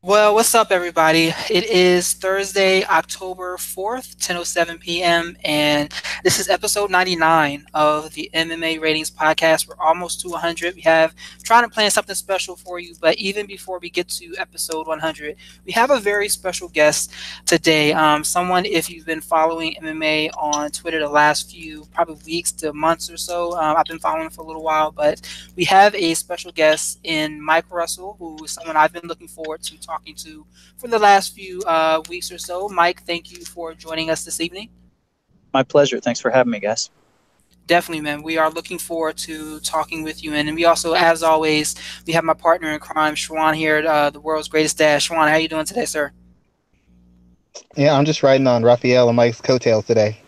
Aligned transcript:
Well, 0.00 0.36
what's 0.36 0.54
up, 0.54 0.70
everybody? 0.70 1.34
It 1.50 1.64
is 1.64 2.12
Thursday, 2.12 2.84
October 2.84 3.56
4th, 3.56 4.14
10.07 4.18 4.78
p.m., 4.78 5.36
and 5.44 5.92
this 6.22 6.38
is 6.38 6.48
episode 6.48 6.88
99 6.88 7.66
of 7.74 8.14
the 8.14 8.30
MMA 8.32 8.80
Ratings 8.80 9.10
Podcast. 9.10 9.66
We're 9.66 9.74
almost 9.84 10.20
to 10.20 10.28
100. 10.28 10.76
We 10.76 10.82
have 10.82 11.16
trying 11.42 11.64
to 11.64 11.68
plan 11.68 11.90
something 11.90 12.14
special 12.14 12.54
for 12.54 12.78
you, 12.78 12.94
but 13.00 13.16
even 13.16 13.46
before 13.46 13.80
we 13.80 13.90
get 13.90 14.08
to 14.10 14.36
episode 14.38 14.86
100, 14.86 15.34
we 15.66 15.72
have 15.72 15.90
a 15.90 15.98
very 15.98 16.28
special 16.28 16.68
guest 16.68 17.12
today. 17.44 17.92
Um, 17.92 18.22
someone, 18.22 18.66
if 18.66 18.88
you've 18.88 19.06
been 19.06 19.20
following 19.20 19.74
MMA 19.82 20.30
on 20.38 20.70
Twitter 20.70 21.00
the 21.00 21.08
last 21.08 21.50
few 21.50 21.86
probably 21.92 22.22
weeks 22.24 22.52
to 22.52 22.72
months 22.72 23.10
or 23.10 23.16
so, 23.16 23.58
um, 23.58 23.76
I've 23.76 23.86
been 23.86 23.98
following 23.98 24.30
for 24.30 24.42
a 24.42 24.46
little 24.46 24.62
while, 24.62 24.92
but 24.92 25.28
we 25.56 25.64
have 25.64 25.92
a 25.96 26.14
special 26.14 26.52
guest 26.52 27.00
in 27.02 27.42
Mike 27.42 27.68
Russell, 27.68 28.14
who 28.20 28.44
is 28.44 28.52
someone 28.52 28.76
I've 28.76 28.92
been 28.92 29.08
looking 29.08 29.26
forward 29.26 29.62
to 29.64 29.87
talking 29.88 30.14
to 30.14 30.46
for 30.76 30.88
the 30.88 30.98
last 30.98 31.34
few 31.34 31.62
uh, 31.62 32.02
weeks 32.08 32.30
or 32.30 32.38
so. 32.38 32.68
Mike, 32.68 33.02
thank 33.04 33.32
you 33.32 33.44
for 33.44 33.72
joining 33.72 34.10
us 34.10 34.24
this 34.24 34.40
evening. 34.40 34.68
My 35.54 35.62
pleasure. 35.62 35.98
Thanks 35.98 36.20
for 36.20 36.30
having 36.30 36.50
me, 36.50 36.60
guys. 36.60 36.90
Definitely, 37.66 38.02
man. 38.02 38.22
We 38.22 38.36
are 38.36 38.50
looking 38.50 38.78
forward 38.78 39.16
to 39.18 39.60
talking 39.60 40.02
with 40.02 40.22
you. 40.22 40.34
And 40.34 40.54
we 40.54 40.66
also, 40.66 40.92
as 40.92 41.22
always, 41.22 41.74
we 42.06 42.12
have 42.12 42.24
my 42.24 42.34
partner 42.34 42.70
in 42.72 42.80
crime, 42.80 43.14
Shwan 43.14 43.54
here, 43.54 43.84
uh, 43.86 44.10
the 44.10 44.20
world's 44.20 44.48
greatest 44.48 44.78
dad. 44.78 45.00
Shwan, 45.00 45.28
how 45.28 45.34
are 45.34 45.38
you 45.38 45.48
doing 45.48 45.64
today, 45.64 45.86
sir? 45.86 46.12
Yeah, 47.76 47.94
I'm 47.94 48.04
just 48.04 48.22
riding 48.22 48.46
on 48.46 48.62
Raphael 48.62 49.08
and 49.08 49.16
Mike's 49.16 49.40
coattails 49.40 49.86
today. 49.86 50.20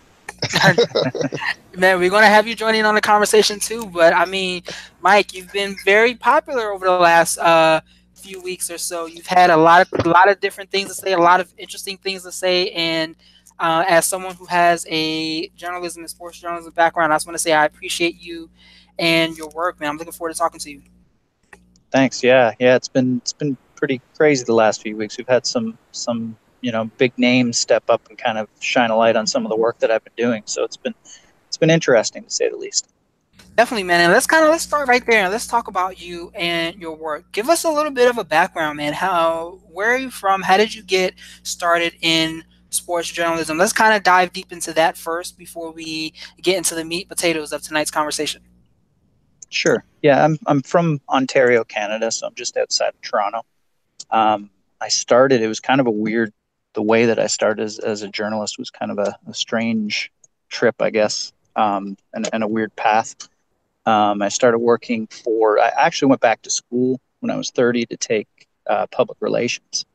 Man, 1.77 1.99
we're 1.99 2.11
going 2.11 2.23
to 2.23 2.29
have 2.29 2.47
you 2.47 2.55
joining 2.55 2.85
on 2.85 2.95
the 2.95 3.01
conversation 3.01 3.61
too. 3.61 3.87
But 3.87 4.15
I 4.15 4.25
mean, 4.25 4.63
Mike, 5.01 5.35
you've 5.35 5.53
been 5.53 5.77
very 5.85 6.15
popular 6.15 6.73
over 6.73 6.87
the 6.87 6.99
last 6.99 7.39
uh, 7.39 7.81
few 8.23 8.41
weeks 8.43 8.71
or 8.71 8.79
so. 8.79 9.07
You've 9.07 9.27
had 9.27 9.51
a 9.51 9.57
lot 9.57 9.83
of 9.83 10.07
a 10.07 10.09
lot 10.09 10.29
of 10.29 10.41
different 10.41 10.71
things 10.71 10.89
to 10.89 10.95
say, 10.95 11.13
a 11.13 11.19
lot 11.19 11.41
of 11.41 11.53
interesting 11.57 11.97
things 11.99 12.23
to 12.25 12.33
say, 12.33 12.71
and 12.71 13.17
uh, 13.59 13.85
as 13.89 14.07
someone 14.07 14.35
who 14.35 14.47
has 14.47 14.87
a 14.89 15.49
journalism 15.51 16.03
and 16.03 16.11
sports 16.11 16.41
journalism 16.41 16.73
background, 16.73 17.13
I 17.13 17.17
just 17.17 17.27
want 17.27 17.35
to 17.35 17.43
say 17.43 17.53
I 17.53 17.67
appreciate 17.67 18.21
you 18.21 18.51
and 18.99 19.37
your 19.37 19.49
work, 19.51 19.81
man. 19.81 19.91
I'm 19.91 19.97
looking 19.97 20.13
forward 20.13 20.33
to 20.33 20.39
talking 20.39 20.61
to 20.61 20.71
you. 20.71 20.83
Thanks. 21.91 22.23
Yeah, 22.23 22.53
yeah. 22.59 22.77
It's 22.77 22.89
been 22.89 23.19
it's 23.19 23.33
been 23.33 23.57
pretty 23.77 24.01
crazy 24.17 24.45
the 24.45 24.55
last 24.55 24.83
few 24.83 24.97
weeks. 24.97 25.19
We've 25.19 25.29
had 25.29 25.47
some 25.47 25.77
some 25.93 26.37
you 26.61 26.73
know 26.73 26.85
big 26.99 27.13
names 27.19 27.59
step 27.59 27.85
up 27.89 28.09
and 28.09 28.19
kind 28.19 28.39
of 28.39 28.49
shine 28.61 28.91
a 28.91 28.97
light 28.97 29.17
on 29.17 29.27
some 29.27 29.45
of 29.45 29.51
the 29.51 29.57
work 29.57 29.79
that 29.81 29.91
I've 29.91 30.05
been 30.05 30.13
doing. 30.17 30.43
So 30.47 30.65
it's 30.65 30.77
been 30.77 30.95
it's 31.49 31.57
been 31.57 31.71
interesting 31.71 32.25
to 32.25 32.31
say 32.31 32.49
the 32.49 32.57
least. 32.57 32.89
Definitely, 33.57 33.85
man. 33.85 34.01
And 34.01 34.13
let's 34.13 34.27
kind 34.27 34.45
of 34.45 34.51
let's 34.51 34.65
start 34.65 34.89
right 34.89 35.05
there. 35.05 35.29
Let's 35.29 35.47
talk 35.47 35.69
about 35.69 36.01
you 36.01 36.33
and 36.35 36.77
your 36.77 36.97
work. 36.97 37.31
Give 37.33 37.49
us 37.51 37.65
a 37.65 37.71
little 37.71 37.93
bit 37.93 38.09
of 38.09 38.17
a 38.17 38.25
background, 38.25 38.79
man. 38.79 38.93
How 38.93 39.61
where 39.71 39.91
are 39.91 39.99
you 39.99 40.11
from? 40.11 40.43
How 40.43 40.57
did 40.57 40.75
you 40.75 40.83
get 40.83 41.15
started 41.43 41.95
in 42.01 42.45
sports 42.71 43.09
journalism? 43.09 43.59
Let's 43.59 43.73
kind 43.73 43.95
of 43.95 44.03
dive 44.03 44.33
deep 44.33 44.51
into 44.53 44.73
that 44.75 44.97
first 44.97 45.37
before 45.37 45.73
we 45.73 46.15
get 46.41 46.57
into 46.57 46.75
the 46.75 46.85
meat 46.85 47.09
potatoes 47.09 47.53
of 47.53 47.61
tonight's 47.61 47.91
conversation. 47.91 48.43
Sure. 49.51 49.85
Yeah, 50.03 50.25
I'm 50.25 50.39
I'm 50.47 50.63
from 50.63 51.01
Ontario, 51.09 51.65
Canada, 51.65 52.11
so 52.11 52.29
I'm 52.29 52.35
just 52.35 52.57
outside 52.57 52.95
of 52.95 53.01
Toronto. 53.03 53.43
Um, 54.11 54.51
I 54.81 54.89
started. 54.89 55.43
It 55.43 55.49
was 55.49 55.61
kind 55.61 55.81
of 55.81 55.87
a 55.87 55.91
weird. 55.91 56.33
The 56.73 56.83
way 56.83 57.07
that 57.07 57.19
I 57.19 57.27
started 57.27 57.65
as, 57.65 57.81
as 57.81 58.03
a 58.03 58.09
journalist 58.09 58.57
was 58.57 58.71
kind 58.71 58.93
of 58.93 58.99
a, 59.01 59.19
a 59.27 59.35
strange 59.35 60.13
trip, 60.51 60.81
I 60.81 60.91
guess, 60.91 61.33
um, 61.57 61.97
and, 62.15 62.29
and 62.33 62.45
a 62.45 62.49
weird 62.49 62.75
path. 62.77 63.17
Um, 63.87 64.23
I 64.23 64.29
started 64.29 64.59
working 64.59 65.07
for, 65.07 65.59
I 65.59 65.69
actually 65.77 66.11
went 66.11 66.21
back 66.21 66.43
to 66.43 66.51
school 66.51 67.01
when 67.21 67.31
I 67.31 67.37
was 67.37 67.51
30 67.51 67.87
to 67.87 67.97
take 67.97 68.29
uh, 68.69 68.87
public 68.89 69.19
relations. 69.21 69.87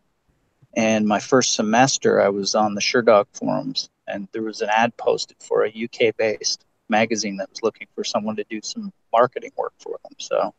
And 0.76 1.08
my 1.08 1.20
first 1.20 1.54
semester, 1.54 2.22
I 2.22 2.30
was 2.30 2.56
on 2.56 2.76
the 2.76 2.82
Sherdog 2.82 3.28
forums, 3.34 3.90
and 4.08 4.28
there 4.34 4.42
was 4.42 4.62
an 4.62 4.70
ad 4.70 4.96
posted 4.98 5.38
for 5.40 5.66
a 5.66 5.70
UK 5.70 6.16
based 6.18 6.66
magazine 6.90 7.38
that 7.38 7.50
was 7.50 7.64
looking 7.64 7.88
for 7.96 8.04
someone 8.04 8.36
to 8.36 8.44
do 8.50 8.60
some 8.62 8.92
marketing 9.12 9.52
work 9.58 9.74
for 9.80 9.98
them. 10.04 10.14
So 10.20 10.54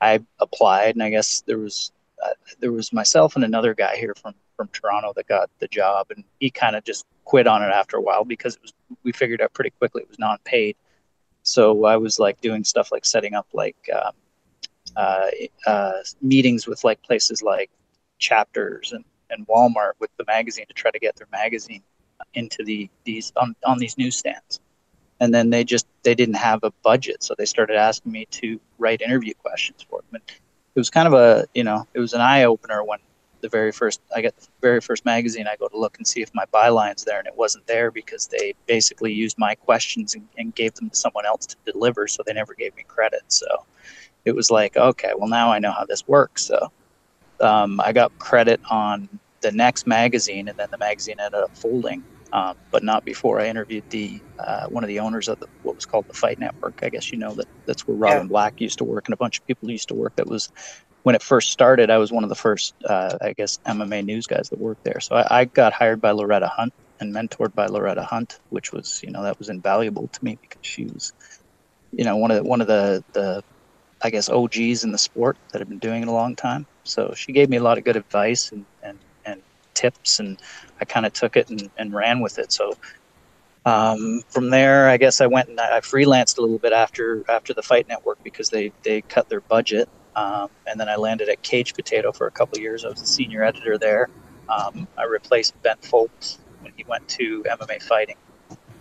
I 0.00 0.20
applied, 0.40 0.94
and 0.94 1.02
I 1.02 1.10
guess 1.10 1.42
there 1.42 1.58
was 1.58 1.92
uh, 2.24 2.30
there 2.60 2.72
was 2.72 2.92
myself 2.92 3.36
and 3.36 3.44
another 3.44 3.74
guy 3.74 3.96
here 3.96 4.14
from 4.20 4.34
from 4.56 4.68
Toronto 4.68 5.12
that 5.16 5.26
got 5.28 5.50
the 5.58 5.68
job, 5.68 6.06
and 6.10 6.24
he 6.40 6.50
kind 6.50 6.76
of 6.76 6.84
just 6.84 7.04
quit 7.24 7.46
on 7.46 7.62
it 7.62 7.66
after 7.66 7.96
a 7.96 8.00
while 8.00 8.24
because 8.24 8.56
it 8.56 8.62
was 8.62 8.72
we 9.02 9.12
figured 9.12 9.40
out 9.40 9.52
pretty 9.52 9.70
quickly 9.70 10.02
it 10.02 10.08
was 10.08 10.18
non-paid. 10.18 10.76
So 11.42 11.84
I 11.84 11.96
was 11.96 12.18
like 12.18 12.40
doing 12.40 12.64
stuff 12.64 12.92
like 12.92 13.04
setting 13.04 13.34
up 13.34 13.46
like 13.52 13.76
um, 13.94 14.12
uh, 14.96 15.26
uh, 15.66 15.92
meetings 16.20 16.66
with 16.66 16.84
like 16.84 17.02
places 17.02 17.42
like 17.42 17.70
chapters 18.18 18.92
and, 18.92 19.04
and 19.30 19.46
Walmart 19.46 19.92
with 19.98 20.10
the 20.18 20.24
magazine 20.26 20.66
to 20.66 20.74
try 20.74 20.90
to 20.90 20.98
get 20.98 21.16
their 21.16 21.28
magazine 21.32 21.82
into 22.34 22.64
the 22.64 22.88
these 23.04 23.32
on, 23.36 23.54
on 23.66 23.78
these 23.78 23.98
newsstands. 23.98 24.60
And 25.20 25.32
then 25.32 25.50
they 25.50 25.64
just 25.64 25.86
they 26.02 26.14
didn't 26.14 26.34
have 26.34 26.60
a 26.64 26.72
budget, 26.82 27.22
so 27.22 27.34
they 27.36 27.46
started 27.46 27.76
asking 27.76 28.10
me 28.10 28.26
to 28.32 28.60
write 28.78 29.00
interview 29.02 29.34
questions 29.34 29.84
for 29.88 30.00
them. 30.00 30.20
And 30.20 30.22
it 30.74 30.80
was 30.80 30.90
kind 30.90 31.06
of 31.06 31.14
a 31.14 31.46
you 31.54 31.64
know 31.64 31.86
it 31.94 32.00
was 32.00 32.12
an 32.12 32.20
eye 32.20 32.44
opener 32.44 32.82
when 32.82 32.98
the 33.42 33.48
very 33.48 33.72
first 33.72 34.00
I 34.14 34.22
got 34.22 34.36
the 34.36 34.48
very 34.62 34.80
first 34.80 35.04
magazine 35.04 35.46
I 35.46 35.56
go 35.56 35.68
to 35.68 35.78
look 35.78 35.98
and 35.98 36.06
see 36.06 36.22
if 36.22 36.34
my 36.34 36.44
byline's 36.46 37.04
there 37.04 37.18
and 37.18 37.26
it 37.26 37.36
wasn't 37.36 37.66
there 37.66 37.90
because 37.90 38.26
they 38.28 38.54
basically 38.66 39.12
used 39.12 39.36
my 39.38 39.54
questions 39.54 40.14
and, 40.14 40.26
and 40.38 40.54
gave 40.54 40.74
them 40.74 40.88
to 40.90 40.96
someone 40.96 41.26
else 41.26 41.46
to 41.46 41.56
deliver 41.70 42.08
so 42.08 42.22
they 42.24 42.32
never 42.32 42.54
gave 42.54 42.74
me 42.76 42.84
credit 42.88 43.22
so 43.28 43.46
it 44.24 44.34
was 44.34 44.50
like 44.50 44.76
okay 44.76 45.12
well 45.16 45.28
now 45.28 45.52
I 45.52 45.58
know 45.58 45.72
how 45.72 45.84
this 45.84 46.08
works 46.08 46.42
so 46.42 46.72
um, 47.40 47.80
I 47.80 47.92
got 47.92 48.16
credit 48.18 48.60
on 48.70 49.08
the 49.40 49.52
next 49.52 49.86
magazine 49.86 50.48
and 50.48 50.56
then 50.56 50.68
the 50.70 50.78
magazine 50.78 51.16
ended 51.18 51.42
up 51.42 51.56
folding 51.56 52.02
um, 52.32 52.56
but 52.70 52.82
not 52.82 53.04
before 53.04 53.40
I 53.40 53.48
interviewed 53.48 53.84
the 53.90 54.20
uh, 54.38 54.66
one 54.68 54.82
of 54.82 54.88
the 54.88 54.98
owners 55.00 55.28
of 55.28 55.38
the, 55.40 55.46
what 55.64 55.74
was 55.74 55.84
called 55.84 56.08
the 56.08 56.14
Fight 56.14 56.38
Network. 56.38 56.80
I 56.82 56.88
guess 56.88 57.12
you 57.12 57.18
know 57.18 57.34
that 57.34 57.46
that's 57.66 57.86
where 57.86 57.96
Robin 57.96 58.22
yeah. 58.22 58.28
Black 58.28 58.58
used 58.58 58.78
to 58.78 58.84
work 58.84 59.06
and 59.06 59.12
a 59.12 59.18
bunch 59.18 59.38
of 59.38 59.46
people 59.46 59.70
used 59.70 59.88
to 59.88 59.94
work. 59.94 60.16
That 60.16 60.26
was 60.26 60.50
when 61.02 61.14
it 61.14 61.22
first 61.22 61.50
started, 61.50 61.90
I 61.90 61.98
was 61.98 62.12
one 62.12 62.22
of 62.22 62.28
the 62.28 62.36
first, 62.36 62.74
uh, 62.84 63.18
I 63.20 63.32
guess, 63.32 63.58
MMA 63.66 64.04
news 64.04 64.26
guys 64.26 64.48
that 64.50 64.58
worked 64.58 64.84
there. 64.84 65.00
So 65.00 65.16
I, 65.16 65.40
I, 65.40 65.44
got 65.46 65.72
hired 65.72 66.00
by 66.00 66.12
Loretta 66.12 66.46
Hunt 66.46 66.72
and 67.00 67.12
mentored 67.12 67.54
by 67.54 67.66
Loretta 67.66 68.04
Hunt, 68.04 68.38
which 68.50 68.72
was, 68.72 69.02
you 69.02 69.10
know, 69.10 69.22
that 69.22 69.38
was 69.38 69.48
invaluable 69.48 70.08
to 70.08 70.24
me 70.24 70.38
because 70.40 70.64
she 70.64 70.84
was, 70.84 71.12
you 71.92 72.04
know, 72.04 72.16
one 72.16 72.30
of 72.30 72.36
the, 72.36 72.44
one 72.44 72.60
of 72.60 72.68
the, 72.68 73.02
the, 73.12 73.42
I 74.00 74.10
guess, 74.10 74.28
OGs 74.28 74.84
in 74.84 74.92
the 74.92 74.98
sport 74.98 75.36
that 75.50 75.58
had 75.58 75.68
been 75.68 75.78
doing 75.78 76.02
it 76.02 76.08
a 76.08 76.12
long 76.12 76.36
time. 76.36 76.66
So 76.84 77.14
she 77.16 77.32
gave 77.32 77.48
me 77.48 77.56
a 77.56 77.62
lot 77.62 77.78
of 77.78 77.84
good 77.84 77.96
advice 77.96 78.52
and, 78.52 78.64
and, 78.82 78.98
and 79.24 79.42
tips, 79.74 80.20
and 80.20 80.40
I 80.80 80.84
kind 80.84 81.04
of 81.04 81.12
took 81.12 81.36
it 81.36 81.50
and, 81.50 81.68
and 81.78 81.92
ran 81.92 82.20
with 82.20 82.38
it. 82.38 82.52
So 82.52 82.76
um, 83.64 84.22
from 84.28 84.50
there, 84.50 84.88
I 84.88 84.96
guess 84.96 85.20
I 85.20 85.26
went 85.26 85.48
and 85.48 85.58
I 85.58 85.80
freelanced 85.80 86.38
a 86.38 86.40
little 86.40 86.58
bit 86.58 86.72
after 86.72 87.24
after 87.28 87.54
the 87.54 87.62
Fight 87.62 87.88
Network 87.88 88.22
because 88.24 88.50
they 88.50 88.72
they 88.82 89.02
cut 89.02 89.28
their 89.28 89.40
budget 89.40 89.88
um, 90.16 90.50
and 90.66 90.78
then 90.78 90.88
I 90.88 90.96
landed 90.96 91.28
at 91.28 91.42
Cage 91.42 91.74
Potato 91.74 92.12
for 92.12 92.26
a 92.26 92.30
couple 92.30 92.58
years. 92.58 92.84
I 92.84 92.88
was 92.88 93.00
the 93.00 93.06
senior 93.06 93.42
editor 93.42 93.78
there. 93.78 94.08
Um, 94.48 94.86
I 94.98 95.04
replaced 95.04 95.60
Ben 95.62 95.76
Fowlkes 95.82 96.38
when 96.60 96.72
he 96.76 96.84
went 96.88 97.08
to 97.08 97.42
MMA 97.44 97.82
fighting. 97.82 98.16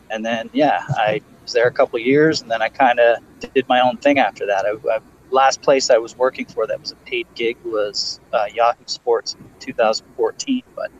And 0.09 0.25
then, 0.25 0.49
yeah, 0.53 0.83
I 0.89 1.21
was 1.41 1.53
there 1.53 1.67
a 1.67 1.71
couple 1.71 1.97
years, 1.99 2.41
and 2.41 2.51
then 2.51 2.61
I 2.61 2.67
kind 2.67 2.99
of 2.99 3.19
did 3.53 3.67
my 3.69 3.79
own 3.79 3.97
thing 3.97 4.19
after 4.19 4.45
that. 4.45 4.65
I, 4.65 4.95
I, 4.95 4.99
last 5.29 5.61
place 5.61 5.89
I 5.89 5.97
was 5.97 6.17
working 6.17 6.45
for 6.45 6.67
that 6.67 6.79
was 6.81 6.91
a 6.91 6.95
paid 6.95 7.27
gig 7.35 7.57
was 7.63 8.19
uh, 8.33 8.45
Yahoo 8.53 8.83
Sports 8.87 9.35
in 9.39 9.49
2014, 9.59 10.63
but 10.75 10.91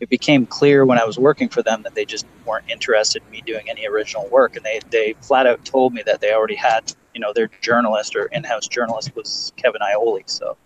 it 0.00 0.10
became 0.10 0.44
clear 0.44 0.84
when 0.84 0.98
I 0.98 1.04
was 1.04 1.18
working 1.18 1.48
for 1.48 1.62
them 1.62 1.82
that 1.84 1.94
they 1.94 2.04
just 2.04 2.26
weren't 2.44 2.70
interested 2.70 3.22
in 3.24 3.30
me 3.30 3.42
doing 3.46 3.70
any 3.70 3.86
original 3.86 4.28
work, 4.28 4.56
and 4.56 4.64
they 4.64 4.80
they 4.90 5.14
flat 5.22 5.46
out 5.46 5.64
told 5.64 5.94
me 5.94 6.02
that 6.04 6.20
they 6.20 6.34
already 6.34 6.56
had 6.56 6.92
you 7.14 7.20
know 7.20 7.32
their 7.32 7.48
journalist 7.60 8.16
or 8.16 8.26
in-house 8.26 8.68
journalist 8.68 9.14
was 9.14 9.52
Kevin 9.56 9.80
Iole. 9.82 10.22
So 10.26 10.56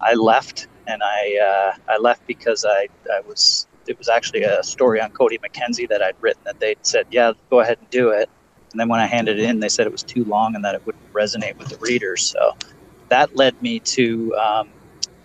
I 0.00 0.14
left, 0.14 0.66
and 0.86 1.02
I 1.02 1.38
uh, 1.38 1.92
I 1.92 1.98
left 1.98 2.26
because 2.26 2.64
I 2.64 2.88
I 3.12 3.20
was 3.20 3.66
it 3.86 3.96
was 3.98 4.08
actually 4.08 4.42
a 4.42 4.62
story 4.62 5.00
on 5.00 5.10
Cody 5.10 5.38
McKenzie 5.38 5.88
that 5.88 6.02
I'd 6.02 6.16
written 6.20 6.42
that 6.44 6.60
they 6.60 6.76
said 6.82 7.06
yeah 7.10 7.32
go 7.50 7.60
ahead 7.60 7.78
and 7.78 7.88
do 7.90 8.10
it, 8.10 8.28
and 8.72 8.80
then 8.80 8.88
when 8.88 9.00
I 9.00 9.06
handed 9.06 9.38
it 9.38 9.48
in 9.48 9.60
they 9.60 9.68
said 9.68 9.86
it 9.86 9.92
was 9.92 10.02
too 10.02 10.24
long 10.24 10.54
and 10.54 10.64
that 10.64 10.74
it 10.74 10.84
wouldn't 10.84 11.12
resonate 11.12 11.56
with 11.58 11.68
the 11.68 11.78
readers. 11.78 12.22
So 12.22 12.56
that 13.08 13.36
led 13.36 13.60
me 13.62 13.80
to 13.80 14.34
um, 14.36 14.68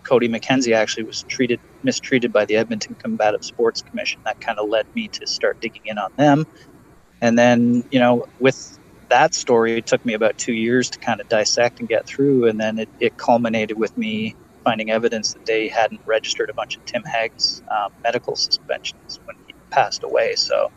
Cody 0.04 0.28
McKenzie 0.28 0.76
actually 0.76 1.04
was 1.04 1.24
treated 1.24 1.60
mistreated 1.84 2.32
by 2.32 2.46
the 2.46 2.56
Edmonton 2.56 2.96
Combative 2.96 3.44
Sports 3.44 3.82
Commission. 3.82 4.22
That 4.26 4.40
kind 4.42 4.60
of 4.60 4.70
led 4.70 4.86
me 4.96 5.08
to 5.10 5.28
start 5.28 5.60
digging 5.60 5.86
in 5.86 5.98
on 5.98 6.12
them. 6.16 6.46
And 7.22 7.38
then, 7.38 7.84
you 7.92 8.00
know, 8.00 8.28
with 8.40 8.80
that 9.14 9.36
story, 9.36 9.82
took 9.82 10.04
me 10.06 10.14
about 10.16 10.38
two 10.38 10.54
years 10.54 10.90
to 10.92 11.00
kind 11.00 11.22
of 11.22 11.28
dissect 11.30 11.80
and 11.82 11.90
get 11.90 12.06
through. 12.08 12.48
And 12.50 12.60
then 12.60 12.80
it, 12.80 12.90
it 13.00 13.14
culminated 13.18 13.78
with 13.78 13.98
me 13.98 14.36
finding 14.66 14.90
evidence 14.92 15.34
that 15.34 15.46
they 15.46 15.70
hadn't 15.70 16.02
registered 16.06 16.50
a 16.52 16.56
bunch 16.56 16.78
of 16.78 16.86
Tim 16.86 17.04
Hague's 17.06 17.64
um, 17.76 17.92
medical 18.04 18.36
suspensions 18.36 19.20
when 19.26 19.38
he 19.48 19.54
passed 19.72 20.04
away. 20.04 20.36
So 20.36 20.72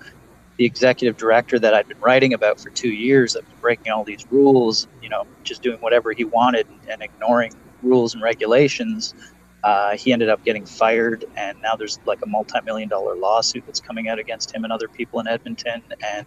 the 0.58 0.66
executive 0.66 1.16
director 1.16 1.58
that 1.60 1.74
I'd 1.74 1.88
been 1.88 2.00
writing 2.00 2.34
about 2.34 2.60
for 2.60 2.70
two 2.70 2.94
years 3.08 3.34
that 3.34 3.44
was 3.46 3.54
breaking 3.60 3.92
all 3.92 4.04
these 4.04 4.24
rules, 4.30 4.88
you 5.02 5.10
know, 5.10 5.24
just 5.44 5.62
doing 5.62 5.78
whatever 5.80 6.12
he 6.12 6.24
wanted 6.24 6.66
and 6.90 7.02
ignoring 7.02 7.52
rules 7.82 8.14
and 8.14 8.22
regulations 8.22 9.14
Uh, 9.64 9.96
he 9.98 10.12
ended 10.14 10.30
up 10.30 10.42
getting 10.44 10.66
fired, 10.66 11.26
and 11.36 11.60
now 11.62 11.76
there's 11.76 12.00
like 12.06 12.20
a 12.24 12.28
multi-million 12.28 12.88
dollar 12.88 13.16
lawsuit 13.16 13.64
that's 13.66 13.80
coming 13.80 14.08
out 14.08 14.18
against 14.18 14.54
him 14.54 14.64
and 14.64 14.72
other 14.72 14.88
people 14.88 15.20
in 15.20 15.28
Edmonton, 15.28 15.82
and 16.00 16.26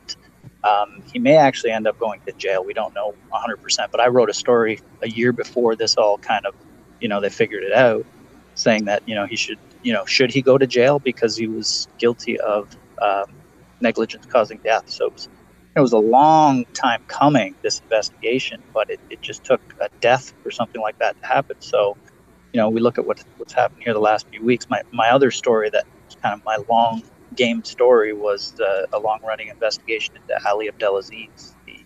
um, 0.64 1.02
he 1.12 1.20
may 1.20 1.38
actually 1.38 1.72
end 1.72 1.88
up 1.88 1.98
going 2.00 2.22
to 2.26 2.34
jail. 2.34 2.64
We 2.64 2.74
don't 2.74 2.94
know 2.94 3.16
100%, 3.34 3.92
but 3.92 4.00
I 4.00 4.08
wrote 4.08 4.30
a 4.30 4.34
story 4.34 4.80
a 5.02 5.10
year 5.10 5.32
before 5.32 5.76
this 5.76 5.96
all 5.96 6.18
kind 6.18 6.46
of, 6.46 6.54
you 7.00 7.08
know, 7.08 7.22
they 7.22 7.30
figured 7.30 7.64
it 7.64 7.74
out, 7.74 8.06
saying 8.56 8.86
that 8.86 9.08
you 9.08 9.16
know 9.16 9.26
he 9.26 9.38
should, 9.38 9.60
you 9.84 9.94
know, 9.94 10.06
should 10.06 10.32
he 10.32 10.42
go 10.42 10.58
to 10.58 10.68
jail 10.68 11.00
because 11.00 11.38
he 11.38 11.48
was 11.48 11.88
guilty 11.98 12.40
of 12.40 12.76
um, 13.02 13.26
negligence 13.80 14.26
causing 14.26 14.58
death. 14.58 14.90
So 14.90 15.08
it 15.08 15.14
was, 15.14 15.30
it 15.78 15.80
was 15.80 15.94
a 15.94 15.98
long 15.98 16.66
time 16.74 17.04
coming 17.08 17.56
this 17.62 17.80
investigation, 17.80 18.62
but 18.74 18.90
it, 18.90 19.00
it 19.10 19.22
just 19.22 19.46
took 19.46 19.62
a 19.80 19.88
death 20.02 20.34
or 20.44 20.52
something 20.52 20.82
like 20.82 21.00
that 21.00 21.20
to 21.22 21.26
happen. 21.26 21.56
So 21.60 21.96
you 22.54 22.60
know, 22.60 22.70
we 22.70 22.82
look 22.82 22.98
at 22.98 23.06
what 23.06 23.24
what's 23.38 23.54
happened 23.54 23.84
here 23.84 23.94
the 23.94 24.00
last 24.00 24.28
few 24.28 24.44
weeks. 24.44 24.70
My 24.70 24.82
my 24.92 25.10
other 25.10 25.32
story 25.32 25.70
that 25.70 25.86
was 26.06 26.16
kind 26.16 26.34
of 26.34 26.44
my 26.44 26.58
long 26.70 27.04
game 27.36 27.64
story 27.64 28.14
was 28.14 28.52
the, 28.54 28.88
a 28.94 29.00
long 29.00 29.20
running 29.24 29.48
investigation 29.48 30.16
into 30.16 30.48
Ali 30.48 30.68
Abdelaziz, 30.68 31.56
the 31.66 31.80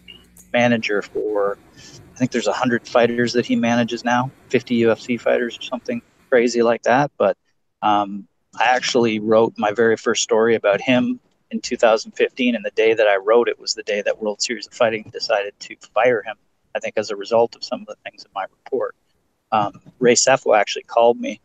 manager 0.53 1.01
for 1.01 1.57
I 1.75 2.17
think 2.17 2.31
there's 2.31 2.47
hundred 2.47 2.87
fighters 2.87 3.33
that 3.33 3.45
he 3.45 3.55
manages 3.55 4.05
now, 4.05 4.31
50 4.49 4.81
UFC 4.81 5.19
fighters 5.19 5.57
or 5.57 5.61
something 5.63 6.01
crazy 6.29 6.61
like 6.61 6.83
that. 6.83 7.11
But 7.17 7.37
um, 7.81 8.27
I 8.59 8.65
actually 8.65 9.19
wrote 9.19 9.53
my 9.57 9.71
very 9.71 9.97
first 9.97 10.21
story 10.21 10.55
about 10.55 10.79
him 10.79 11.19
in 11.49 11.59
2015, 11.59 12.55
and 12.55 12.63
the 12.63 12.71
day 12.71 12.93
that 12.93 13.07
I 13.07 13.17
wrote 13.17 13.47
it 13.49 13.59
was 13.59 13.73
the 13.73 13.83
day 13.83 14.01
that 14.03 14.21
World 14.21 14.41
Series 14.41 14.67
of 14.67 14.73
Fighting 14.73 15.09
decided 15.11 15.53
to 15.59 15.75
fire 15.93 16.21
him. 16.21 16.35
I 16.75 16.79
think 16.79 16.95
as 16.97 17.09
a 17.09 17.15
result 17.15 17.55
of 17.55 17.63
some 17.63 17.81
of 17.81 17.87
the 17.87 17.95
things 18.03 18.23
in 18.23 18.31
my 18.33 18.43
report 18.43 18.95
um, 19.53 19.79
Ray 19.99 20.15
Sefo 20.15 20.57
actually 20.57 20.83
called 20.83 21.19
me 21.19 21.39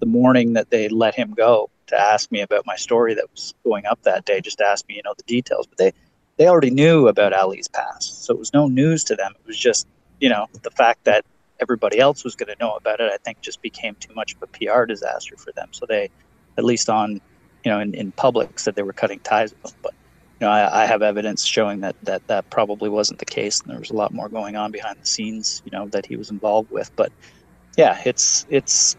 the 0.00 0.06
morning 0.06 0.54
that 0.54 0.68
they 0.68 0.88
let 0.88 1.14
him 1.14 1.32
go 1.32 1.70
to 1.88 2.00
ask 2.00 2.30
me 2.30 2.40
about 2.40 2.66
my 2.66 2.76
story 2.76 3.14
that 3.14 3.30
was 3.30 3.54
going 3.64 3.86
up 3.86 4.02
that 4.02 4.24
day, 4.24 4.40
just 4.40 4.60
ask 4.60 4.86
me, 4.88 4.96
you 4.96 5.02
know, 5.04 5.14
the 5.16 5.24
details. 5.24 5.66
But 5.66 5.78
they, 5.78 5.92
they 6.36 6.48
already 6.48 6.70
knew 6.70 7.08
about 7.08 7.32
Ali's 7.32 7.68
past. 7.68 8.24
So 8.24 8.32
it 8.32 8.38
was 8.38 8.52
no 8.52 8.68
news 8.68 9.04
to 9.04 9.16
them. 9.16 9.32
It 9.38 9.46
was 9.46 9.58
just, 9.58 9.86
you 10.20 10.28
know, 10.28 10.46
the 10.62 10.70
fact 10.70 11.04
that 11.04 11.24
everybody 11.60 11.98
else 11.98 12.24
was 12.24 12.34
going 12.34 12.48
to 12.48 12.56
know 12.60 12.74
about 12.74 13.00
it, 13.00 13.10
I 13.12 13.16
think 13.18 13.40
just 13.40 13.62
became 13.62 13.94
too 13.96 14.14
much 14.14 14.34
of 14.34 14.42
a 14.42 14.46
PR 14.46 14.84
disaster 14.84 15.36
for 15.36 15.52
them. 15.52 15.68
So 15.72 15.86
they, 15.88 16.10
at 16.58 16.64
least 16.64 16.88
on, 16.88 17.20
you 17.64 17.70
know, 17.70 17.80
in, 17.80 17.94
in 17.94 18.12
public, 18.12 18.58
said 18.58 18.74
they 18.74 18.82
were 18.82 18.92
cutting 18.92 19.20
ties 19.20 19.54
with 19.62 19.72
him. 19.72 19.80
But, 19.82 19.94
you 20.40 20.46
know, 20.46 20.50
I, 20.50 20.82
I 20.82 20.86
have 20.86 21.02
evidence 21.02 21.44
showing 21.44 21.80
that, 21.80 21.96
that 22.02 22.26
that 22.26 22.50
probably 22.50 22.88
wasn't 22.88 23.18
the 23.18 23.24
case. 23.24 23.60
And 23.60 23.70
there 23.70 23.78
was 23.78 23.90
a 23.90 23.94
lot 23.94 24.12
more 24.12 24.28
going 24.28 24.56
on 24.56 24.72
behind 24.72 24.98
the 25.00 25.06
scenes, 25.06 25.62
you 25.64 25.70
know, 25.70 25.86
that 25.88 26.06
he 26.06 26.16
was 26.16 26.30
involved 26.30 26.70
with. 26.70 26.90
But, 26.96 27.12
yeah, 27.76 28.00
it's 28.04 28.46
it's 28.50 28.96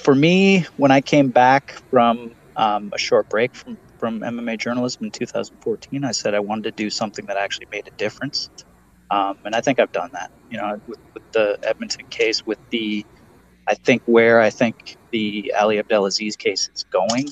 for 0.00 0.14
me 0.14 0.64
when 0.76 0.90
I 0.90 1.00
came 1.00 1.28
back 1.28 1.72
from 1.90 2.34
um, 2.56 2.90
a 2.94 2.98
short 2.98 3.28
break 3.28 3.54
from 3.54 3.76
from 3.98 4.20
MMA 4.20 4.58
journalism 4.58 5.06
in 5.06 5.10
2014. 5.10 6.04
I 6.04 6.12
said 6.12 6.34
I 6.34 6.40
wanted 6.40 6.64
to 6.64 6.70
do 6.70 6.88
something 6.88 7.26
that 7.26 7.36
actually 7.36 7.66
made 7.70 7.88
a 7.88 7.90
difference, 7.92 8.48
um, 9.10 9.38
and 9.44 9.54
I 9.54 9.60
think 9.60 9.80
I've 9.80 9.92
done 9.92 10.10
that. 10.12 10.30
You 10.50 10.58
know, 10.58 10.80
with, 10.86 10.98
with 11.14 11.32
the 11.32 11.58
Edmonton 11.62 12.06
case, 12.06 12.46
with 12.46 12.58
the 12.70 13.04
I 13.66 13.74
think 13.74 14.02
where 14.06 14.40
I 14.40 14.50
think 14.50 14.96
the 15.10 15.52
Ali 15.58 15.78
Abdelaziz 15.78 16.36
case 16.36 16.70
is 16.74 16.84
going. 16.84 17.28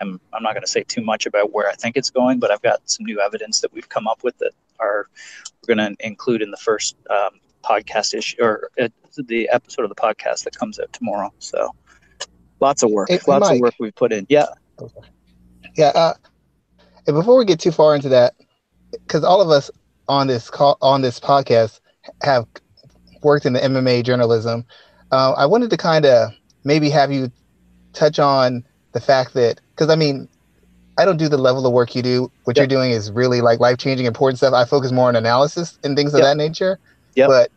I'm, 0.00 0.20
I'm 0.32 0.44
not 0.44 0.52
going 0.52 0.62
to 0.62 0.70
say 0.70 0.84
too 0.84 1.02
much 1.02 1.26
about 1.26 1.52
where 1.52 1.68
I 1.68 1.74
think 1.74 1.96
it's 1.96 2.10
going, 2.10 2.38
but 2.38 2.52
I've 2.52 2.62
got 2.62 2.88
some 2.88 3.04
new 3.04 3.20
evidence 3.20 3.60
that 3.62 3.72
we've 3.72 3.88
come 3.88 4.06
up 4.06 4.22
with 4.22 4.38
that 4.38 4.52
are 4.78 5.08
we're 5.66 5.74
going 5.74 5.96
to 5.96 6.06
include 6.06 6.40
in 6.40 6.52
the 6.52 6.56
first 6.56 6.94
um, 7.10 7.40
podcast 7.64 8.14
issue 8.14 8.36
or 8.40 8.70
uh, 8.80 8.88
the 9.16 9.48
episode 9.50 9.82
of 9.82 9.88
the 9.88 9.96
podcast 9.96 10.44
that 10.44 10.56
comes 10.56 10.78
out 10.78 10.92
tomorrow. 10.92 11.32
So 11.40 11.74
lots 12.60 12.82
of 12.82 12.90
work, 12.90 13.08
hey, 13.08 13.18
lots 13.26 13.48
Mike. 13.48 13.56
of 13.56 13.60
work 13.60 13.74
we've 13.78 13.94
put 13.94 14.12
in. 14.12 14.26
Yeah. 14.28 14.46
Yeah. 15.76 15.92
Uh, 15.94 16.14
and 17.06 17.16
before 17.16 17.38
we 17.38 17.44
get 17.44 17.60
too 17.60 17.72
far 17.72 17.94
into 17.94 18.08
that, 18.10 18.34
because 18.90 19.24
all 19.24 19.40
of 19.40 19.50
us 19.50 19.70
on 20.08 20.26
this 20.26 20.50
call 20.50 20.78
on 20.80 21.02
this 21.02 21.20
podcast 21.20 21.80
have 22.22 22.46
worked 23.22 23.46
in 23.46 23.52
the 23.52 23.60
MMA 23.60 24.04
journalism, 24.04 24.64
uh, 25.12 25.32
I 25.32 25.46
wanted 25.46 25.70
to 25.70 25.76
kind 25.76 26.04
of 26.04 26.30
maybe 26.64 26.90
have 26.90 27.10
you 27.12 27.30
touch 27.92 28.18
on 28.18 28.64
the 28.92 29.00
fact 29.00 29.34
that 29.34 29.60
because 29.70 29.90
I 29.90 29.96
mean 29.96 30.28
I 30.98 31.04
don't 31.04 31.16
do 31.16 31.28
the 31.28 31.38
level 31.38 31.64
of 31.64 31.72
work 31.72 31.94
you 31.94 32.02
do. 32.02 32.30
What 32.44 32.56
yep. 32.56 32.62
you're 32.62 32.78
doing 32.78 32.90
is 32.90 33.12
really 33.12 33.40
like 33.40 33.60
life 33.60 33.78
changing, 33.78 34.06
important 34.06 34.38
stuff. 34.38 34.52
I 34.52 34.64
focus 34.64 34.90
more 34.90 35.08
on 35.08 35.14
analysis 35.14 35.78
and 35.84 35.96
things 35.96 36.12
of 36.12 36.18
yep. 36.18 36.26
that 36.26 36.36
nature. 36.36 36.80
Yeah. 37.14 37.28
But 37.28 37.52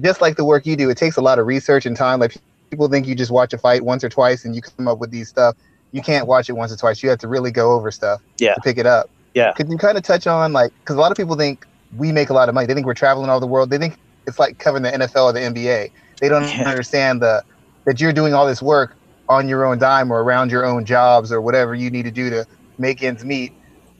just 0.00 0.20
like 0.20 0.36
the 0.36 0.44
work 0.44 0.66
you 0.66 0.76
do, 0.76 0.90
it 0.90 0.98
takes 0.98 1.16
a 1.16 1.22
lot 1.22 1.38
of 1.38 1.46
research 1.46 1.86
and 1.86 1.96
time. 1.96 2.20
Like 2.20 2.36
people 2.74 2.88
think 2.88 3.06
you 3.06 3.14
just 3.14 3.30
watch 3.30 3.52
a 3.52 3.58
fight 3.58 3.84
once 3.84 4.02
or 4.02 4.08
twice 4.08 4.44
and 4.44 4.56
you 4.56 4.60
come 4.60 4.88
up 4.88 4.98
with 4.98 5.12
these 5.12 5.28
stuff. 5.28 5.56
You 5.92 6.02
can't 6.02 6.26
watch 6.26 6.48
it 6.48 6.54
once 6.54 6.72
or 6.72 6.76
twice. 6.76 7.02
You 7.04 7.08
have 7.10 7.20
to 7.20 7.28
really 7.28 7.52
go 7.52 7.72
over 7.72 7.92
stuff 7.92 8.20
yeah. 8.38 8.54
to 8.54 8.60
pick 8.62 8.78
it 8.78 8.86
up. 8.86 9.08
Yeah. 9.34 9.52
Could 9.52 9.70
you 9.70 9.78
kind 9.78 9.96
of 9.96 10.02
touch 10.02 10.26
on 10.26 10.52
like 10.52 10.72
because 10.80 10.96
a 10.96 11.00
lot 11.00 11.12
of 11.12 11.16
people 11.16 11.36
think 11.36 11.66
we 11.96 12.10
make 12.10 12.30
a 12.30 12.34
lot 12.34 12.48
of 12.48 12.54
money. 12.54 12.66
They 12.66 12.74
think 12.74 12.84
we're 12.84 12.94
traveling 12.94 13.30
all 13.30 13.38
the 13.38 13.46
world. 13.46 13.70
They 13.70 13.78
think 13.78 13.96
it's 14.26 14.40
like 14.40 14.58
covering 14.58 14.82
the 14.82 14.90
NFL 14.90 15.24
or 15.26 15.32
the 15.32 15.40
NBA. 15.40 15.90
They 16.20 16.28
don't 16.28 16.42
yeah. 16.42 16.68
understand 16.68 17.22
the 17.22 17.44
that 17.84 18.00
you're 18.00 18.12
doing 18.12 18.34
all 18.34 18.46
this 18.46 18.60
work 18.60 18.96
on 19.28 19.48
your 19.48 19.64
own 19.64 19.78
dime 19.78 20.10
or 20.10 20.22
around 20.22 20.50
your 20.50 20.64
own 20.64 20.84
jobs 20.84 21.30
or 21.30 21.40
whatever 21.40 21.76
you 21.76 21.90
need 21.90 22.04
to 22.04 22.10
do 22.10 22.28
to 22.28 22.44
make 22.78 23.02
ends 23.02 23.24
meet 23.24 23.52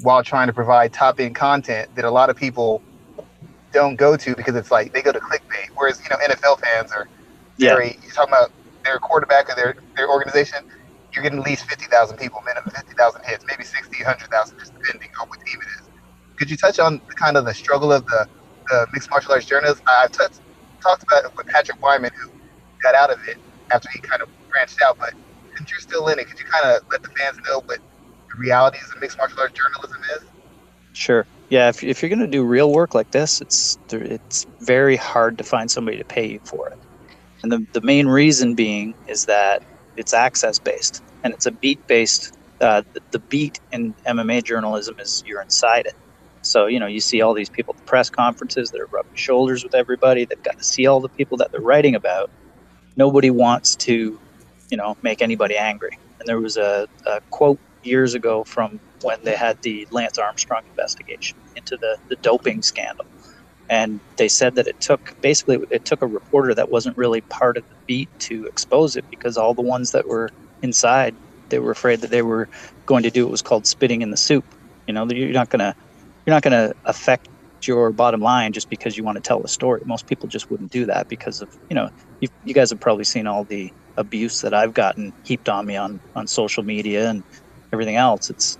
while 0.02 0.24
trying 0.24 0.48
to 0.48 0.52
provide 0.52 0.92
top 0.92 1.20
end 1.20 1.36
content 1.36 1.94
that 1.94 2.04
a 2.04 2.10
lot 2.10 2.28
of 2.28 2.36
people 2.36 2.82
don't 3.72 3.96
go 3.96 4.16
to 4.16 4.34
because 4.34 4.56
it's 4.56 4.70
like 4.72 4.92
they 4.92 5.02
go 5.02 5.12
to 5.12 5.20
clickbait. 5.20 5.68
Whereas 5.76 6.00
you 6.02 6.08
know 6.10 6.16
NFL 6.16 6.60
fans 6.60 6.90
are 6.90 7.08
very. 7.58 7.98
You're 8.02 8.12
talking 8.12 8.34
about 8.34 8.50
their 8.84 8.98
quarterback 8.98 9.48
of 9.48 9.56
their 9.56 9.76
their 9.96 10.08
organization. 10.08 10.64
You're 11.12 11.22
getting 11.22 11.38
at 11.40 11.44
least 11.44 11.68
fifty 11.68 11.86
thousand 11.86 12.18
people, 12.18 12.40
minimum 12.44 12.70
fifty 12.70 12.94
thousand 12.94 13.24
hits, 13.24 13.44
maybe 13.46 13.64
60, 13.64 14.02
100,000, 14.02 14.58
just 14.58 14.74
depending 14.74 15.10
on 15.20 15.28
what 15.28 15.40
team 15.44 15.58
it 15.60 15.80
is. 15.80 15.88
Could 16.36 16.50
you 16.50 16.56
touch 16.56 16.78
on 16.78 17.00
the, 17.08 17.14
kind 17.14 17.36
of 17.36 17.44
the 17.44 17.54
struggle 17.54 17.92
of 17.92 18.04
the, 18.06 18.26
the 18.68 18.86
mixed 18.92 19.10
martial 19.10 19.32
arts 19.32 19.46
journalists? 19.46 19.82
I've 19.86 20.10
touched, 20.10 20.40
talked 20.80 21.02
about 21.04 21.24
it 21.24 21.36
with 21.36 21.46
Patrick 21.46 21.80
Wyman, 21.80 22.10
who 22.20 22.30
got 22.82 22.94
out 22.94 23.10
of 23.10 23.18
it 23.28 23.38
after 23.70 23.88
he 23.90 24.00
kind 24.00 24.22
of 24.22 24.28
branched 24.50 24.82
out. 24.82 24.98
But 24.98 25.14
since 25.56 25.70
you're 25.70 25.80
still 25.80 26.08
in 26.08 26.18
it, 26.18 26.26
could 26.28 26.38
you 26.38 26.46
kind 26.46 26.76
of 26.76 26.82
let 26.90 27.02
the 27.02 27.10
fans 27.10 27.38
know 27.48 27.60
what 27.60 27.78
the 27.78 28.36
realities 28.36 28.82
of 28.92 29.00
mixed 29.00 29.16
martial 29.16 29.40
arts 29.40 29.54
journalism 29.54 30.02
is? 30.16 30.24
Sure 30.92 31.26
yeah, 31.54 31.68
if, 31.68 31.84
if 31.84 32.02
you're 32.02 32.08
going 32.08 32.20
to 32.20 32.26
do 32.26 32.42
real 32.42 32.72
work 32.72 32.94
like 32.94 33.10
this, 33.10 33.40
it's 33.40 33.78
it's 33.90 34.46
very 34.60 34.96
hard 34.96 35.38
to 35.38 35.44
find 35.44 35.70
somebody 35.70 35.98
to 35.98 36.04
pay 36.04 36.26
you 36.26 36.40
for 36.44 36.68
it. 36.68 36.78
And 37.44 37.52
the, 37.52 37.66
the 37.74 37.82
main 37.82 38.06
reason 38.08 38.54
being 38.54 38.94
is 39.06 39.26
that 39.26 39.62
it's 39.98 40.14
access 40.14 40.58
based 40.58 41.02
and 41.24 41.34
it's 41.34 41.44
a 41.44 41.50
beat 41.50 41.86
based. 41.86 42.34
Uh, 42.58 42.80
the, 42.94 43.02
the 43.10 43.18
beat 43.18 43.60
in 43.70 43.92
MMA 44.06 44.42
journalism 44.42 44.98
is 44.98 45.22
you're 45.26 45.42
inside 45.42 45.84
it. 45.84 45.94
So, 46.40 46.64
you 46.64 46.80
know, 46.80 46.86
you 46.86 47.00
see 47.00 47.20
all 47.20 47.34
these 47.34 47.50
people 47.50 47.74
at 47.74 47.80
the 47.80 47.86
press 47.86 48.08
conferences 48.08 48.70
that 48.70 48.80
are 48.80 48.86
rubbing 48.86 49.14
shoulders 49.14 49.62
with 49.62 49.74
everybody. 49.74 50.24
They've 50.24 50.42
got 50.42 50.56
to 50.56 50.64
see 50.64 50.86
all 50.86 51.00
the 51.00 51.10
people 51.10 51.36
that 51.36 51.52
they're 51.52 51.60
writing 51.60 51.94
about. 51.94 52.30
Nobody 52.96 53.28
wants 53.28 53.76
to, 53.76 54.18
you 54.70 54.76
know, 54.78 54.96
make 55.02 55.20
anybody 55.20 55.58
angry. 55.58 55.98
And 56.20 56.26
there 56.26 56.40
was 56.40 56.56
a, 56.56 56.88
a 57.04 57.20
quote 57.28 57.58
years 57.82 58.14
ago 58.14 58.44
from 58.44 58.80
when 59.02 59.22
they 59.22 59.36
had 59.36 59.60
the 59.60 59.86
Lance 59.90 60.16
Armstrong 60.16 60.62
investigation 60.70 61.36
into 61.56 61.76
the, 61.76 61.98
the 62.08 62.16
doping 62.16 62.62
scandal. 62.62 63.04
And 63.68 64.00
they 64.18 64.28
said 64.28 64.56
that 64.56 64.66
it 64.66 64.76
took 64.80 65.14
basically 65.22 65.58
it 65.70 65.84
took 65.84 66.02
a 66.02 66.06
reporter 66.06 66.54
that 66.54 66.70
wasn't 66.70 66.96
really 66.96 67.22
part 67.22 67.56
of 67.56 67.64
the 67.68 67.76
beat 67.86 68.10
to 68.20 68.46
expose 68.46 68.96
it 68.96 69.06
because 69.10 69.36
all 69.36 69.54
the 69.54 69.62
ones 69.62 69.92
that 69.92 70.06
were 70.08 70.30
inside 70.62 71.16
they 71.50 71.58
were 71.58 71.70
afraid 71.70 72.00
that 72.00 72.10
they 72.10 72.22
were 72.22 72.48
going 72.86 73.02
to 73.04 73.10
do 73.10 73.24
what 73.24 73.30
was 73.30 73.42
called 73.42 73.66
spitting 73.66 74.02
in 74.02 74.10
the 74.10 74.16
soup. 74.16 74.46
You 74.86 74.94
know, 74.94 75.06
you're 75.10 75.30
not 75.32 75.50
gonna 75.50 75.74
you're 76.26 76.34
not 76.34 76.42
gonna 76.42 76.72
affect 76.84 77.28
your 77.66 77.92
bottom 77.92 78.20
line 78.20 78.52
just 78.52 78.68
because 78.68 78.96
you 78.96 79.04
want 79.04 79.16
to 79.16 79.22
tell 79.22 79.42
a 79.44 79.48
story. 79.48 79.82
Most 79.86 80.06
people 80.06 80.28
just 80.28 80.50
wouldn't 80.50 80.72
do 80.72 80.86
that 80.86 81.08
because 81.08 81.40
of 81.40 81.50
you 81.70 81.74
know 81.76 81.88
you 82.20 82.28
you 82.42 82.54
guys 82.54 82.70
have 82.70 82.80
probably 82.80 83.04
seen 83.04 83.26
all 83.26 83.44
the 83.44 83.72
abuse 83.96 84.40
that 84.42 84.54
I've 84.54 84.74
gotten 84.74 85.12
heaped 85.22 85.48
on 85.48 85.66
me 85.66 85.76
on 85.76 86.00
on 86.14 86.26
social 86.26 86.64
media 86.64 87.08
and 87.10 87.24
everything 87.72 87.96
else. 87.96 88.30
It's 88.30 88.58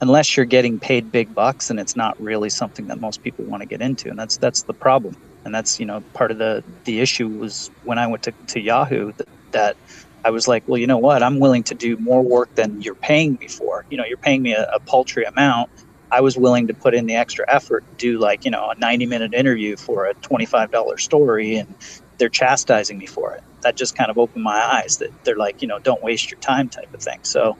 unless 0.00 0.36
you're 0.36 0.46
getting 0.46 0.78
paid 0.78 1.10
big 1.10 1.34
bucks 1.34 1.70
and 1.70 1.80
it's 1.80 1.96
not 1.96 2.20
really 2.20 2.50
something 2.50 2.86
that 2.88 3.00
most 3.00 3.22
people 3.22 3.44
want 3.46 3.62
to 3.62 3.66
get 3.68 3.80
into 3.80 4.08
and 4.10 4.18
that's 4.18 4.36
that's 4.38 4.62
the 4.62 4.74
problem. 4.74 5.16
And 5.44 5.54
that's 5.54 5.78
you 5.80 5.86
know 5.86 6.02
part 6.14 6.30
of 6.30 6.38
the 6.38 6.64
the 6.84 7.00
issue 7.00 7.28
was 7.28 7.70
when 7.84 7.98
i 7.98 8.06
went 8.06 8.24
to, 8.24 8.32
to 8.48 8.60
yahoo 8.60 9.12
that, 9.12 9.28
that 9.52 9.76
i 10.24 10.30
was 10.30 10.48
like 10.48 10.64
well 10.68 10.78
you 10.78 10.86
know 10.88 10.98
what? 10.98 11.22
I'm 11.22 11.38
willing 11.38 11.62
to 11.64 11.74
do 11.74 11.96
more 11.98 12.22
work 12.22 12.54
than 12.56 12.82
you're 12.82 12.96
paying 12.96 13.38
me 13.40 13.48
for. 13.48 13.86
You 13.90 13.96
know 13.98 14.04
you're 14.04 14.18
paying 14.18 14.42
me 14.42 14.52
a, 14.54 14.64
a 14.74 14.80
paltry 14.80 15.24
amount. 15.24 15.70
I 16.10 16.20
was 16.20 16.36
willing 16.38 16.68
to 16.68 16.74
put 16.74 16.94
in 16.94 17.06
the 17.06 17.14
extra 17.16 17.44
effort 17.48 17.84
do 17.98 18.18
like 18.18 18.44
you 18.44 18.50
know 18.50 18.70
a 18.70 18.74
90 18.78 19.06
minute 19.06 19.34
interview 19.34 19.76
for 19.76 20.06
a 20.06 20.14
$25 20.16 21.00
story 21.00 21.56
and 21.56 21.74
they're 22.18 22.28
chastising 22.28 22.98
me 22.98 23.06
for 23.06 23.34
it. 23.34 23.42
That 23.62 23.76
just 23.76 23.96
kind 23.96 24.10
of 24.10 24.18
opened 24.18 24.44
my 24.44 24.58
eyes 24.58 24.98
that 24.98 25.10
they're 25.24 25.36
like 25.36 25.62
you 25.62 25.68
know 25.68 25.78
don't 25.78 26.02
waste 26.02 26.30
your 26.30 26.40
time 26.40 26.68
type 26.68 26.92
of 26.92 27.02
thing. 27.02 27.20
So 27.22 27.56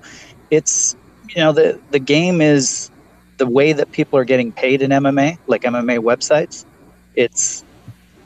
it's 0.51 0.97
you 1.35 1.43
know 1.43 1.53
the 1.53 1.81
the 1.91 1.99
game 1.99 2.41
is 2.41 2.91
the 3.39 3.47
way 3.47 3.73
that 3.73 3.93
people 3.93 4.19
are 4.19 4.25
getting 4.25 4.53
paid 4.53 4.83
in 4.83 4.91
MMA, 4.91 5.39
like 5.47 5.63
MMA 5.63 5.99
websites. 5.99 6.65
It's 7.15 7.65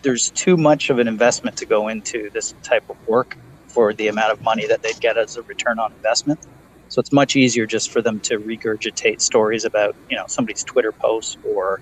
there's 0.03 0.31
too 0.31 0.57
much 0.57 0.91
of 0.91 0.99
an 0.99 1.09
investment 1.09 1.57
to 1.59 1.67
go 1.67 1.89
into 1.89 2.31
this 2.31 2.55
type 2.63 2.89
of 2.89 2.97
work 3.09 3.37
for 3.69 3.93
the 3.93 4.09
amount 4.09 4.33
of 4.33 4.43
money 4.43 4.67
that 4.67 4.83
they'd 4.83 5.01
get 5.01 5.17
as 5.17 5.37
a 5.37 5.43
return 5.43 5.79
on 5.79 5.93
investment. 5.93 6.41
So 6.89 7.01
it's 7.01 7.13
much 7.13 7.37
easier 7.37 7.67
just 7.67 7.91
for 7.91 8.03
them 8.03 8.19
to 8.21 8.39
regurgitate 8.39 9.21
stories 9.21 9.65
about, 9.65 9.95
you 10.09 10.17
know, 10.17 10.25
somebody's 10.27 10.65
Twitter 10.65 10.91
posts 10.91 11.37
or 11.45 11.81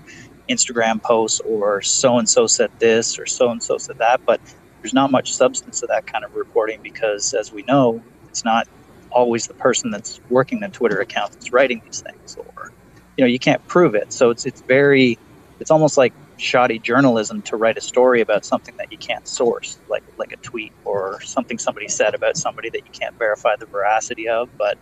Instagram 0.49 1.01
posts 1.01 1.39
or 1.41 1.81
so 1.81 2.19
and 2.19 2.29
so 2.29 2.45
said 2.45 2.71
this 2.79 3.17
or 3.17 3.25
so 3.25 3.49
and 3.49 3.63
so 3.63 3.77
said 3.77 3.97
that. 3.97 4.21
But 4.25 4.39
there's 4.81 4.93
not 4.93 5.11
much 5.11 5.33
substance 5.33 5.79
to 5.79 5.87
that 5.87 6.05
kind 6.05 6.23
of 6.23 6.35
reporting 6.35 6.79
because, 6.83 7.33
as 7.33 7.51
we 7.51 7.63
know, 7.63 8.03
it's 8.29 8.45
not 8.45 8.67
always 9.11 9.47
the 9.47 9.53
person 9.53 9.91
that's 9.91 10.19
working 10.29 10.59
the 10.59 10.69
Twitter 10.69 10.99
account 10.99 11.33
that's 11.33 11.51
writing 11.51 11.81
these 11.85 12.01
things, 12.01 12.37
or 12.37 12.71
you 13.17 13.23
know, 13.23 13.27
you 13.27 13.39
can't 13.39 13.65
prove 13.67 13.95
it. 13.95 14.13
So 14.13 14.29
it's 14.29 14.45
it's 14.45 14.61
very, 14.61 15.17
it's 15.59 15.71
almost 15.71 15.97
like 15.97 16.13
shoddy 16.37 16.79
journalism 16.79 17.41
to 17.41 17.57
write 17.57 17.77
a 17.77 17.81
story 17.81 18.21
about 18.21 18.45
something 18.45 18.75
that 18.77 18.91
you 18.91 18.97
can't 18.97 19.27
source, 19.27 19.77
like 19.89 20.03
like 20.17 20.31
a 20.31 20.37
tweet 20.37 20.73
or 20.85 21.21
something 21.21 21.57
somebody 21.57 21.87
said 21.87 22.15
about 22.15 22.37
somebody 22.37 22.69
that 22.69 22.85
you 22.85 22.91
can't 22.91 23.17
verify 23.17 23.55
the 23.55 23.65
veracity 23.65 24.27
of. 24.27 24.49
But 24.57 24.77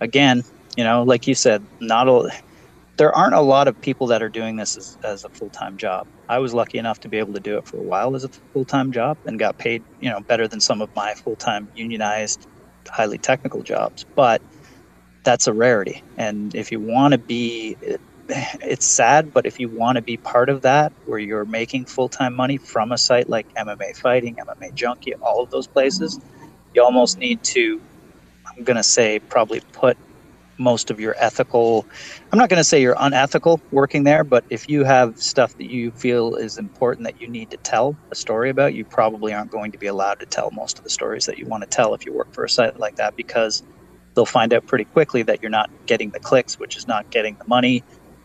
again, 0.00 0.44
you 0.76 0.84
know, 0.84 1.02
like 1.02 1.26
you 1.26 1.34
said, 1.34 1.64
not 1.80 2.08
a, 2.08 2.30
there 2.96 3.12
aren't 3.12 3.34
a 3.34 3.40
lot 3.40 3.66
of 3.66 3.80
people 3.80 4.06
that 4.08 4.22
are 4.22 4.28
doing 4.28 4.56
this 4.56 4.76
as, 4.76 4.98
as 5.02 5.24
a 5.24 5.28
full 5.30 5.50
time 5.50 5.76
job. 5.76 6.06
I 6.28 6.38
was 6.38 6.54
lucky 6.54 6.78
enough 6.78 7.00
to 7.00 7.08
be 7.08 7.16
able 7.18 7.32
to 7.34 7.40
do 7.40 7.56
it 7.58 7.66
for 7.66 7.78
a 7.78 7.82
while 7.82 8.14
as 8.14 8.24
a 8.24 8.28
full 8.28 8.64
time 8.64 8.92
job 8.92 9.18
and 9.24 9.38
got 9.38 9.58
paid, 9.58 9.82
you 10.00 10.10
know, 10.10 10.20
better 10.20 10.46
than 10.46 10.60
some 10.60 10.80
of 10.80 10.94
my 10.94 11.14
full 11.14 11.36
time 11.36 11.68
unionized, 11.74 12.46
highly 12.90 13.18
technical 13.18 13.62
jobs. 13.62 14.04
But 14.14 14.42
that's 15.22 15.46
a 15.46 15.52
rarity. 15.52 16.02
And 16.16 16.54
if 16.54 16.72
you 16.72 16.80
want 16.80 17.12
to 17.12 17.18
be 17.18 17.76
it's 18.60 18.86
sad, 18.86 19.32
but 19.32 19.46
if 19.46 19.58
you 19.58 19.68
want 19.68 19.96
to 19.96 20.02
be 20.02 20.16
part 20.16 20.48
of 20.48 20.62
that, 20.62 20.92
where 21.06 21.18
you're 21.18 21.44
making 21.44 21.84
full 21.86 22.08
time 22.08 22.34
money 22.34 22.58
from 22.58 22.92
a 22.92 22.98
site 22.98 23.28
like 23.28 23.52
MMA 23.54 23.96
Fighting, 23.96 24.36
MMA 24.36 24.74
Junkie, 24.74 25.14
all 25.14 25.42
of 25.42 25.50
those 25.50 25.66
places, 25.66 26.20
you 26.74 26.82
almost 26.82 27.18
need 27.18 27.42
to, 27.44 27.80
I'm 28.46 28.64
going 28.64 28.76
to 28.76 28.82
say, 28.82 29.18
probably 29.18 29.60
put 29.72 29.96
most 30.60 30.90
of 30.90 31.00
your 31.00 31.16
ethical, 31.18 31.86
I'm 32.30 32.38
not 32.38 32.48
going 32.48 32.60
to 32.60 32.64
say 32.64 32.80
you're 32.80 32.96
unethical 32.98 33.60
working 33.72 34.04
there, 34.04 34.22
but 34.22 34.44
if 34.50 34.68
you 34.68 34.84
have 34.84 35.20
stuff 35.20 35.56
that 35.56 35.70
you 35.70 35.90
feel 35.92 36.36
is 36.36 36.58
important 36.58 37.04
that 37.06 37.20
you 37.20 37.26
need 37.26 37.50
to 37.50 37.56
tell 37.56 37.96
a 38.10 38.14
story 38.14 38.50
about, 38.50 38.74
you 38.74 38.84
probably 38.84 39.32
aren't 39.32 39.50
going 39.50 39.72
to 39.72 39.78
be 39.78 39.86
allowed 39.86 40.20
to 40.20 40.26
tell 40.26 40.50
most 40.52 40.78
of 40.78 40.84
the 40.84 40.90
stories 40.90 41.26
that 41.26 41.38
you 41.38 41.46
want 41.46 41.62
to 41.62 41.68
tell 41.68 41.94
if 41.94 42.06
you 42.06 42.12
work 42.12 42.32
for 42.32 42.44
a 42.44 42.48
site 42.48 42.78
like 42.78 42.96
that 42.96 43.16
because 43.16 43.62
they'll 44.14 44.26
find 44.26 44.52
out 44.52 44.66
pretty 44.66 44.84
quickly 44.84 45.22
that 45.22 45.42
you're 45.42 45.50
not 45.50 45.70
getting 45.86 46.10
the 46.10 46.20
clicks, 46.20 46.58
which 46.58 46.76
is 46.76 46.86
not 46.86 47.10
getting 47.10 47.36
the 47.36 47.46
money 47.46 47.82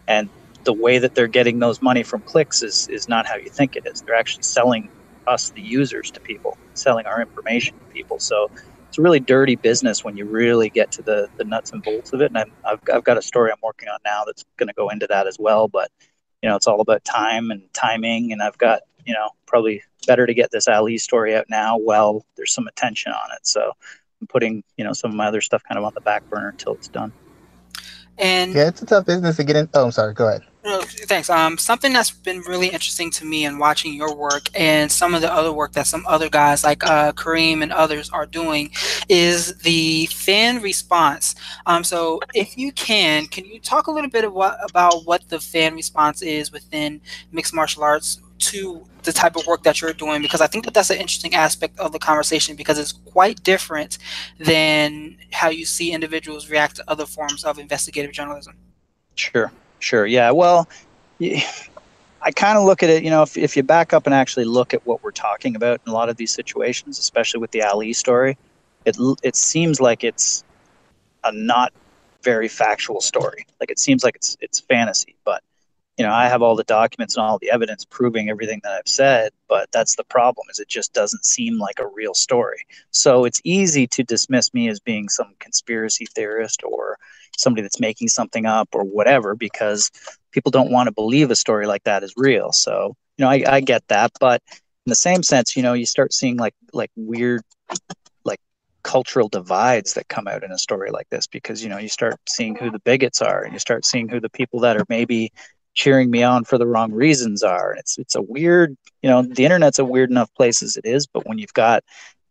and 0.07 0.29
the 0.65 0.73
way 0.73 0.97
that 0.97 1.15
they're 1.15 1.27
getting 1.27 1.59
those 1.59 1.81
money 1.81 2.03
from 2.03 2.21
clicks 2.21 2.61
is 2.61 2.87
is 2.89 3.07
not 3.07 3.25
how 3.25 3.35
you 3.35 3.49
think 3.49 3.75
it 3.75 3.85
is. 3.85 4.01
They're 4.01 4.15
actually 4.15 4.43
selling 4.43 4.89
us, 5.27 5.51
the 5.51 5.61
users, 5.61 6.11
to 6.11 6.19
people, 6.19 6.57
selling 6.73 7.05
our 7.05 7.21
information 7.21 7.77
to 7.79 7.85
people. 7.93 8.19
So 8.19 8.51
it's 8.95 8.99
a 8.99 9.01
really 9.01 9.19
dirty 9.19 9.57
business 9.57 10.05
when 10.05 10.15
you 10.15 10.23
really 10.23 10.69
get 10.69 10.89
to 10.89 11.01
the, 11.01 11.27
the 11.35 11.43
nuts 11.43 11.73
and 11.73 11.83
bolts 11.83 12.13
of 12.13 12.21
it. 12.21 12.31
And 12.33 12.37
i 12.37 12.69
have 12.69 12.79
I've 12.93 13.03
got 13.03 13.17
a 13.17 13.21
story 13.21 13.51
I'm 13.51 13.57
working 13.61 13.89
on 13.89 13.99
now 14.05 14.23
that's 14.25 14.45
going 14.55 14.69
to 14.69 14.73
go 14.73 14.87
into 14.87 15.05
that 15.07 15.27
as 15.27 15.37
well. 15.37 15.67
But 15.67 15.91
you 16.41 16.47
know, 16.47 16.55
it's 16.55 16.65
all 16.65 16.79
about 16.79 17.03
time 17.03 17.51
and 17.51 17.61
timing. 17.73 18.31
And 18.31 18.41
I've 18.41 18.57
got 18.57 18.83
you 19.05 19.13
know 19.13 19.31
probably 19.47 19.83
better 20.07 20.25
to 20.25 20.33
get 20.33 20.49
this 20.51 20.69
Ali 20.69 20.97
story 20.97 21.35
out 21.35 21.47
now 21.49 21.77
while 21.77 22.25
there's 22.37 22.53
some 22.53 22.67
attention 22.67 23.11
on 23.11 23.35
it. 23.35 23.45
So 23.45 23.73
I'm 24.21 24.27
putting 24.27 24.63
you 24.77 24.85
know 24.85 24.93
some 24.93 25.11
of 25.11 25.17
my 25.17 25.27
other 25.27 25.41
stuff 25.41 25.61
kind 25.67 25.77
of 25.77 25.83
on 25.83 25.93
the 25.93 25.99
back 25.99 26.29
burner 26.29 26.47
until 26.47 26.75
it's 26.75 26.87
done. 26.87 27.11
And 28.17 28.53
yeah, 28.53 28.69
it's 28.69 28.81
a 28.81 28.85
tough 28.85 29.05
business 29.05 29.35
to 29.35 29.43
get 29.43 29.57
in. 29.57 29.67
Oh, 29.73 29.83
I'm 29.83 29.91
sorry. 29.91 30.13
Go 30.13 30.29
ahead. 30.29 30.43
Thanks. 30.65 31.29
Um, 31.29 31.60
something 31.60 31.93
that's 31.93 32.10
been 32.10 32.39
really 32.39 32.67
interesting 32.67 33.12
to 33.12 33.25
me 33.25 33.45
in 33.45 33.60
watching 33.60 33.93
your 33.93 34.15
work 34.15 34.50
and 34.55 34.91
some 34.91 35.13
of 35.13 35.22
the 35.22 35.31
other 35.31 35.53
work 35.53 35.74
that 35.74 35.86
some 35.86 36.03
other 36.07 36.27
guys 36.27 36.63
like 36.63 36.84
uh, 36.84 37.12
Karim 37.12 37.62
and 37.62 37.72
others 37.72 38.10
are 38.10 38.25
doing 38.25 38.72
is 39.07 39.55
the 39.60 40.07
fan 40.07 40.63
response. 40.63 41.36
Um, 41.67 41.84
so 41.84 42.19
if 42.34 42.57
you 42.57 42.72
can, 42.72 43.27
can 43.27 43.45
you 43.45 43.60
talk 43.60 43.86
a 43.86 43.91
little 43.91 44.10
bit 44.10 44.31
what, 44.34 44.57
about 44.67 45.05
what 45.05 45.29
the 45.29 45.39
fan 45.39 45.75
response 45.75 46.24
is 46.24 46.51
within 46.51 47.00
mixed 47.31 47.53
martial 47.53 47.84
arts 47.84 48.19
to 48.38 48.84
the 49.03 49.13
type 49.13 49.36
of 49.36 49.45
work 49.45 49.62
that 49.63 49.81
you're 49.81 49.93
doing 49.93 50.22
because 50.22 50.41
I 50.41 50.48
think 50.48 50.65
that 50.65 50.74
that's 50.74 50.89
an 50.89 50.98
interesting 50.98 51.36
aspect 51.36 51.79
of 51.79 51.91
the 51.91 52.00
conversation 52.00 52.55
because 52.55 52.79
it's 52.79 52.91
quite 52.91 53.43
different 53.43 54.00
than 54.39 55.17
how 55.31 55.50
you 55.50 55.63
see 55.65 55.91
individuals 55.91 56.50
react 56.50 56.77
to 56.77 56.84
other 56.88 57.05
forms 57.05 57.43
of 57.43 57.60
investigative 57.60 58.12
journalism. 58.12 58.55
Sure, 59.13 59.51
sure. 59.85 60.05
Yeah, 60.05 60.31
well, 60.31 60.67
I 61.21 62.31
kind 62.35 62.57
of 62.57 62.65
look 62.65 62.83
at 62.83 62.89
it, 62.89 63.03
you 63.03 63.09
know, 63.09 63.21
if, 63.21 63.37
if 63.37 63.55
you 63.55 63.63
back 63.63 63.93
up 63.93 64.05
and 64.05 64.13
actually 64.13 64.45
look 64.45 64.73
at 64.73 64.85
what 64.85 65.03
we're 65.03 65.11
talking 65.11 65.55
about 65.55 65.79
in 65.85 65.91
a 65.91 65.93
lot 65.93 66.09
of 66.09 66.17
these 66.17 66.33
situations, 66.33 66.99
especially 66.99 67.39
with 67.39 67.51
the 67.51 67.61
Ali 67.61 67.93
story, 67.93 68.37
it, 68.85 68.97
it 69.23 69.35
seems 69.35 69.79
like 69.79 70.03
it's 70.03 70.43
a 71.23 71.31
not 71.31 71.71
very 72.23 72.47
factual 72.47 72.99
story. 72.99 73.45
Like 73.59 73.69
it 73.69 73.79
seems 73.79 74.03
like 74.03 74.15
it's 74.15 74.35
it's 74.41 74.59
fantasy, 74.59 75.15
but 75.23 75.43
you 75.97 76.05
know, 76.05 76.11
I 76.11 76.27
have 76.27 76.41
all 76.41 76.55
the 76.55 76.63
documents 76.63 77.15
and 77.15 77.25
all 77.25 77.37
the 77.37 77.51
evidence 77.51 77.85
proving 77.85 78.29
everything 78.29 78.59
that 78.63 78.73
I've 78.73 78.87
said, 78.87 79.31
but 79.47 79.71
that's 79.71 79.95
the 79.95 80.03
problem 80.03 80.47
is 80.51 80.59
it 80.59 80.67
just 80.67 80.93
doesn't 80.93 81.23
seem 81.23 81.57
like 81.57 81.79
a 81.79 81.87
real 81.87 82.13
story. 82.13 82.65
So 82.91 83.23
it's 83.23 83.39
easy 83.43 83.87
to 83.87 84.03
dismiss 84.03 84.53
me 84.53 84.67
as 84.67 84.79
being 84.79 85.07
some 85.07 85.35
conspiracy 85.39 86.05
theorist 86.05 86.63
or 86.63 86.97
somebody 87.37 87.61
that's 87.61 87.79
making 87.79 88.09
something 88.09 88.45
up 88.45 88.69
or 88.73 88.83
whatever 88.83 89.35
because 89.35 89.91
people 90.31 90.51
don't 90.51 90.71
want 90.71 90.87
to 90.87 90.93
believe 90.93 91.31
a 91.31 91.35
story 91.35 91.67
like 91.67 91.83
that 91.83 92.03
is 92.03 92.13
real. 92.17 92.51
So, 92.51 92.95
you 93.17 93.25
know, 93.25 93.31
I, 93.31 93.43
I 93.47 93.61
get 93.61 93.87
that, 93.87 94.11
but 94.19 94.41
in 94.51 94.89
the 94.89 94.95
same 94.95 95.23
sense, 95.23 95.55
you 95.55 95.63
know, 95.63 95.73
you 95.73 95.85
start 95.85 96.13
seeing 96.13 96.37
like 96.37 96.53
like 96.73 96.91
weird 96.95 97.41
like 98.23 98.39
cultural 98.83 99.29
divides 99.29 99.93
that 99.93 100.07
come 100.07 100.27
out 100.27 100.43
in 100.43 100.51
a 100.51 100.57
story 100.57 100.91
like 100.91 101.09
this 101.09 101.25
because 101.27 101.63
you 101.63 101.69
know 101.69 101.77
you 101.77 101.89
start 101.89 102.15
seeing 102.27 102.55
who 102.55 102.69
the 102.69 102.79
bigots 102.79 103.21
are 103.21 103.43
and 103.43 103.53
you 103.53 103.59
start 103.59 103.85
seeing 103.85 104.07
who 104.07 104.19
the 104.19 104.29
people 104.29 104.59
that 104.59 104.77
are 104.77 104.85
maybe 104.89 105.31
cheering 105.75 106.09
me 106.09 106.23
on 106.23 106.43
for 106.45 106.57
the 106.57 106.65
wrong 106.65 106.91
reasons 106.91 107.43
are. 107.43 107.71
And 107.71 107.79
it's 107.79 107.97
it's 107.97 108.15
a 108.15 108.21
weird, 108.21 108.75
you 109.03 109.09
know, 109.09 109.21
the 109.21 109.45
internet's 109.45 109.79
a 109.79 109.85
weird 109.85 110.09
enough 110.09 110.33
place 110.33 110.63
as 110.63 110.77
it 110.77 110.85
is, 110.85 111.05
but 111.05 111.27
when 111.27 111.37
you've 111.37 111.53
got 111.53 111.83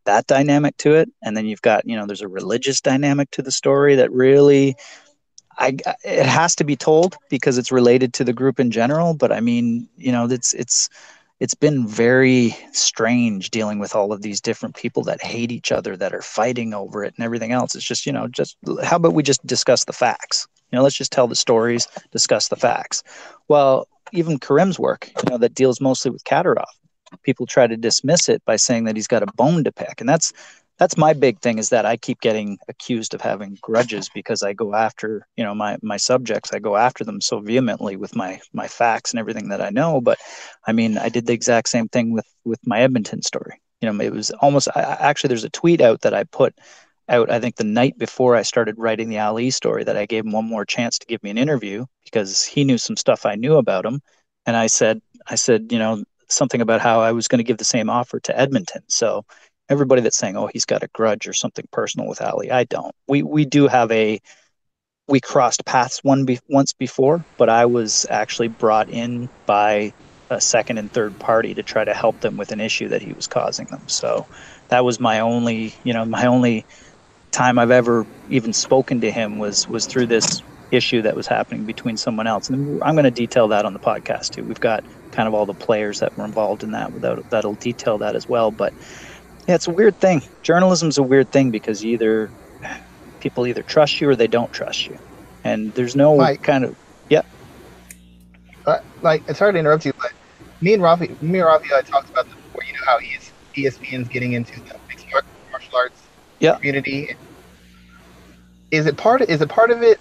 that 0.05 0.27
dynamic 0.27 0.77
to 0.79 0.95
it, 0.95 1.11
and 1.23 1.37
then 1.37 1.47
you've 1.47 1.63
got, 1.63 1.87
you 1.87 1.97
know, 1.97 2.07
there's 2.07 2.23
a 2.23 2.29
religious 2.29 2.81
dynamic 2.81 3.31
to 3.33 3.43
the 3.43 3.53
story 3.53 3.95
that 3.97 4.13
really 4.13 4.77
I 5.59 5.77
it 6.05 6.27
has 6.27 6.57
to 6.57 6.65
be 6.65 6.77
told 6.77 7.17
because 7.31 7.59
it's 7.59 7.73
related 7.73 8.13
to 8.15 8.25
the 8.25 8.33
group 8.33 8.59
in 8.59 8.71
general, 8.71 9.15
but 9.15 9.33
I 9.33 9.41
mean, 9.41 9.89
you 9.97 10.13
know, 10.13 10.27
it's 10.27 10.53
it's 10.55 10.89
it's 11.41 11.55
been 11.55 11.87
very 11.87 12.57
strange 12.73 13.51
dealing 13.51 13.79
with 13.79 13.95
all 13.95 14.13
of 14.13 14.23
these 14.23 14.41
different 14.41 14.77
people 14.77 15.03
that 15.05 15.23
hate 15.23 15.51
each 15.51 15.73
other 15.73 15.97
that 15.97 16.15
are 16.15 16.23
fighting 16.23 16.73
over 16.73 17.05
it 17.05 17.15
and 17.17 17.25
everything 17.25 17.53
else. 17.53 17.75
It's 17.75 17.85
just, 17.85 18.07
you 18.07 18.13
know, 18.13 18.29
just 18.29 18.57
how 18.83 18.97
about 18.97 19.15
we 19.15 19.23
just 19.23 19.45
discuss 19.47 19.85
the 19.85 19.93
facts? 19.93 20.47
You 20.71 20.77
know, 20.79 20.83
let's 20.83 20.97
just 20.97 21.13
tell 21.13 21.27
the 21.27 21.37
stories, 21.37 21.89
discuss 22.13 22.49
the 22.49 22.57
facts. 22.57 23.03
Well, 23.49 23.89
even 24.13 24.39
Karim's 24.39 24.79
work, 24.79 25.11
you 25.23 25.31
know, 25.31 25.39
that 25.39 25.55
deals 25.55 25.81
mostly 25.81 26.11
with 26.11 26.25
Kadyrov, 26.25 26.65
people 27.23 27.47
try 27.47 27.67
to 27.67 27.77
dismiss 27.77 28.29
it 28.29 28.45
by 28.45 28.57
saying 28.57 28.85
that 28.85 28.97
he's 28.97 29.07
got 29.07 29.23
a 29.23 29.33
bone 29.37 29.65
to 29.65 29.73
pick, 29.73 30.01
and 30.01 30.09
that's 30.09 30.33
that's 30.79 30.97
my 30.97 31.13
big 31.13 31.41
thing 31.41 31.59
is 31.59 31.69
that 31.69 31.87
I 31.87 31.97
keep 31.97 32.21
getting 32.21 32.59
accused 32.69 33.15
of 33.15 33.21
having 33.21 33.59
grudges 33.63 34.11
because 34.13 34.43
I 34.43 34.53
go 34.53 34.75
after 34.75 35.27
you 35.37 35.45
know 35.45 35.55
my 35.55 35.79
my 35.83 35.97
subjects. 35.97 36.53
I 36.53 36.59
go 36.59 36.77
after 36.77 37.05
them 37.05 37.21
so 37.21 37.41
vehemently 37.41 37.97
with 37.97 38.17
my 38.17 38.41
my 38.53 38.67
facts 38.67 39.13
and 39.13 39.21
everything 39.21 39.49
that 39.51 39.61
I 39.61 39.71
know. 39.71 40.01
But 40.01 40.19
I 40.67 40.73
mean 40.73 40.99
I 40.99 41.09
did 41.09 41.27
the 41.27 41.33
exact 41.33 41.69
same 41.69 41.89
thing 41.89 42.13
with 42.13 42.27
with 42.45 42.61
my 42.67 42.81
Edmonton 42.81 43.23
story. 43.23 43.61
You 43.81 43.93
know 43.93 44.05
it 44.05 44.13
was 44.13 44.31
almost 44.33 44.69
I, 44.75 44.83
actually 45.01 45.29
there's 45.29 45.45
a 45.45 45.51
tweet 45.51 45.81
out 45.81 46.01
that 46.03 46.15
I 46.15 46.25
put 46.25 46.55
out 47.09 47.31
I 47.31 47.39
think 47.39 47.57
the 47.57 47.65
night 47.65 47.97
before 47.99 48.35
I 48.35 48.43
started 48.43 48.77
writing 48.79 49.09
the 49.09 49.19
Ali 49.21 49.51
story 49.51 49.85
that 49.85 49.97
I 49.97 50.07
gave 50.07 50.25
him 50.25 50.33
one 50.33 50.47
more 50.47 50.65
chance 50.65 50.99
to 50.99 51.07
give 51.07 51.23
me 51.23 51.31
an 51.31 51.39
interview 51.39 51.87
because 52.05 52.45
he 52.45 52.65
knew 52.65 52.79
some 52.79 52.97
stuff 52.97 53.27
I 53.27 53.37
knew 53.37 53.57
about 53.57 53.87
him. 53.87 54.01
And 54.47 54.57
I 54.57 54.67
said 54.67 55.01
I 55.29 55.37
said 55.37 55.71
you 55.71 55.79
know 55.79 56.03
something 56.29 56.61
about 56.61 56.81
how 56.81 57.01
I 57.01 57.13
was 57.13 57.29
going 57.29 57.39
to 57.39 57.45
give 57.45 57.59
the 57.59 57.65
same 57.65 57.91
offer 57.91 58.21
to 58.21 58.39
Edmonton 58.39 58.83
so 58.89 59.25
everybody 59.69 60.01
that's 60.03 60.17
saying 60.17 60.37
oh 60.37 60.49
he's 60.53 60.65
got 60.65 60.83
a 60.83 60.89
grudge 60.89 61.27
or 61.27 61.33
something 61.33 61.67
personal 61.71 62.09
with 62.09 62.21
Ali 62.21 62.51
I 62.51 62.65
don't 62.65 62.95
we 63.09 63.23
we 63.23 63.45
do 63.45 63.69
have 63.69 63.91
a 63.91 64.21
we 65.07 65.21
crossed 65.21 65.65
paths 65.67 66.03
one 66.03 66.25
be, 66.25 66.39
once 66.49 66.73
before 66.73 67.25
but 67.37 67.49
I 67.49 67.67
was 67.67 68.07
actually 68.11 68.49
brought 68.49 68.89
in 68.89 69.29
by 69.47 69.93
a 70.31 70.41
second 70.41 70.79
and 70.79 70.91
third 70.91 71.19
party 71.19 71.55
to 71.55 71.63
try 71.63 71.85
to 71.85 71.95
help 71.95 72.21
them 72.21 72.37
with 72.37 72.51
an 72.53 72.61
issue 72.61 72.89
that 72.89 73.03
he 73.03 73.13
was 73.13 73.27
causing 73.27 73.67
them 73.67 73.83
so 73.87 74.27
that 74.69 74.85
was 74.85 75.01
my 75.01 75.21
only 75.21 75.75
you 75.85 75.93
know 75.93 76.05
my 76.05 76.27
only 76.27 76.65
time 77.35 77.59
I've 77.59 77.73
ever 77.73 78.07
even 78.31 78.53
spoken 78.53 79.01
to 79.01 79.11
him 79.11 79.39
was 79.39 79.69
was 79.69 79.87
through 79.87 80.07
this 80.07 80.43
issue 80.71 81.03
that 81.03 81.17
was 81.17 81.27
happening 81.27 81.65
between 81.65 81.97
someone 81.97 82.27
else. 82.27 82.49
And 82.49 82.83
I'm 82.83 82.95
going 82.95 83.05
to 83.05 83.11
detail 83.11 83.49
that 83.49 83.65
on 83.65 83.73
the 83.73 83.79
podcast 83.79 84.31
too. 84.31 84.45
We've 84.45 84.61
got 84.61 84.85
kind 85.15 85.29
of 85.29 85.35
all 85.35 85.47
the 85.47 85.55
players 85.55 86.01
that 86.01 86.17
were 86.17 86.25
involved 86.25 86.65
in 86.65 86.73
that. 86.73 86.93
Without 86.93 87.25
that'll 87.31 87.55
detail 87.57 87.99
that 87.99 88.17
as 88.17 88.29
well. 88.29 88.51
But 88.53 88.75
yeah, 89.49 89.55
it's 89.57 89.69
a 89.69 89.73
weird 89.73 90.01
thing. 90.01 90.23
Journalism's 90.43 90.99
a 90.99 91.03
weird 91.03 91.31
thing 91.33 91.51
because 91.51 91.85
either 91.85 92.33
people 93.21 93.47
either 93.47 93.63
trust 93.63 94.01
you 94.01 94.09
or 94.09 94.17
they 94.17 94.29
don't 94.29 94.53
trust 94.53 94.87
you, 94.89 94.99
and 95.45 95.75
there's 95.75 95.97
no 95.97 96.17
Mike, 96.19 96.43
kind 96.43 96.65
of 96.65 96.77
yeah. 97.09 97.23
Uh, 98.67 98.79
like 99.03 99.25
it's 99.29 99.39
hard 99.39 99.55
to 99.55 99.59
interrupt 99.61 99.85
you, 99.87 99.93
but 100.01 100.13
me 100.61 100.75
and 100.75 100.83
Rafi, 100.83 101.21
me 101.23 101.41
and 101.41 101.49
Rafi 101.49 101.73
I 101.73 101.83
talked 101.83 102.11
about 102.11 102.27
this 102.27 102.35
before. 102.35 102.63
You 102.67 102.73
know 102.75 102.87
how 102.87 102.99
ESPN's 103.57 104.09
getting 104.09 104.33
into 104.33 104.61
the 104.61 104.81
mixed 104.89 105.07
martial 105.51 105.77
arts 105.77 106.11
Yeah. 106.41 106.57
community. 106.57 107.11
Is 108.71 108.87
it 108.87 108.97
part 108.97 109.23
of 109.23 109.31
is 109.31 109.41
it 109.43 109.49
part 109.49 109.71
of 109.71 109.83
it 109.83 110.01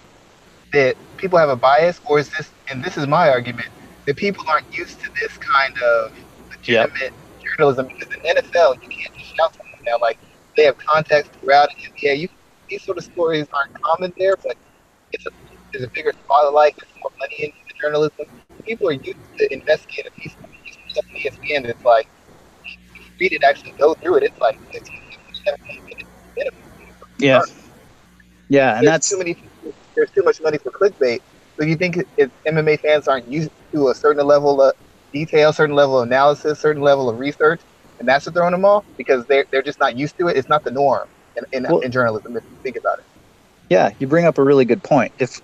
that 0.72 0.96
people 1.18 1.38
have 1.38 1.50
a 1.50 1.56
bias, 1.56 2.00
or 2.04 2.18
is 2.18 2.30
this 2.30 2.52
and 2.70 2.84
this 2.84 2.96
is 2.96 3.06
my 3.06 3.30
argument 3.30 3.68
that 4.06 4.16
people 4.16 4.44
aren't 4.48 4.76
used 4.76 5.00
to 5.00 5.10
this 5.20 5.36
kind 5.38 5.76
of 5.82 6.12
legitimate 6.50 7.12
journalism 7.56 7.86
because 7.88 8.14
in 8.14 8.36
NFL 8.36 8.82
you 8.82 8.88
can't 8.88 9.14
just 9.16 9.36
shout 9.36 9.54
someone 9.54 9.84
down 9.84 10.00
like 10.00 10.18
they 10.56 10.64
have 10.64 10.78
context 10.78 11.32
throughout 11.40 11.68
it. 11.78 11.92
Yeah, 12.02 12.12
you 12.12 12.28
these 12.68 12.82
sort 12.82 12.98
of 12.98 13.04
stories 13.04 13.46
aren't 13.52 13.80
common 13.82 14.12
there, 14.16 14.36
but 14.42 14.56
it's 15.12 15.26
a 15.26 15.30
there's 15.72 15.84
a 15.84 15.90
bigger 15.90 16.12
spotlight, 16.24 16.76
there's 16.76 16.92
more 17.00 17.10
money 17.18 17.36
into 17.40 17.56
the 17.68 17.74
journalism. 17.80 18.26
People 18.64 18.88
are 18.88 18.92
used 18.92 19.18
to 19.38 19.52
investigating 19.52 20.10
a 20.16 20.20
piece 20.20 20.34
of 20.34 20.90
stuff 20.90 21.04
on 21.10 21.16
ESPN 21.16 21.56
and 21.56 21.66
it's 21.66 21.84
like 21.84 22.08
if 22.64 22.78
you 22.96 23.02
read 23.20 23.32
it 23.32 23.42
actually 23.42 23.72
go 23.72 23.94
through 23.94 24.16
it, 24.16 24.22
it's 24.22 24.38
like 24.38 24.58
15, 24.72 25.00
17 25.44 25.84
minutes 25.84 26.08
minimum. 26.36 26.60
Yeah. 27.18 27.42
Yeah, 28.48 28.76
and 28.76 28.86
there's 28.86 28.92
that's 28.92 29.10
too 29.10 29.18
many. 29.18 29.36
There's 29.94 30.10
too 30.10 30.22
much 30.22 30.40
money 30.40 30.58
for 30.58 30.70
clickbait. 30.70 31.20
So 31.58 31.66
you 31.66 31.76
think 31.76 31.98
if 32.16 32.30
MMA 32.46 32.80
fans 32.80 33.08
aren't 33.08 33.28
used 33.28 33.50
to 33.74 33.88
a 33.88 33.94
certain 33.94 34.26
level 34.26 34.60
of 34.62 34.74
detail, 35.12 35.52
certain 35.52 35.76
level 35.76 36.00
of 36.00 36.06
analysis, 36.08 36.60
certain 36.60 36.82
level 36.82 37.08
of 37.08 37.18
research, 37.18 37.62
and 37.98 38.08
that's 38.08 38.26
what 38.26 38.34
throwing 38.34 38.52
them 38.52 38.64
off 38.64 38.84
because 38.96 39.24
they're 39.26 39.46
they're 39.52 39.62
just 39.62 39.78
not 39.80 39.96
used 39.96 40.16
to 40.18 40.28
it. 40.28 40.36
It's 40.36 40.48
not 40.48 40.64
the 40.64 40.70
norm 40.72 41.08
in, 41.36 41.44
in, 41.52 41.66
Well- 41.70 41.80
in 41.80 41.92
journalism. 41.92 42.36
If 42.36 42.44
you 42.50 42.58
think 42.62 42.76
about 42.76 42.98
it. 42.98 43.04
Yeah, 43.70 43.90
you 43.98 44.06
bring 44.06 44.26
up 44.26 44.36
a 44.38 44.44
really 44.44 44.64
good 44.66 44.82
point. 44.82 45.12
If 45.18 45.40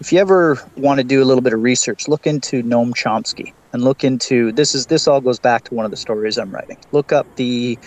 if 0.00 0.12
you 0.12 0.18
ever 0.18 0.58
want 0.76 0.98
to 0.98 1.04
do 1.04 1.22
a 1.22 1.24
little 1.24 1.42
bit 1.42 1.52
of 1.52 1.62
research, 1.62 2.06
look 2.06 2.26
into 2.26 2.62
Noam 2.62 2.92
Chomsky 2.92 3.52
and 3.72 3.82
look 3.82 4.04
into 4.04 4.52
this 4.52 4.74
is 4.74 4.86
this 4.86 5.08
all 5.08 5.20
goes 5.20 5.38
back 5.38 5.64
to 5.64 5.74
one 5.74 5.84
of 5.84 5.90
the 5.90 5.96
stories 5.96 6.38
I'm 6.38 6.50
writing. 6.50 6.76
Look 6.92 7.12
up 7.12 7.26
the 7.36 7.78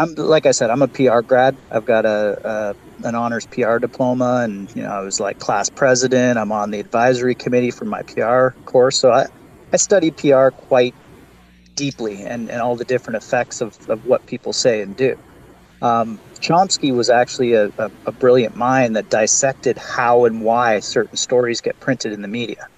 I'm 0.00 0.14
like 0.14 0.46
I 0.46 0.52
said, 0.52 0.70
I'm 0.70 0.80
a 0.80 0.88
PR 0.88 1.20
grad. 1.20 1.54
I've 1.70 1.84
got 1.84 2.06
a, 2.06 2.74
a 3.04 3.06
an 3.06 3.14
honors 3.14 3.46
PR 3.46 3.76
diploma, 3.78 4.40
and 4.44 4.74
you 4.74 4.82
know 4.82 4.88
I 4.88 5.00
was 5.00 5.20
like 5.20 5.38
class 5.38 5.68
president. 5.68 6.38
I'm 6.38 6.52
on 6.52 6.70
the 6.70 6.80
advisory 6.80 7.34
committee 7.34 7.70
for 7.70 7.84
my 7.84 8.02
PR 8.02 8.48
course, 8.64 8.98
so 8.98 9.12
I 9.12 9.26
I 9.74 9.76
study 9.76 10.10
PR 10.10 10.48
quite 10.48 10.94
deeply 11.74 12.22
and 12.22 12.50
and 12.50 12.62
all 12.62 12.76
the 12.76 12.86
different 12.86 13.18
effects 13.22 13.60
of 13.60 13.76
of 13.90 14.06
what 14.06 14.24
people 14.26 14.54
say 14.54 14.80
and 14.80 14.96
do. 14.96 15.18
Um, 15.82 16.18
Chomsky 16.40 16.94
was 16.94 17.10
actually 17.10 17.52
a, 17.52 17.66
a, 17.76 17.90
a 18.06 18.12
brilliant 18.12 18.56
mind 18.56 18.96
that 18.96 19.10
dissected 19.10 19.76
how 19.76 20.24
and 20.24 20.42
why 20.42 20.80
certain 20.80 21.16
stories 21.16 21.60
get 21.60 21.78
printed 21.78 22.12
in 22.12 22.22
the 22.22 22.28
media. 22.28 22.68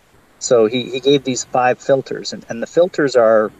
So 0.41 0.67
he, 0.67 0.91
he 0.91 1.01
gave 1.01 1.23
these 1.23 1.45
five 1.45 1.81
filters, 1.81 2.33
and, 2.33 2.45
and 2.49 2.61
the 2.61 2.67
filters 2.67 3.15
are 3.15 3.53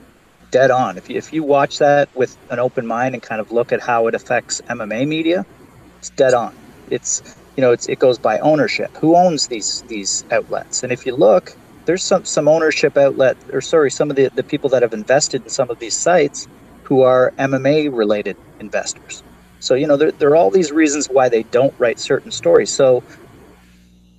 dead 0.53 0.71
on. 0.71 0.97
If 0.97 1.11
you, 1.11 1.17
if 1.17 1.33
you 1.33 1.43
watch 1.43 1.79
that 1.79 2.15
with 2.15 2.37
an 2.51 2.61
open 2.61 2.87
mind 2.87 3.15
and 3.15 3.23
kind 3.23 3.41
of 3.41 3.51
look 3.51 3.73
at 3.73 3.81
how 3.81 4.07
it 4.07 4.15
affects 4.15 4.61
MMA 4.69 5.09
media, 5.09 5.45
it's 5.99 6.11
dead 6.11 6.35
on. 6.35 6.55
It's 6.91 7.23
you 7.57 7.63
know 7.63 7.73
it's, 7.73 7.89
it 7.89 7.99
goes 7.99 8.19
by 8.19 8.39
ownership. 8.39 8.97
Who 8.99 9.17
owns 9.17 9.49
these 9.49 9.83
these 9.89 10.25
outlets? 10.31 10.85
And 10.85 10.93
if 10.93 11.05
you 11.05 11.17
look, 11.17 11.57
there's 11.87 12.05
some 12.05 12.25
some 12.25 12.47
ownership 12.47 12.97
outlet, 12.97 13.37
or 13.53 13.61
sorry, 13.61 13.91
some 13.91 14.11
of 14.11 14.17
the, 14.17 14.29
the 14.29 14.45
people 14.45 14.71
that 14.71 14.83
have 14.83 14.95
invested 14.95 15.43
in 15.43 15.49
some 15.49 15.71
of 15.71 15.81
these 15.81 15.97
sites 15.97 16.47
who 16.85 17.03
are 17.03 17.33
MMA 17.39 17.97
related 17.97 18.37
investors. 18.61 19.23
So 19.59 19.75
you 19.75 19.87
know 19.87 19.97
there, 19.97 20.13
there 20.13 20.29
are 20.31 20.37
all 20.37 20.51
these 20.51 20.71
reasons 20.71 21.09
why 21.09 21.29
they 21.29 21.43
don't 21.45 21.75
write 21.79 21.99
certain 21.99 22.31
stories. 22.31 22.71
So 22.71 23.03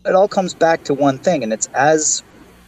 it 0.06 0.16
all 0.16 0.28
comes 0.28 0.54
back 0.54 0.84
to 0.86 0.94
one 0.94 1.18
thing, 1.20 1.44
and 1.44 1.54
it's 1.54 1.68
as 1.68 2.24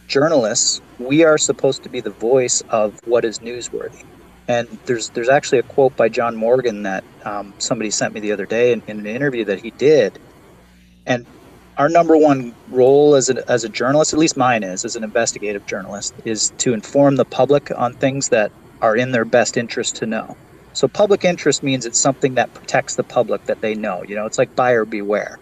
journalists, 0.06 0.80
we 0.98 1.24
are 1.24 1.38
supposed 1.38 1.82
to 1.82 1.88
be 1.88 2.00
the 2.00 2.10
voice 2.10 2.62
of 2.70 3.00
what 3.06 3.24
is 3.24 3.40
newsworthy. 3.40 4.04
And 4.48 4.68
there's 4.86 5.08
there's 5.10 5.28
actually 5.28 5.58
a 5.58 5.64
quote 5.64 5.96
by 5.96 6.08
John 6.08 6.36
Morgan 6.36 6.84
that 6.84 7.02
um, 7.24 7.52
somebody 7.58 7.90
sent 7.90 8.14
me 8.14 8.20
the 8.20 8.32
other 8.32 8.46
day 8.46 8.72
in, 8.72 8.82
in 8.86 9.00
an 9.00 9.06
interview 9.06 9.44
that 9.46 9.60
he 9.60 9.70
did. 9.72 10.18
And 11.04 11.26
our 11.76 11.88
number 11.88 12.16
one 12.16 12.54
role 12.68 13.16
as 13.16 13.28
a, 13.28 13.48
as 13.50 13.64
a 13.64 13.68
journalist, 13.68 14.12
at 14.12 14.18
least 14.18 14.36
mine 14.36 14.62
is, 14.62 14.84
as 14.84 14.96
an 14.96 15.04
investigative 15.04 15.66
journalist, 15.66 16.14
is 16.24 16.50
to 16.58 16.72
inform 16.72 17.16
the 17.16 17.24
public 17.24 17.70
on 17.76 17.94
things 17.94 18.28
that 18.30 18.52
are 18.80 18.96
in 18.96 19.12
their 19.12 19.24
best 19.24 19.56
interest 19.56 19.96
to 19.96 20.06
know. 20.06 20.36
So 20.72 20.86
public 20.88 21.24
interest 21.24 21.62
means 21.62 21.86
it's 21.86 21.98
something 21.98 22.34
that 22.34 22.52
protects 22.54 22.96
the 22.96 23.02
public 23.02 23.44
that 23.46 23.60
they 23.62 23.74
know. 23.74 24.04
You 24.04 24.14
know, 24.14 24.26
it's 24.26 24.38
like 24.38 24.54
buyer 24.54 24.84
beware. 24.84 25.38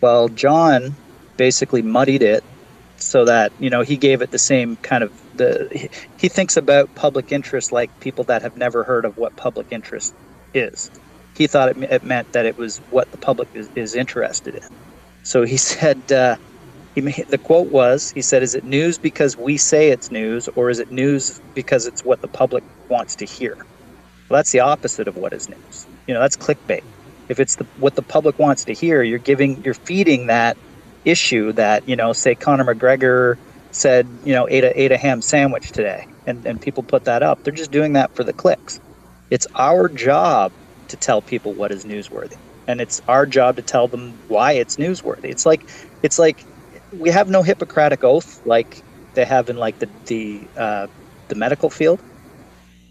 Well, 0.00 0.28
John 0.28 0.94
basically 1.36 1.82
muddied 1.82 2.22
it 2.22 2.44
so 3.04 3.24
that 3.26 3.52
you 3.60 3.70
know 3.70 3.82
he 3.82 3.96
gave 3.98 4.22
it 4.22 4.30
the 4.32 4.38
same 4.38 4.76
kind 4.78 5.04
of 5.04 5.12
the 5.36 5.68
he- 6.18 6.28
thinks 6.30 6.56
about 6.56 6.94
public 6.96 7.32
interest 7.32 7.72
like 7.72 7.90
people 8.00 8.24
that 8.26 8.42
have 8.42 8.56
never 8.56 8.84
heard 8.84 9.04
of 9.06 9.16
what 9.16 9.36
public 9.36 9.68
interest 9.72 10.14
is. 10.54 10.90
He 11.36 11.46
thought 11.48 11.70
it, 11.70 11.78
it 11.90 12.04
meant 12.04 12.32
that 12.32 12.46
it 12.46 12.58
was 12.58 12.78
what 12.90 13.10
the 13.12 13.18
public 13.18 13.48
is, 13.54 13.70
is 13.76 13.94
interested 13.94 14.56
in. 14.56 14.68
So 15.24 15.44
he 15.44 15.56
said 15.58 16.12
uh, 16.12 16.36
he 16.94 17.02
made, 17.02 17.26
the 17.30 17.38
quote 17.38 17.70
was 17.72 18.12
he 18.14 18.22
said, 18.22 18.42
"Is 18.42 18.54
it 18.54 18.64
news 18.64 18.98
because 18.98 19.36
we 19.36 19.56
say 19.58 19.90
it's 19.90 20.10
news, 20.10 20.48
or 20.56 20.70
is 20.70 20.80
it 20.80 20.90
news 20.92 21.40
because 21.54 21.86
it's 21.86 22.02
what 22.04 22.22
the 22.22 22.28
public 22.28 22.64
wants 22.90 23.16
to 23.16 23.26
hear?" 23.26 23.56
Well, 24.30 24.38
that's 24.38 24.52
the 24.52 24.60
opposite 24.60 25.08
of 25.08 25.16
what 25.16 25.32
is 25.34 25.48
news. 25.48 25.88
You 26.08 26.14
know, 26.14 26.20
that's 26.20 26.36
clickbait. 26.36 26.82
If 27.28 27.40
it's 27.40 27.56
the, 27.56 27.64
what 27.76 27.96
the 27.96 28.02
public 28.02 28.38
wants 28.38 28.64
to 28.66 28.74
hear, 28.74 29.02
you're 29.02 29.20
giving, 29.20 29.62
you're 29.64 29.74
feeding 29.74 30.28
that 30.28 30.58
issue 31.04 31.52
that 31.54 31.84
you 31.86 31.96
know, 31.96 32.12
say 32.12 32.36
Conor 32.36 32.64
McGregor 32.64 33.36
said, 33.72 34.20
you 34.24 34.34
know, 34.34 34.48
ate 34.50 34.64
a 34.64 34.80
ate 34.80 34.92
a 34.92 34.98
ham 34.98 35.22
sandwich 35.22 35.72
today, 35.72 36.06
and 36.26 36.46
and 36.46 36.60
people 36.60 36.84
put 36.84 37.04
that 37.04 37.22
up. 37.22 37.40
They're 37.44 37.52
just 37.54 37.72
doing 37.72 37.94
that 37.94 38.14
for 38.14 38.24
the 38.24 38.34
clicks. 38.34 38.80
It's 39.30 39.46
our 39.56 39.88
job 39.88 40.54
to 40.88 40.96
tell 40.96 41.22
people 41.22 41.54
what 41.54 41.72
is 41.72 41.84
newsworthy, 41.84 42.36
and 42.68 42.80
it's 42.80 43.00
our 43.08 43.26
job 43.26 43.56
to 43.56 43.62
tell 43.62 43.88
them 43.88 44.20
why 44.28 44.52
it's 44.54 44.76
newsworthy. 44.76 45.26
It's 45.30 45.46
like, 45.46 45.68
it's 46.02 46.18
like 46.18 46.46
we 46.92 47.10
have 47.10 47.28
no 47.28 47.42
Hippocratic 47.42 48.04
oath 48.04 48.40
like 48.44 48.84
they 49.14 49.24
have 49.26 49.48
in 49.50 49.56
like 49.56 49.78
the 49.80 49.90
the 50.06 50.50
uh, 50.56 50.88
the 51.28 51.36
medical 51.36 51.70
field 51.70 52.02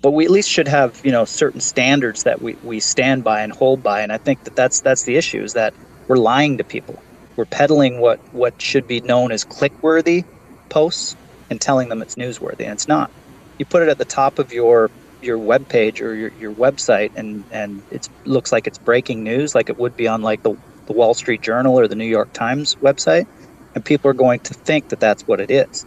but 0.01 0.11
we 0.13 0.25
at 0.25 0.31
least 0.31 0.49
should 0.49 0.69
have 0.69 0.99
you 1.03 1.11
know 1.11 1.25
certain 1.25 1.61
standards 1.61 2.23
that 2.23 2.41
we, 2.41 2.57
we 2.61 2.79
stand 2.81 3.23
by 3.23 3.41
and 3.43 3.53
hold 3.53 3.83
by 3.83 4.01
and 4.01 4.11
i 4.13 4.19
think 4.19 4.43
that 4.43 4.55
that's 4.55 4.81
that's 4.81 5.03
the 5.05 5.17
issue 5.17 5.43
is 5.43 5.53
that 5.53 5.75
we're 6.07 6.17
lying 6.17 6.57
to 6.59 6.65
people 6.65 7.03
we're 7.35 7.45
peddling 7.45 7.99
what 7.99 8.19
what 8.33 8.61
should 8.61 8.87
be 8.87 9.01
known 9.01 9.31
as 9.31 9.43
click-worthy 9.43 10.23
posts 10.69 11.15
and 11.49 11.61
telling 11.61 11.89
them 11.89 12.01
it's 12.01 12.15
newsworthy 12.15 12.61
and 12.61 12.73
it's 12.73 12.87
not. 12.87 13.11
You 13.59 13.65
put 13.65 13.83
it 13.83 13.89
at 13.89 13.97
the 13.97 14.05
top 14.05 14.39
of 14.39 14.51
your 14.53 14.91
your 15.21 15.37
web 15.37 15.67
page 15.69 16.01
or 16.01 16.15
your, 16.15 16.31
your 16.39 16.53
website 16.53 17.11
and 17.15 17.45
and 17.51 17.83
it 17.91 18.07
looks 18.25 18.51
like 18.51 18.67
it's 18.67 18.79
breaking 18.79 19.23
news 19.23 19.53
like 19.53 19.69
it 19.69 19.77
would 19.77 19.95
be 19.95 20.07
on 20.07 20.21
like 20.21 20.41
the, 20.43 20.55
the 20.87 20.93
wall 20.93 21.13
street 21.13 21.41
journal 21.41 21.79
or 21.79 21.87
the 21.87 21.95
new 21.95 22.05
york 22.05 22.33
times 22.33 22.75
website 22.81 23.27
and 23.75 23.85
people 23.85 24.09
are 24.09 24.15
going 24.15 24.39
to 24.41 24.53
think 24.53 24.89
that 24.89 24.99
that's 24.99 25.23
what 25.27 25.39
it 25.39 25.51
is. 25.51 25.85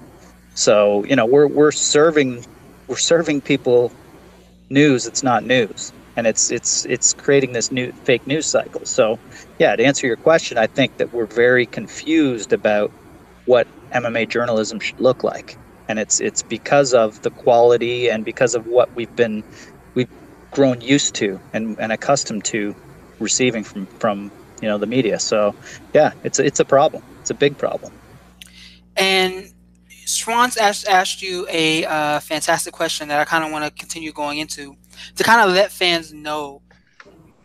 So 0.54 1.04
you 1.04 1.16
know 1.16 1.26
we're 1.26 1.48
we're 1.48 1.72
serving 1.72 2.44
we're 2.86 2.96
serving 2.96 3.40
people 3.42 3.92
news 4.70 5.06
it's 5.06 5.22
not 5.22 5.44
news 5.44 5.92
and 6.16 6.26
it's 6.26 6.50
it's 6.50 6.84
it's 6.86 7.12
creating 7.12 7.52
this 7.52 7.70
new 7.70 7.92
fake 8.04 8.26
news 8.26 8.46
cycle. 8.46 8.84
So 8.84 9.18
yeah 9.58 9.76
to 9.76 9.84
answer 9.84 10.06
your 10.06 10.16
question 10.16 10.58
i 10.58 10.66
think 10.66 10.96
that 10.96 11.12
we're 11.12 11.26
very 11.26 11.66
confused 11.66 12.52
about 12.52 12.90
what 13.46 13.66
mma 13.92 14.28
journalism 14.28 14.80
should 14.80 15.00
look 15.00 15.22
like. 15.22 15.56
And 15.88 15.98
it's 15.98 16.20
it's 16.20 16.42
because 16.42 16.94
of 16.94 17.20
the 17.22 17.30
quality 17.30 18.08
and 18.08 18.24
because 18.24 18.54
of 18.54 18.66
what 18.66 18.94
we've 18.94 19.14
been 19.14 19.44
we've 19.94 20.08
grown 20.50 20.80
used 20.80 21.14
to 21.16 21.38
and, 21.52 21.78
and 21.78 21.92
accustomed 21.92 22.44
to 22.46 22.74
receiving 23.18 23.64
from 23.64 23.86
from 23.86 24.30
you 24.62 24.68
know 24.68 24.78
the 24.78 24.86
media. 24.86 25.18
So 25.18 25.54
yeah 25.92 26.12
it's 26.22 26.38
it's 26.38 26.60
a 26.60 26.64
problem. 26.64 27.02
It's 27.20 27.30
a 27.30 27.34
big 27.34 27.58
problem. 27.58 27.92
And 28.96 29.50
Schwann's 30.06 30.56
asked, 30.56 30.86
asked 30.86 31.22
you 31.22 31.46
a 31.50 31.84
uh, 31.86 32.20
fantastic 32.20 32.72
question 32.72 33.08
that 33.08 33.20
I 33.20 33.24
kind 33.24 33.44
of 33.44 33.50
want 33.50 33.64
to 33.64 33.70
continue 33.70 34.12
going 34.12 34.38
into 34.38 34.76
to 35.16 35.24
kind 35.24 35.40
of 35.40 35.54
let 35.54 35.70
fans 35.70 36.12
know 36.12 36.62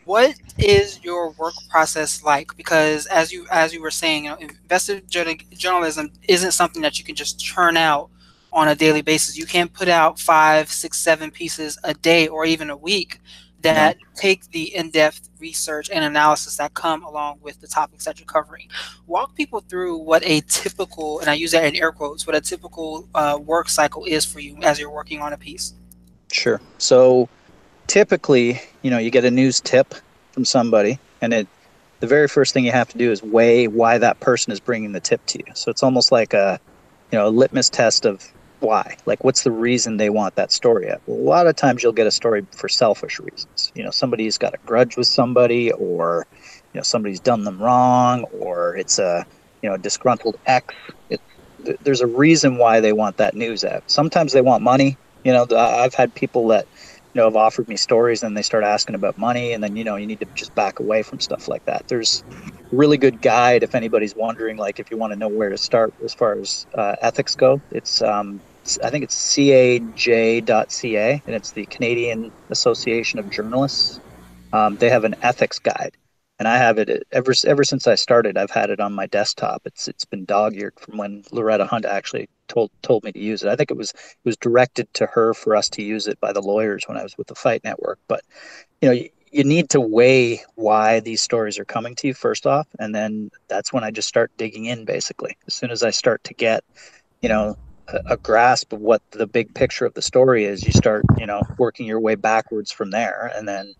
what 0.06 0.36
is 0.58 1.04
your 1.04 1.30
work 1.34 1.54
process 1.70 2.24
like? 2.24 2.58
Because 2.58 3.06
as 3.06 3.32
you 3.32 3.46
as 3.52 3.74
you 3.74 3.80
were 3.80 3.92
saying 3.92 4.26
you 4.26 4.32
know 4.32 4.38
investigative 4.38 5.48
journalism 5.52 6.12
isn't 6.28 6.54
something 6.54 6.82
that 6.82 6.98
you 6.98 7.06
can 7.06 7.14
just 7.14 7.40
churn 7.40 7.78
out 7.78 8.10
on 8.52 8.70
a 8.70 8.76
daily 8.76 9.04
basis. 9.04 9.38
You 9.38 9.46
can't 9.46 9.72
put 9.72 9.88
out 9.88 10.20
five 10.20 10.72
six 10.72 10.98
seven 10.98 11.30
pieces 11.30 11.78
a 11.84 11.94
day 11.94 12.28
or 12.28 12.44
even 12.46 12.72
a 12.72 12.76
week 12.76 13.20
that 13.62 13.98
take 14.16 14.50
the 14.52 14.74
in-depth 14.74 15.30
research 15.40 15.90
and 15.90 16.04
analysis 16.04 16.58
that 16.58 16.74
come 16.74 17.04
along 17.04 17.40
with 17.42 17.60
the 17.62 17.68
topics 17.68 18.06
that 18.06 18.18
you're 18.20 18.26
covering. 18.26 18.68
Walk 19.06 19.36
people 19.36 19.60
through 19.60 19.98
what 19.98 20.24
a 20.26 20.42
typical 20.48 21.20
and 21.20 21.30
i 21.30 21.34
use 21.34 21.52
that 21.52 21.66
in 21.66 21.76
air 21.76 21.92
quotes 21.92 22.26
what 22.26 22.36
a 22.36 22.42
typical 22.42 23.08
uh, 23.14 23.38
work 23.40 23.70
cycle 23.70 24.06
is 24.06 24.26
for 24.26 24.40
you 24.40 24.58
as 24.64 24.80
you're 24.80 24.90
working 24.90 25.22
on 25.22 25.34
a 25.34 25.38
piece. 25.38 25.74
Sure. 26.32 26.60
So 26.78 27.30
typically, 27.90 28.62
you 28.84 28.92
know, 28.92 29.00
you 29.00 29.12
get 29.12 29.26
a 29.26 29.32
news 29.32 29.62
tip 29.62 29.96
from 30.34 30.46
somebody, 30.46 31.00
and 31.22 31.34
it 31.34 31.50
the 32.02 32.08
very 32.08 32.30
first 32.30 32.54
thing 32.54 32.66
you 32.66 32.74
have 32.74 32.90
to 32.90 33.00
do 33.00 33.12
is 33.12 33.24
weigh 33.24 33.68
why 33.68 34.00
that 34.00 34.22
person 34.22 34.54
is 34.54 34.62
bringing 34.62 34.94
the 34.94 35.02
tip 35.02 35.22
to 35.28 35.40
you. 35.40 35.54
So 35.56 35.72
it's 35.72 35.84
almost 35.84 36.12
like 36.14 36.34
a, 36.34 36.60
you 37.12 37.20
know, 37.20 37.28
a 37.28 37.32
litmus 37.32 37.70
test 37.72 38.06
of 38.06 38.24
why? 38.60 38.98
Like, 39.08 39.24
what's 39.24 39.44
the 39.44 39.52
reason 39.52 39.98
they 39.98 40.12
want 40.12 40.36
that 40.36 40.52
story 40.52 40.88
Well, 41.08 41.20
a 41.20 41.30
lot 41.30 41.48
of 41.48 41.58
times 41.58 41.84
you'll 41.84 41.94
get 41.94 42.08
a 42.08 42.12
story 42.12 42.48
for 42.58 42.70
selfish 42.70 43.20
reasons. 43.20 43.72
You 43.76 43.84
know, 43.86 43.92
somebody's 43.92 44.38
got 44.40 44.56
a 44.56 44.60
grudge 44.68 44.98
with 44.98 45.08
somebody, 45.08 45.72
or 45.74 46.28
you 46.74 46.80
know, 46.80 46.84
somebody's 46.84 47.22
done 47.22 47.46
them 47.46 47.62
wrong, 47.62 48.26
or 48.26 48.78
it's 48.78 49.00
a 49.00 49.26
you 49.64 49.70
know 49.70 49.78
disgruntled 49.78 50.38
ex. 50.48 50.74
It, 51.10 51.22
th- 51.66 51.78
there's 51.82 52.02
a 52.02 52.08
reason 52.08 52.58
why 52.60 52.82
they 52.82 52.94
want 52.94 53.18
that 53.18 53.36
news 53.36 53.64
out. 53.66 53.84
Sometimes 53.88 54.34
they 54.34 54.42
want 54.42 54.64
money. 54.64 55.00
You 55.26 55.34
know, 55.34 55.48
I've 55.58 55.96
had 55.96 56.16
people 56.16 56.48
that 56.50 56.68
you 57.14 57.20
know 57.20 57.26
have 57.26 57.36
offered 57.36 57.68
me 57.68 57.78
stories, 57.78 58.24
and 58.24 58.36
they 58.38 58.42
start 58.42 58.64
asking 58.64 58.96
about 58.96 59.18
money, 59.18 59.54
and 59.54 59.64
then 59.64 59.76
you 59.76 59.84
know 59.84 59.96
you 59.96 60.08
need 60.08 60.20
to 60.20 60.26
just 60.36 60.54
back 60.56 60.80
away 60.80 61.04
from 61.04 61.20
stuff 61.20 61.48
like 61.48 61.66
that. 61.66 61.88
There's 61.88 62.24
a 62.72 62.76
really 62.76 62.98
good 62.98 63.22
guide 63.22 63.64
if 63.64 63.76
anybody's 63.76 64.16
wondering, 64.16 64.58
like 64.58 64.80
if 64.80 64.92
you 64.92 64.98
want 64.98 65.14
to 65.14 65.20
know 65.20 65.28
where 65.30 65.50
to 65.50 65.58
start 65.58 65.94
as 66.04 66.14
far 66.14 66.40
as 66.40 66.68
uh, 66.76 66.96
ethics 67.02 67.36
go. 67.36 67.62
It's 67.72 68.02
um, 68.02 68.42
I 68.84 68.90
think 68.90 69.04
it's 69.04 69.36
caj.ca, 69.36 71.24
and 71.26 71.36
it's 71.36 71.52
the 71.52 71.66
Canadian 71.66 72.32
Association 72.50 73.20
of 73.20 73.30
Journalists. 73.30 74.00
Um, 74.54 74.78
they 74.78 74.90
have 74.90 75.04
an 75.04 75.16
ethics 75.22 75.60
guide, 75.60 75.94
and 76.40 76.48
I 76.48 76.58
have 76.58 76.80
it 76.80 77.06
ever 77.12 77.34
ever 77.46 77.64
since 77.64 77.86
I 77.86 77.96
started. 77.96 78.38
I've 78.38 78.50
had 78.50 78.70
it 78.70 78.80
on 78.80 78.94
my 78.94 79.06
desktop. 79.06 79.62
It's 79.66 79.88
it's 79.88 80.06
been 80.06 80.26
dog 80.26 80.56
eared 80.56 80.80
from 80.80 80.98
when 80.98 81.24
Loretta 81.32 81.66
Hunt 81.66 81.86
actually 81.86 82.30
told 82.48 82.72
told 82.82 83.04
me 83.04 83.12
to 83.12 83.20
use 83.20 83.44
it. 83.44 83.50
I 83.50 83.56
think 83.56 83.70
it 83.70 83.78
was 83.78 83.92
it 83.92 84.18
was 84.24 84.38
directed 84.38 84.92
to 84.96 85.06
her 85.08 85.34
for 85.34 85.56
us 85.56 85.70
to 85.72 85.84
use 85.84 86.08
it 86.08 86.20
by 86.22 86.32
the 86.32 86.42
lawyers 86.42 86.88
when 86.88 86.98
I 86.98 87.04
was 87.04 87.18
with 87.18 87.28
the 87.28 87.36
Fight 87.36 87.64
Network. 87.64 88.00
But 88.08 88.22
you 88.82 88.88
know, 88.88 88.94
you, 88.94 89.10
you 89.32 89.44
need 89.44 89.70
to 89.72 89.82
weigh 89.82 90.42
why 90.56 91.02
these 91.02 91.22
stories 91.22 91.60
are 91.60 91.66
coming 91.66 91.94
to 91.96 92.08
you 92.08 92.14
first 92.14 92.48
off, 92.48 92.68
and 92.80 92.96
then 92.96 93.30
that's 93.48 93.74
when 93.74 93.84
I 93.84 93.92
just 93.92 94.08
start 94.08 94.32
digging 94.38 94.66
in. 94.66 94.86
Basically, 94.86 95.38
as 95.46 95.54
soon 95.54 95.72
as 95.72 95.84
I 95.84 95.90
start 95.90 96.24
to 96.24 96.34
get 96.34 96.64
you 97.22 97.30
know 97.30 97.58
a 98.06 98.18
grasp 98.18 98.74
of 98.74 98.80
what 98.80 99.02
the 99.12 99.28
big 99.28 99.54
picture 99.54 99.86
of 99.86 99.94
the 99.94 100.02
story 100.02 100.46
is 100.46 100.64
you 100.66 100.72
start 100.72 101.04
you 101.18 101.26
know 101.26 101.42
working 101.58 101.86
your 101.86 102.00
way 102.00 102.16
backwards 102.16 102.72
from 102.72 102.92
there 102.92 103.32
and 103.36 103.48
then 103.48 103.74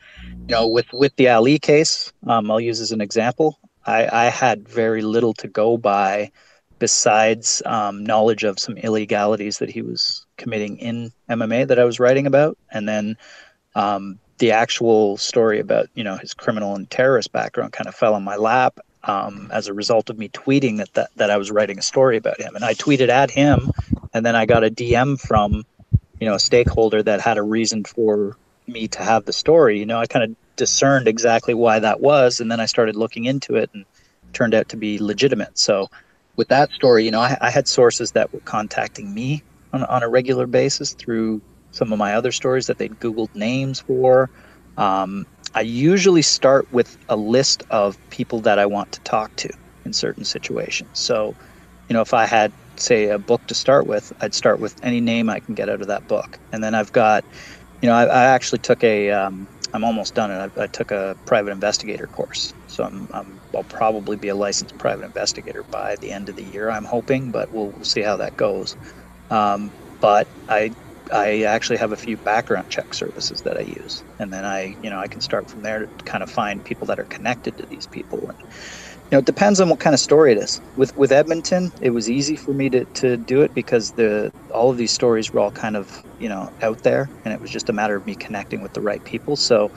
you 0.48 0.56
know 0.56 0.68
with 0.68 0.86
with 0.94 1.16
the 1.16 1.30
ali 1.30 1.60
case 1.60 2.12
um, 2.28 2.50
i'll 2.50 2.60
use 2.60 2.80
as 2.82 2.92
an 2.92 3.02
example 3.02 3.60
I, 3.86 4.26
I 4.26 4.26
had 4.26 4.68
very 4.68 5.02
little 5.02 5.34
to 5.36 5.48
go 5.48 5.78
by 5.78 6.32
besides 6.80 7.62
um, 7.66 8.04
knowledge 8.04 8.44
of 8.44 8.60
some 8.60 8.78
illegalities 8.78 9.58
that 9.60 9.70
he 9.70 9.82
was 9.82 10.26
committing 10.38 10.78
in 10.78 11.12
mma 11.30 11.68
that 11.68 11.80
i 11.80 11.86
was 11.86 12.00
writing 12.00 12.26
about 12.26 12.58
and 12.72 12.88
then 12.88 13.18
um, 13.76 14.20
the 14.40 14.52
actual 14.52 15.18
story 15.18 15.60
about 15.60 15.88
you 15.96 16.04
know 16.04 16.18
his 16.18 16.34
criminal 16.34 16.76
and 16.76 16.90
terrorist 16.90 17.32
background 17.32 17.74
kind 17.74 17.88
of 17.88 17.96
fell 17.96 18.16
on 18.16 18.24
my 18.24 18.36
lap 18.36 18.80
um, 19.04 19.50
as 19.54 19.68
a 19.68 19.74
result 19.74 20.10
of 20.10 20.18
me 20.18 20.30
tweeting 20.30 20.78
that, 20.78 20.94
that 20.94 21.10
that 21.16 21.30
I 21.30 21.38
was 21.38 21.52
writing 21.52 21.80
a 21.80 21.82
story 21.82 22.18
about 22.18 22.40
him. 22.40 22.56
And 22.56 22.66
I 22.66 22.74
tweeted 22.74 23.10
at 23.10 23.32
him, 23.32 23.72
and 24.14 24.26
then 24.26 24.36
I 24.36 24.46
got 24.46 24.64
a 24.64 24.70
DM 24.70 25.20
from, 25.20 25.64
you 26.20 26.28
know, 26.28 26.36
a 26.36 26.40
stakeholder 26.40 27.04
that 27.04 27.22
had 27.22 27.38
a 27.38 27.44
reason 27.44 27.84
for 27.84 28.38
me 28.68 28.88
to 28.90 29.04
have 29.04 29.26
the 29.26 29.34
story. 29.34 29.80
You 29.80 29.86
know, 29.86 30.00
I 30.00 30.06
kind 30.06 30.24
of 30.32 30.36
discerned 30.56 31.08
exactly 31.08 31.54
why 31.54 31.80
that 31.80 32.02
was, 32.02 32.40
and 32.40 32.52
then 32.52 32.60
I 32.60 32.66
started 32.66 32.96
looking 32.96 33.26
into 33.26 33.56
it, 33.56 33.70
and 33.74 33.84
it 33.84 34.34
turned 34.34 34.54
out 34.54 34.70
to 34.70 34.78
be 34.78 35.00
legitimate. 35.00 35.58
So, 35.58 35.90
with 36.36 36.48
that 36.50 36.72
story, 36.72 37.04
you 37.06 37.12
know, 37.12 37.22
I, 37.22 37.38
I 37.42 37.50
had 37.50 37.68
sources 37.68 38.12
that 38.14 38.34
were 38.34 38.40
contacting 38.42 39.14
me 39.14 39.44
on, 39.74 39.84
on 39.84 40.04
a 40.04 40.10
regular 40.10 40.48
basis 40.48 40.94
through 40.94 41.42
some 41.72 41.92
of 41.92 42.00
my 42.00 42.14
other 42.14 42.32
stories 42.32 42.68
that 42.68 42.78
they'd 42.78 43.00
Googled 43.00 43.34
names 43.36 43.82
for. 43.82 44.30
Um, 44.78 45.26
I 45.54 45.62
usually 45.62 46.22
start 46.22 46.72
with 46.72 46.98
a 47.10 47.16
list 47.16 47.64
of 47.70 47.98
people 48.10 48.40
that 48.42 48.60
I 48.60 48.66
want 48.66 48.92
to 48.94 49.00
talk 49.02 49.36
to 49.38 49.50
in 49.86 49.94
certain 49.94 50.24
situations. 50.24 50.90
So, 50.94 51.36
you 51.88 51.94
know, 51.94 52.02
if 52.02 52.14
I 52.14 52.26
had, 52.26 52.52
say, 52.82 53.10
a 53.10 53.20
book 53.20 53.46
to 53.48 53.56
start 53.56 53.88
with, 53.88 54.12
I'd 54.22 54.34
start 54.34 54.60
with 54.60 54.76
any 54.84 55.02
name 55.02 55.30
I 55.30 55.40
can 55.40 55.56
get 55.56 55.70
out 55.70 55.82
of 55.82 55.88
that 55.88 56.08
book. 56.08 56.40
And 56.52 56.64
then 56.64 56.76
I've 56.76 56.92
got, 56.92 57.26
you 57.82 57.90
know, 57.90 57.96
I, 57.96 58.06
I 58.06 58.26
actually 58.26 58.60
took 58.60 58.84
a, 58.84 59.10
am 59.12 59.48
um, 59.74 59.84
almost 59.84 60.16
done 60.16 60.32
it. 60.32 60.52
I, 60.58 60.64
I, 60.64 60.68
took 60.68 60.92
a 60.92 61.18
private 61.26 61.52
investigator 61.52 62.08
course. 62.08 62.54
So 62.68 62.84
I'm, 62.84 63.08
I'm, 63.14 63.42
I'll 63.56 63.64
probably 63.66 64.18
be 64.18 64.30
a 64.30 64.36
licensed 64.36 64.78
private 64.78 65.06
investigator 65.06 65.64
by 65.72 65.96
the 66.02 66.12
end 66.12 66.30
of 66.30 66.36
the 66.36 66.46
year, 66.46 66.70
I'm 66.70 66.86
hoping, 66.86 67.32
but 67.32 67.52
we'll, 67.52 67.72
we'll 67.74 67.86
see 67.86 68.02
how 68.02 68.18
that 68.18 68.36
goes. 68.36 68.78
Um, 69.30 69.74
but 70.02 70.28
I 70.48 70.72
I 71.12 71.44
actually 71.44 71.78
have 71.78 71.92
a 71.92 71.98
few 71.98 72.18
background 72.18 72.70
check 72.70 72.94
services 72.94 73.42
that 73.44 73.58
I 73.58 73.62
use, 73.62 74.04
and 74.20 74.32
then 74.32 74.46
I, 74.46 74.76
you 74.82 74.90
know, 74.90 75.00
I 75.00 75.08
can 75.08 75.22
start 75.22 75.50
from 75.50 75.64
there 75.64 75.80
to 75.80 75.90
kind 76.06 76.24
of 76.24 76.30
find 76.30 76.64
people 76.64 76.88
that 76.88 77.00
are 77.00 77.06
connected 77.06 77.58
to 77.58 77.66
these 77.68 77.88
people. 77.88 78.30
And 78.30 78.40
you 79.12 79.16
know, 79.16 79.20
it 79.20 79.26
depends 79.26 79.60
on 79.60 79.70
what 79.70 79.80
kind 79.80 79.94
of 79.94 80.00
story 80.00 80.32
it 80.32 80.38
is. 80.38 80.62
With 80.76 80.92
with 80.96 81.12
Edmonton, 81.12 81.72
it 81.82 81.92
was 81.92 82.10
easy 82.10 82.36
for 82.36 82.54
me 82.54 82.70
to, 82.70 82.86
to 82.96 83.18
do 83.18 83.42
it 83.42 83.54
because 83.56 83.92
the 83.94 84.32
all 84.54 84.70
of 84.70 84.78
these 84.78 84.92
stories 84.94 85.32
were 85.34 85.40
all 85.40 85.52
kind 85.52 85.76
of 85.76 86.04
you 86.20 86.30
know 86.30 86.50
out 86.62 86.82
there, 86.84 87.12
and 87.26 87.34
it 87.34 87.42
was 87.42 87.52
just 87.52 87.70
a 87.70 87.74
matter 87.74 87.96
of 87.96 88.06
me 88.06 88.16
connecting 88.16 88.62
with 88.62 88.74
the 88.74 88.82
right 88.82 89.04
people. 89.04 89.36
So 89.36 89.70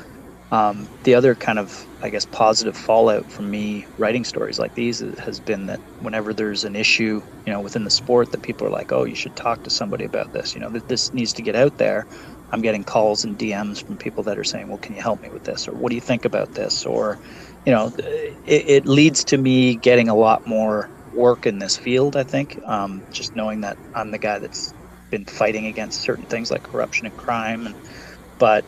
um, 0.50 0.88
the 1.04 1.14
other 1.14 1.34
kind 1.34 1.58
of, 1.58 1.88
I 2.02 2.10
guess, 2.10 2.26
positive 2.26 2.76
fallout 2.76 3.30
from 3.30 3.50
me 3.50 3.86
writing 3.98 4.24
stories 4.24 4.58
like 4.58 4.74
these 4.74 5.02
has 5.18 5.40
been 5.40 5.66
that 5.66 5.80
whenever 5.98 6.34
there's 6.34 6.64
an 6.64 6.76
issue, 6.76 7.22
you 7.46 7.52
know, 7.52 7.60
within 7.60 7.84
the 7.84 7.90
sport, 7.90 8.30
that 8.32 8.42
people 8.42 8.66
are 8.66 8.70
like, 8.70 8.92
"Oh, 8.92 9.04
you 9.04 9.14
should 9.16 9.36
talk 9.36 9.62
to 9.64 9.70
somebody 9.70 10.04
about 10.04 10.32
this." 10.32 10.54
You 10.54 10.60
know, 10.60 10.70
that 10.70 10.88
this 10.88 11.12
needs 11.14 11.32
to 11.34 11.42
get 11.42 11.56
out 11.56 11.76
there. 11.78 12.06
I'm 12.50 12.62
getting 12.62 12.84
calls 12.84 13.24
and 13.24 13.38
DMs 13.38 13.82
from 13.84 13.96
people 13.98 14.24
that 14.24 14.38
are 14.38 14.44
saying, 14.44 14.68
"Well, 14.68 14.78
can 14.78 14.94
you 14.94 15.02
help 15.02 15.22
me 15.22 15.30
with 15.30 15.44
this?" 15.44 15.68
or 15.68 15.72
"What 15.74 15.90
do 15.90 15.96
you 15.96 16.02
think 16.02 16.24
about 16.26 16.52
this?" 16.54 16.84
or, 16.86 17.18
you 17.64 17.72
know, 17.72 17.92
it, 17.98 18.64
it 18.68 18.86
leads 18.86 19.24
to 19.26 19.38
me 19.38 19.76
getting 19.76 20.08
a 20.08 20.14
lot 20.16 20.42
more 20.46 20.90
work 21.12 21.46
in 21.46 21.58
this 21.58 21.76
field. 21.76 22.16
I 22.16 22.24
think 22.24 22.58
um, 22.66 23.04
just 23.12 23.34
knowing 23.36 23.60
that 23.62 23.78
I'm 23.94 24.10
the 24.10 24.18
guy 24.18 24.38
that's 24.38 24.74
been 25.10 25.26
fighting 25.26 25.66
against 25.66 26.02
certain 26.02 26.26
things 26.26 26.50
like 26.50 26.62
corruption 26.62 27.06
and 27.06 27.16
crime, 27.16 27.66
and 27.66 27.76
but 28.38 28.66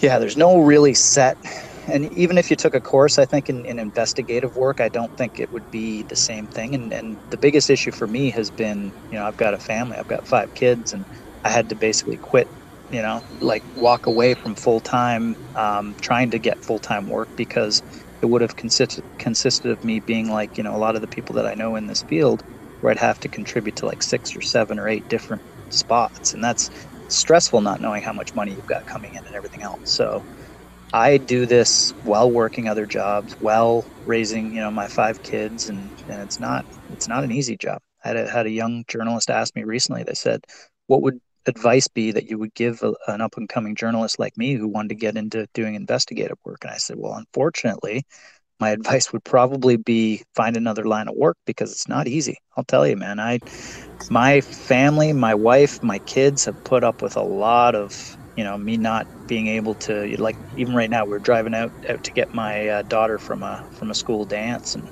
yeah, 0.00 0.18
there's 0.18 0.36
no 0.36 0.58
really 0.58 0.94
set. 0.94 1.38
And 1.86 2.12
even 2.12 2.38
if 2.38 2.50
you 2.50 2.56
took 2.56 2.74
a 2.74 2.80
course, 2.80 3.18
I 3.18 3.26
think 3.26 3.48
in, 3.48 3.64
in 3.66 3.78
investigative 3.78 4.54
work, 4.56 4.80
I 4.80 4.88
don't 4.88 5.16
think 5.16 5.38
it 5.38 5.50
would 5.50 5.70
be 5.70 6.04
the 6.04 6.16
same 6.16 6.46
thing. 6.48 6.74
And, 6.74 6.92
and 6.92 7.18
the 7.30 7.38
biggest 7.38 7.70
issue 7.70 7.92
for 7.92 8.06
me 8.06 8.30
has 8.30 8.50
been, 8.50 8.92
you 9.10 9.18
know, 9.18 9.24
I've 9.24 9.36
got 9.36 9.54
a 9.54 9.58
family, 9.58 9.96
I've 9.98 10.06
got 10.06 10.26
five 10.26 10.54
kids, 10.54 10.92
and 10.92 11.06
I 11.44 11.50
had 11.50 11.68
to 11.70 11.76
basically 11.76 12.18
quit, 12.18 12.48
you 12.90 13.02
know, 13.02 13.22
like 13.40 13.64
walk 13.74 14.06
away 14.06 14.34
from 14.34 14.54
full 14.56 14.80
time, 14.80 15.36
um, 15.54 15.94
trying 16.02 16.30
to 16.32 16.38
get 16.38 16.62
full 16.64 16.78
time 16.78 17.06
work 17.08 17.30
because 17.36 17.82
it 18.22 18.26
would 18.26 18.42
have 18.42 18.56
consisted 18.56 19.04
consisted 19.18 19.70
of 19.70 19.82
me 19.84 20.00
being 20.00 20.30
like, 20.30 20.56
you 20.58 20.64
know, 20.64 20.74
a 20.74 20.78
lot 20.78 20.94
of 20.96 21.00
the 21.02 21.08
people 21.08 21.34
that 21.36 21.46
I 21.46 21.54
know 21.54 21.76
in 21.76 21.86
this 21.86 22.02
field, 22.02 22.42
where 22.80 22.90
I'd 22.92 22.98
have 22.98 23.20
to 23.20 23.28
contribute 23.28 23.76
to 23.76 23.86
like 23.86 24.02
six 24.02 24.34
or 24.36 24.40
seven 24.40 24.78
or 24.78 24.88
eight 24.88 25.06
different 25.08 25.42
spots, 25.70 26.34
and 26.34 26.42
that's 26.44 26.70
stressful 27.08 27.60
not 27.60 27.80
knowing 27.80 28.02
how 28.02 28.12
much 28.12 28.34
money 28.34 28.54
you've 28.54 28.66
got 28.66 28.86
coming 28.86 29.14
in 29.14 29.26
and 29.26 29.34
everything 29.34 29.62
else. 29.62 29.80
So 29.84 30.24
I 30.92 31.18
do 31.18 31.46
this 31.46 31.92
while 32.02 32.30
working 32.32 32.68
other 32.68 32.86
jobs, 32.86 33.34
while 33.38 33.86
raising, 34.04 34.54
you 34.54 34.60
know, 34.60 34.70
my 34.70 34.88
five 34.88 35.22
kids 35.22 35.68
and, 35.68 35.92
and 36.06 36.22
it's 36.22 36.40
not 36.40 36.66
it's 36.88 37.08
not 37.08 37.24
an 37.24 37.32
easy 37.32 37.56
job. 37.56 37.80
I 38.04 38.08
had 38.08 38.16
a, 38.16 38.30
had 38.30 38.46
a 38.46 38.50
young 38.50 38.84
journalist 38.88 39.30
ask 39.30 39.54
me 39.54 39.64
recently, 39.64 40.02
they 40.04 40.14
said, 40.14 40.44
what 40.86 41.02
would 41.02 41.20
advice 41.48 41.88
be 41.88 42.12
that 42.12 42.30
you 42.30 42.38
would 42.38 42.54
give 42.54 42.82
a, 42.82 42.94
an 43.08 43.20
up 43.22 43.36
and 43.38 43.48
coming 43.48 43.74
journalist 43.76 44.18
like 44.18 44.36
me 44.38 44.54
who 44.54 44.68
wanted 44.68 44.90
to 44.90 44.96
get 44.96 45.16
into 45.16 45.46
doing 45.54 45.74
investigative 45.76 46.38
work? 46.44 46.60
And 46.62 46.72
I 46.72 46.78
said, 46.78 46.96
well, 46.98 47.14
unfortunately, 47.14 48.04
my 48.60 48.70
advice 48.72 49.12
would 49.12 49.24
probably 49.24 49.76
be 49.76 50.24
find 50.34 50.56
another 50.56 50.84
line 50.84 51.08
of 51.08 51.16
work 51.16 51.38
because 51.46 51.72
it's 51.72 51.88
not 51.88 52.08
easy. 52.08 52.38
I'll 52.56 52.64
tell 52.64 52.86
you, 52.86 52.96
man. 52.96 53.20
I, 53.20 53.40
my 54.10 54.40
family, 54.42 55.12
my 55.12 55.34
wife, 55.34 55.78
my 55.82 56.00
kids 56.00 56.44
have 56.46 56.56
put 56.64 56.84
up 56.84 57.02
with 57.02 57.16
a 57.16 57.22
lot 57.22 57.74
of, 57.74 57.92
you 58.36 58.44
know, 58.44 58.56
me 58.58 58.76
not 58.76 59.06
being 59.26 59.48
able 59.48 59.74
to. 59.76 60.14
Like 60.18 60.38
even 60.56 60.74
right 60.74 60.90
now, 60.90 61.04
we're 61.06 61.18
driving 61.20 61.54
out, 61.54 61.72
out 61.88 62.02
to 62.04 62.12
get 62.12 62.28
my 62.32 62.68
uh, 62.68 62.82
daughter 62.88 63.18
from 63.18 63.42
a 63.42 63.62
from 63.72 63.90
a 63.90 63.94
school 63.94 64.24
dance, 64.24 64.74
and 64.74 64.88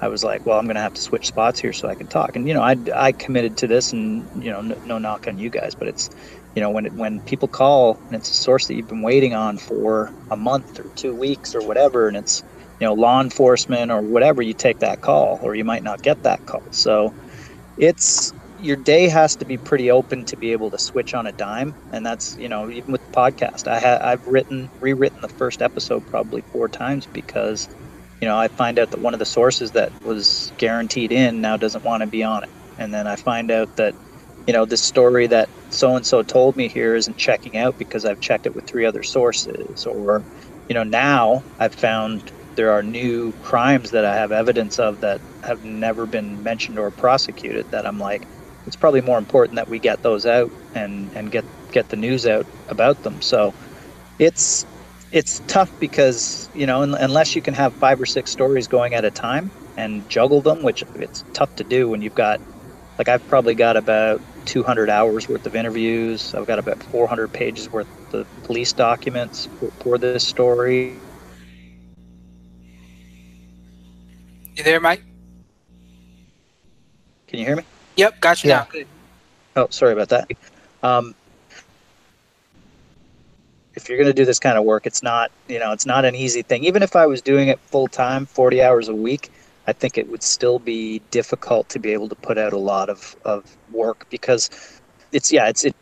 I 0.00 0.08
was 0.08 0.24
like, 0.24 0.46
well, 0.46 0.58
I'm 0.58 0.66
going 0.66 0.76
to 0.76 0.82
have 0.82 0.94
to 0.94 1.02
switch 1.02 1.26
spots 1.26 1.60
here 1.60 1.72
so 1.72 1.88
I 1.88 1.94
can 1.94 2.08
talk. 2.08 2.36
And 2.36 2.48
you 2.48 2.54
know, 2.54 2.62
I 2.62 2.76
I 2.94 3.12
committed 3.12 3.56
to 3.58 3.66
this, 3.68 3.92
and 3.92 4.28
you 4.34 4.50
know, 4.50 4.62
no, 4.62 4.76
no 4.84 4.98
knock 4.98 5.26
on 5.28 5.38
you 5.38 5.50
guys, 5.50 5.74
but 5.74 5.88
it's 5.88 6.08
you 6.54 6.62
know 6.62 6.70
when 6.70 6.86
it, 6.86 6.94
when 6.94 7.20
people 7.22 7.48
call 7.48 8.00
and 8.10 8.18
it's 8.18 8.30
a 8.30 8.34
source 8.34 8.66
that 8.66 8.74
you've 8.76 8.86
been 8.88 9.02
waiting 9.02 9.34
on 9.34 9.58
for 9.58 10.12
a 10.30 10.36
month 10.36 10.66
or 10.80 10.90
two 10.96 11.14
weeks 11.14 11.54
or 11.54 11.62
whatever, 11.62 12.08
and 12.08 12.16
it's 12.16 12.42
you 12.80 12.86
know 12.86 12.94
law 12.94 13.20
enforcement 13.20 13.90
or 13.92 14.02
whatever 14.02 14.42
you 14.42 14.54
take 14.54 14.78
that 14.80 15.00
call 15.00 15.38
or 15.42 15.54
you 15.54 15.64
might 15.64 15.82
not 15.82 16.02
get 16.02 16.22
that 16.22 16.44
call 16.46 16.62
so 16.72 17.14
it's 17.76 18.32
your 18.56 18.76
day 18.76 19.08
has 19.08 19.36
to 19.36 19.46
be 19.46 19.58
pretty 19.58 19.90
open 19.90 20.24
to 20.26 20.36
be 20.36 20.52
able 20.52 20.70
to 20.70 20.78
switch 20.78 21.14
on 21.14 21.26
a 21.26 21.32
dime 21.32 21.76
and 21.92 22.06
that's 22.06 22.36
you 22.38 22.48
know 22.48 22.70
even 22.70 22.92
with 22.92 23.02
the 23.02 23.10
podcast 23.10 23.68
i 23.68 23.78
have 23.80 24.00
i've 24.02 24.26
written 24.26 24.70
rewritten 24.80 25.20
the 25.22 25.28
first 25.28 25.62
episode 25.62 26.06
probably 26.06 26.42
four 26.52 26.68
times 26.68 27.06
because 27.12 27.68
you 28.20 28.28
know 28.28 28.38
i 28.38 28.48
find 28.48 28.78
out 28.78 28.90
that 28.90 29.00
one 29.00 29.14
of 29.14 29.20
the 29.20 29.26
sources 29.26 29.72
that 29.72 29.92
was 30.04 30.52
guaranteed 30.58 31.12
in 31.12 31.40
now 31.40 31.56
doesn't 31.56 31.84
want 31.84 32.02
to 32.02 32.06
be 32.06 32.22
on 32.22 32.44
it 32.44 32.50
and 32.78 32.92
then 32.94 33.06
i 33.06 33.16
find 33.16 33.50
out 33.50 33.74
that 33.76 33.94
you 34.46 34.52
know 34.52 34.64
this 34.64 34.82
story 34.82 35.26
that 35.26 35.50
so 35.70 35.96
and 35.96 36.06
so 36.06 36.22
told 36.22 36.56
me 36.56 36.68
here 36.68 36.94
isn't 36.94 37.16
checking 37.16 37.56
out 37.56 37.78
because 37.78 38.04
i've 38.04 38.20
checked 38.20 38.46
it 38.46 38.54
with 38.54 38.66
three 38.66 38.86
other 38.86 39.02
sources 39.02 39.86
or 39.86 40.24
you 40.68 40.74
know 40.74 40.84
now 40.84 41.44
i've 41.58 41.74
found 41.74 42.32
there 42.56 42.72
are 42.72 42.82
new 42.82 43.32
crimes 43.34 43.90
that 43.92 44.04
I 44.04 44.14
have 44.16 44.32
evidence 44.32 44.78
of 44.78 45.00
that 45.00 45.22
have 45.42 45.64
never 45.64 46.06
been 46.06 46.42
mentioned 46.42 46.78
or 46.78 46.90
prosecuted 46.90 47.70
that 47.70 47.86
I'm 47.86 47.98
like, 47.98 48.28
it's 48.66 48.76
probably 48.76 49.00
more 49.00 49.18
important 49.18 49.56
that 49.56 49.68
we 49.68 49.78
get 49.80 50.02
those 50.02 50.26
out 50.26 50.52
and 50.74 51.10
and 51.14 51.30
get 51.30 51.46
get 51.72 51.88
the 51.88 51.96
news 51.96 52.26
out 52.26 52.46
about 52.68 53.02
them. 53.02 53.20
So 53.22 53.54
it's 54.18 54.66
it's 55.12 55.40
tough 55.46 55.72
because 55.80 56.48
you 56.54 56.66
know 56.66 56.82
unless 56.82 57.34
you 57.34 57.42
can 57.42 57.54
have 57.54 57.74
five 57.74 58.00
or 58.00 58.06
six 58.06 58.30
stories 58.30 58.68
going 58.68 58.94
at 58.94 59.04
a 59.04 59.10
time 59.10 59.50
and 59.76 60.08
juggle 60.08 60.40
them, 60.40 60.62
which 60.62 60.84
it's 60.96 61.24
tough 61.32 61.54
to 61.56 61.64
do 61.64 61.88
when 61.88 62.02
you've 62.02 62.14
got 62.14 62.40
like 62.98 63.08
I've 63.08 63.26
probably 63.28 63.54
got 63.54 63.76
about 63.76 64.20
200 64.46 64.90
hours 64.90 65.28
worth 65.28 65.46
of 65.46 65.54
interviews. 65.54 66.34
I've 66.34 66.46
got 66.46 66.58
about 66.58 66.82
400 66.82 67.32
pages 67.32 67.70
worth 67.72 67.86
of 68.12 68.26
police 68.44 68.72
documents 68.72 69.48
for, 69.58 69.70
for 69.80 69.98
this 69.98 70.26
story. 70.26 70.92
You 74.56 74.64
there, 74.64 74.80
Mike? 74.80 75.02
Can 77.28 77.38
you 77.38 77.46
hear 77.46 77.56
me? 77.56 77.64
Yep, 77.96 78.20
got 78.20 78.44
you 78.44 78.50
Yeah. 78.50 78.58
now. 78.58 78.68
Good. 78.70 78.88
Oh, 79.56 79.68
sorry 79.70 79.92
about 79.92 80.08
that. 80.10 80.28
Um, 80.82 81.14
if 83.80 83.88
you're 83.88 83.98
going 83.98 84.10
to 84.10 84.14
do 84.14 84.24
this 84.24 84.38
kind 84.38 84.58
of 84.58 84.64
work, 84.64 84.86
it's 84.86 85.02
not, 85.02 85.30
you 85.48 85.58
know, 85.58 85.72
it's 85.72 85.86
not 85.86 86.04
an 86.04 86.14
easy 86.14 86.42
thing. 86.42 86.64
Even 86.64 86.82
if 86.82 86.94
I 86.96 87.06
was 87.06 87.22
doing 87.22 87.48
it 87.48 87.58
full 87.60 87.88
time, 87.88 88.26
40 88.26 88.62
hours 88.62 88.88
a 88.88 88.94
week, 88.94 89.30
I 89.66 89.72
think 89.72 89.98
it 89.98 90.08
would 90.08 90.22
still 90.22 90.58
be 90.58 91.00
difficult 91.10 91.68
to 91.70 91.78
be 91.78 91.92
able 91.92 92.08
to 92.08 92.14
put 92.14 92.38
out 92.38 92.52
a 92.52 92.58
lot 92.58 92.88
of, 92.88 93.16
of 93.24 93.56
work 93.72 94.06
because 94.10 94.50
it's, 95.12 95.32
yeah, 95.32 95.48
it's, 95.48 95.64
it's 95.64 95.76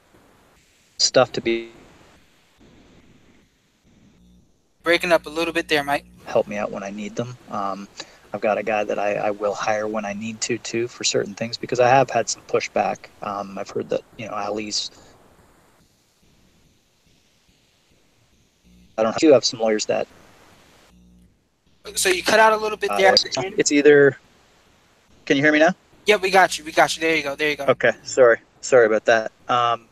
stuff 0.98 1.32
to 1.32 1.40
be 1.40 1.70
Breaking 4.82 5.12
up 5.12 5.26
a 5.26 5.30
little 5.30 5.52
bit 5.52 5.68
there, 5.68 5.84
Mike. 5.84 6.06
help 6.24 6.46
me 6.48 6.56
out 6.56 6.70
when 6.70 6.82
I 6.82 6.90
need 6.90 7.14
them. 7.16 7.37
Um, 7.50 7.88
I've 8.32 8.40
got 8.40 8.58
a 8.58 8.62
guy 8.62 8.84
that 8.84 8.98
I, 8.98 9.14
I 9.14 9.30
will 9.32 9.54
hire 9.54 9.87
when 9.87 10.04
I 10.04 10.12
need 10.12 10.40
to 10.42 10.58
too 10.58 10.88
for 10.88 11.04
certain 11.04 11.34
things 11.34 11.58
because 11.58 11.80
I 11.80 11.88
have 11.88 12.11
had 12.11 12.28
some 12.28 12.42
pushback. 12.48 12.96
Um, 13.22 13.58
I've 13.58 13.70
heard 13.70 13.90
that 13.90 14.02
you 14.16 14.26
know 14.26 14.34
Ali's. 14.34 14.90
I 18.98 19.02
don't 19.04 19.12
know. 19.12 19.28
You 19.28 19.32
have 19.32 19.44
some 19.44 19.61
lawyers 19.61 19.87
that 19.87 20.08
So 21.94 22.08
you 22.08 22.22
cut 22.22 22.40
out 22.40 22.52
a 22.52 22.56
little 22.56 22.76
bit 22.76 22.90
there. 22.98 23.12
uh, 23.12 23.16
it's 23.56 23.72
either. 23.72 24.18
Can 25.24 25.37
you 25.37 25.42
hear 25.42 25.52
me 25.52 25.61
now? 25.61 25.74
Yeah, 26.06 26.16
we 26.16 26.30
got 26.30 26.58
you. 26.58 26.64
We 26.64 26.72
got 26.72 26.96
you. 26.96 27.00
There 27.00 27.16
you 27.16 27.22
go. 27.22 27.37
There 27.37 27.50
you 27.50 27.56
go. 27.56 27.64
Okay, 27.66 27.92
sorry, 28.02 28.38
sorry 28.61 28.87
about 28.87 29.04
that. 29.04 29.30
Um, 29.48 29.87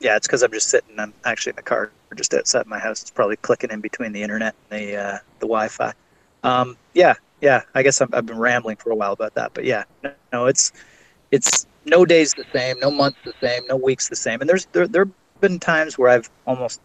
yeah, 0.00 0.16
it's 0.16 0.26
because 0.26 0.42
I'm 0.42 0.52
just 0.52 0.68
sitting. 0.68 0.98
I'm 0.98 1.12
actually 1.24 1.50
in 1.50 1.56
the 1.56 1.62
car 1.62 1.90
just 2.14 2.32
outside 2.32 2.66
my 2.66 2.78
house. 2.78 3.02
It's 3.02 3.10
probably 3.10 3.36
clicking 3.36 3.70
in 3.70 3.80
between 3.80 4.12
the 4.12 4.22
internet 4.22 4.54
and 4.70 4.80
the 4.80 4.96
uh, 4.96 5.18
the 5.40 5.46
Wi-Fi. 5.46 5.92
Um, 6.42 6.76
yeah, 6.94 7.14
yeah. 7.40 7.62
I 7.74 7.82
guess 7.82 8.00
I've, 8.00 8.12
I've 8.14 8.26
been 8.26 8.38
rambling 8.38 8.76
for 8.76 8.90
a 8.90 8.94
while 8.94 9.12
about 9.12 9.34
that, 9.34 9.52
but 9.54 9.64
yeah, 9.64 9.84
no, 10.02 10.12
no, 10.32 10.46
it's 10.46 10.72
it's 11.30 11.66
no 11.84 12.06
days 12.06 12.32
the 12.34 12.44
same, 12.52 12.78
no 12.80 12.90
months 12.90 13.18
the 13.24 13.34
same, 13.40 13.66
no 13.66 13.76
weeks 13.76 14.08
the 14.08 14.16
same, 14.16 14.40
and 14.40 14.48
there's 14.48 14.66
there 14.72 14.86
there've 14.88 15.10
been 15.40 15.58
times 15.58 15.98
where 15.98 16.08
I've 16.10 16.30
almost 16.46 16.80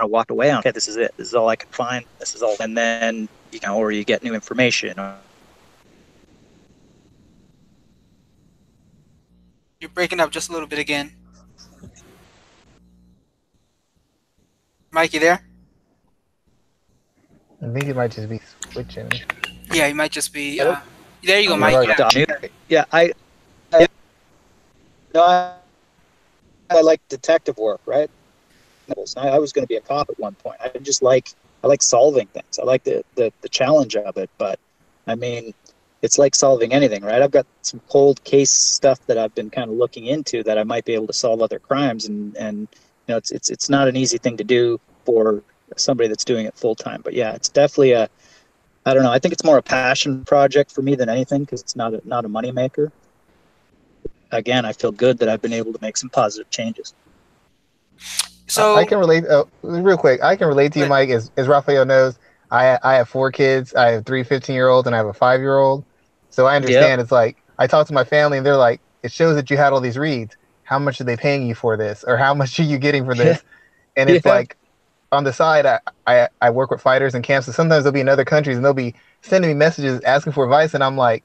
I 0.00 0.04
walked 0.04 0.30
away 0.30 0.50
on. 0.50 0.60
Okay, 0.60 0.70
this 0.70 0.88
is 0.88 0.96
it. 0.96 1.12
This 1.16 1.28
is 1.28 1.34
all 1.34 1.48
I 1.48 1.56
can 1.56 1.68
find. 1.70 2.04
This 2.20 2.34
is 2.34 2.42
all, 2.42 2.56
and 2.60 2.76
then 2.76 3.28
you 3.52 3.60
know, 3.60 3.76
or 3.76 3.92
you 3.92 4.04
get 4.04 4.22
new 4.22 4.34
information, 4.34 4.94
You're 9.80 9.90
breaking 9.90 10.18
up 10.18 10.32
just 10.32 10.48
a 10.48 10.52
little 10.52 10.66
bit 10.66 10.80
again. 10.80 11.12
Mike, 14.90 15.14
you 15.14 15.20
there? 15.20 15.44
I 17.62 17.72
think 17.72 17.84
it 17.84 17.94
might 17.94 18.10
just 18.10 18.28
be 18.28 18.40
switching. 18.70 19.08
Yeah, 19.72 19.86
you 19.86 19.94
might 19.94 20.10
just 20.10 20.32
be. 20.32 20.56
Hello? 20.58 20.72
Uh, 20.72 20.80
there 21.22 21.40
you 21.40 21.48
go, 21.48 21.56
Mike. 21.56 21.86
Yeah. 21.86 22.24
Yeah, 22.68 22.84
I, 22.92 23.12
I 23.72 23.86
no, 25.14 25.22
I, 25.22 25.54
I 26.70 26.80
like 26.80 27.00
detective 27.08 27.56
work, 27.58 27.80
right? 27.86 28.10
I, 29.16 29.28
I 29.28 29.38
was 29.38 29.52
going 29.52 29.64
to 29.64 29.68
be 29.68 29.76
a 29.76 29.80
cop 29.80 30.10
at 30.10 30.18
one 30.18 30.34
point. 30.34 30.56
I 30.60 30.70
just 30.78 31.02
like 31.02 31.30
I 31.62 31.66
like 31.66 31.82
solving 31.82 32.26
things. 32.28 32.58
I 32.58 32.64
like 32.64 32.84
the, 32.84 33.04
the 33.14 33.32
the 33.40 33.48
challenge 33.48 33.96
of 33.96 34.16
it. 34.16 34.30
But 34.38 34.58
I 35.06 35.14
mean, 35.14 35.54
it's 36.02 36.18
like 36.18 36.34
solving 36.34 36.72
anything, 36.72 37.02
right? 37.02 37.22
I've 37.22 37.30
got 37.30 37.46
some 37.62 37.80
cold 37.88 38.22
case 38.24 38.50
stuff 38.50 39.04
that 39.06 39.18
I've 39.18 39.34
been 39.34 39.50
kind 39.50 39.70
of 39.70 39.76
looking 39.76 40.06
into 40.06 40.42
that 40.44 40.58
I 40.58 40.64
might 40.64 40.84
be 40.84 40.94
able 40.94 41.06
to 41.08 41.12
solve 41.12 41.42
other 41.42 41.58
crimes, 41.58 42.06
and 42.06 42.36
and 42.36 42.60
you 42.60 43.14
know, 43.14 43.16
it's 43.16 43.30
it's 43.30 43.50
it's 43.50 43.68
not 43.68 43.88
an 43.88 43.96
easy 43.96 44.18
thing 44.18 44.36
to 44.36 44.44
do 44.44 44.80
for 45.04 45.42
somebody 45.76 46.08
that's 46.08 46.24
doing 46.24 46.46
it 46.46 46.56
full 46.56 46.74
time. 46.74 47.00
But 47.02 47.14
yeah, 47.14 47.34
it's 47.34 47.48
definitely 47.48 47.92
a 47.92 48.08
I 48.86 48.94
don't 48.94 49.02
know. 49.02 49.12
I 49.12 49.18
think 49.18 49.32
it's 49.32 49.44
more 49.44 49.58
a 49.58 49.62
passion 49.62 50.24
project 50.24 50.72
for 50.72 50.82
me 50.82 50.94
than 50.94 51.08
anything 51.08 51.44
because 51.44 51.60
it's 51.60 51.76
not 51.76 51.94
a, 51.94 52.00
not 52.04 52.24
a 52.24 52.28
money 52.28 52.52
maker. 52.52 52.90
Again, 54.30 54.64
I 54.64 54.72
feel 54.72 54.92
good 54.92 55.18
that 55.18 55.28
I've 55.28 55.42
been 55.42 55.52
able 55.52 55.72
to 55.72 55.78
make 55.82 55.96
some 55.96 56.10
positive 56.10 56.48
changes. 56.50 56.94
So 58.48 58.64
I 58.74 58.84
can 58.84 58.98
relate. 58.98 59.26
Uh, 59.26 59.44
real 59.62 59.96
quick, 59.98 60.22
I 60.22 60.36
can 60.36 60.48
relate 60.48 60.72
to 60.74 60.78
you, 60.78 60.86
Good. 60.86 60.86
Mike. 60.86 61.10
As, 61.10 61.30
as 61.36 61.48
Raphael 61.48 61.84
knows, 61.86 62.18
I 62.50 62.78
I 62.82 62.94
have 62.94 63.08
four 63.08 63.30
kids. 63.32 63.74
I 63.74 63.90
have 63.92 64.06
three 64.06 64.24
15 64.24 64.54
year 64.54 64.68
olds 64.68 64.86
and 64.86 64.94
I 64.94 64.98
have 64.98 65.06
a 65.06 65.12
five 65.14 65.40
year 65.40 65.58
old. 65.58 65.84
So 66.30 66.46
I 66.46 66.56
understand. 66.56 67.00
It's 67.00 67.12
like 67.12 67.38
I 67.58 67.66
talk 67.66 67.86
to 67.88 67.94
my 67.94 68.04
family 68.04 68.38
and 68.38 68.46
they're 68.46 68.56
like, 68.56 68.82
it 69.02 69.12
shows 69.12 69.36
that 69.36 69.50
you 69.50 69.56
had 69.56 69.72
all 69.72 69.80
these 69.80 69.98
reads. 69.98 70.36
How 70.62 70.78
much 70.78 71.00
are 71.00 71.04
they 71.04 71.16
paying 71.16 71.46
you 71.46 71.54
for 71.54 71.76
this, 71.76 72.04
or 72.06 72.16
how 72.16 72.34
much 72.34 72.58
are 72.60 72.64
you 72.64 72.78
getting 72.78 73.04
for 73.04 73.14
this? 73.14 73.42
And 73.96 74.10
it's 74.10 74.24
Yeah. 74.24 74.26
like 74.26 74.56
on 75.12 75.24
the 75.24 75.32
side, 75.32 75.66
I, 75.66 75.80
I 76.06 76.28
I 76.40 76.50
work 76.50 76.70
with 76.70 76.80
fighters 76.82 77.14
in 77.14 77.22
camps. 77.22 77.46
So 77.46 77.52
sometimes 77.52 77.84
they'll 77.84 77.92
be 77.92 78.00
in 78.00 78.08
other 78.08 78.24
countries 78.24 78.56
and 78.56 78.64
they'll 78.64 78.74
be 78.74 78.94
sending 79.22 79.50
me 79.50 79.54
messages 79.54 80.00
asking 80.02 80.32
for 80.34 80.44
advice, 80.44 80.74
and 80.74 80.84
I'm 80.84 80.96
like. 80.96 81.24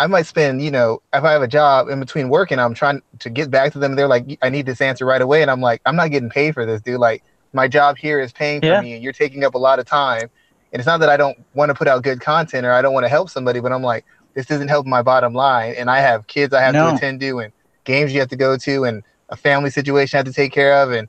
I 0.00 0.06
might 0.06 0.24
spend, 0.24 0.62
you 0.62 0.70
know, 0.70 1.02
if 1.12 1.24
I 1.24 1.32
have 1.32 1.42
a 1.42 1.46
job 1.48 1.90
in 1.90 2.00
between 2.00 2.30
work 2.30 2.50
and 2.50 2.58
I'm 2.58 2.72
trying 2.72 3.02
to 3.18 3.28
get 3.28 3.50
back 3.50 3.70
to 3.74 3.78
them. 3.78 3.96
They're 3.96 4.08
like, 4.08 4.38
I 4.40 4.48
need 4.48 4.64
this 4.64 4.80
answer 4.80 5.04
right 5.04 5.20
away. 5.20 5.42
And 5.42 5.50
I'm 5.50 5.60
like, 5.60 5.82
I'm 5.84 5.94
not 5.94 6.10
getting 6.10 6.30
paid 6.30 6.54
for 6.54 6.64
this, 6.64 6.80
dude. 6.80 6.98
Like, 6.98 7.22
my 7.52 7.68
job 7.68 7.98
here 7.98 8.18
is 8.18 8.32
paying 8.32 8.62
for 8.62 8.68
Yeah. 8.68 8.80
me 8.80 8.94
and 8.94 9.02
you're 9.02 9.12
taking 9.12 9.44
up 9.44 9.54
a 9.54 9.58
lot 9.58 9.78
of 9.78 9.84
time. 9.84 10.30
And 10.72 10.80
it's 10.80 10.86
not 10.86 11.00
that 11.00 11.10
I 11.10 11.18
don't 11.18 11.36
want 11.52 11.68
to 11.68 11.74
put 11.74 11.86
out 11.86 12.02
good 12.02 12.18
content 12.22 12.64
or 12.64 12.72
I 12.72 12.80
don't 12.80 12.94
want 12.94 13.04
to 13.04 13.10
help 13.10 13.28
somebody, 13.28 13.60
but 13.60 13.72
I'm 13.72 13.82
like, 13.82 14.06
this 14.32 14.50
isn't 14.50 14.68
helping 14.68 14.88
my 14.88 15.02
bottom 15.02 15.34
line. 15.34 15.74
And 15.76 15.90
I 15.90 16.00
have 16.00 16.26
kids 16.28 16.54
I 16.54 16.62
have 16.62 16.72
No. 16.72 16.88
to 16.88 16.96
attend 16.96 17.20
to 17.20 17.40
and 17.40 17.52
games 17.84 18.14
you 18.14 18.20
have 18.20 18.30
to 18.30 18.36
go 18.36 18.56
to 18.56 18.84
and 18.84 19.02
a 19.28 19.36
family 19.36 19.68
situation 19.68 20.16
I 20.16 20.20
have 20.20 20.26
to 20.26 20.32
take 20.32 20.52
care 20.52 20.82
of. 20.82 20.92
And 20.92 21.08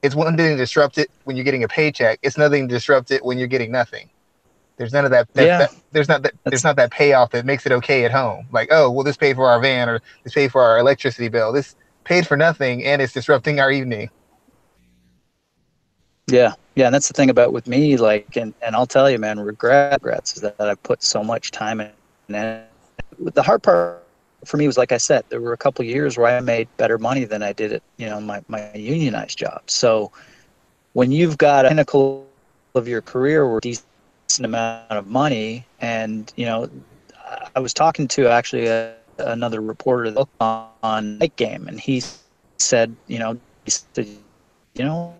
it's 0.00 0.14
one 0.14 0.34
thing 0.38 0.52
to 0.52 0.56
disrupt 0.56 0.96
it 0.96 1.10
when 1.24 1.36
you're 1.36 1.44
getting 1.44 1.64
a 1.64 1.68
paycheck. 1.68 2.18
It's 2.22 2.38
nothing 2.38 2.68
to 2.68 2.74
disrupt 2.74 3.10
it 3.10 3.22
when 3.22 3.36
you're 3.36 3.48
getting 3.48 3.70
nothing. 3.70 4.08
There's 4.80 4.94
none 4.94 5.04
of 5.04 5.10
that. 5.10 5.28
that, 5.34 5.46
Yeah. 5.46 5.58
that- 5.58 5.74
there's 5.92 6.08
not 6.08 6.22
that. 6.22 6.32
That's- 6.42 6.52
There's 6.52 6.64
not 6.64 6.76
that 6.76 6.90
payoff 6.90 7.32
that 7.32 7.44
makes 7.44 7.66
it 7.66 7.72
okay 7.72 8.06
at 8.06 8.12
home. 8.12 8.46
Like, 8.50 8.68
oh, 8.70 8.90
well, 8.90 9.04
this 9.04 9.14
paid 9.14 9.36
for 9.36 9.46
our 9.46 9.60
van 9.60 9.90
or 9.90 10.00
this 10.24 10.32
paid 10.32 10.50
for 10.50 10.62
our 10.62 10.78
electricity 10.78 11.28
bill. 11.28 11.52
This 11.52 11.76
paid 12.04 12.26
for 12.26 12.34
nothing 12.34 12.82
and 12.86 13.02
it's 13.02 13.12
disrupting 13.12 13.60
our 13.60 13.70
evening. 13.70 14.08
Yeah, 16.28 16.54
yeah, 16.76 16.86
and 16.86 16.94
that's 16.94 17.08
the 17.08 17.12
thing 17.12 17.28
about 17.28 17.52
with 17.52 17.66
me, 17.66 17.98
like, 17.98 18.36
and, 18.36 18.54
and 18.62 18.74
I'll 18.74 18.86
tell 18.86 19.10
you, 19.10 19.18
man, 19.18 19.38
regret, 19.38 19.92
regrets 20.02 20.36
is 20.36 20.40
that 20.42 20.58
I 20.58 20.74
put 20.76 21.02
so 21.02 21.22
much 21.22 21.50
time 21.50 21.82
in. 21.82 21.90
And 22.34 22.62
the 23.18 23.42
hard 23.42 23.62
part 23.62 24.02
for 24.46 24.56
me 24.56 24.66
was, 24.66 24.78
like 24.78 24.92
I 24.92 24.96
said, 24.96 25.24
there 25.28 25.42
were 25.42 25.52
a 25.52 25.58
couple 25.58 25.84
years 25.84 26.16
where 26.16 26.28
I 26.28 26.40
made 26.40 26.68
better 26.78 26.96
money 26.96 27.24
than 27.24 27.42
I 27.42 27.52
did 27.52 27.74
at, 27.74 27.82
you 27.98 28.06
know, 28.06 28.18
my, 28.18 28.42
my 28.48 28.72
unionized 28.72 29.36
job. 29.36 29.60
So 29.66 30.10
when 30.94 31.12
you've 31.12 31.36
got 31.36 31.66
a 31.66 31.68
pinnacle 31.68 32.26
of 32.74 32.88
your 32.88 33.02
career 33.02 33.46
where 33.46 33.60
decent 33.60 33.84
amount 34.38 34.90
of 34.90 35.06
money, 35.06 35.64
and 35.80 36.32
you 36.36 36.46
know, 36.46 36.70
I 37.54 37.60
was 37.60 37.72
talking 37.72 38.06
to 38.08 38.28
actually 38.28 38.66
a, 38.66 38.94
another 39.18 39.60
reporter 39.60 40.14
on, 40.40 41.18
night 41.18 41.36
game, 41.36 41.68
and 41.68 41.78
he 41.78 42.02
said, 42.58 42.94
you 43.06 43.18
know, 43.18 43.38
he 43.64 43.70
said, 43.70 44.06
you 44.74 44.84
know, 44.84 45.14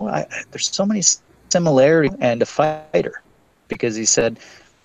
I, 0.00 0.26
there's 0.50 0.68
so 0.74 0.84
many 0.84 1.02
similarities 1.48 2.16
and 2.20 2.42
a 2.42 2.46
fighter 2.46 3.22
because 3.68 3.94
he 3.96 4.04
said, 4.04 4.38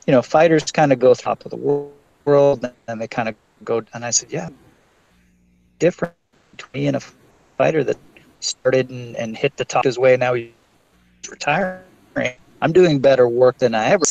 you 0.05 0.11
know, 0.11 0.21
fighters 0.21 0.71
kind 0.71 0.91
of 0.91 0.99
go 0.99 1.13
top 1.13 1.45
of 1.45 1.51
the 1.51 1.57
wor- 1.57 1.91
world 2.25 2.69
and 2.87 3.01
they 3.01 3.07
kind 3.07 3.29
of 3.29 3.35
go. 3.63 3.81
And 3.93 4.05
I 4.05 4.11
said, 4.11 4.31
yeah, 4.31 4.49
different 5.79 6.13
between 6.55 6.95
a 6.95 7.01
fighter 7.57 7.83
that 7.83 7.97
started 8.39 8.89
and, 8.89 9.15
and 9.15 9.35
hit 9.35 9.57
the 9.57 9.65
top 9.65 9.85
his 9.85 9.97
way. 9.99 10.17
Now 10.17 10.33
he's 10.33 10.51
retiring. 11.29 11.83
I'm 12.61 12.73
doing 12.73 12.99
better 12.99 13.27
work 13.27 13.57
than 13.59 13.75
I 13.75 13.87
ever. 13.89 14.05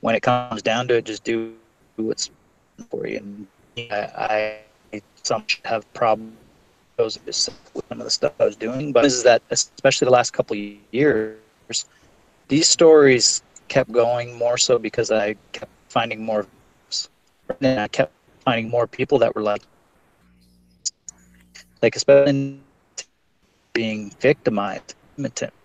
when 0.00 0.14
it 0.14 0.22
comes 0.22 0.62
down 0.62 0.88
to 0.88 0.96
it, 0.96 1.04
just 1.04 1.24
do 1.24 1.54
what's 1.96 2.30
for 2.90 3.06
you. 3.06 3.18
And 3.18 3.46
I, 3.92 4.58
I 4.92 5.02
some 5.22 5.44
have 5.64 5.90
problems 5.92 6.34
with 6.98 7.34
some 7.34 7.54
of 7.90 7.98
the 7.98 8.10
stuff 8.10 8.32
I 8.40 8.44
was 8.44 8.56
doing, 8.56 8.92
but 8.92 9.04
is 9.04 9.22
that 9.24 9.42
especially 9.50 10.06
the 10.06 10.12
last 10.12 10.32
couple 10.32 10.56
years, 10.56 11.38
these 12.48 12.68
stories 12.68 13.42
kept 13.68 13.92
going 13.92 14.36
more 14.36 14.56
so 14.58 14.78
because 14.78 15.10
I 15.10 15.36
kept 15.52 15.70
finding 15.88 16.24
more, 16.24 16.46
and 17.60 17.80
I 17.80 17.88
kept 17.88 18.12
finding 18.44 18.68
more 18.68 18.86
people 18.86 19.18
that 19.18 19.34
were 19.34 19.42
like, 19.42 19.62
like 21.82 21.96
especially 21.96 22.60
being 23.72 24.10
victimized, 24.20 24.94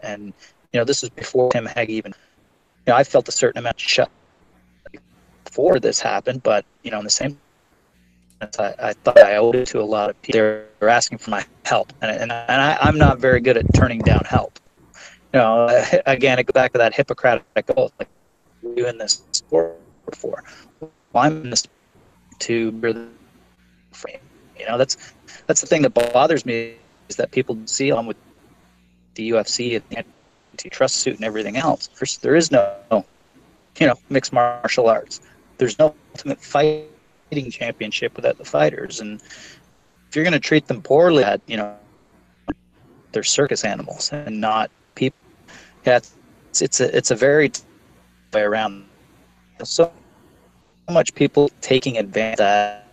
and 0.03 0.33
you 0.75 0.81
know 0.81 0.83
this 0.83 1.01
was 1.01 1.09
before 1.09 1.49
Tim 1.51 1.67
Hague 1.67 1.89
even. 1.89 2.13
You 2.85 2.91
know, 2.91 2.97
I 2.97 3.05
felt 3.05 3.29
a 3.29 3.31
certain 3.31 3.59
amount 3.59 3.77
of 3.77 3.81
shut 3.81 4.11
before 5.45 5.79
this 5.79 6.01
happened, 6.01 6.43
but 6.43 6.65
you 6.83 6.91
know, 6.91 6.97
in 6.99 7.05
the 7.05 7.09
same 7.09 7.37
sense, 8.41 8.59
I, 8.59 8.75
I 8.77 8.91
thought 8.91 9.17
I 9.17 9.37
owed 9.37 9.55
it 9.55 9.67
to 9.67 9.79
a 9.79 9.87
lot 9.87 10.09
of 10.09 10.21
people. 10.21 10.41
They 10.41 10.65
were 10.81 10.89
asking 10.89 11.19
for 11.19 11.29
my 11.29 11.45
help, 11.63 11.93
and, 12.01 12.11
and, 12.11 12.29
and 12.29 12.61
I, 12.61 12.77
I'm 12.81 12.97
not 12.97 13.19
very 13.19 13.39
good 13.39 13.55
at 13.55 13.73
turning 13.73 13.99
down 13.99 14.19
help. 14.25 14.59
You 15.33 15.39
know, 15.39 15.85
again, 16.05 16.39
it 16.39 16.43
goes 16.47 16.51
back 16.51 16.73
to 16.73 16.77
that 16.79 16.93
Hippocratic 16.93 17.45
oath, 17.77 17.93
like 17.97 18.09
doing 18.75 18.97
this 18.97 19.23
for. 19.49 19.75
Well, 20.81 20.91
I'm 21.15 21.43
in 21.43 21.51
this 21.51 21.65
to 22.39 22.53
you 24.59 24.65
know 24.67 24.77
that's 24.77 24.97
that's 25.47 25.61
the 25.61 25.67
thing 25.67 25.83
that 25.83 25.93
bothers 25.93 26.45
me 26.45 26.75
is 27.07 27.15
that 27.15 27.31
people 27.31 27.57
see 27.63 27.91
on 27.91 28.07
with 28.07 28.17
the 29.13 29.29
UFC 29.29 29.81
and 29.95 30.05
antitrust 30.55 30.95
suit 30.97 31.15
and 31.15 31.25
everything 31.25 31.57
else. 31.57 31.89
First, 31.93 32.21
there 32.21 32.35
is 32.35 32.49
no, 32.49 32.73
you 33.79 33.87
know, 33.87 33.95
mixed 34.09 34.31
martial 34.31 34.87
arts. 34.87 35.19
There's 35.57 35.77
no 35.77 35.93
ultimate 36.13 36.39
fighting 36.41 37.51
championship 37.51 38.15
without 38.15 38.37
the 38.37 38.45
fighters, 38.45 39.01
and 39.01 39.21
if 40.07 40.15
you're 40.15 40.23
going 40.23 40.33
to 40.33 40.39
treat 40.39 40.67
them 40.67 40.81
poorly, 40.81 41.25
you 41.47 41.57
know, 41.57 41.75
they're 43.11 43.23
circus 43.23 43.63
animals 43.65 44.11
and 44.13 44.39
not 44.39 44.71
people. 44.95 45.19
Yeah, 45.85 45.97
it's, 45.97 46.61
it's 46.61 46.79
a 46.79 46.97
it's 46.97 47.11
a 47.11 47.15
very 47.15 47.51
way 48.33 48.41
around. 48.41 48.85
So 49.63 49.91
much 50.89 51.13
people 51.15 51.49
taking 51.61 51.97
advantage. 51.97 52.37
That 52.37 52.87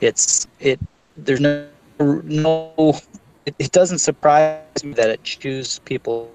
it's 0.00 0.46
it. 0.60 0.80
There's 1.16 1.40
no 1.40 1.66
no. 1.98 2.98
It, 3.44 3.54
it 3.58 3.72
doesn't 3.72 3.98
surprise 3.98 4.84
me 4.84 4.92
that 4.94 5.10
it 5.10 5.22
chooses 5.24 5.80
people 5.80 6.30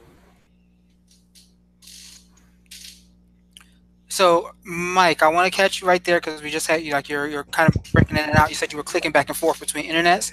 So, 4.17 4.49
Mike, 4.63 5.21
I 5.21 5.27
want 5.27 5.45
to 5.45 5.56
catch 5.56 5.80
you 5.80 5.88
right 5.88 6.03
there 6.03 6.19
because 6.19 6.41
we 6.41 6.49
just 6.49 6.65
had 6.65 6.82
you 6.82 6.91
like 6.93 7.08
you're 7.08 7.27
you're 7.27 7.43
kind 7.43 7.69
of 7.69 7.84
breaking 7.93 8.17
in 8.17 8.23
and 8.23 8.36
out. 8.36 8.49
You 8.49 8.56
said 8.56 8.71
you 8.71 8.77
were 8.77 8.84
clicking 8.84 9.12
back 9.12 9.30
and 9.30 9.38
forth 9.38 9.60
between 9.60 9.86
internets. 9.86 10.32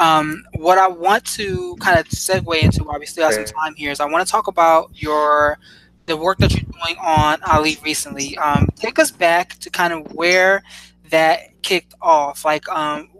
Um, 0.00 0.42
what 0.54 0.78
I 0.78 0.88
want 0.88 1.24
to 1.36 1.76
kind 1.76 1.96
of 1.96 2.08
segue 2.08 2.60
into 2.60 2.82
while 2.82 2.98
we 2.98 3.06
still 3.06 3.30
have 3.30 3.34
some 3.34 3.44
time 3.44 3.76
here 3.76 3.92
is 3.92 4.00
I 4.00 4.06
want 4.06 4.26
to 4.26 4.32
talk 4.32 4.48
about 4.48 4.90
your 4.94 5.60
the 6.06 6.16
work 6.16 6.38
that 6.38 6.50
you're 6.50 6.62
doing 6.62 6.96
on 7.00 7.40
Ali 7.46 7.78
recently. 7.84 8.36
Um, 8.36 8.68
take 8.74 8.98
us 8.98 9.12
back 9.12 9.56
to 9.60 9.70
kind 9.70 9.92
of 9.92 10.12
where 10.12 10.64
that 11.10 11.62
kicked 11.62 11.94
off. 12.02 12.44
Like, 12.44 12.68
um, 12.68 13.10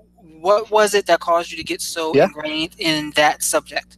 what 0.41 0.73
was 0.73 0.93
it 0.95 1.07
that 1.07 1.21
caused 1.21 1.53
you 1.53 1.57
to 1.57 1.63
get 1.63 1.81
so 1.81 2.13
yeah. 2.17 2.25
ingrained 2.25 2.75
in 2.81 3.13
that 3.13 3.45
subject? 3.45 3.97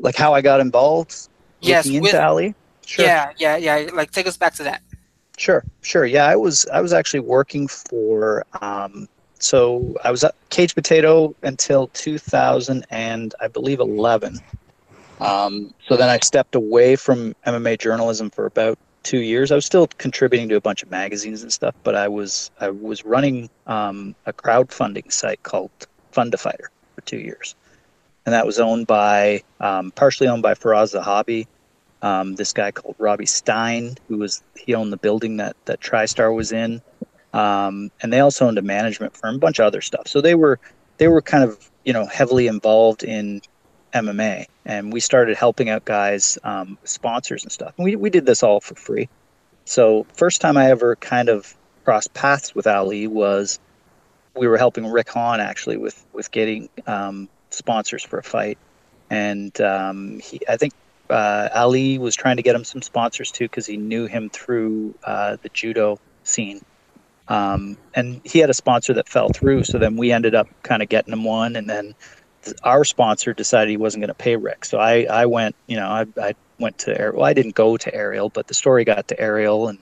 Like 0.00 0.16
how 0.16 0.34
I 0.34 0.40
got 0.40 0.58
involved. 0.58 1.28
Yes, 1.60 1.88
with, 1.88 2.12
Ali. 2.12 2.56
Sure. 2.84 3.04
Yeah, 3.04 3.30
yeah, 3.38 3.56
yeah. 3.56 3.88
Like, 3.94 4.10
take 4.10 4.26
us 4.26 4.36
back 4.36 4.54
to 4.54 4.64
that. 4.64 4.82
Sure, 5.42 5.64
sure. 5.80 6.06
Yeah, 6.06 6.26
I 6.26 6.36
was 6.36 6.66
I 6.72 6.80
was 6.80 6.92
actually 6.92 7.18
working 7.18 7.66
for 7.66 8.46
um, 8.60 9.08
so 9.40 9.96
I 10.04 10.12
was 10.12 10.22
at 10.22 10.36
Cage 10.50 10.72
Potato 10.72 11.34
until 11.42 11.88
2000 11.94 12.86
and 12.90 13.34
I 13.40 13.48
believe 13.48 13.80
11. 13.80 14.38
Um, 15.18 15.74
so 15.88 15.96
then 15.96 16.08
I 16.08 16.20
stepped 16.20 16.54
away 16.54 16.94
from 16.94 17.34
MMA 17.44 17.80
journalism 17.80 18.30
for 18.30 18.46
about 18.46 18.78
two 19.02 19.18
years. 19.18 19.50
I 19.50 19.56
was 19.56 19.66
still 19.66 19.88
contributing 19.98 20.48
to 20.50 20.54
a 20.54 20.60
bunch 20.60 20.84
of 20.84 20.92
magazines 20.92 21.42
and 21.42 21.52
stuff, 21.52 21.74
but 21.82 21.96
I 21.96 22.06
was 22.06 22.52
I 22.60 22.70
was 22.70 23.04
running 23.04 23.50
um, 23.66 24.14
a 24.26 24.32
crowdfunding 24.32 25.10
site 25.12 25.42
called 25.42 25.72
Fundifighter 26.12 26.68
for 26.94 27.00
two 27.00 27.18
years, 27.18 27.56
and 28.26 28.32
that 28.32 28.46
was 28.46 28.60
owned 28.60 28.86
by 28.86 29.42
um, 29.58 29.90
partially 29.90 30.28
owned 30.28 30.42
by 30.44 30.54
Firas 30.54 30.94
Zahabi, 30.94 31.48
um, 32.02 32.34
this 32.34 32.52
guy 32.52 32.70
called 32.72 32.96
Robbie 32.98 33.26
Stein, 33.26 33.96
who 34.08 34.18
was 34.18 34.42
he 34.56 34.74
owned 34.74 34.92
the 34.92 34.96
building 34.96 35.36
that 35.38 35.56
that 35.64 35.80
TriStar 35.80 36.34
was 36.34 36.52
in, 36.52 36.82
um, 37.32 37.90
and 38.02 38.12
they 38.12 38.20
also 38.20 38.46
owned 38.46 38.58
a 38.58 38.62
management 38.62 39.16
firm, 39.16 39.36
a 39.36 39.38
bunch 39.38 39.58
of 39.58 39.66
other 39.66 39.80
stuff. 39.80 40.08
So 40.08 40.20
they 40.20 40.34
were 40.34 40.58
they 40.98 41.08
were 41.08 41.22
kind 41.22 41.44
of 41.44 41.70
you 41.84 41.92
know 41.92 42.06
heavily 42.06 42.48
involved 42.48 43.04
in 43.04 43.40
MMA, 43.94 44.46
and 44.64 44.92
we 44.92 45.00
started 45.00 45.36
helping 45.36 45.70
out 45.70 45.84
guys, 45.84 46.38
um, 46.44 46.76
sponsors 46.84 47.44
and 47.44 47.52
stuff. 47.52 47.74
And 47.76 47.84
we 47.84 47.96
we 47.96 48.10
did 48.10 48.26
this 48.26 48.42
all 48.42 48.60
for 48.60 48.74
free. 48.74 49.08
So 49.64 50.04
first 50.12 50.40
time 50.40 50.56
I 50.56 50.70
ever 50.70 50.96
kind 50.96 51.28
of 51.28 51.54
crossed 51.84 52.12
paths 52.14 52.54
with 52.54 52.66
Ali 52.66 53.06
was 53.06 53.60
we 54.34 54.48
were 54.48 54.56
helping 54.56 54.86
Rick 54.86 55.10
Hahn 55.10 55.40
actually 55.40 55.76
with 55.76 56.04
with 56.12 56.30
getting 56.32 56.68
um, 56.86 57.28
sponsors 57.50 58.02
for 58.02 58.18
a 58.18 58.24
fight, 58.24 58.58
and 59.08 59.58
um, 59.60 60.18
he 60.18 60.40
I 60.48 60.56
think 60.56 60.72
uh, 61.12 61.48
Ali 61.54 61.98
was 61.98 62.16
trying 62.16 62.36
to 62.36 62.42
get 62.42 62.56
him 62.56 62.64
some 62.64 62.82
sponsors 62.82 63.30
too 63.30 63.44
because 63.44 63.66
he 63.66 63.76
knew 63.76 64.06
him 64.06 64.30
through 64.30 64.94
uh, 65.04 65.36
the 65.42 65.48
judo 65.50 65.98
scene. 66.24 66.60
Um, 67.28 67.76
and 67.94 68.20
he 68.24 68.40
had 68.40 68.50
a 68.50 68.54
sponsor 68.54 68.94
that 68.94 69.08
fell 69.08 69.28
through. 69.28 69.64
So 69.64 69.78
then 69.78 69.96
we 69.96 70.12
ended 70.12 70.34
up 70.34 70.48
kind 70.62 70.82
of 70.82 70.88
getting 70.88 71.12
him 71.12 71.24
one. 71.24 71.56
And 71.56 71.68
then 71.68 71.94
our 72.64 72.84
sponsor 72.84 73.32
decided 73.32 73.70
he 73.70 73.76
wasn't 73.76 74.02
going 74.02 74.08
to 74.08 74.14
pay 74.14 74.36
Rick. 74.36 74.64
So 74.64 74.78
I, 74.78 75.04
I 75.04 75.26
went, 75.26 75.54
you 75.66 75.76
know, 75.76 75.88
I, 75.88 76.06
I 76.20 76.34
went 76.58 76.78
to, 76.78 76.98
Ariel. 76.98 77.18
well, 77.18 77.26
I 77.26 77.32
didn't 77.32 77.54
go 77.54 77.76
to 77.76 77.94
Ariel, 77.94 78.28
but 78.28 78.48
the 78.48 78.54
story 78.54 78.84
got 78.84 79.08
to 79.08 79.20
Ariel 79.20 79.68
and 79.68 79.78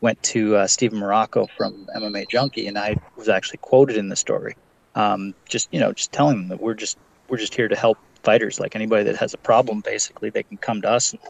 went 0.00 0.22
to 0.22 0.56
uh, 0.56 0.66
Steven 0.66 0.98
Marrocco 0.98 1.48
from 1.56 1.86
MMA 1.94 2.28
Junkie. 2.28 2.66
And 2.66 2.78
I 2.78 2.96
was 3.16 3.28
actually 3.28 3.58
quoted 3.58 3.96
in 3.96 4.08
the 4.08 4.16
story. 4.16 4.56
Um, 4.94 5.34
just, 5.48 5.68
you 5.72 5.80
know, 5.80 5.92
just 5.92 6.12
telling 6.12 6.38
them 6.38 6.48
that 6.48 6.60
we're 6.60 6.74
just, 6.74 6.98
we're 7.28 7.36
just 7.36 7.54
here 7.54 7.68
to 7.68 7.76
help 7.76 7.98
fighters. 8.28 8.60
Like 8.60 8.76
anybody 8.76 9.04
that 9.04 9.16
has 9.16 9.32
a 9.32 9.38
problem, 9.38 9.80
basically, 9.80 10.28
they 10.28 10.42
can 10.42 10.58
come 10.58 10.82
to 10.82 10.90
us 10.90 11.12
and 11.12 11.20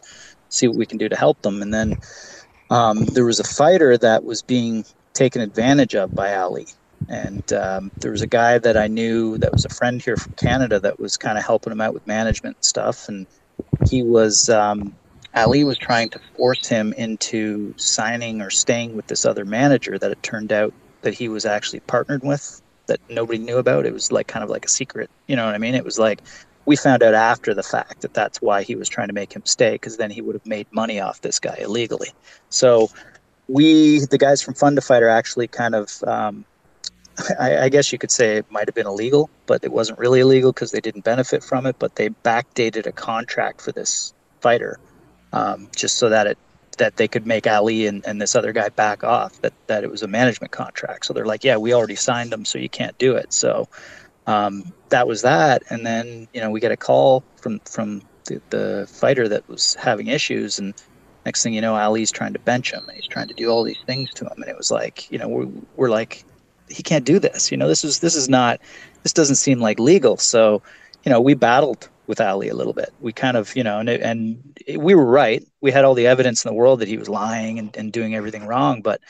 see 0.49 0.67
what 0.67 0.77
we 0.77 0.85
can 0.85 0.97
do 0.97 1.07
to 1.07 1.15
help 1.15 1.41
them. 1.43 1.61
And 1.61 1.73
then 1.73 1.95
um, 2.69 3.05
there 3.15 3.25
was 3.25 3.39
a 3.39 3.45
fighter 3.61 3.97
that 3.97 4.25
was 4.25 4.41
being 4.41 4.83
taken 5.13 5.41
advantage 5.41 5.95
of 5.95 6.13
by 6.13 6.35
Ali. 6.35 6.67
And 7.07 7.53
um, 7.53 7.91
there 8.01 8.11
was 8.11 8.21
a 8.21 8.27
guy 8.27 8.59
that 8.59 8.75
I 8.75 8.87
knew 8.87 9.37
that 9.37 9.53
was 9.53 9.63
a 9.63 9.69
friend 9.69 10.01
here 10.01 10.17
from 10.17 10.33
Canada 10.35 10.77
that 10.81 10.99
was 10.99 11.15
kind 11.15 11.37
of 11.37 11.45
helping 11.45 11.71
him 11.71 11.79
out 11.79 11.93
with 11.93 12.05
management 12.05 12.57
and 12.57 12.65
stuff. 12.65 13.07
And 13.07 13.25
he 13.89 14.03
was, 14.03 14.49
um, 14.49 14.93
Ali 15.33 15.63
was 15.63 15.77
trying 15.77 16.09
to 16.09 16.19
force 16.35 16.67
him 16.67 16.93
into 16.97 17.73
signing 17.77 18.41
or 18.41 18.49
staying 18.49 18.95
with 18.97 19.07
this 19.07 19.25
other 19.25 19.45
manager 19.45 19.97
that 19.97 20.11
it 20.11 20.21
turned 20.21 20.51
out 20.51 20.73
that 21.03 21.13
he 21.13 21.29
was 21.29 21.45
actually 21.45 21.79
partnered 21.81 22.23
with 22.23 22.61
that 22.87 22.99
nobody 23.09 23.39
knew 23.39 23.57
about. 23.57 23.85
It 23.85 23.93
was 23.93 24.11
like 24.11 24.27
kind 24.27 24.43
of 24.43 24.49
like 24.49 24.65
a 24.65 24.69
secret. 24.69 25.09
You 25.27 25.37
know 25.37 25.45
what 25.45 25.55
I 25.55 25.59
mean? 25.59 25.75
It 25.75 25.85
was 25.85 25.97
like 25.97 26.21
we 26.69 26.75
found 26.75 27.01
out 27.01 27.15
after 27.15 27.55
the 27.55 27.63
fact 27.63 28.01
that 28.01 28.13
that's 28.13 28.43
why 28.43 28.61
he 28.61 28.75
was 28.75 28.87
trying 28.87 29.07
to 29.07 29.13
make 29.13 29.33
him 29.33 29.43
stay 29.43 29.71
because 29.71 29.97
then 29.97 30.11
he 30.11 30.21
would 30.21 30.35
have 30.35 30.45
made 30.45 30.67
money 30.71 30.99
off 30.99 31.19
this 31.21 31.39
guy 31.39 31.55
illegally. 31.59 32.09
So 32.49 32.91
we, 33.47 34.05
the 34.05 34.19
guys 34.19 34.39
from 34.39 34.53
Fundifighter, 34.53 35.11
actually 35.11 35.47
kind 35.47 35.73
of, 35.73 36.03
um, 36.03 36.45
I, 37.39 37.57
I, 37.57 37.69
guess 37.69 37.91
you 37.91 37.97
could 37.97 38.11
say 38.11 38.37
it 38.37 38.51
might 38.51 38.67
have 38.67 38.75
been 38.75 38.85
illegal, 38.85 39.31
but 39.47 39.63
it 39.63 39.71
wasn't 39.71 39.97
really 39.97 40.19
illegal 40.19 40.51
because 40.51 40.69
they 40.69 40.79
didn't 40.79 41.03
benefit 41.03 41.43
from 41.43 41.65
it. 41.65 41.75
But 41.79 41.95
they 41.95 42.09
backdated 42.09 42.85
a 42.85 42.91
contract 42.91 43.61
for 43.61 43.71
this 43.71 44.13
fighter 44.39 44.79
um, 45.33 45.69
just 45.75 45.97
so 45.97 46.07
that 46.09 46.27
it 46.27 46.37
that 46.77 46.97
they 46.97 47.07
could 47.07 47.25
make 47.25 47.47
Ali 47.47 47.87
and, 47.87 48.05
and 48.05 48.21
this 48.21 48.35
other 48.35 48.53
guy 48.53 48.69
back 48.69 49.03
off 49.03 49.41
that 49.41 49.53
that 49.65 49.83
it 49.83 49.89
was 49.89 50.03
a 50.03 50.07
management 50.07 50.51
contract. 50.51 51.07
So 51.07 51.13
they're 51.13 51.25
like, 51.25 51.43
yeah, 51.43 51.57
we 51.57 51.73
already 51.73 51.95
signed 51.95 52.31
them, 52.31 52.45
so 52.45 52.59
you 52.59 52.69
can't 52.69 52.97
do 52.99 53.15
it. 53.15 53.33
So 53.33 53.67
um, 54.29 54.73
that 54.89 55.07
was 55.07 55.21
that. 55.23 55.63
And 55.69 55.85
then 55.85 56.27
you 56.33 56.41
know 56.41 56.49
we 56.49 56.59
get 56.59 56.71
a 56.71 56.77
call 56.77 57.23
from 57.35 57.59
from 57.59 58.01
the, 58.25 58.41
the 58.49 58.87
fighter 58.89 59.27
that 59.27 59.47
was 59.49 59.75
having 59.75 60.07
issues, 60.07 60.59
and 60.59 60.73
Next 61.25 61.43
thing 61.43 61.53
you 61.53 61.61
know, 61.61 61.75
Ali's 61.75 62.11
trying 62.11 62.33
to 62.33 62.39
bench 62.39 62.73
him 62.73 62.83
and 62.87 62.95
he's 62.95 63.07
trying 63.07 63.27
to 63.27 63.33
do 63.33 63.49
all 63.49 63.63
these 63.63 63.81
things 63.85 64.09
to 64.15 64.25
him. 64.25 64.33
And 64.37 64.47
it 64.47 64.57
was 64.57 64.71
like, 64.71 65.11
you 65.11 65.17
know, 65.17 65.27
we're, 65.27 65.47
we're 65.75 65.89
like, 65.89 66.23
he 66.69 66.81
can't 66.81 67.05
do 67.05 67.19
this. 67.19 67.51
You 67.51 67.57
know, 67.57 67.67
this 67.67 67.83
is 67.83 67.99
this 67.99 68.15
is 68.15 68.29
not 68.29 68.59
this 69.03 69.13
doesn't 69.13 69.35
seem 69.35 69.59
like 69.59 69.79
legal. 69.79 70.17
So, 70.17 70.61
you 71.03 71.11
know, 71.11 71.19
we 71.19 71.33
battled 71.33 71.89
with 72.07 72.21
Ali 72.21 72.49
a 72.49 72.55
little 72.55 72.73
bit. 72.73 72.89
We 72.99 73.11
kind 73.11 73.37
of, 73.37 73.55
you 73.55 73.63
know, 73.63 73.79
and, 73.79 73.89
and 73.89 74.59
we 74.77 74.95
were 74.95 75.05
right. 75.05 75.43
We 75.61 75.71
had 75.71 75.85
all 75.85 75.93
the 75.93 76.07
evidence 76.07 76.43
in 76.43 76.49
the 76.49 76.55
world 76.55 76.79
that 76.79 76.87
he 76.87 76.97
was 76.97 77.09
lying 77.09 77.59
and, 77.59 77.75
and 77.75 77.91
doing 77.91 78.15
everything 78.15 78.45
wrong. 78.45 78.81
But 78.81 79.01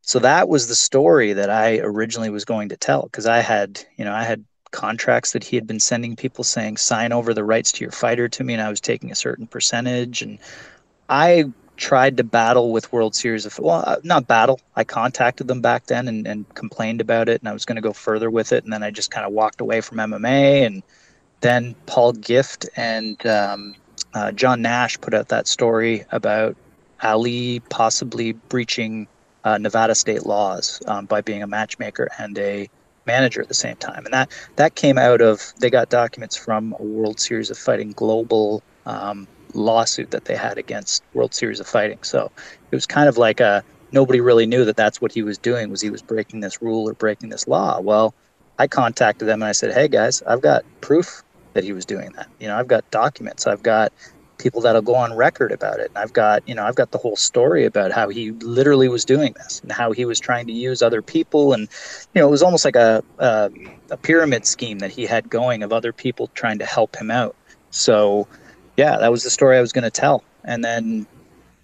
so 0.00 0.18
that 0.20 0.48
was 0.48 0.66
the 0.66 0.74
story 0.74 1.34
that 1.34 1.50
I 1.50 1.78
originally 1.78 2.30
was 2.30 2.44
going 2.44 2.70
to 2.70 2.76
tell 2.76 3.02
because 3.02 3.26
I 3.26 3.40
had, 3.40 3.84
you 3.96 4.04
know, 4.04 4.12
I 4.12 4.24
had 4.24 4.44
contracts 4.70 5.32
that 5.32 5.44
he 5.44 5.56
had 5.56 5.66
been 5.66 5.80
sending 5.80 6.16
people 6.16 6.44
saying 6.44 6.76
sign 6.76 7.12
over 7.12 7.34
the 7.34 7.44
rights 7.44 7.72
to 7.72 7.84
your 7.84 7.92
fighter 7.92 8.28
to 8.28 8.44
me 8.44 8.54
and 8.54 8.62
I 8.62 8.70
was 8.70 8.80
taking 8.80 9.10
a 9.10 9.16
certain 9.16 9.46
percentage 9.46 10.22
and 10.22 10.38
I 11.08 11.52
tried 11.80 12.18
to 12.18 12.24
battle 12.24 12.72
with 12.72 12.92
World 12.92 13.14
Series 13.16 13.46
of 13.46 13.58
well, 13.58 13.82
uh, 13.84 13.96
not 14.04 14.28
battle. 14.28 14.60
I 14.76 14.84
contacted 14.84 15.48
them 15.48 15.60
back 15.60 15.86
then 15.86 16.06
and, 16.06 16.26
and 16.26 16.54
complained 16.54 17.00
about 17.00 17.28
it, 17.28 17.40
and 17.40 17.48
I 17.48 17.52
was 17.52 17.64
going 17.64 17.76
to 17.76 17.82
go 17.82 17.92
further 17.92 18.30
with 18.30 18.52
it, 18.52 18.62
and 18.62 18.72
then 18.72 18.84
I 18.84 18.90
just 18.90 19.10
kind 19.10 19.26
of 19.26 19.32
walked 19.32 19.60
away 19.60 19.80
from 19.80 19.98
MMA. 19.98 20.66
And 20.66 20.82
then 21.40 21.74
Paul 21.86 22.12
Gift 22.12 22.68
and 22.76 23.24
um, 23.26 23.74
uh, 24.14 24.30
John 24.32 24.62
Nash 24.62 25.00
put 25.00 25.14
out 25.14 25.28
that 25.28 25.48
story 25.48 26.04
about 26.12 26.56
Ali 27.02 27.60
possibly 27.70 28.32
breaching 28.32 29.08
uh, 29.42 29.58
Nevada 29.58 29.94
state 29.94 30.26
laws 30.26 30.82
um, 30.86 31.06
by 31.06 31.22
being 31.22 31.42
a 31.42 31.46
matchmaker 31.46 32.08
and 32.18 32.38
a 32.38 32.68
manager 33.06 33.40
at 33.40 33.48
the 33.48 33.54
same 33.54 33.76
time, 33.76 34.04
and 34.04 34.14
that 34.14 34.30
that 34.56 34.74
came 34.74 34.98
out 34.98 35.20
of 35.20 35.52
they 35.58 35.70
got 35.70 35.88
documents 35.88 36.36
from 36.36 36.74
a 36.78 36.82
World 36.82 37.20
Series 37.20 37.50
of 37.50 37.58
Fighting 37.58 37.92
Global. 37.92 38.62
Um, 38.86 39.26
lawsuit 39.54 40.12
that 40.12 40.26
they 40.26 40.36
had 40.36 40.58
against 40.58 41.02
World 41.12 41.34
Series 41.34 41.58
of 41.58 41.66
Fighting. 41.66 41.98
So 42.02 42.30
it 42.70 42.74
was 42.74 42.86
kind 42.86 43.08
of 43.08 43.18
like 43.18 43.40
a 43.40 43.64
nobody 43.90 44.20
really 44.20 44.46
knew 44.46 44.64
that 44.64 44.76
that's 44.76 45.00
what 45.00 45.12
he 45.12 45.22
was 45.22 45.38
doing 45.38 45.70
was 45.70 45.80
he 45.80 45.90
was 45.90 46.02
breaking 46.02 46.38
this 46.38 46.62
rule 46.62 46.88
or 46.88 46.94
breaking 46.94 47.30
this 47.30 47.48
law. 47.48 47.80
Well, 47.80 48.14
I 48.60 48.68
contacted 48.68 49.26
them 49.26 49.42
and 49.42 49.48
I 49.48 49.52
said, 49.52 49.74
"Hey 49.74 49.88
guys, 49.88 50.22
I've 50.22 50.40
got 50.40 50.64
proof 50.80 51.22
that 51.54 51.64
he 51.64 51.72
was 51.72 51.84
doing 51.84 52.10
that. 52.16 52.28
You 52.38 52.48
know, 52.48 52.56
I've 52.56 52.68
got 52.68 52.88
documents. 52.90 53.46
I've 53.46 53.62
got 53.62 53.92
people 54.40 54.60
that'll 54.60 54.82
go 54.82 54.94
on 54.94 55.14
record 55.14 55.52
about 55.52 55.78
it. 55.80 55.88
And 55.88 55.98
I've 55.98 56.12
got, 56.12 56.46
you 56.48 56.54
know, 56.54 56.64
I've 56.64 56.74
got 56.74 56.90
the 56.90 56.98
whole 56.98 57.16
story 57.16 57.64
about 57.64 57.92
how 57.92 58.08
he 58.08 58.32
literally 58.32 58.88
was 58.88 59.04
doing 59.04 59.34
this 59.34 59.60
and 59.60 59.70
how 59.70 59.92
he 59.92 60.04
was 60.04 60.18
trying 60.18 60.46
to 60.46 60.52
use 60.52 60.82
other 60.82 61.02
people 61.02 61.52
and 61.52 61.68
you 62.14 62.20
know, 62.20 62.28
it 62.28 62.30
was 62.30 62.42
almost 62.42 62.64
like 62.64 62.76
a 62.76 63.04
a, 63.18 63.50
a 63.90 63.96
pyramid 63.96 64.46
scheme 64.46 64.78
that 64.78 64.90
he 64.90 65.06
had 65.06 65.30
going 65.30 65.62
of 65.62 65.72
other 65.72 65.92
people 65.92 66.28
trying 66.34 66.58
to 66.58 66.66
help 66.66 66.96
him 66.96 67.10
out. 67.10 67.36
So 67.70 68.26
yeah, 68.76 68.96
that 68.98 69.10
was 69.10 69.24
the 69.24 69.30
story 69.30 69.58
I 69.58 69.60
was 69.60 69.72
going 69.72 69.84
to 69.84 69.90
tell. 69.90 70.24
And 70.44 70.64
then, 70.64 71.06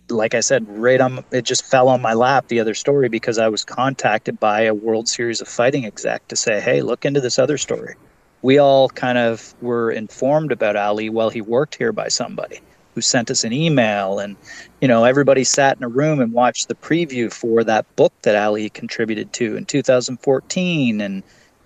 like 0.08 0.34
I 0.34 0.40
said, 0.40 0.66
right 0.68 1.00
on 1.00 1.24
it 1.32 1.42
just 1.42 1.64
fell 1.64 1.88
on 1.88 2.02
my 2.02 2.12
lap 2.12 2.48
the 2.48 2.60
other 2.60 2.74
story 2.74 3.08
because 3.08 3.38
I 3.38 3.48
was 3.48 3.64
contacted 3.64 4.38
by 4.38 4.62
a 4.62 4.74
World 4.74 5.08
Series 5.08 5.40
of 5.40 5.48
Fighting 5.48 5.86
exec 5.86 6.28
to 6.28 6.36
say, 6.36 6.60
hey, 6.60 6.82
look 6.82 7.04
into 7.04 7.20
this 7.20 7.38
other 7.38 7.58
story. 7.58 7.94
We 8.42 8.58
all 8.58 8.90
kind 8.90 9.18
of 9.18 9.54
were 9.62 9.90
informed 9.90 10.52
about 10.52 10.76
Ali 10.76 11.08
while 11.08 11.30
he 11.30 11.40
worked 11.40 11.74
here 11.74 11.90
by 11.90 12.08
somebody 12.08 12.60
who 12.96 13.02
sent 13.02 13.30
us 13.30 13.44
an 13.44 13.52
email 13.52 14.18
and 14.18 14.34
you 14.80 14.88
know 14.88 15.04
everybody 15.04 15.44
sat 15.44 15.76
in 15.76 15.84
a 15.84 15.88
room 15.88 16.18
and 16.18 16.32
watched 16.32 16.66
the 16.66 16.74
preview 16.74 17.30
for 17.30 17.62
that 17.62 17.84
book 17.94 18.12
that 18.22 18.34
ali 18.34 18.70
contributed 18.70 19.32
to 19.34 19.54
in 19.54 19.66
2014 19.66 21.00
and 21.02 21.22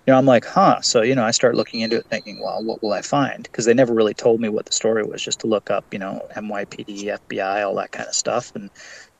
you 0.07 0.13
know, 0.13 0.17
I'm 0.17 0.25
like, 0.25 0.45
huh. 0.45 0.81
So, 0.81 1.03
you 1.03 1.13
know, 1.13 1.23
I 1.23 1.31
start 1.31 1.55
looking 1.55 1.81
into 1.81 1.97
it 1.97 2.05
thinking, 2.07 2.41
well, 2.41 2.63
what 2.63 2.81
will 2.81 2.91
I 2.91 3.01
find? 3.01 3.43
Because 3.43 3.65
they 3.65 3.73
never 3.73 3.93
really 3.93 4.15
told 4.15 4.41
me 4.41 4.49
what 4.49 4.65
the 4.65 4.71
story 4.71 5.03
was, 5.03 5.23
just 5.23 5.39
to 5.41 5.47
look 5.47 5.69
up, 5.69 5.85
you 5.93 5.99
know, 5.99 6.27
NYPD, 6.35 7.19
FBI, 7.29 7.65
all 7.65 7.75
that 7.75 7.91
kind 7.91 8.07
of 8.07 8.15
stuff. 8.15 8.51
And, 8.55 8.71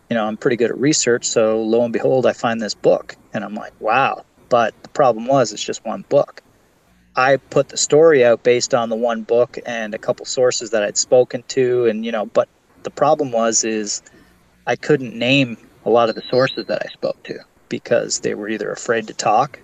you 0.09 0.15
know, 0.15 0.25
I'm 0.25 0.37
pretty 0.37 0.57
good 0.57 0.71
at 0.71 0.77
research. 0.79 1.25
So 1.25 1.61
lo 1.61 1.83
and 1.83 1.93
behold, 1.93 2.25
I 2.25 2.33
find 2.33 2.59
this 2.59 2.73
book 2.73 3.15
and 3.33 3.43
I'm 3.43 3.53
like, 3.53 3.79
wow. 3.79 4.25
But 4.49 4.73
the 4.81 4.89
problem 4.89 5.27
was, 5.27 5.53
it's 5.53 5.63
just 5.63 5.85
one 5.85 6.03
book. 6.09 6.41
I 7.21 7.37
put 7.37 7.69
the 7.69 7.77
story 7.77 8.25
out 8.25 8.41
based 8.41 8.73
on 8.73 8.89
the 8.89 8.95
one 8.95 9.21
book 9.21 9.59
and 9.67 9.93
a 9.93 9.99
couple 9.99 10.25
sources 10.25 10.71
that 10.71 10.81
I'd 10.81 10.97
spoken 10.97 11.43
to. 11.49 11.85
And, 11.85 12.03
you 12.03 12.11
know, 12.11 12.25
but 12.25 12.49
the 12.81 12.89
problem 12.89 13.31
was, 13.31 13.63
is 13.63 14.01
I 14.65 14.75
couldn't 14.75 15.13
name 15.13 15.55
a 15.85 15.91
lot 15.91 16.09
of 16.09 16.15
the 16.15 16.23
sources 16.31 16.65
that 16.65 16.81
I 16.83 16.89
spoke 16.91 17.21
to 17.23 17.37
because 17.69 18.21
they 18.21 18.33
were 18.33 18.49
either 18.49 18.71
afraid 18.71 19.05
to 19.07 19.13
talk. 19.13 19.59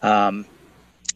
Um, 0.00 0.46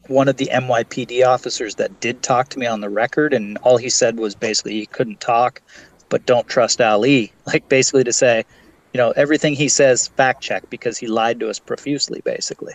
one 0.08 0.28
of 0.28 0.36
the 0.36 0.50
NYPD 0.52 1.26
officers 1.26 1.76
that 1.76 1.98
did 2.00 2.22
talk 2.22 2.50
to 2.50 2.58
me 2.58 2.66
on 2.66 2.82
the 2.82 2.90
record, 2.90 3.32
and 3.32 3.56
all 3.58 3.78
he 3.78 3.88
said 3.88 4.18
was 4.18 4.34
basically 4.34 4.74
he 4.74 4.86
couldn't 4.86 5.20
talk, 5.20 5.62
but 6.10 6.26
don't 6.26 6.46
trust 6.46 6.80
Ali. 6.80 7.32
Like 7.46 7.68
basically 7.70 8.04
to 8.04 8.12
say, 8.12 8.44
you 8.92 8.98
know, 8.98 9.12
everything 9.12 9.54
he 9.54 9.68
says 9.68 10.08
fact 10.08 10.42
check 10.42 10.68
because 10.68 10.98
he 10.98 11.06
lied 11.06 11.40
to 11.40 11.48
us 11.48 11.58
profusely, 11.58 12.20
basically. 12.22 12.74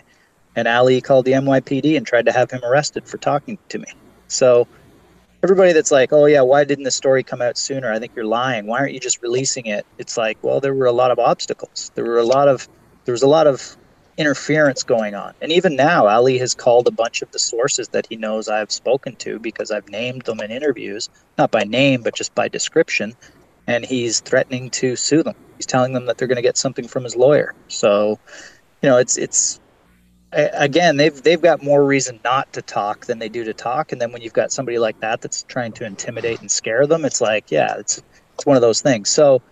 And 0.54 0.68
Ali 0.68 1.00
called 1.00 1.24
the 1.24 1.32
NYPD 1.32 1.96
and 1.96 2.06
tried 2.06 2.26
to 2.26 2.32
have 2.32 2.50
him 2.50 2.60
arrested 2.64 3.06
for 3.06 3.18
talking 3.18 3.58
to 3.70 3.78
me. 3.78 3.86
So 4.28 4.66
everybody 5.42 5.72
that's 5.72 5.90
like, 5.90 6.12
oh 6.12 6.26
yeah, 6.26 6.42
why 6.42 6.64
didn't 6.64 6.84
the 6.84 6.90
story 6.90 7.22
come 7.22 7.42
out 7.42 7.56
sooner? 7.56 7.92
I 7.92 7.98
think 7.98 8.12
you're 8.14 8.24
lying. 8.24 8.66
Why 8.66 8.78
aren't 8.78 8.92
you 8.92 9.00
just 9.00 9.22
releasing 9.22 9.66
it? 9.66 9.86
It's 9.98 10.16
like, 10.16 10.38
well, 10.42 10.60
there 10.60 10.74
were 10.74 10.86
a 10.86 10.92
lot 10.92 11.10
of 11.10 11.18
obstacles. 11.18 11.90
There 11.94 12.04
were 12.04 12.18
a 12.18 12.24
lot 12.24 12.48
of 12.48 12.68
there 13.04 13.12
was 13.12 13.22
a 13.22 13.28
lot 13.28 13.46
of 13.46 13.76
interference 14.18 14.82
going 14.82 15.14
on. 15.14 15.34
And 15.40 15.50
even 15.50 15.74
now, 15.74 16.06
Ali 16.06 16.38
has 16.38 16.54
called 16.54 16.86
a 16.86 16.92
bunch 16.92 17.22
of 17.22 17.30
the 17.32 17.38
sources 17.38 17.88
that 17.88 18.06
he 18.08 18.16
knows 18.16 18.48
I've 18.48 18.70
spoken 18.70 19.16
to 19.16 19.38
because 19.38 19.70
I've 19.70 19.88
named 19.88 20.22
them 20.22 20.40
in 20.40 20.50
interviews, 20.50 21.08
not 21.38 21.50
by 21.50 21.64
name, 21.64 22.02
but 22.02 22.14
just 22.14 22.34
by 22.34 22.48
description. 22.48 23.14
And 23.66 23.84
he's 23.84 24.20
threatening 24.20 24.70
to 24.70 24.96
sue 24.96 25.22
them. 25.22 25.34
He's 25.56 25.66
telling 25.66 25.92
them 25.92 26.06
that 26.06 26.18
they're 26.18 26.28
going 26.28 26.36
to 26.36 26.42
get 26.42 26.56
something 26.56 26.86
from 26.86 27.04
his 27.04 27.16
lawyer. 27.16 27.54
So, 27.68 28.18
you 28.82 28.88
know, 28.88 28.98
it's 28.98 29.16
it's 29.16 29.60
again 30.32 30.96
they've 30.96 31.22
they've 31.22 31.42
got 31.42 31.62
more 31.62 31.84
reason 31.84 32.18
not 32.24 32.52
to 32.52 32.62
talk 32.62 33.06
than 33.06 33.18
they 33.18 33.28
do 33.28 33.44
to 33.44 33.54
talk. 33.54 33.92
And 33.92 34.00
then 34.00 34.12
when 34.12 34.22
you've 34.22 34.32
got 34.32 34.52
somebody 34.52 34.78
like 34.78 34.98
that 35.00 35.20
that's 35.20 35.42
trying 35.44 35.72
to 35.72 35.84
intimidate 35.84 36.40
and 36.40 36.50
scare 36.50 36.86
them, 36.86 37.04
it's 37.04 37.20
like, 37.20 37.50
yeah, 37.50 37.74
it's 37.78 38.02
it's 38.34 38.46
one 38.46 38.56
of 38.56 38.62
those 38.62 38.80
things. 38.80 39.10
So 39.10 39.42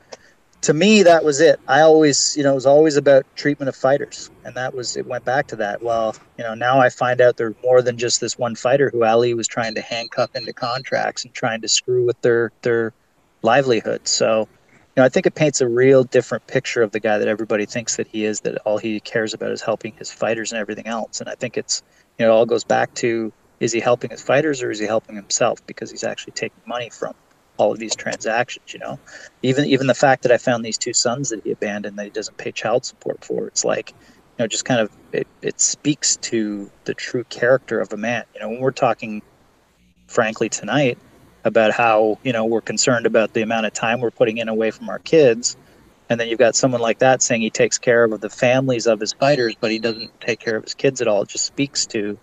to 0.63 0.75
me, 0.75 1.03
that 1.03 1.25
was 1.25 1.41
it. 1.41 1.59
I 1.69 1.81
always, 1.81 2.37
you 2.37 2.43
know, 2.43 2.53
it 2.53 2.57
was 2.57 2.67
always 2.67 2.97
about 2.97 3.25
treatment 3.35 3.69
of 3.69 3.77
fighters, 3.77 4.31
and 4.45 4.55
that 4.57 4.75
was 4.75 4.97
it. 4.97 5.07
Went 5.07 5.25
back 5.25 5.47
to 5.49 5.57
that. 5.57 5.83
Well, 5.83 6.15
you 6.37 6.45
know, 6.45 6.55
now 6.55 6.81
I 6.81 6.91
find 6.91 7.21
out 7.21 7.39
there's 7.39 7.55
more 7.63 7.81
than 7.81 7.97
just 7.97 8.21
this 8.21 8.39
one 8.39 8.55
fighter 8.55 8.91
who 8.91 9.05
Ali 9.05 9.33
was 9.33 9.49
trying 9.49 9.75
to 9.77 9.81
handcuff 9.81 10.35
into 10.35 10.53
contracts 10.53 11.25
and 11.25 11.33
trying 11.33 11.63
to 11.63 11.69
screw 11.69 12.05
with 12.05 12.21
their 12.21 12.53
their 12.63 12.93
livelihood. 13.43 14.07
So, 14.07 14.49
know, 15.01 15.07
I 15.07 15.09
think 15.09 15.27
it 15.27 15.35
paints 15.35 15.61
a 15.61 15.69
real 15.69 16.05
different 16.05 16.47
picture 16.47 16.83
of 16.83 16.93
the 16.93 17.01
guy 17.01 17.19
that 17.19 17.29
everybody 17.29 17.67
thinks 17.67 17.97
that 17.97 18.07
he 18.07 18.25
is. 18.25 18.41
That 18.41 18.59
all 18.59 18.79
he 18.79 19.01
cares 19.01 19.35
about 19.35 19.51
is 19.51 19.63
helping 19.63 19.93
his 19.95 20.13
fighters 20.13 20.53
and 20.53 20.61
everything 20.61 20.87
else. 20.87 21.21
And 21.21 21.29
I 21.29 21.35
think 21.35 21.57
it's, 21.57 21.83
you 22.19 22.27
know, 22.27 22.33
it 22.33 22.35
all 22.35 22.47
goes 22.47 22.65
back 22.65 22.95
to 22.95 23.33
is 23.59 23.73
he 23.73 23.81
helping 23.81 24.11
his 24.11 24.23
fighters 24.23 24.63
or 24.63 24.71
is 24.71 24.79
he 24.79 24.87
helping 24.87 25.17
himself 25.17 25.65
because 25.67 25.91
he's 25.91 26.05
actually 26.05 26.33
taking 26.33 26.63
money 26.67 26.89
from 26.89 27.15
all 27.57 27.73
of 27.73 27.79
these 27.79 27.95
transactions. 27.97 28.73
You 28.73 28.81
know, 28.81 28.99
even 29.43 29.65
even 29.67 29.87
the 29.87 29.95
fact 29.95 30.23
that 30.23 30.33
I 30.33 30.39
found 30.39 30.65
these 30.65 30.79
two 30.79 30.93
sons 30.93 31.31
that 31.31 31.43
he 31.45 31.51
abandoned 31.51 31.99
that 31.99 32.05
he 32.05 32.11
doesn't 32.11 32.37
pay 32.37 32.53
child 32.53 32.85
support 32.85 33.25
for. 33.25 33.47
It's 33.47 33.65
like, 33.65 33.91
you 33.91 33.97
know, 34.39 34.47
just 34.47 34.65
kind 34.65 34.81
of 34.81 34.91
it, 35.13 35.27
it 35.43 35.61
speaks 35.61 36.17
to 36.17 36.71
the 36.85 36.95
true 36.95 37.25
character 37.25 37.81
of 37.81 37.93
a 37.93 37.97
man. 37.97 38.25
You 38.35 38.41
know, 38.41 38.49
when 38.51 38.61
we're 38.61 38.71
talking, 38.71 39.23
frankly, 40.07 40.49
tonight 40.49 40.99
about 41.45 41.73
how 41.73 42.19
you 42.23 42.33
know 42.33 42.45
we're 42.45 42.61
concerned 42.61 43.07
about 43.07 43.33
the 43.33 43.43
amount 43.43 43.67
of 43.67 43.73
time 43.73 44.01
we're 44.01 44.11
putting 44.11 44.39
in 44.39 44.49
away 44.49 44.71
from 44.71 44.89
our 44.89 44.99
kids. 44.99 45.57
And 46.09 46.19
then 46.19 46.29
you've 46.29 46.41
got 46.41 46.57
someone 46.57 46.81
like 46.81 46.99
that 46.99 47.23
saying 47.23 47.41
he 47.41 47.51
takes 47.51 47.79
care 47.79 48.03
of 48.03 48.21
the 48.21 48.29
families 48.29 48.89
of 48.89 48.99
his 48.99 49.13
fighters, 49.13 49.55
but 49.61 49.71
he 49.71 49.79
doesn't 49.79 50.21
take 50.21 50.41
care 50.41 50.57
of 50.57 50.65
his 50.65 50.75
kids 50.75 51.01
at 51.01 51.07
all. 51.07 51.23
It 51.23 51.29
just 51.29 51.47
speaks 51.47 51.87
to 51.87 52.19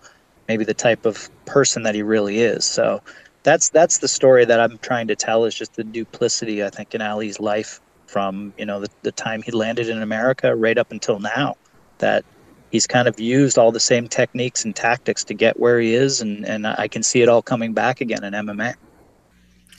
maybe 0.50 0.66
the 0.66 0.74
type 0.74 1.06
of 1.06 1.30
person 1.46 1.84
that 1.84 1.96
he 1.96 2.02
really 2.02 2.40
is. 2.40 2.66
So 2.66 3.02
that's 3.44 3.70
that's 3.70 4.00
the 4.00 4.08
story 4.08 4.44
that 4.46 4.60
I'm 4.60 4.78
trying 4.80 5.08
to 5.08 5.16
tell 5.16 5.46
is 5.46 5.56
just 5.56 5.76
the 5.76 5.84
duplicity 5.84 6.64
I 6.64 6.70
think 6.70 6.94
in 6.94 7.02
Ali's 7.02 7.40
life 7.40 7.80
from 8.08 8.54
you 8.58 8.66
know 8.66 8.82
the, 8.82 8.90
the 9.04 9.12
time 9.12 9.42
he 9.42 9.52
landed 9.52 9.88
in 9.90 10.02
America 10.02 10.56
right 10.56 10.78
up 10.78 10.92
until 10.92 11.20
now 11.20 11.56
that 12.00 12.26
he's 12.72 12.88
kind 12.88 13.08
of 13.08 13.20
used 13.20 13.58
all 13.58 13.72
the 13.72 13.80
same 13.80 14.08
techniques 14.08 14.66
and 14.66 14.76
tactics 14.76 15.24
to 15.26 15.34
get 15.34 15.60
where 15.60 15.80
he 15.80 15.94
is 15.94 16.22
and 16.22 16.46
and 16.46 16.68
I 16.68 16.88
can 16.88 17.04
see 17.04 17.22
it 17.22 17.30
all 17.30 17.42
coming 17.42 17.74
back 17.74 18.02
again 18.02 18.24
in 18.24 18.34
MMA. 18.34 18.76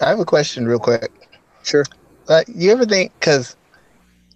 I 0.01 0.09
have 0.11 0.20
a 0.20 0.24
question 0.24 0.66
real 0.66 0.78
quick. 0.78 1.11
Sure. 1.62 1.84
Uh, 2.28 2.42
you 2.46 2.70
ever 2.72 2.84
think 2.84 3.12
because 3.18 3.57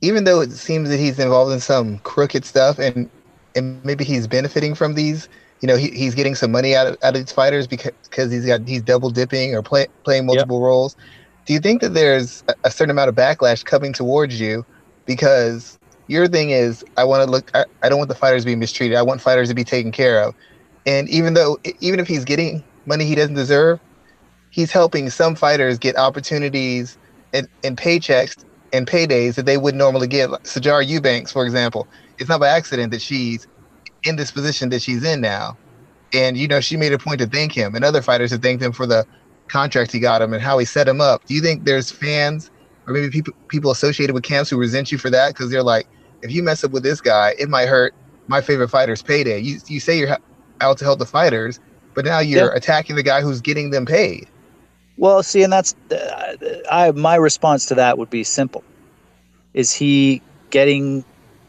even 0.00 0.24
though 0.24 0.40
it 0.40 0.50
seems 0.52 0.88
that 0.88 0.98
he's 0.98 1.18
involved 1.18 1.52
in 1.52 1.60
some 1.60 1.98
crooked 1.98 2.44
stuff 2.44 2.78
and 2.78 3.08
and 3.54 3.84
maybe 3.84 4.04
he's 4.04 4.26
benefiting 4.26 4.74
from 4.74 4.94
these 4.94 5.28
you 5.62 5.68
know, 5.68 5.76
he, 5.76 5.90
he's 5.90 6.14
getting 6.14 6.34
some 6.34 6.50
money 6.50 6.74
out 6.74 6.88
of, 6.88 6.96
out 7.02 7.14
of 7.14 7.24
these 7.24 7.32
fighters 7.32 7.66
because, 7.68 7.92
because 8.02 8.30
he's 8.30 8.44
got 8.44 8.66
he's 8.66 8.82
double 8.82 9.10
dipping 9.10 9.54
or 9.54 9.62
play, 9.62 9.86
playing 10.02 10.26
multiple 10.26 10.58
yep. 10.58 10.66
roles. 10.66 10.96
Do 11.46 11.52
you 11.52 11.60
think 11.60 11.80
that 11.80 11.94
there's 11.94 12.42
a, 12.48 12.54
a 12.64 12.70
certain 12.70 12.90
amount 12.90 13.08
of 13.08 13.14
backlash 13.14 13.64
coming 13.64 13.92
towards 13.92 14.40
you 14.40 14.66
because 15.06 15.78
your 16.08 16.26
thing 16.26 16.50
is 16.50 16.84
I 16.96 17.04
want 17.04 17.24
to 17.24 17.30
look 17.30 17.50
I, 17.54 17.64
I 17.82 17.88
don't 17.88 17.98
want 17.98 18.08
the 18.08 18.16
fighters 18.16 18.42
to 18.42 18.46
be 18.46 18.56
mistreated. 18.56 18.98
I 18.98 19.02
want 19.02 19.20
fighters 19.20 19.48
to 19.48 19.54
be 19.54 19.64
taken 19.64 19.92
care 19.92 20.20
of. 20.20 20.34
And 20.84 21.08
even 21.08 21.34
though 21.34 21.58
even 21.80 22.00
if 22.00 22.08
he's 22.08 22.24
getting 22.24 22.62
money 22.84 23.04
he 23.04 23.14
doesn't 23.14 23.36
deserve, 23.36 23.78
he's 24.53 24.70
helping 24.70 25.11
some 25.11 25.34
fighters 25.34 25.78
get 25.78 25.96
opportunities 25.96 26.96
and, 27.32 27.48
and 27.64 27.76
paychecks 27.76 28.44
and 28.72 28.86
paydays 28.86 29.34
that 29.34 29.46
they 29.46 29.57
wouldn't 29.57 29.78
normally 29.78 30.07
get. 30.07 30.30
Like 30.30 30.44
Sijara 30.44 30.86
Eubanks, 30.86 31.32
for 31.32 31.44
example, 31.44 31.88
it's 32.18 32.28
not 32.28 32.38
by 32.38 32.48
accident 32.48 32.92
that 32.92 33.03
she's 33.03 33.48
in 34.05 34.16
this 34.16 34.30
position 34.30 34.68
that 34.68 34.82
she's 34.82 35.03
in 35.03 35.20
now. 35.20 35.57
And 36.12 36.36
you 36.36 36.46
know, 36.46 36.61
she 36.61 36.76
made 36.76 36.92
a 36.92 36.98
point 36.98 37.18
to 37.20 37.26
thank 37.26 37.53
him, 37.53 37.74
and 37.74 37.84
other 37.84 38.03
fighters 38.03 38.30
have 38.30 38.42
thanked 38.42 38.62
him 38.62 38.72
for 38.72 38.86
the 38.86 39.07
contract 39.48 39.90
he 39.90 39.98
got 39.98 40.22
him 40.22 40.32
and 40.32 40.42
how 40.42 40.59
he 40.59 40.66
set 40.66 40.86
him 40.86 41.00
up. 41.00 41.24
Do 41.24 41.34
you 41.34 41.40
think 41.40 41.64
there's 41.64 41.90
fans 41.90 42.50
or 42.86 42.92
maybe 42.92 43.11
people 43.11 43.32
people 43.48 43.70
associated 43.70 44.12
with 44.12 44.22
camps 44.22 44.50
who 44.50 44.59
resent 44.59 44.92
you 44.92 44.98
for 44.98 45.09
that 45.11 45.28
because 45.28 45.50
they're 45.50 45.62
like, 45.62 45.88
if 46.20 46.30
you 46.30 46.42
mess 46.42 46.62
up 46.62 46.72
with 46.72 46.82
this 46.82 47.00
guy, 47.00 47.34
it 47.38 47.48
might 47.48 47.66
hurt 47.66 47.94
my 48.26 48.42
favorite 48.42 48.68
fighter's 48.68 49.03
payday. 49.03 49.38
You 49.38 49.59
you 49.66 49.80
say 49.80 49.98
you're 49.98 50.18
out 50.61 50.76
to 50.78 50.84
help 50.84 50.98
the 50.98 51.07
fighters, 51.07 51.61
but 51.94 52.05
now 52.05 52.18
you're 52.18 52.50
yeah. 52.50 52.57
attacking 52.57 52.96
the 52.96 53.03
guy 53.03 53.22
who's 53.22 53.40
getting 53.40 53.70
them 53.70 53.86
paid. 53.86 54.28
Well, 54.97 55.22
see, 55.22 55.43
and 55.43 55.53
that's 55.53 55.74
uh, 55.90 56.36
I 56.70 56.90
my 56.93 57.16
response 57.16 57.66
to 57.66 57.74
that 57.76 57.99
would 57.99 58.11
be 58.11 58.24
simple: 58.24 58.62
Is 59.55 59.72
he 59.72 60.22
getting 60.51 61.05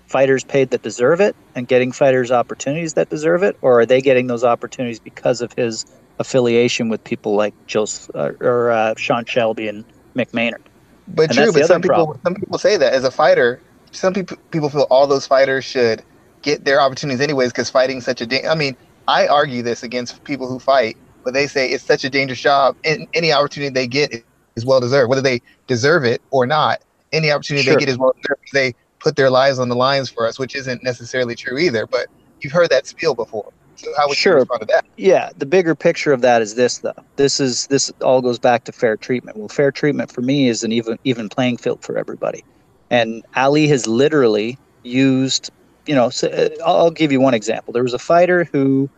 fighters 0.07 0.43
paid 0.43 0.69
that 0.69 0.83
deserve 0.83 1.19
it 1.19 1.35
and 1.55 1.67
getting 1.67 1.91
fighters 1.91 2.31
opportunities 2.31 2.93
that 2.93 3.09
deserve 3.09 3.43
it, 3.43 3.57
or 3.61 3.79
are 3.81 3.85
they 3.85 4.01
getting 4.01 4.27
those 4.27 4.43
opportunities 4.43 4.99
because 4.99 5.41
of 5.41 5.51
his 5.53 5.85
affiliation 6.19 6.87
with 6.89 7.03
people 7.03 7.35
like 7.35 7.53
Joe 7.67 7.85
uh, 8.13 8.31
or 8.39 8.71
uh, 8.71 8.93
Sean 8.97 9.25
Shelby 9.25 9.67
and 9.67 9.83
Mick 10.15 10.33
Maynard? 10.33 10.61
But 11.07 11.23
and 11.23 11.33
true, 11.33 11.51
but 11.51 11.65
some 11.65 11.81
people 11.81 12.05
problem. 12.05 12.19
some 12.25 12.35
people 12.35 12.57
say 12.57 12.77
that 12.77 12.93
as 12.93 13.03
a 13.03 13.11
fighter, 13.11 13.59
some 13.91 14.13
people 14.13 14.37
people 14.51 14.69
feel 14.69 14.87
all 14.89 15.07
those 15.07 15.27
fighters 15.27 15.65
should 15.65 16.03
get 16.43 16.65
their 16.65 16.79
opportunities 16.79 17.21
anyways 17.21 17.51
because 17.51 17.69
fighting 17.69 18.01
such 18.01 18.21
a. 18.21 18.25
Da- 18.25 18.47
I 18.47 18.55
mean, 18.55 18.77
I 19.07 19.27
argue 19.27 19.63
this 19.63 19.83
against 19.83 20.23
people 20.23 20.47
who 20.47 20.59
fight, 20.59 20.95
but 21.23 21.33
they 21.33 21.47
say 21.47 21.69
it's 21.69 21.83
such 21.83 22.03
a 22.03 22.09
dangerous 22.09 22.39
job, 22.39 22.75
and 22.83 23.07
any 23.13 23.31
opportunity 23.31 23.73
they 23.73 23.87
get 23.87 24.23
is 24.55 24.65
well 24.65 24.79
deserved, 24.79 25.09
whether 25.09 25.21
they 25.21 25.41
deserve 25.67 26.03
it 26.03 26.21
or 26.31 26.45
not. 26.45 26.81
Any 27.11 27.31
opportunity 27.31 27.65
sure. 27.65 27.75
they 27.75 27.79
get 27.79 27.89
is 27.89 27.97
well 27.97 28.13
deserved. 28.21 28.41
They 28.53 28.73
put 28.99 29.15
their 29.15 29.29
lives 29.29 29.59
on 29.59 29.69
the 29.69 29.75
lines 29.75 30.09
for 30.09 30.27
us, 30.27 30.39
which 30.39 30.55
isn't 30.55 30.83
necessarily 30.83 31.35
true 31.35 31.57
either. 31.57 31.85
But 31.85 32.07
you've 32.41 32.53
heard 32.53 32.69
that 32.69 32.87
spiel 32.87 33.13
before. 33.13 33.51
So 33.75 33.91
how 33.97 34.07
would 34.07 34.17
sure. 34.17 34.33
you 34.33 34.39
respond 34.39 34.61
to 34.61 34.67
that? 34.67 34.85
Yeah, 34.97 35.29
the 35.37 35.45
bigger 35.45 35.75
picture 35.75 36.13
of 36.13 36.21
that 36.21 36.41
is 36.41 36.55
this 36.55 36.79
though. 36.79 36.93
This 37.15 37.39
is 37.39 37.67
this 37.67 37.91
all 38.01 38.21
goes 38.21 38.39
back 38.39 38.63
to 38.65 38.71
fair 38.71 38.97
treatment. 38.97 39.37
Well, 39.37 39.49
fair 39.49 39.71
treatment 39.71 40.11
for 40.11 40.21
me 40.21 40.47
is 40.47 40.63
an 40.63 40.71
even 40.71 40.97
even 41.03 41.29
playing 41.29 41.57
field 41.57 41.83
for 41.83 41.97
everybody. 41.97 42.43
And 42.89 43.25
Ali 43.35 43.67
has 43.67 43.87
literally 43.87 44.57
used, 44.83 45.49
you 45.85 45.95
know, 45.95 46.09
so 46.09 46.27
uh, 46.29 46.49
I'll 46.65 46.91
give 46.91 47.11
you 47.11 47.19
one 47.19 47.33
example. 47.33 47.73
There 47.73 47.83
was 47.83 47.93
a 47.93 47.99
fighter 47.99 48.43
who 48.45 48.89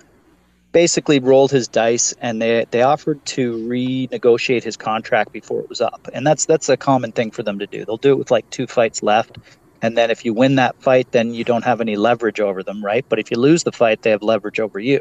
basically 0.76 1.20
rolled 1.20 1.52
his 1.52 1.70
dice 1.70 2.14
and 2.20 2.42
they 2.42 2.66
they 2.72 2.82
offered 2.82 3.26
to 3.26 3.54
renegotiate 3.54 4.62
his 4.62 4.76
contract 4.76 5.32
before 5.32 5.62
it 5.62 5.70
was 5.70 5.80
up. 5.80 6.10
And 6.14 6.28
that's 6.28 6.46
that's 6.46 6.68
a 6.68 6.76
common 6.76 7.14
thing 7.14 7.32
for 7.32 7.44
them 7.44 7.60
to 7.60 7.66
do. 7.66 7.86
They'll 7.86 7.96
do 7.96 8.12
it 8.12 8.18
with 8.18 8.30
like 8.30 8.50
two 8.50 8.68
fights 8.68 9.02
left 9.02 9.38
and 9.82 9.98
then 9.98 10.12
if 10.12 10.26
you 10.26 10.34
win 10.34 10.56
that 10.56 10.82
fight, 10.82 11.14
then 11.14 11.34
you 11.34 11.46
don't 11.46 11.64
have 11.64 11.80
any 11.80 11.96
leverage 11.96 12.42
over 12.42 12.62
them, 12.62 12.84
right? 12.84 13.06
But 13.08 13.20
if 13.20 13.32
you 13.32 13.38
lose 13.38 13.64
the 13.64 13.72
fight, 13.72 14.02
they 14.02 14.10
have 14.10 14.22
leverage 14.22 14.60
over 14.60 14.78
you. 14.78 15.00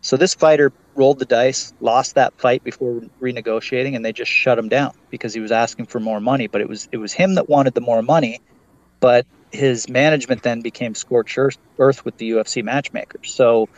So 0.00 0.16
this 0.16 0.32
fighter 0.32 0.72
rolled 0.94 1.18
the 1.18 1.26
dice, 1.26 1.74
lost 1.80 2.14
that 2.14 2.32
fight 2.40 2.64
before 2.64 3.02
renegotiating, 3.20 3.94
and 3.94 4.04
they 4.04 4.12
just 4.12 4.30
shut 4.30 4.58
him 4.58 4.70
down 4.70 4.94
because 5.10 5.34
he 5.34 5.40
was 5.40 5.52
asking 5.52 5.86
for 5.86 6.00
more 6.00 6.20
money. 6.20 6.46
But 6.46 6.62
it 6.62 6.68
was 6.68 6.88
it 6.90 6.96
was 6.96 7.12
him 7.12 7.34
that 7.34 7.50
wanted 7.50 7.74
the 7.74 7.82
more 7.82 8.00
money, 8.00 8.40
but 9.00 9.26
his 9.50 9.88
management 9.90 10.42
then 10.42 10.62
became 10.62 10.94
scorched 10.94 11.38
earth 11.78 12.04
with 12.04 12.16
the 12.16 12.30
UFC 12.30 12.64
matchmakers. 12.64 13.34
So 13.34 13.68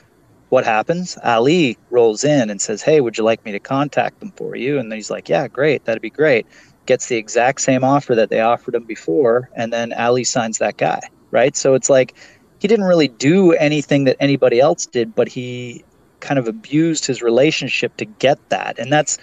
what 0.54 0.64
happens? 0.64 1.18
Ali 1.22 1.76
rolls 1.90 2.24
in 2.24 2.48
and 2.50 2.60
says, 2.60 2.80
"Hey, 2.82 3.00
would 3.00 3.18
you 3.18 3.24
like 3.24 3.44
me 3.44 3.52
to 3.52 3.60
contact 3.60 4.20
them 4.20 4.32
for 4.36 4.56
you?" 4.56 4.78
And 4.78 4.92
he's 4.92 5.10
like, 5.10 5.28
"Yeah, 5.28 5.48
great, 5.48 5.84
that'd 5.84 6.02
be 6.02 6.10
great." 6.10 6.46
gets 6.86 7.06
the 7.06 7.16
exact 7.16 7.60
same 7.60 7.84
offer 7.84 8.14
that 8.14 8.30
they 8.30 8.40
offered 8.40 8.74
him 8.74 8.84
before, 8.84 9.48
and 9.54 9.72
then 9.72 9.92
Ali 9.92 10.24
signs 10.24 10.58
that 10.58 10.76
guy, 10.76 11.00
right? 11.30 11.56
So 11.56 11.74
it's 11.74 11.90
like 11.90 12.14
he 12.58 12.68
didn't 12.68 12.86
really 12.86 13.08
do 13.08 13.52
anything 13.52 14.04
that 14.04 14.16
anybody 14.20 14.60
else 14.60 14.86
did, 14.86 15.14
but 15.14 15.28
he 15.28 15.84
kind 16.20 16.38
of 16.38 16.48
abused 16.48 17.06
his 17.06 17.22
relationship 17.22 17.96
to 17.98 18.04
get 18.04 18.38
that. 18.48 18.78
And 18.78 18.92
that's 18.92 19.18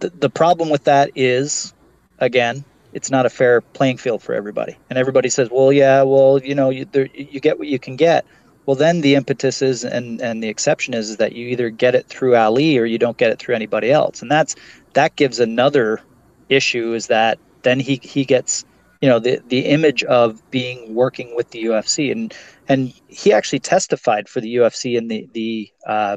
the, 0.00 0.10
the 0.10 0.30
problem 0.30 0.68
with 0.68 0.84
that 0.84 1.10
is, 1.14 1.72
again, 2.18 2.64
it's 2.92 3.10
not 3.10 3.26
a 3.26 3.30
fair 3.30 3.60
playing 3.60 3.98
field 3.98 4.22
for 4.22 4.34
everybody. 4.34 4.76
And 4.90 4.98
everybody 4.98 5.28
says, 5.28 5.48
well, 5.50 5.72
yeah, 5.72 6.02
well, 6.02 6.40
you 6.42 6.54
know, 6.54 6.70
you, 6.70 6.84
there, 6.86 7.08
you 7.14 7.40
get 7.40 7.58
what 7.58 7.68
you 7.68 7.78
can 7.78 7.96
get. 7.96 8.26
Well, 8.66 8.76
then 8.76 9.00
the 9.00 9.14
impetus 9.14 9.62
is, 9.62 9.84
and, 9.84 10.20
and 10.20 10.42
the 10.42 10.48
exception 10.48 10.92
is, 10.92 11.10
is 11.10 11.16
that 11.18 11.32
you 11.32 11.46
either 11.48 11.70
get 11.70 11.94
it 11.94 12.06
through 12.08 12.36
Ali 12.36 12.76
or 12.78 12.84
you 12.84 12.98
don't 12.98 13.16
get 13.16 13.30
it 13.30 13.38
through 13.38 13.54
anybody 13.54 13.92
else. 13.92 14.22
And 14.22 14.30
that's, 14.30 14.56
that 14.94 15.14
gives 15.14 15.38
another 15.38 16.00
issue 16.48 16.94
is 16.94 17.08
that 17.08 17.38
then 17.62 17.80
he 17.80 18.00
he 18.02 18.24
gets 18.24 18.64
you 19.00 19.08
know 19.08 19.18
the 19.18 19.40
the 19.48 19.66
image 19.66 20.04
of 20.04 20.48
being 20.50 20.94
working 20.94 21.34
with 21.34 21.50
the 21.50 21.64
UFC 21.64 22.12
and 22.12 22.32
and 22.68 22.92
he 23.08 23.32
actually 23.32 23.58
testified 23.58 24.28
for 24.28 24.40
the 24.40 24.56
UFC 24.56 24.96
in 24.96 25.08
the 25.08 25.28
the 25.32 25.70
uh, 25.86 26.16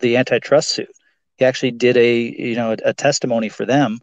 the 0.00 0.16
antitrust 0.16 0.70
suit. 0.70 0.90
He 1.36 1.44
actually 1.44 1.70
did 1.70 1.96
a 1.96 2.18
you 2.18 2.56
know 2.56 2.72
a, 2.72 2.90
a 2.90 2.92
testimony 2.92 3.48
for 3.48 3.64
them 3.64 4.00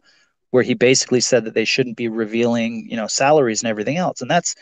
where 0.50 0.62
he 0.62 0.74
basically 0.74 1.20
said 1.20 1.44
that 1.44 1.54
they 1.54 1.64
shouldn't 1.64 1.96
be 1.96 2.08
revealing 2.08 2.88
you 2.90 2.96
know 2.96 3.06
salaries 3.06 3.62
and 3.62 3.68
everything 3.68 3.96
else. 3.96 4.20
And 4.20 4.30
that's 4.30 4.54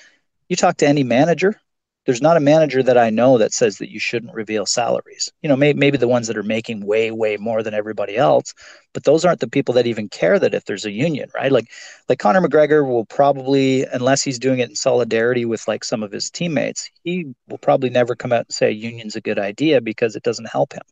you 0.48 0.56
talk 0.56 0.76
to 0.78 0.88
any 0.88 1.04
manager 1.04 1.60
there's 2.06 2.22
not 2.22 2.36
a 2.36 2.40
manager 2.40 2.82
that 2.82 2.96
I 2.96 3.10
know 3.10 3.38
that 3.38 3.52
says 3.52 3.78
that 3.78 3.90
you 3.90 4.00
shouldn't 4.00 4.34
reveal 4.34 4.64
salaries. 4.64 5.30
You 5.42 5.48
know, 5.48 5.56
may, 5.56 5.74
maybe 5.74 5.98
the 5.98 6.08
ones 6.08 6.26
that 6.28 6.36
are 6.36 6.42
making 6.42 6.84
way, 6.84 7.10
way 7.10 7.36
more 7.36 7.62
than 7.62 7.74
everybody 7.74 8.16
else, 8.16 8.54
but 8.94 9.04
those 9.04 9.24
aren't 9.24 9.40
the 9.40 9.48
people 9.48 9.74
that 9.74 9.86
even 9.86 10.08
care 10.08 10.38
that 10.38 10.54
if 10.54 10.64
there's 10.64 10.86
a 10.86 10.90
union, 10.90 11.28
right? 11.34 11.52
Like, 11.52 11.70
like 12.08 12.18
Conor 12.18 12.40
McGregor 12.40 12.86
will 12.86 13.04
probably, 13.04 13.84
unless 13.84 14.22
he's 14.22 14.38
doing 14.38 14.60
it 14.60 14.70
in 14.70 14.76
solidarity 14.76 15.44
with 15.44 15.68
like 15.68 15.84
some 15.84 16.02
of 16.02 16.10
his 16.10 16.30
teammates, 16.30 16.90
he 17.04 17.34
will 17.48 17.58
probably 17.58 17.90
never 17.90 18.16
come 18.16 18.32
out 18.32 18.46
and 18.46 18.54
say 18.54 18.70
union's 18.70 19.16
a 19.16 19.20
good 19.20 19.38
idea 19.38 19.80
because 19.80 20.16
it 20.16 20.22
doesn't 20.22 20.48
help 20.50 20.72
him. 20.72 20.82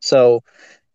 So, 0.00 0.42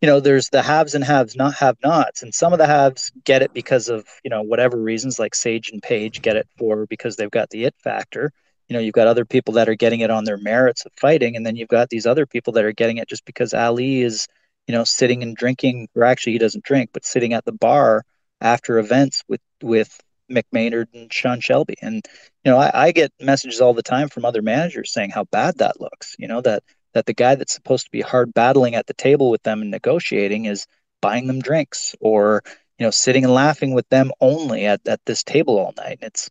you 0.02 0.06
know, 0.06 0.20
there's 0.20 0.48
the 0.50 0.62
haves 0.62 0.94
and 0.94 1.04
haves, 1.04 1.34
not 1.34 1.54
have 1.54 1.76
nots, 1.82 2.22
and 2.22 2.34
some 2.34 2.52
of 2.52 2.58
the 2.58 2.66
haves 2.66 3.10
get 3.24 3.42
it 3.42 3.54
because 3.54 3.88
of 3.88 4.04
you 4.24 4.30
know 4.30 4.42
whatever 4.42 4.76
reasons, 4.76 5.18
like 5.18 5.34
Sage 5.34 5.70
and 5.70 5.82
Paige 5.82 6.22
get 6.22 6.36
it 6.36 6.48
for 6.58 6.86
because 6.86 7.16
they've 7.16 7.30
got 7.30 7.50
the 7.50 7.64
it 7.64 7.74
factor 7.82 8.32
you 8.72 8.78
know 8.78 8.82
you've 8.82 8.94
got 8.94 9.06
other 9.06 9.26
people 9.26 9.52
that 9.52 9.68
are 9.68 9.74
getting 9.74 10.00
it 10.00 10.10
on 10.10 10.24
their 10.24 10.38
merits 10.38 10.86
of 10.86 10.92
fighting 10.94 11.36
and 11.36 11.44
then 11.44 11.56
you've 11.56 11.68
got 11.68 11.90
these 11.90 12.06
other 12.06 12.24
people 12.24 12.54
that 12.54 12.64
are 12.64 12.72
getting 12.72 12.96
it 12.96 13.06
just 13.06 13.26
because 13.26 13.52
ali 13.52 14.00
is 14.00 14.26
you 14.66 14.72
know 14.72 14.82
sitting 14.82 15.22
and 15.22 15.36
drinking 15.36 15.88
or 15.94 16.04
actually 16.04 16.32
he 16.32 16.38
doesn't 16.38 16.64
drink 16.64 16.88
but 16.94 17.04
sitting 17.04 17.34
at 17.34 17.44
the 17.44 17.52
bar 17.52 18.02
after 18.40 18.78
events 18.78 19.22
with 19.28 19.42
with 19.62 20.00
mick 20.30 20.44
maynard 20.52 20.88
and 20.94 21.12
sean 21.12 21.38
shelby. 21.40 21.74
And 21.82 22.02
you 22.44 22.50
know 22.50 22.56
I, 22.56 22.86
I 22.86 22.92
get 22.92 23.12
messages 23.20 23.60
all 23.60 23.74
the 23.74 23.82
time 23.82 24.08
from 24.08 24.24
other 24.24 24.40
managers 24.40 24.90
saying 24.90 25.10
how 25.10 25.24
bad 25.24 25.58
that 25.58 25.78
looks 25.78 26.16
you 26.18 26.28
know 26.28 26.40
that 26.40 26.62
that 26.94 27.04
the 27.04 27.12
guy 27.14 27.34
that's 27.34 27.52
supposed 27.52 27.84
to 27.84 27.90
be 27.90 28.00
hard 28.00 28.32
battling 28.32 28.74
at 28.74 28.86
the 28.86 28.94
table 28.94 29.30
with 29.30 29.42
them 29.42 29.60
and 29.60 29.70
negotiating 29.70 30.46
is 30.46 30.66
buying 31.02 31.26
them 31.26 31.40
drinks 31.40 31.94
or 32.00 32.42
you 32.78 32.86
know 32.86 32.90
sitting 32.90 33.24
and 33.24 33.34
laughing 33.34 33.74
with 33.74 33.88
them 33.90 34.10
only 34.18 34.64
at, 34.64 34.80
at 34.88 35.04
this 35.04 35.22
table 35.22 35.58
all 35.58 35.74
night. 35.76 35.98
And 36.00 36.08
it's 36.08 36.30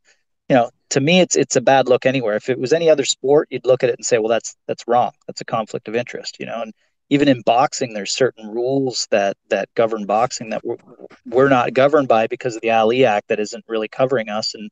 you 0.51 0.57
know 0.57 0.69
to 0.89 0.99
me 0.99 1.21
it's 1.21 1.37
it's 1.37 1.55
a 1.55 1.61
bad 1.61 1.87
look 1.87 2.05
anywhere. 2.05 2.35
If 2.35 2.49
it 2.49 2.59
was 2.59 2.73
any 2.73 2.89
other 2.89 3.05
sport 3.05 3.47
you'd 3.51 3.65
look 3.65 3.83
at 3.83 3.89
it 3.89 3.95
and 3.97 4.05
say 4.05 4.17
well 4.17 4.27
that's 4.27 4.57
that's 4.67 4.85
wrong. 4.85 5.11
That's 5.25 5.39
a 5.39 5.45
conflict 5.45 5.87
of 5.87 5.95
interest 5.95 6.37
you 6.41 6.45
know 6.45 6.61
and 6.61 6.73
even 7.09 7.29
in 7.29 7.41
boxing 7.41 7.93
there's 7.93 8.11
certain 8.11 8.49
rules 8.49 9.07
that 9.11 9.37
that 9.49 9.69
govern 9.75 10.05
boxing 10.05 10.49
that 10.49 10.65
we're, 10.65 10.75
we're 11.25 11.49
not 11.49 11.73
governed 11.73 12.09
by 12.09 12.27
because 12.27 12.57
of 12.57 12.61
the 12.61 12.71
ali 12.71 13.05
act 13.05 13.29
that 13.29 13.39
isn't 13.39 13.63
really 13.69 13.87
covering 13.87 14.27
us. 14.27 14.53
And 14.53 14.69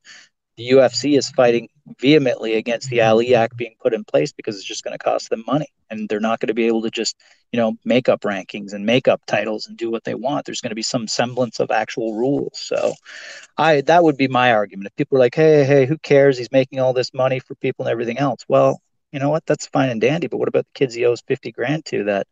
the 0.60 0.76
UFC 0.76 1.16
is 1.16 1.30
fighting 1.30 1.68
vehemently 1.98 2.54
against 2.54 2.90
the 2.90 3.00
Ali 3.00 3.34
Act 3.34 3.56
being 3.56 3.74
put 3.80 3.94
in 3.94 4.04
place 4.04 4.30
because 4.30 4.56
it's 4.56 4.64
just 4.64 4.84
going 4.84 4.92
to 4.96 5.02
cost 5.02 5.30
them 5.30 5.42
money, 5.46 5.68
and 5.88 6.06
they're 6.06 6.20
not 6.20 6.38
going 6.38 6.48
to 6.48 6.54
be 6.54 6.66
able 6.66 6.82
to 6.82 6.90
just, 6.90 7.16
you 7.50 7.58
know, 7.58 7.78
make 7.86 8.10
up 8.10 8.20
rankings 8.20 8.74
and 8.74 8.84
make 8.84 9.08
up 9.08 9.22
titles 9.26 9.66
and 9.66 9.78
do 9.78 9.90
what 9.90 10.04
they 10.04 10.14
want. 10.14 10.44
There's 10.44 10.60
going 10.60 10.70
to 10.70 10.76
be 10.76 10.82
some 10.82 11.08
semblance 11.08 11.60
of 11.60 11.70
actual 11.70 12.14
rules. 12.14 12.58
So, 12.58 12.92
I 13.56 13.80
that 13.82 14.04
would 14.04 14.18
be 14.18 14.28
my 14.28 14.52
argument. 14.52 14.88
If 14.88 14.96
people 14.96 15.16
are 15.16 15.20
like, 15.20 15.34
"Hey, 15.34 15.64
hey, 15.64 15.86
who 15.86 15.96
cares? 15.96 16.36
He's 16.36 16.52
making 16.52 16.78
all 16.78 16.92
this 16.92 17.14
money 17.14 17.38
for 17.40 17.54
people 17.54 17.86
and 17.86 17.92
everything 17.92 18.18
else." 18.18 18.44
Well, 18.46 18.82
you 19.12 19.18
know 19.18 19.30
what? 19.30 19.46
That's 19.46 19.66
fine 19.66 19.88
and 19.88 20.00
dandy. 20.00 20.26
But 20.26 20.38
what 20.38 20.48
about 20.48 20.66
the 20.66 20.78
kids 20.78 20.94
he 20.94 21.06
owes 21.06 21.22
fifty 21.22 21.52
grand 21.52 21.86
to 21.86 22.04
that, 22.04 22.26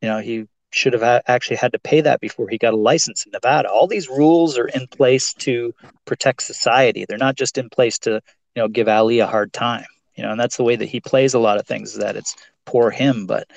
you 0.00 0.08
know, 0.08 0.20
he 0.20 0.46
should 0.72 0.92
have 0.94 1.22
actually 1.26 1.56
had 1.56 1.72
to 1.72 1.78
pay 1.78 2.00
that 2.00 2.20
before 2.20 2.48
he 2.48 2.58
got 2.58 2.74
a 2.74 2.76
license 2.76 3.24
in 3.24 3.32
Nevada. 3.32 3.70
All 3.70 3.86
these 3.86 4.08
rules 4.08 4.58
are 4.58 4.68
in 4.68 4.86
place 4.86 5.34
to 5.34 5.74
protect 6.04 6.42
society. 6.42 7.04
They're 7.06 7.18
not 7.18 7.36
just 7.36 7.58
in 7.58 7.68
place 7.68 7.98
to, 8.00 8.22
you 8.54 8.62
know, 8.62 8.68
give 8.68 8.88
Ali 8.88 9.20
a 9.20 9.26
hard 9.26 9.52
time. 9.52 9.84
You 10.14 10.22
know, 10.22 10.32
and 10.32 10.40
that's 10.40 10.56
the 10.56 10.64
way 10.64 10.76
that 10.76 10.88
he 10.88 11.00
plays 11.00 11.34
a 11.34 11.38
lot 11.38 11.58
of 11.58 11.66
things. 11.66 11.92
Is 11.92 11.98
that 11.98 12.16
it's 12.16 12.36
poor 12.64 12.90
him, 12.90 13.26
but 13.26 13.48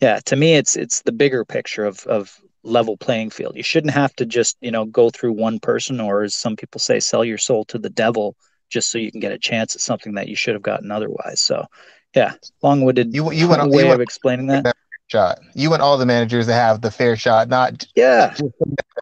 yeah, 0.00 0.20
to 0.26 0.36
me, 0.36 0.54
it's 0.54 0.74
it's 0.74 1.02
the 1.02 1.12
bigger 1.12 1.44
picture 1.44 1.84
of 1.84 2.06
of 2.06 2.40
level 2.62 2.96
playing 2.96 3.30
field. 3.30 3.56
You 3.56 3.62
shouldn't 3.62 3.92
have 3.92 4.14
to 4.16 4.24
just 4.24 4.56
you 4.60 4.70
know 4.70 4.86
go 4.86 5.10
through 5.10 5.32
one 5.32 5.60
person, 5.60 6.00
or 6.00 6.22
as 6.22 6.34
some 6.34 6.56
people 6.56 6.78
say, 6.78 6.98
sell 6.98 7.24
your 7.24 7.38
soul 7.38 7.64
to 7.66 7.78
the 7.78 7.90
devil 7.90 8.36
just 8.70 8.90
so 8.90 8.98
you 8.98 9.10
can 9.10 9.20
get 9.20 9.32
a 9.32 9.38
chance 9.38 9.74
at 9.74 9.82
something 9.82 10.14
that 10.14 10.28
you 10.28 10.36
should 10.36 10.54
have 10.54 10.62
gotten 10.62 10.90
otherwise. 10.90 11.40
So, 11.40 11.66
yeah, 12.14 12.34
long-winded 12.62 13.14
you, 13.14 13.32
you 13.32 13.48
went, 13.48 13.62
way 13.70 13.82
you 13.82 13.88
went, 13.88 13.94
of 13.94 14.00
explaining 14.00 14.46
that 14.48 14.74
shot. 15.08 15.40
You 15.54 15.70
want 15.70 15.82
all 15.82 15.98
the 15.98 16.06
managers 16.06 16.46
to 16.46 16.52
have 16.52 16.80
the 16.80 16.90
fair 16.90 17.16
shot, 17.16 17.48
not 17.48 17.86
yeah 17.96 18.36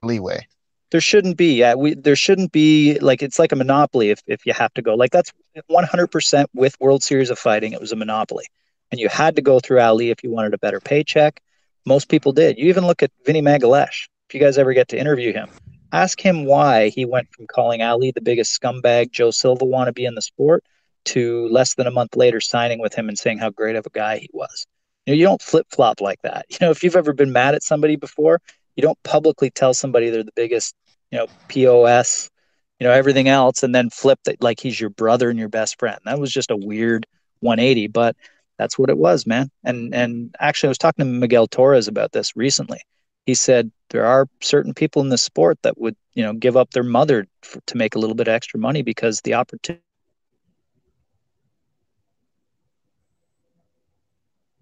leeway. 0.03 0.47
There 0.93 1.01
shouldn't 1.01 1.37
be. 1.37 1.55
Yeah, 1.55 1.75
we 1.75 1.95
there 1.95 2.17
shouldn't 2.17 2.53
be 2.53 2.99
like 3.01 3.23
it's 3.23 3.39
like 3.39 3.53
a 3.53 3.57
monopoly 3.57 4.11
if 4.11 4.23
if 4.27 4.47
you 4.47 4.53
have 4.53 4.73
to 4.75 4.83
go. 4.83 4.95
Like 4.95 5.11
that's 5.11 5.33
100% 5.71 6.47
with 6.55 6.81
World 6.81 7.03
Series 7.03 7.31
of 7.31 7.39
Fighting. 7.39 7.73
It 7.73 7.81
was 7.81 7.93
a 7.93 7.97
monopoly, 7.97 8.45
and 8.91 9.01
you 9.01 9.09
had 9.09 9.37
to 9.37 9.43
go 9.43 9.59
through 9.61 9.81
Ali 9.81 10.11
if 10.11 10.23
you 10.23 10.31
wanted 10.31 10.55
a 10.55 10.59
better 10.59 10.81
paycheck. 10.81 11.43
Most 11.85 12.09
people 12.09 12.33
did. 12.33 12.59
You 12.59 12.67
even 12.67 12.87
look 12.87 13.03
at 13.03 13.11
Vinny 13.25 13.43
Magalhaes. 13.43 14.09
If 14.29 14.35
you 14.35 14.41
guys 14.41 14.59
ever 14.59 14.73
get 14.73 14.89
to 14.89 14.99
interview 14.99 15.33
him, 15.33 15.51
ask 15.93 16.21
him 16.21 16.45
why 16.45 16.89
he 16.89 17.05
went 17.05 17.33
from 17.33 17.47
calling 17.47 17.83
Ali 17.83 18.11
the 18.11 18.21
biggest 18.21 18.61
scumbag 18.61 19.11
Joe 19.13 19.31
Silva 19.31 19.65
wannabe 19.65 20.07
in 20.07 20.15
the 20.15 20.23
sport 20.23 20.65
to 21.07 21.49
less 21.49 21.75
than 21.75 21.87
a 21.87 21.93
month 21.93 22.17
later 22.17 22.41
signing 22.41 22.81
with 22.81 22.95
him 22.95 23.09
and 23.09 23.19
saying 23.19 23.39
how 23.39 23.51
great 23.51 23.77
of 23.77 23.87
a 23.87 23.91
guy 23.91 24.19
he 24.19 24.29
was. 24.33 24.67
You 25.07 25.13
know, 25.13 25.19
you 25.19 25.25
don't 25.25 25.43
flip 25.43 25.67
flop 25.71 26.01
like 26.01 26.21
that. 26.23 26.47
You 26.51 26.59
know, 26.61 26.71
if 26.71 26.83
you've 26.83 26.97
ever 26.97 27.13
been 27.13 27.33
mad 27.33 27.55
at 27.55 27.63
somebody 27.63 27.97
before, 27.97 28.41
you 28.75 28.83
don't 28.83 29.03
publicly 29.05 29.51
tell 29.51 29.73
somebody 29.73 30.11
they're 30.11 30.25
the 30.25 30.33
biggest, 30.37 30.75
you 31.11 31.19
know, 31.19 31.27
POS, 31.49 32.31
you 32.79 32.87
know, 32.87 32.93
everything 32.93 33.29
else, 33.29 33.63
and 33.63 33.75
then 33.75 33.91
flip 33.91 34.19
that 34.25 34.43
like 34.43 34.61
he's 34.61 34.79
your 34.79 34.91
brother 34.91 35.31
and 35.31 35.39
your 35.39 35.49
best 35.49 35.79
friend. 35.79 35.99
That 36.05 36.19
was 36.19 36.33
just 36.33 36.51
a 36.51 36.57
weird 36.57 37.07
180, 37.41 37.89
but 37.89 38.17
that's 38.59 38.79
what 38.79 38.91
it 38.91 38.99
was, 38.99 39.27
man. 39.27 39.51
And 39.65 39.95
and 39.95 40.35
actually, 40.41 40.69
I 40.69 40.71
was 40.71 40.79
talking 40.79 41.05
to 41.05 41.11
Miguel 41.11 41.47
Torres 41.47 41.89
about 41.89 42.13
this 42.13 42.37
recently. 42.37 42.81
He 43.25 43.35
said 43.35 43.71
there 43.91 44.07
are 44.07 44.29
certain 44.41 44.75
people 44.75 45.03
in 45.03 45.09
the 45.09 45.19
sport 45.19 45.59
that 45.63 45.79
would, 45.79 45.97
you 46.15 46.23
know, 46.23 46.33
give 46.33 46.57
up 46.57 46.71
their 46.71 46.83
mother 46.83 47.27
for, 47.43 47.61
to 47.67 47.77
make 47.77 47.95
a 47.95 47.99
little 47.99 48.15
bit 48.15 48.29
extra 48.29 48.59
money 48.61 48.83
because 48.83 49.21
the 49.23 49.35
opportunity 49.35 49.83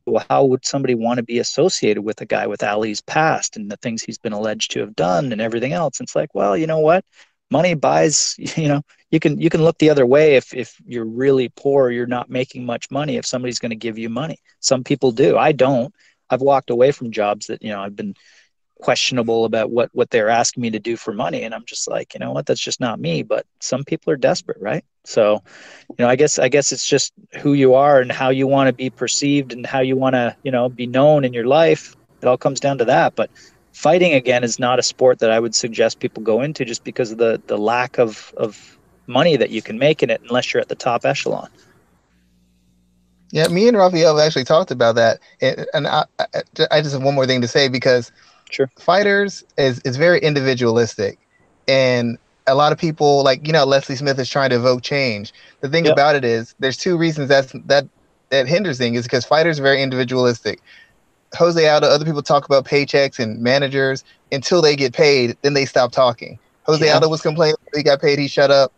well, 0.07 0.25
how 0.29 0.45
would 0.45 0.65
somebody 0.67 0.95
want 0.95 1.19
to 1.19 1.23
be 1.23 1.39
associated 1.39 2.03
with 2.03 2.21
a 2.21 2.27
guy 2.27 2.47
with 2.47 2.63
Ali's 2.63 3.01
past 3.01 3.57
and 3.57 3.71
the 3.71 3.77
things 3.79 4.03
he's 4.03 4.19
been 4.19 4.33
alleged 4.33 4.73
to 4.73 4.81
have 4.81 4.95
done 4.95 5.33
and 5.33 5.41
everything 5.41 5.73
else? 5.73 6.01
And 6.01 6.07
it's 6.07 6.17
like, 6.17 6.35
well, 6.35 6.57
you 6.57 6.67
know 6.67 6.81
what? 6.81 7.05
Money 7.51 7.75
buys, 7.75 8.35
you 8.39 8.69
know, 8.69 8.83
you 9.11 9.21
can 9.21 9.41
you 9.41 9.51
can 9.51 9.63
look 9.63 9.79
the 9.79 9.91
other 9.91 10.07
way 10.07 10.37
if 10.37 10.53
if 10.55 10.77
you're 10.87 11.07
really 11.07 11.49
poor, 11.49 11.91
you're 11.91 12.07
not 12.07 12.31
making 12.31 12.67
much 12.67 12.91
money 12.91 13.17
if 13.17 13.27
somebody's 13.27 13.59
going 13.59 13.71
to 13.71 13.77
give 13.77 13.99
you 13.99 14.09
money. 14.09 14.39
Some 14.61 14.85
people 14.85 15.13
do. 15.13 15.39
I 15.39 15.53
don't. 15.53 15.95
I've 16.31 16.43
walked 16.43 16.71
away 16.71 16.91
from 16.91 17.13
jobs 17.13 17.47
that, 17.47 17.63
you 17.63 17.71
know, 17.71 17.81
I've 17.81 17.97
been 17.97 18.15
questionable 18.81 19.45
about 19.45 19.71
what 19.71 19.91
what 19.93 20.11
they're 20.11 20.29
asking 20.29 20.63
me 20.63 20.71
to 20.71 20.79
do 20.79 20.97
for 20.97 21.13
money. 21.13 21.43
And 21.43 21.55
i'm 21.55 21.65
just 21.65 21.89
like 21.89 22.15
you 22.15 22.21
know 22.21 22.33
what? 22.33 22.47
That's 22.47 22.61
just 22.61 22.81
not 22.81 23.01
me. 23.01 23.23
But 23.23 23.47
some 23.61 23.85
people 23.85 24.13
are 24.13 24.17
desperate 24.17 24.61
right? 24.61 24.85
So 25.05 25.43
you 25.91 26.05
know 26.05 26.09
i 26.09 26.17
guess 26.17 26.39
i 26.39 26.49
guess 26.49 26.73
it's 26.73 26.87
just 26.87 27.13
who 27.41 27.53
you 27.55 27.75
are 27.75 28.01
and 28.01 28.11
how 28.11 28.31
you 28.31 28.47
want 28.47 28.69
to 28.69 28.73
be 28.73 28.91
perceived 28.91 29.53
and 29.53 29.67
how 29.67 29.81
you 29.81 29.97
want 29.97 30.15
to 30.15 30.37
you 30.43 30.51
know 30.51 30.69
be 30.69 30.87
known 30.87 31.25
in 31.25 31.33
your 31.33 31.47
life. 31.47 31.95
It 32.23 32.27
all 32.27 32.39
comes 32.39 32.61
down 32.61 32.79
to 32.79 32.87
that. 32.87 33.15
But 33.15 33.31
fighting 33.73 34.15
again 34.15 34.45
is 34.45 34.59
not 34.59 34.79
a 34.79 34.83
sport 34.83 35.19
that 35.19 35.31
i 35.31 35.39
would 35.39 35.55
suggest 35.55 35.99
people 35.99 36.23
go 36.23 36.41
into 36.43 36.65
just 36.65 36.85
because 36.85 37.11
of 37.11 37.19
the 37.19 37.43
the 37.49 37.59
lack 37.59 37.99
of 37.99 38.33
of 38.37 38.79
money 39.07 39.37
that 39.37 39.51
you 39.51 39.61
can 39.61 39.79
make 39.79 40.03
in 40.03 40.11
it 40.11 40.21
unless 40.29 40.53
you're 40.55 40.61
at 40.61 40.69
the 40.69 40.77
top 40.77 41.05
echelon. 41.05 41.49
Yeah 43.33 43.49
me 43.49 43.69
and 43.69 43.77
Rafael 43.77 44.21
actually 44.21 44.45
talked 44.45 44.71
about 44.71 44.95
that. 44.95 45.19
And, 45.41 45.67
and 45.75 45.87
I, 45.89 46.05
I 46.71 46.81
just 46.81 46.95
have 46.95 47.03
one 47.03 47.15
more 47.15 47.27
thing 47.27 47.41
to 47.41 47.49
say 47.49 47.69
because 47.69 48.13
Sure. 48.51 48.71
Fighters 48.79 49.45
is 49.59 49.81
is 49.81 49.97
very 49.97 50.21
individualistic, 50.21 51.19
and 51.67 52.19
a 52.47 52.55
lot 52.55 52.73
of 52.73 52.79
people 52.79 53.23
like 53.25 53.47
you 53.47 53.53
know 53.53 53.65
Leslie 53.65 53.97
Smith 53.97 54.19
is 54.19 54.29
trying 54.29 54.51
to 54.51 54.57
evoke 54.57 54.83
change. 54.83 55.33
The 55.61 55.69
thing 55.69 55.87
yep. 55.87 55.95
about 55.95 56.15
it 56.15 56.25
is 56.25 56.55
there's 56.59 56.77
two 56.77 56.97
reasons 56.97 57.29
that's 57.29 57.53
that 57.67 57.87
that 58.31 58.47
hinders 58.47 58.79
things 58.79 58.99
is 58.99 59.05
because 59.05 59.25
fighters 59.25 59.59
are 59.59 59.63
very 59.63 59.83
individualistic. 59.83 60.61
Jose 61.37 61.69
Aldo, 61.69 61.89
other 61.89 62.05
people 62.05 62.23
talk 62.23 62.45
about 62.45 62.65
paychecks 62.65 63.19
and 63.19 63.41
managers 63.41 64.05
until 64.31 64.63
they 64.63 64.77
get 64.77 64.93
paid, 64.93 65.37
then 65.43 65.55
they 65.55 65.67
stop 65.67 65.91
talking. 65.91 66.39
Jose 66.65 66.85
yeah. 66.85 66.95
Aldo 66.95 67.09
was 67.09 67.23
complaining 67.23 67.57
he 67.75 67.83
got 67.83 68.01
paid, 68.01 68.19
he 68.19 68.29
shut 68.29 68.51
up. 68.51 68.73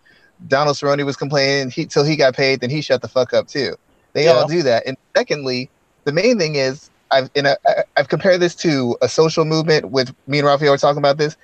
Donald 0.48 0.76
Cerrone 0.76 1.04
was 1.04 1.16
complaining 1.16 1.70
he 1.70 1.86
till 1.86 2.04
he 2.04 2.16
got 2.16 2.34
paid, 2.34 2.60
then 2.60 2.70
he 2.70 2.80
shut 2.80 3.02
the 3.02 3.08
fuck 3.08 3.32
up 3.32 3.48
too. 3.48 3.76
They 4.12 4.24
yeah. 4.24 4.32
all 4.32 4.48
do 4.48 4.62
that. 4.62 4.86
And 4.86 4.96
secondly, 5.14 5.70
the 6.04 6.12
main 6.12 6.38
thing 6.38 6.54
is 6.54 6.90
I've 7.10 7.30
in 7.34 7.46
a, 7.46 7.56
I've 7.96 8.08
compared 8.08 8.40
this 8.40 8.54
to 8.56 8.96
a 9.02 9.08
social 9.08 9.44
movement 9.44 9.90
with 9.90 10.14
me 10.26 10.38
and 10.38 10.46
Rafael 10.46 10.72
were 10.72 10.78
talking 10.78 10.98
about 10.98 11.18
this. 11.18 11.36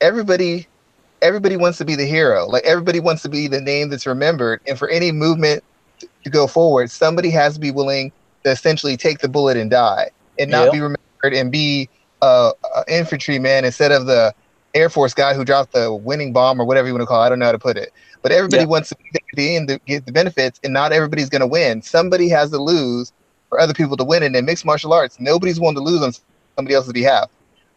Everybody 0.00 0.66
everybody 1.22 1.56
wants 1.56 1.78
to 1.78 1.84
be 1.84 1.94
the 1.94 2.04
hero. 2.04 2.46
Like 2.46 2.64
everybody 2.64 3.00
wants 3.00 3.22
to 3.22 3.28
be 3.28 3.46
the 3.46 3.60
name 3.60 3.88
that's 3.88 4.06
remembered. 4.06 4.60
And 4.66 4.78
for 4.78 4.88
any 4.88 5.12
movement 5.12 5.62
to 5.98 6.30
go 6.30 6.46
forward, 6.46 6.90
somebody 6.90 7.30
has 7.30 7.54
to 7.54 7.60
be 7.60 7.70
willing 7.70 8.12
to 8.44 8.50
essentially 8.50 8.96
take 8.96 9.20
the 9.20 9.28
bullet 9.28 9.56
and 9.56 9.70
die 9.70 10.10
and 10.38 10.50
not 10.50 10.64
yep. 10.64 10.72
be 10.72 10.80
remembered 10.80 11.32
and 11.34 11.50
be 11.50 11.88
a, 12.20 12.52
a 12.76 12.84
infantryman 12.88 13.64
instead 13.64 13.92
of 13.92 14.06
the 14.06 14.34
Air 14.74 14.88
Force 14.88 15.14
guy 15.14 15.34
who 15.34 15.44
dropped 15.44 15.72
the 15.72 15.92
winning 15.94 16.32
bomb 16.32 16.60
or 16.60 16.64
whatever 16.64 16.88
you 16.88 16.94
want 16.94 17.02
to 17.02 17.06
call 17.06 17.22
it. 17.22 17.26
I 17.26 17.28
don't 17.28 17.38
know 17.38 17.46
how 17.46 17.52
to 17.52 17.58
put 17.58 17.76
it. 17.76 17.92
But 18.22 18.32
everybody 18.32 18.62
yep. 18.62 18.68
wants 18.68 18.88
to 18.90 18.96
be 19.34 19.54
in 19.54 19.66
the 19.66 19.80
get 19.86 20.06
the 20.06 20.12
benefits, 20.12 20.60
and 20.62 20.72
not 20.72 20.92
everybody's 20.92 21.28
going 21.28 21.40
to 21.40 21.46
win. 21.46 21.82
Somebody 21.82 22.28
has 22.28 22.50
to 22.50 22.58
lose 22.58 23.12
for 23.52 23.60
other 23.60 23.74
people 23.74 23.98
to 23.98 24.04
win. 24.04 24.22
And 24.22 24.34
in 24.34 24.46
mixed 24.46 24.64
martial 24.64 24.94
arts, 24.94 25.20
nobody's 25.20 25.60
willing 25.60 25.74
to 25.74 25.82
lose 25.82 26.00
on 26.00 26.12
somebody 26.56 26.74
else's 26.74 26.94
behalf. 26.94 27.28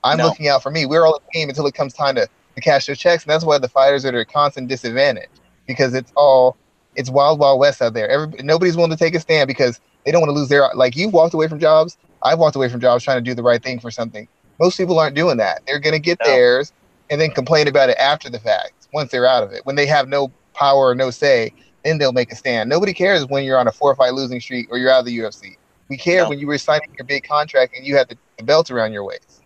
I'm 0.06 0.18
no. 0.18 0.28
looking 0.28 0.48
out 0.48 0.64
for 0.64 0.72
me. 0.72 0.86
We're 0.86 1.06
all 1.06 1.18
a 1.18 1.32
team 1.34 1.50
until 1.50 1.68
it 1.68 1.74
comes 1.74 1.94
time 1.94 2.16
to, 2.16 2.30
to 2.56 2.62
cash 2.62 2.86
their 2.86 2.96
checks. 2.96 3.24
And 3.24 3.32
that's 3.32 3.44
why 3.44 3.58
the 3.58 3.68
fighters 3.68 4.06
are 4.06 4.08
at 4.08 4.16
a 4.16 4.24
constant 4.24 4.70
disadvantage 4.70 5.28
because 5.68 5.94
it's 5.94 6.14
all 6.16 6.56
it's 6.96 7.10
wild, 7.10 7.40
wild 7.40 7.60
west 7.60 7.82
out 7.82 7.94
there. 7.94 8.08
Every, 8.08 8.42
nobody's 8.42 8.78
willing 8.78 8.92
to 8.92 8.98
take 8.98 9.16
a 9.16 9.20
stand 9.20 9.50
because 9.50 9.82
they 10.06 10.14
don't 10.14 10.22
want 10.22 10.30
to 10.30 10.34
lose 10.34 10.48
their 10.48 10.70
like 10.76 10.96
you 10.96 11.10
walked 11.10 11.34
away 11.34 11.50
from 11.50 11.60
jobs. 11.60 11.98
I've 12.24 12.40
walked 12.40 12.56
away 12.56 12.70
from 12.70 12.80
jobs 12.80 13.04
trying 13.04 13.18
to 13.18 13.30
do 13.30 13.34
the 13.34 13.44
right 13.44 13.62
thing 13.62 13.82
for 13.82 13.92
something. 13.92 14.30
Most 14.62 14.78
people 14.78 14.98
aren't 14.98 15.16
doing 15.16 15.36
that. 15.38 15.62
They're 15.68 15.80
gonna 15.80 16.00
get 16.00 16.20
no. 16.24 16.32
theirs 16.32 16.72
and 17.10 17.20
then 17.20 17.32
complain 17.32 17.68
about 17.68 17.90
it 17.90 17.98
after 17.98 18.30
the 18.30 18.40
fact, 18.40 18.88
once 18.94 19.12
they're 19.12 19.28
out 19.28 19.44
of 19.44 19.52
it. 19.52 19.66
When 19.66 19.76
they 19.76 19.88
have 19.88 20.08
no 20.08 20.32
power 20.54 20.88
or 20.88 20.96
no 20.96 21.10
say, 21.10 21.52
then 21.84 21.98
they'll 21.98 22.14
make 22.14 22.32
a 22.32 22.36
stand. 22.36 22.70
Nobody 22.70 22.94
cares 22.94 23.28
when 23.28 23.44
you're 23.44 23.60
on 23.60 23.68
a 23.68 23.74
four 23.74 23.94
fight 23.94 24.14
losing 24.14 24.40
streak 24.40 24.72
or 24.72 24.78
you're 24.78 24.90
out 24.90 25.00
of 25.00 25.06
the 25.06 25.18
UFC. 25.18 25.58
We 25.90 25.98
care 25.98 26.24
no. 26.24 26.30
when 26.30 26.40
you 26.40 26.48
were 26.48 26.58
signing 26.58 26.90
your 26.98 27.06
big 27.06 27.28
contract 27.28 27.76
and 27.76 27.86
you 27.86 27.96
had 27.96 28.10
the, 28.10 28.18
the 28.38 28.44
belt 28.44 28.72
around 28.72 28.94
your 28.94 29.04
waist. 29.04 29.44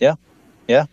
Yeah, 0.00 0.14
yeah, 0.66 0.86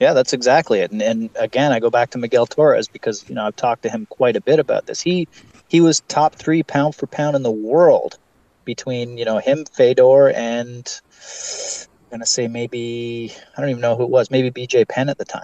yeah. 0.00 0.12
That's 0.12 0.32
exactly 0.32 0.80
it. 0.80 0.90
And, 0.90 1.02
and 1.02 1.30
again, 1.36 1.72
I 1.72 1.80
go 1.80 1.90
back 1.90 2.10
to 2.10 2.18
Miguel 2.18 2.46
Torres 2.46 2.88
because 2.88 3.28
you 3.28 3.34
know 3.34 3.46
I've 3.46 3.56
talked 3.56 3.82
to 3.82 3.88
him 3.88 4.06
quite 4.06 4.36
a 4.36 4.40
bit 4.40 4.58
about 4.58 4.86
this. 4.86 5.00
He 5.00 5.28
he 5.68 5.80
was 5.80 6.00
top 6.08 6.34
three 6.34 6.62
pound 6.62 6.94
for 6.94 7.06
pound 7.06 7.36
in 7.36 7.42
the 7.42 7.50
world 7.50 8.18
between 8.64 9.18
you 9.18 9.24
know 9.24 9.38
him, 9.38 9.64
Fedor, 9.64 10.30
and 10.30 11.00
I'm 11.10 12.10
gonna 12.10 12.26
say 12.26 12.48
maybe 12.48 13.32
I 13.56 13.60
don't 13.60 13.70
even 13.70 13.80
know 13.80 13.96
who 13.96 14.04
it 14.04 14.10
was. 14.10 14.30
Maybe 14.30 14.50
BJ 14.50 14.86
Penn 14.88 15.08
at 15.08 15.18
the 15.18 15.24
time. 15.24 15.42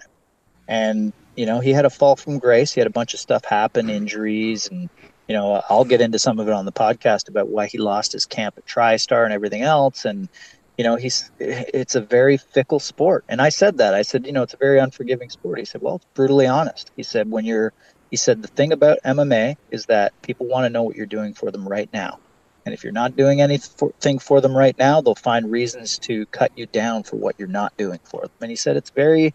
And 0.69 1.13
you 1.37 1.47
know 1.47 1.61
he 1.61 1.71
had 1.71 1.85
a 1.85 1.91
fall 1.91 2.17
from 2.17 2.39
grace. 2.39 2.73
He 2.73 2.81
had 2.81 2.87
a 2.87 2.91
bunch 2.91 3.15
of 3.15 3.21
stuff 3.21 3.45
happen, 3.45 3.89
injuries, 3.89 4.69
and 4.69 4.91
you 5.31 5.37
know, 5.37 5.63
I'll 5.71 5.85
get 5.85 6.01
into 6.01 6.19
some 6.19 6.41
of 6.41 6.49
it 6.49 6.53
on 6.53 6.65
the 6.65 6.73
podcast 6.73 7.29
about 7.29 7.47
why 7.47 7.69
he 7.69 7.79
lost 7.79 8.11
his 8.11 8.27
camp 8.27 8.59
at 8.59 8.67
TriStar 8.67 9.23
and 9.23 9.33
everything 9.33 9.63
else. 9.63 10.05
And, 10.05 10.29
you 10.77 10.83
know, 10.83 10.97
he's, 10.97 11.31
it's 11.39 11.95
a 11.95 12.01
very 12.01 12.37
fickle 12.37 12.81
sport. 12.81 13.25
And 13.29 13.41
I 13.41 13.51
said 13.51 13.79
that. 13.79 13.95
I 13.95 14.03
said, 14.03 14.27
you 14.27 14.33
know, 14.33 14.43
it's 14.43 14.55
a 14.55 14.57
very 14.57 14.81
unforgiving 14.81 15.31
sport. 15.31 15.61
He 15.61 15.65
said, 15.65 15.83
well, 15.83 15.95
it's 15.95 16.07
brutally 16.15 16.49
honest. 16.49 16.91
He 16.97 17.05
said, 17.05 17.31
when 17.31 17.45
you're, 17.45 17.73
he 18.11 18.17
said, 18.17 18.43
the 18.43 18.49
thing 18.49 18.73
about 18.73 18.99
MMA 19.05 19.55
is 19.71 19.87
that 19.87 20.21
people 20.23 20.49
want 20.49 20.65
to 20.65 20.71
know 20.71 20.83
what 20.83 20.97
you're 20.97 21.07
doing 21.07 21.33
for 21.33 21.53
them 21.53 21.69
right 21.69 21.89
now. 21.93 22.19
And 22.65 22.75
if 22.75 22.85
you're 22.85 22.93
not 22.93 23.17
doing 23.17 23.41
anything 23.41 24.19
for 24.19 24.41
them 24.41 24.57
right 24.57 24.77
now, 24.79 25.01
they'll 25.01 25.15
find 25.15 25.51
reasons 25.51 25.99
to 26.01 26.27
cut 26.27 26.53
you 26.57 26.67
down 26.67 27.03
for 27.03 27.17
what 27.17 27.37
you're 27.39 27.49
not 27.49 27.77
doing 27.77 28.01
for 28.05 28.23
them. 28.23 28.31
And 28.41 28.51
he 28.51 28.57
said 28.57 28.77
it's 28.77 28.91
very, 28.91 29.23
he 29.23 29.33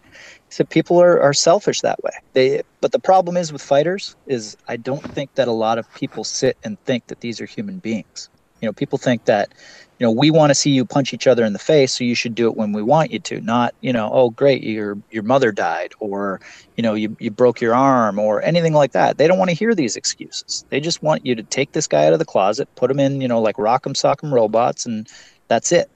said 0.50 0.70
people 0.70 1.00
are, 1.00 1.20
are 1.20 1.32
selfish 1.32 1.80
that 1.80 2.02
way. 2.02 2.12
They, 2.34 2.62
but 2.80 2.92
the 2.92 3.00
problem 3.00 3.36
is 3.36 3.52
with 3.52 3.62
fighters 3.62 4.16
is 4.26 4.56
I 4.68 4.76
don't 4.76 5.02
think 5.02 5.34
that 5.34 5.48
a 5.48 5.52
lot 5.52 5.78
of 5.78 5.92
people 5.94 6.24
sit 6.24 6.56
and 6.64 6.78
think 6.84 7.08
that 7.08 7.20
these 7.20 7.40
are 7.40 7.46
human 7.46 7.78
beings. 7.78 8.30
You 8.60 8.68
know, 8.68 8.72
people 8.72 8.98
think 8.98 9.24
that, 9.26 9.52
you 9.98 10.06
know, 10.06 10.10
we 10.10 10.30
want 10.30 10.50
to 10.50 10.54
see 10.54 10.70
you 10.70 10.84
punch 10.84 11.12
each 11.14 11.26
other 11.26 11.44
in 11.44 11.52
the 11.52 11.58
face, 11.58 11.92
so 11.94 12.04
you 12.04 12.14
should 12.14 12.34
do 12.34 12.48
it 12.48 12.56
when 12.56 12.72
we 12.72 12.82
want 12.82 13.10
you 13.10 13.18
to, 13.20 13.40
not, 13.40 13.74
you 13.80 13.92
know, 13.92 14.10
oh 14.12 14.30
great, 14.30 14.62
your 14.62 14.98
your 15.10 15.22
mother 15.22 15.52
died, 15.52 15.92
or, 16.00 16.40
you 16.76 16.82
know, 16.82 16.94
you, 16.94 17.16
you 17.18 17.30
broke 17.30 17.60
your 17.60 17.74
arm 17.74 18.18
or 18.18 18.42
anything 18.42 18.72
like 18.72 18.92
that. 18.92 19.18
They 19.18 19.26
don't 19.26 19.38
want 19.38 19.50
to 19.50 19.56
hear 19.56 19.74
these 19.74 19.96
excuses. 19.96 20.64
They 20.70 20.80
just 20.80 21.02
want 21.02 21.24
you 21.26 21.34
to 21.34 21.42
take 21.42 21.72
this 21.72 21.86
guy 21.86 22.06
out 22.06 22.12
of 22.12 22.18
the 22.18 22.24
closet, 22.24 22.68
put 22.76 22.90
him 22.90 23.00
in, 23.00 23.20
you 23.20 23.28
know, 23.28 23.40
like 23.40 23.56
rock'em 23.56 23.94
sock'em 23.94 24.32
robots, 24.32 24.86
and 24.86 25.06
that's 25.48 25.72
it. 25.72 25.90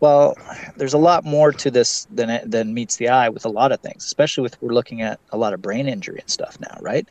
Well, 0.00 0.34
there's 0.76 0.94
a 0.94 0.98
lot 0.98 1.24
more 1.24 1.52
to 1.52 1.70
this 1.70 2.06
than 2.10 2.48
than 2.48 2.74
meets 2.74 2.96
the 2.96 3.08
eye 3.08 3.28
with 3.28 3.44
a 3.44 3.48
lot 3.48 3.72
of 3.72 3.80
things, 3.80 4.04
especially 4.04 4.42
with 4.42 4.60
we're 4.60 4.74
looking 4.74 5.02
at 5.02 5.20
a 5.30 5.38
lot 5.38 5.54
of 5.54 5.62
brain 5.62 5.88
injury 5.88 6.18
and 6.20 6.30
stuff 6.30 6.58
now, 6.60 6.76
right? 6.80 7.08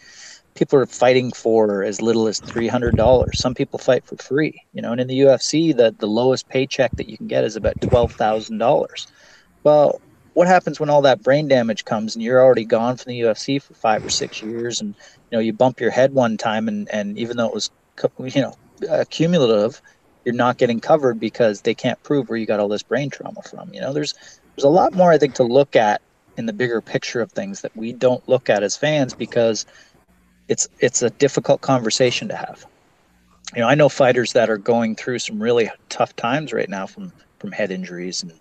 People 0.55 0.79
are 0.79 0.85
fighting 0.85 1.31
for 1.33 1.83
as 1.83 2.01
little 2.01 2.27
as 2.27 2.39
three 2.39 2.67
hundred 2.67 2.95
dollars. 2.95 3.39
Some 3.39 3.53
people 3.55 3.79
fight 3.79 4.05
for 4.05 4.17
free, 4.17 4.61
you 4.73 4.81
know. 4.81 4.91
And 4.91 5.01
in 5.01 5.07
the 5.07 5.19
UFC, 5.21 5.73
the 5.73 5.95
the 5.97 6.07
lowest 6.07 6.47
paycheck 6.49 6.95
that 6.97 7.09
you 7.09 7.17
can 7.17 7.27
get 7.27 7.43
is 7.43 7.55
about 7.55 7.79
twelve 7.81 8.13
thousand 8.13 8.57
dollars. 8.59 9.07
Well, 9.63 10.01
what 10.33 10.47
happens 10.47 10.79
when 10.79 10.89
all 10.89 11.01
that 11.03 11.23
brain 11.23 11.47
damage 11.47 11.85
comes 11.85 12.15
and 12.15 12.23
you're 12.23 12.41
already 12.43 12.65
gone 12.65 12.97
from 12.97 13.11
the 13.11 13.21
UFC 13.21 13.59
for 13.61 13.73
five 13.75 14.03
or 14.05 14.09
six 14.09 14.41
years, 14.41 14.81
and 14.81 14.95
you 15.31 15.37
know 15.37 15.41
you 15.41 15.53
bump 15.53 15.79
your 15.79 15.91
head 15.91 16.13
one 16.13 16.37
time, 16.37 16.67
and 16.67 16.87
and 16.91 17.17
even 17.17 17.37
though 17.37 17.47
it 17.47 17.53
was 17.53 17.69
you 18.19 18.41
know 18.41 18.53
cumulative, 19.09 19.81
you're 20.25 20.35
not 20.35 20.57
getting 20.57 20.79
covered 20.79 21.19
because 21.19 21.61
they 21.61 21.75
can't 21.75 22.01
prove 22.03 22.29
where 22.29 22.37
you 22.37 22.45
got 22.45 22.59
all 22.59 22.67
this 22.67 22.83
brain 22.83 23.09
trauma 23.09 23.41
from. 23.49 23.73
You 23.73 23.81
know, 23.81 23.93
there's 23.93 24.13
there's 24.55 24.65
a 24.65 24.69
lot 24.69 24.93
more 24.93 25.11
I 25.11 25.17
think 25.17 25.35
to 25.35 25.43
look 25.43 25.75
at 25.75 26.01
in 26.37 26.45
the 26.45 26.53
bigger 26.53 26.81
picture 26.81 27.21
of 27.21 27.31
things 27.31 27.61
that 27.61 27.71
we 27.75 27.93
don't 27.93 28.27
look 28.27 28.49
at 28.49 28.63
as 28.63 28.75
fans 28.75 29.13
because 29.13 29.65
it's 30.53 30.67
it's 30.79 31.01
a 31.01 31.09
difficult 31.09 31.61
conversation 31.61 32.27
to 32.29 32.35
have. 32.35 32.65
You 33.55 33.61
know, 33.61 33.67
I 33.67 33.75
know 33.75 33.89
fighters 33.89 34.33
that 34.33 34.49
are 34.49 34.57
going 34.57 34.95
through 34.95 35.19
some 35.19 35.41
really 35.41 35.69
tough 35.89 36.15
times 36.15 36.53
right 36.53 36.69
now 36.69 36.85
from 36.85 37.11
from 37.39 37.51
head 37.51 37.71
injuries 37.71 38.23
and 38.23 38.31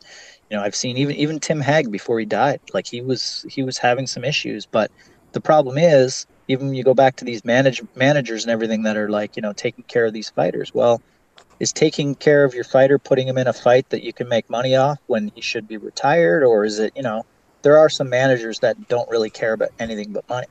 you 0.50 0.58
know, 0.58 0.62
I've 0.62 0.76
seen 0.76 0.98
even 0.98 1.16
even 1.16 1.40
Tim 1.40 1.62
Hague 1.62 1.90
before 1.90 2.20
he 2.20 2.26
died, 2.26 2.60
like 2.74 2.86
he 2.86 3.00
was 3.00 3.46
he 3.48 3.62
was 3.62 3.78
having 3.78 4.06
some 4.06 4.24
issues, 4.24 4.66
but 4.66 4.90
the 5.32 5.40
problem 5.40 5.78
is 5.78 6.26
even 6.48 6.66
when 6.66 6.74
you 6.74 6.84
go 6.84 6.92
back 6.92 7.16
to 7.16 7.24
these 7.24 7.42
manage 7.42 7.82
managers 7.96 8.44
and 8.44 8.52
everything 8.52 8.82
that 8.82 8.98
are 8.98 9.08
like, 9.08 9.34
you 9.34 9.42
know, 9.42 9.54
taking 9.54 9.84
care 9.84 10.04
of 10.04 10.12
these 10.12 10.28
fighters, 10.28 10.74
well, 10.74 11.00
is 11.58 11.72
taking 11.72 12.14
care 12.14 12.44
of 12.44 12.52
your 12.52 12.64
fighter 12.64 12.98
putting 12.98 13.26
him 13.26 13.38
in 13.38 13.46
a 13.46 13.52
fight 13.54 13.88
that 13.88 14.02
you 14.02 14.12
can 14.12 14.28
make 14.28 14.50
money 14.50 14.76
off 14.76 14.98
when 15.06 15.32
he 15.34 15.40
should 15.40 15.66
be 15.66 15.78
retired 15.78 16.44
or 16.44 16.66
is 16.66 16.78
it, 16.78 16.92
you 16.94 17.02
know, 17.02 17.24
there 17.62 17.78
are 17.78 17.88
some 17.88 18.10
managers 18.10 18.58
that 18.58 18.88
don't 18.88 19.08
really 19.08 19.30
care 19.30 19.54
about 19.54 19.70
anything 19.78 20.12
but 20.12 20.28
money. 20.28 20.48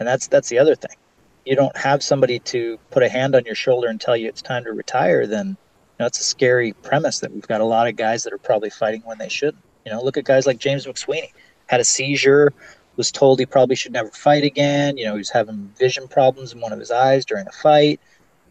And 0.00 0.08
that's 0.08 0.26
that's 0.26 0.48
the 0.48 0.58
other 0.58 0.74
thing. 0.74 0.96
You 1.44 1.56
don't 1.56 1.76
have 1.76 2.02
somebody 2.02 2.38
to 2.40 2.78
put 2.90 3.02
a 3.02 3.08
hand 3.08 3.34
on 3.34 3.44
your 3.44 3.54
shoulder 3.54 3.88
and 3.88 4.00
tell 4.00 4.16
you 4.16 4.28
it's 4.28 4.42
time 4.42 4.64
to 4.64 4.72
retire, 4.72 5.26
then 5.26 5.48
you 5.48 5.56
know, 6.00 6.06
it's 6.06 6.20
a 6.20 6.24
scary 6.24 6.72
premise 6.82 7.20
that 7.20 7.32
we've 7.32 7.46
got 7.46 7.60
a 7.60 7.64
lot 7.64 7.86
of 7.86 7.96
guys 7.96 8.24
that 8.24 8.32
are 8.32 8.38
probably 8.38 8.70
fighting 8.70 9.02
when 9.04 9.18
they 9.18 9.28
shouldn't. 9.28 9.62
You 9.84 9.92
know, 9.92 10.02
look 10.02 10.16
at 10.16 10.24
guys 10.24 10.46
like 10.46 10.58
James 10.58 10.86
McSweeney. 10.86 11.30
Had 11.66 11.80
a 11.80 11.84
seizure, 11.84 12.52
was 12.96 13.10
told 13.10 13.38
he 13.38 13.46
probably 13.46 13.76
should 13.76 13.92
never 13.92 14.10
fight 14.10 14.44
again. 14.44 14.96
You 14.96 15.04
know, 15.04 15.12
he 15.12 15.18
was 15.18 15.30
having 15.30 15.72
vision 15.78 16.08
problems 16.08 16.52
in 16.52 16.60
one 16.60 16.72
of 16.72 16.78
his 16.78 16.90
eyes 16.90 17.24
during 17.24 17.46
a 17.46 17.52
fight. 17.52 18.00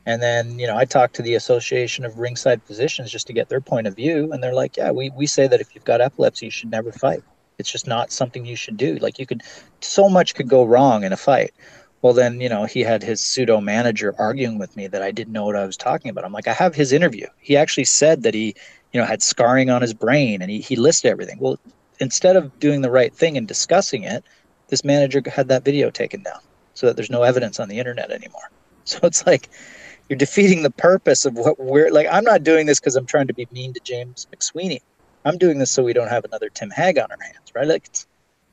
And 0.05 0.21
then, 0.21 0.59
you 0.59 0.67
know, 0.67 0.75
I 0.75 0.85
talked 0.85 1.15
to 1.15 1.21
the 1.21 1.35
Association 1.35 2.03
of 2.03 2.19
Ringside 2.19 2.61
Physicians 2.63 3.09
just 3.09 3.27
to 3.27 3.33
get 3.33 3.49
their 3.49 3.61
point 3.61 3.87
of 3.87 3.95
view. 3.95 4.31
And 4.31 4.43
they're 4.43 4.53
like, 4.53 4.75
yeah, 4.75 4.91
we, 4.91 5.09
we 5.11 5.27
say 5.27 5.47
that 5.47 5.61
if 5.61 5.73
you've 5.73 5.85
got 5.85 6.01
epilepsy, 6.01 6.47
you 6.47 6.51
should 6.51 6.71
never 6.71 6.91
fight. 6.91 7.23
It's 7.57 7.71
just 7.71 7.87
not 7.87 8.11
something 8.11 8.45
you 8.45 8.55
should 8.55 8.77
do. 8.77 8.95
Like 8.95 9.17
you 9.17 9.25
could, 9.25 9.43
so 9.79 10.09
much 10.09 10.35
could 10.35 10.49
go 10.49 10.65
wrong 10.65 11.03
in 11.03 11.13
a 11.13 11.17
fight. 11.17 11.53
Well, 12.03 12.13
then, 12.13 12.41
you 12.41 12.49
know, 12.49 12.65
he 12.65 12.81
had 12.81 13.01
his 13.01 13.21
pseudo 13.21 13.61
manager 13.61 14.13
arguing 14.19 14.59
with 14.59 14.75
me 14.75 14.87
that 14.87 15.01
I 15.01 15.11
didn't 15.11 15.31
know 15.31 15.45
what 15.45 15.55
I 15.55 15.65
was 15.65 15.77
talking 15.77 16.11
about. 16.11 16.25
I'm 16.25 16.33
like, 16.33 16.49
I 16.49 16.53
have 16.53 16.75
his 16.75 16.91
interview. 16.91 17.27
He 17.39 17.55
actually 17.55 17.85
said 17.85 18.23
that 18.23 18.33
he, 18.33 18.55
you 18.91 18.99
know, 18.99 19.05
had 19.05 19.23
scarring 19.23 19.69
on 19.69 19.81
his 19.81 19.93
brain 19.93 20.41
and 20.41 20.51
he, 20.51 20.59
he 20.59 20.75
listed 20.75 21.09
everything. 21.09 21.37
Well, 21.39 21.57
instead 22.01 22.35
of 22.35 22.59
doing 22.59 22.81
the 22.81 22.91
right 22.91 23.15
thing 23.15 23.37
and 23.37 23.47
discussing 23.47 24.03
it, 24.03 24.25
this 24.67 24.83
manager 24.83 25.21
had 25.25 25.47
that 25.47 25.63
video 25.63 25.89
taken 25.89 26.21
down 26.23 26.41
so 26.73 26.87
that 26.87 26.97
there's 26.97 27.09
no 27.09 27.23
evidence 27.23 27.57
on 27.59 27.69
the 27.69 27.79
internet 27.79 28.11
anymore. 28.11 28.41
So 28.85 28.99
it's 29.03 29.25
like 29.25 29.47
you're 30.09 30.17
defeating 30.17 30.63
the 30.63 30.69
purpose 30.69 31.23
of 31.23 31.35
what 31.35 31.57
we're 31.57 31.89
like. 31.89 32.05
I'm 32.11 32.25
not 32.25 32.43
doing 32.43 32.65
this 32.65 32.81
because 32.81 32.97
I'm 32.97 33.05
trying 33.05 33.27
to 33.27 33.33
be 33.33 33.47
mean 33.49 33.71
to 33.75 33.79
James 33.81 34.27
McSweeney. 34.35 34.81
I'm 35.23 35.37
doing 35.37 35.57
this 35.57 35.71
so 35.71 35.83
we 35.83 35.93
don't 35.93 36.09
have 36.09 36.25
another 36.25 36.49
Tim 36.49 36.69
Hague 36.69 36.97
on 36.97 37.09
our 37.09 37.17
hands, 37.25 37.53
right? 37.55 37.65
Like 37.65 37.85
it's, 37.85 38.07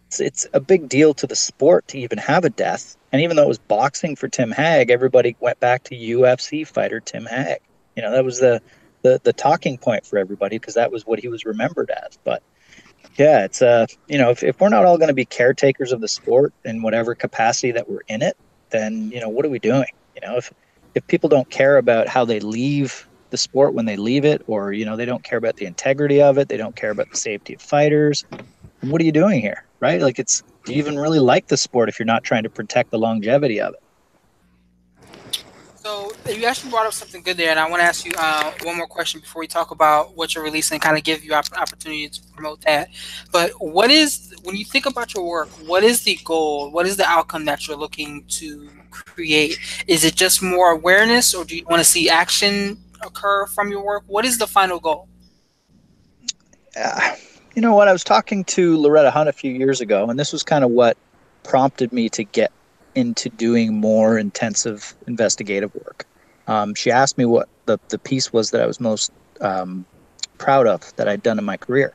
it's, 0.07 0.21
it's 0.21 0.47
a 0.53 0.61
big 0.61 0.89
deal 0.89 1.15
to 1.15 1.27
the 1.27 1.35
sport 1.35 1.89
to 1.89 1.99
even 1.99 2.19
have 2.19 2.45
a 2.45 2.51
death. 2.51 2.97
And 3.13 3.23
even 3.23 3.37
though 3.37 3.43
it 3.43 3.49
was 3.49 3.59
boxing 3.59 4.17
for 4.17 4.29
Tim 4.29 4.53
Hague, 4.53 4.91
everybody 4.91 5.37
went 5.41 5.59
back 5.61 5.85
to 5.85 5.97
UFC 5.97 6.67
fighter 6.67 7.01
Tim 7.01 7.27
Hague. 7.27 7.61
You 7.97 8.03
know, 8.03 8.13
that 8.13 8.25
was 8.25 8.41
the 8.41 8.61
the, 9.03 9.21
the 9.25 9.33
talking 9.33 9.79
point 9.79 10.05
for 10.05 10.19
everybody 10.19 10.59
because 10.59 10.75
that 10.75 10.93
was 10.93 11.07
what 11.07 11.19
he 11.19 11.29
was 11.29 11.45
remembered 11.45 11.91
as. 11.91 12.19
But 12.23 12.43
yeah, 13.17 13.45
it's 13.45 13.63
uh, 13.63 13.87
you 14.09 14.19
know, 14.19 14.31
if, 14.31 14.43
if 14.43 14.61
we're 14.61 14.69
not 14.69 14.85
all 14.85 14.99
going 14.99 15.09
to 15.09 15.15
be 15.15 15.25
caretakers 15.25 15.93
of 15.93 16.01
the 16.01 16.09
sport 16.09 16.53
in 16.65 16.83
whatever 16.83 17.15
capacity 17.15 17.73
that 17.73 17.89
we're 17.89 18.03
in 18.09 18.23
it, 18.23 18.37
then 18.71 19.11
you 19.11 19.21
know, 19.21 19.29
what 19.29 19.45
are 19.45 19.51
we 19.51 19.59
doing? 19.59 19.91
You 20.15 20.27
know, 20.27 20.37
if 20.37 20.53
if 20.95 21.07
people 21.07 21.29
don't 21.29 21.49
care 21.51 21.79
about 21.79 22.09
how 22.09 22.25
they 22.25 22.41
leave 22.41 23.09
the 23.31 23.37
sport 23.37 23.75
when 23.75 23.87
they 23.87 23.97
leave 23.97 24.25
it, 24.25 24.43
or 24.47 24.73
you 24.73 24.85
know, 24.85 24.97
they 24.97 25.05
don't 25.05 25.25
care 25.25 25.39
about 25.39 25.57
the 25.57 25.67
integrity 25.67 26.21
of 26.21 26.39
it, 26.39 26.49
they 26.49 26.57
don't 26.57 26.77
care 26.77 26.91
about 26.91 27.11
the 27.11 27.17
safety 27.17 27.55
of 27.55 27.63
fighters, 27.63 28.25
what 28.81 29.01
are 29.01 29.05
you 29.05 29.13
doing 29.13 29.41
here, 29.41 29.65
right? 29.81 30.01
Like, 30.01 30.19
it's 30.19 30.43
do 30.65 30.73
you 30.73 30.79
even 30.79 30.99
really 30.99 31.19
like 31.19 31.47
the 31.47 31.57
sport 31.57 31.89
if 31.89 31.99
you're 31.99 32.07
not 32.07 32.25
trying 32.25 32.43
to 32.43 32.51
protect 32.51 32.91
the 32.91 32.99
longevity 32.99 33.61
of 33.61 33.75
it? 33.75 33.83
So 35.77 36.13
you 36.29 36.45
actually 36.45 36.71
brought 36.71 36.87
up 36.87 36.93
something 36.93 37.23
good 37.23 37.39
there, 37.39 37.51
and 37.51 37.59
I 37.59 37.69
want 37.69 37.81
to 37.81 37.85
ask 37.85 38.05
you 38.05 38.13
uh, 38.19 38.53
one 38.65 38.77
more 38.77 38.87
question 38.87 39.19
before 39.19 39.41
we 39.41 39.47
talk 39.47 39.71
about 39.71 40.15
what 40.15 40.35
you're 40.35 40.45
releasing, 40.45 40.79
kind 40.79 40.99
of 40.99 41.05
give 41.05 41.25
you 41.25 41.33
an 41.33 41.43
opportunity 41.57 42.07
to 42.07 42.23
promote 42.35 42.61
that. 42.63 42.91
But 43.33 43.53
what 43.53 43.91
is 43.91 44.35
when 44.43 44.57
you 44.57 44.65
think 44.67 44.85
about 44.85 45.15
your 45.15 45.27
work? 45.27 45.49
What 45.67 45.83
is 45.83 46.05
the 46.05 46.19
goal? 46.23 46.71
What 46.71 46.87
is 46.87 46.99
the 46.99 47.07
outcome 47.07 47.47
that 47.47 47.67
you're 47.67 47.79
looking 47.79 48.25
to 48.29 48.69
create? 48.91 49.59
Is 49.87 50.05
it 50.05 50.17
just 50.17 50.43
more 50.43 50.71
awareness, 50.73 51.35
or 51.35 51.47
do 51.47 51.57
you 51.57 51.65
want 51.65 51.81
to 51.81 51.89
see 51.89 52.11
action 52.11 52.79
occur 53.01 53.47
from 53.47 53.71
your 53.71 53.83
work? 53.83 54.05
What 54.07 54.27
is 54.27 54.37
the 54.37 54.47
final 54.47 54.81
goal? 54.81 55.09
Uh, 56.77 57.17
you 57.55 57.63
know 57.63 57.75
what? 57.75 57.89
I 57.89 57.93
was 57.93 58.05
talking 58.05 58.45
to 58.45 58.77
Loretta 58.79 59.11
Hunt 59.11 59.29
a 59.29 59.33
few 59.33 59.53
years 59.53 59.81
ago, 59.81 60.09
and 60.09 60.19
this 60.19 60.33
was 60.33 60.43
kind 60.43 60.65
of 60.65 60.71
what 60.71 60.97
prompted 61.43 61.93
me 61.93 62.09
to 62.11 62.25
get 62.25 62.53
into 62.95 63.29
doing 63.29 63.75
more 63.75 64.19
intensive 64.19 64.95
investigative 65.07 65.75
work. 65.75 66.07
Um, 66.47 66.75
she 66.75 66.91
asked 66.91 67.19
me 67.19 67.25
what 67.25 67.49
the, 67.67 67.79
the 67.89 67.99
piece 67.99 68.33
was 68.33 68.51
that 68.51 68.61
I 68.61 68.67
was 68.67 68.81
most 68.81 69.13
um, 69.41 69.85
proud 70.39 70.67
of 70.67 70.95
that 70.97 71.09
I'd 71.09 71.23
done 71.23 71.39
in 71.39 71.45
my 71.45 71.57
career. 71.57 71.93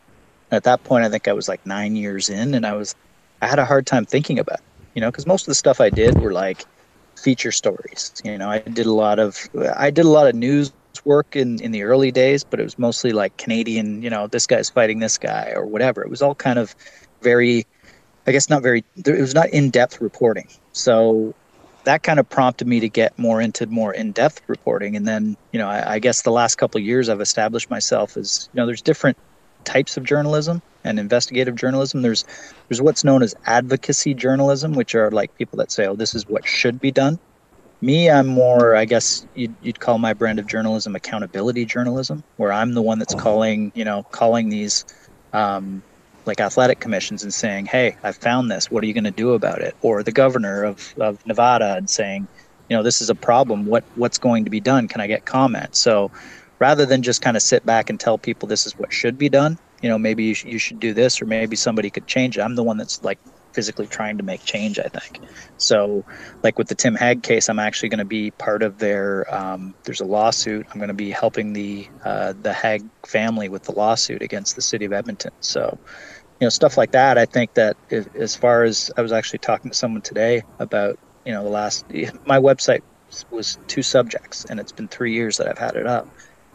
And 0.49 0.57
at 0.57 0.63
that 0.63 0.83
point, 0.83 1.03
I 1.05 1.09
think 1.09 1.27
I 1.27 1.33
was 1.33 1.47
like 1.47 1.65
nine 1.65 1.95
years 1.95 2.29
in, 2.29 2.53
and 2.53 2.65
I 2.65 2.73
was 2.73 2.95
I 3.41 3.47
had 3.47 3.59
a 3.59 3.65
hard 3.65 3.85
time 3.85 4.05
thinking 4.05 4.39
about, 4.39 4.59
it, 4.59 4.65
you 4.93 5.01
know, 5.01 5.11
because 5.11 5.25
most 5.25 5.43
of 5.43 5.47
the 5.47 5.55
stuff 5.55 5.81
I 5.81 5.89
did 5.89 6.19
were 6.19 6.31
like 6.31 6.65
feature 7.17 7.51
stories. 7.51 8.11
You 8.23 8.37
know, 8.37 8.49
I 8.49 8.59
did 8.59 8.85
a 8.85 8.93
lot 8.93 9.19
of 9.19 9.37
I 9.75 9.89
did 9.89 10.05
a 10.05 10.09
lot 10.09 10.27
of 10.27 10.35
news 10.35 10.71
work 11.05 11.35
in 11.35 11.61
in 11.61 11.71
the 11.71 11.83
early 11.83 12.11
days, 12.11 12.43
but 12.43 12.59
it 12.59 12.63
was 12.63 12.77
mostly 12.77 13.11
like 13.11 13.37
Canadian. 13.37 14.01
You 14.01 14.09
know, 14.09 14.27
this 14.27 14.47
guy's 14.47 14.69
fighting 14.69 14.99
this 14.99 15.17
guy 15.17 15.53
or 15.55 15.65
whatever. 15.65 16.01
It 16.03 16.09
was 16.09 16.21
all 16.21 16.35
kind 16.35 16.59
of 16.59 16.75
very 17.21 17.65
I 18.27 18.31
guess 18.31 18.49
not 18.49 18.63
very. 18.63 18.83
It 18.95 19.21
was 19.21 19.35
not 19.35 19.49
in-depth 19.49 20.01
reporting. 20.01 20.47
So 20.71 21.33
that 21.83 22.01
kind 22.01 22.19
of 22.19 22.27
prompted 22.27 22.67
me 22.67 22.79
to 22.79 22.89
get 22.89 23.17
more 23.19 23.39
into 23.39 23.67
more 23.67 23.93
in-depth 23.93 24.41
reporting. 24.47 24.95
And 24.95 25.07
then, 25.07 25.37
you 25.51 25.59
know, 25.59 25.67
I, 25.67 25.93
I 25.93 25.99
guess 25.99 26.23
the 26.23 26.31
last 26.31 26.55
couple 26.55 26.81
years 26.81 27.09
I've 27.09 27.21
established 27.21 27.69
myself 27.69 28.17
as, 28.17 28.49
you 28.51 28.57
know, 28.59 28.65
there's 28.65 28.81
different 28.81 29.17
types 29.63 29.95
of 29.95 30.03
journalism 30.03 30.61
and 30.83 30.99
investigative 30.99 31.55
journalism. 31.55 32.01
There's 32.01 32.25
there's 32.67 32.81
what's 32.81 33.03
known 33.03 33.21
as 33.21 33.35
advocacy 33.45 34.15
journalism, 34.15 34.73
which 34.73 34.95
are 34.95 35.11
like 35.11 35.35
people 35.37 35.57
that 35.57 35.71
say, 35.71 35.85
"Oh, 35.85 35.95
this 35.95 36.15
is 36.15 36.27
what 36.27 36.47
should 36.47 36.79
be 36.79 36.91
done." 36.91 37.19
Me, 37.82 38.09
I'm 38.09 38.28
more, 38.28 38.76
I 38.76 38.86
guess 38.86 39.26
you'd, 39.34 39.55
you'd 39.61 39.80
call 39.80 39.99
my 39.99 40.13
brand 40.13 40.39
of 40.39 40.47
journalism 40.47 40.95
accountability 40.95 41.65
journalism, 41.65 42.23
where 42.38 42.51
I'm 42.51 42.73
the 42.73 42.82
one 42.82 42.99
that's 42.99 43.13
calling, 43.13 43.71
you 43.76 43.86
know, 43.86 44.03
calling 44.11 44.49
these 44.49 44.84
um, 45.34 45.84
like 46.26 46.39
athletic 46.39 46.80
commissions 46.80 47.21
and 47.23 47.34
saying, 47.34 47.67
"Hey, 47.67 47.95
I 48.03 48.13
found 48.13 48.49
this. 48.49 48.71
What 48.71 48.84
are 48.84 48.88
you 48.88 48.93
going 48.93 49.03
to 49.03 49.11
do 49.11 49.34
about 49.34 49.61
it?" 49.61 49.76
Or 49.82 50.03
the 50.03 50.11
governor 50.11 50.63
of, 50.63 50.93
of 50.99 51.19
Nevada 51.26 51.76
and 51.76 51.89
saying, 51.89 52.28
"You 52.69 52.78
know, 52.78 52.84
this 52.84 53.01
is 53.01 53.09
a 53.09 53.15
problem. 53.15 53.65
What 53.65 53.84
what's 53.93 54.17
going 54.17 54.45
to 54.45 54.49
be 54.51 54.61
done? 54.61 54.88
Can 54.88 55.01
I 55.01 55.07
get 55.07 55.26
comment?" 55.26 55.76
So, 55.76 56.09
rather 56.59 56.86
than 56.86 57.03
just 57.03 57.21
kind 57.21 57.38
of 57.38 57.43
sit 57.43 57.65
back 57.65 57.89
and 57.89 57.99
tell 57.99 58.17
people 58.17 58.47
this 58.47 58.65
is 58.65 58.73
what 58.78 58.91
should 58.93 59.17
be 59.17 59.30
done, 59.30 59.57
you 59.82 59.89
know, 59.89 59.97
maybe 59.99 60.23
you, 60.23 60.34
sh- 60.34 60.45
you 60.45 60.57
should 60.59 60.80
do 60.80 60.93
this, 60.93 61.21
or 61.21 61.26
maybe 61.26 61.55
somebody 61.55 61.91
could 61.91 62.07
change 62.07 62.38
it. 62.38 62.41
I'm 62.41 62.55
the 62.55 62.63
one 62.63 62.78
that's 62.78 63.01
like 63.03 63.19
physically 63.55 63.87
trying 63.87 64.17
to 64.17 64.23
make 64.23 64.43
change. 64.43 64.77
I 64.77 64.89
think. 64.89 65.21
So, 65.57 66.05
like 66.43 66.59
with 66.59 66.67
the 66.67 66.75
Tim 66.75 66.95
Hague 66.95 67.23
case, 67.23 67.49
I'm 67.49 67.59
actually 67.59 67.89
going 67.89 67.99
to 67.99 68.05
be 68.05 68.31
part 68.31 68.61
of 68.61 68.77
their. 68.77 69.33
Um, 69.33 69.73
there's 69.85 70.01
a 70.01 70.05
lawsuit. 70.05 70.67
I'm 70.71 70.79
going 70.79 70.89
to 70.89 70.93
be 70.93 71.09
helping 71.09 71.53
the 71.53 71.87
uh, 72.03 72.33
the 72.41 72.53
Hague 72.53 72.85
family 73.05 73.49
with 73.49 73.63
the 73.63 73.71
lawsuit 73.71 74.21
against 74.21 74.55
the 74.55 74.61
city 74.61 74.85
of 74.85 74.93
Edmonton. 74.93 75.31
So 75.39 75.79
you 76.39 76.45
know 76.45 76.49
stuff 76.49 76.77
like 76.77 76.91
that 76.91 77.17
i 77.17 77.25
think 77.25 77.53
that 77.53 77.77
as 78.15 78.35
far 78.35 78.63
as 78.63 78.91
i 78.97 79.01
was 79.01 79.11
actually 79.11 79.39
talking 79.39 79.71
to 79.71 79.77
someone 79.77 80.01
today 80.01 80.43
about 80.59 80.99
you 81.25 81.31
know 81.31 81.43
the 81.43 81.49
last 81.49 81.85
my 82.25 82.39
website 82.39 82.81
was 83.31 83.57
two 83.67 83.81
subjects 83.81 84.45
and 84.45 84.59
it's 84.59 84.71
been 84.71 84.87
three 84.87 85.13
years 85.13 85.37
that 85.37 85.47
i've 85.47 85.57
had 85.57 85.75
it 85.75 85.87
up 85.87 86.07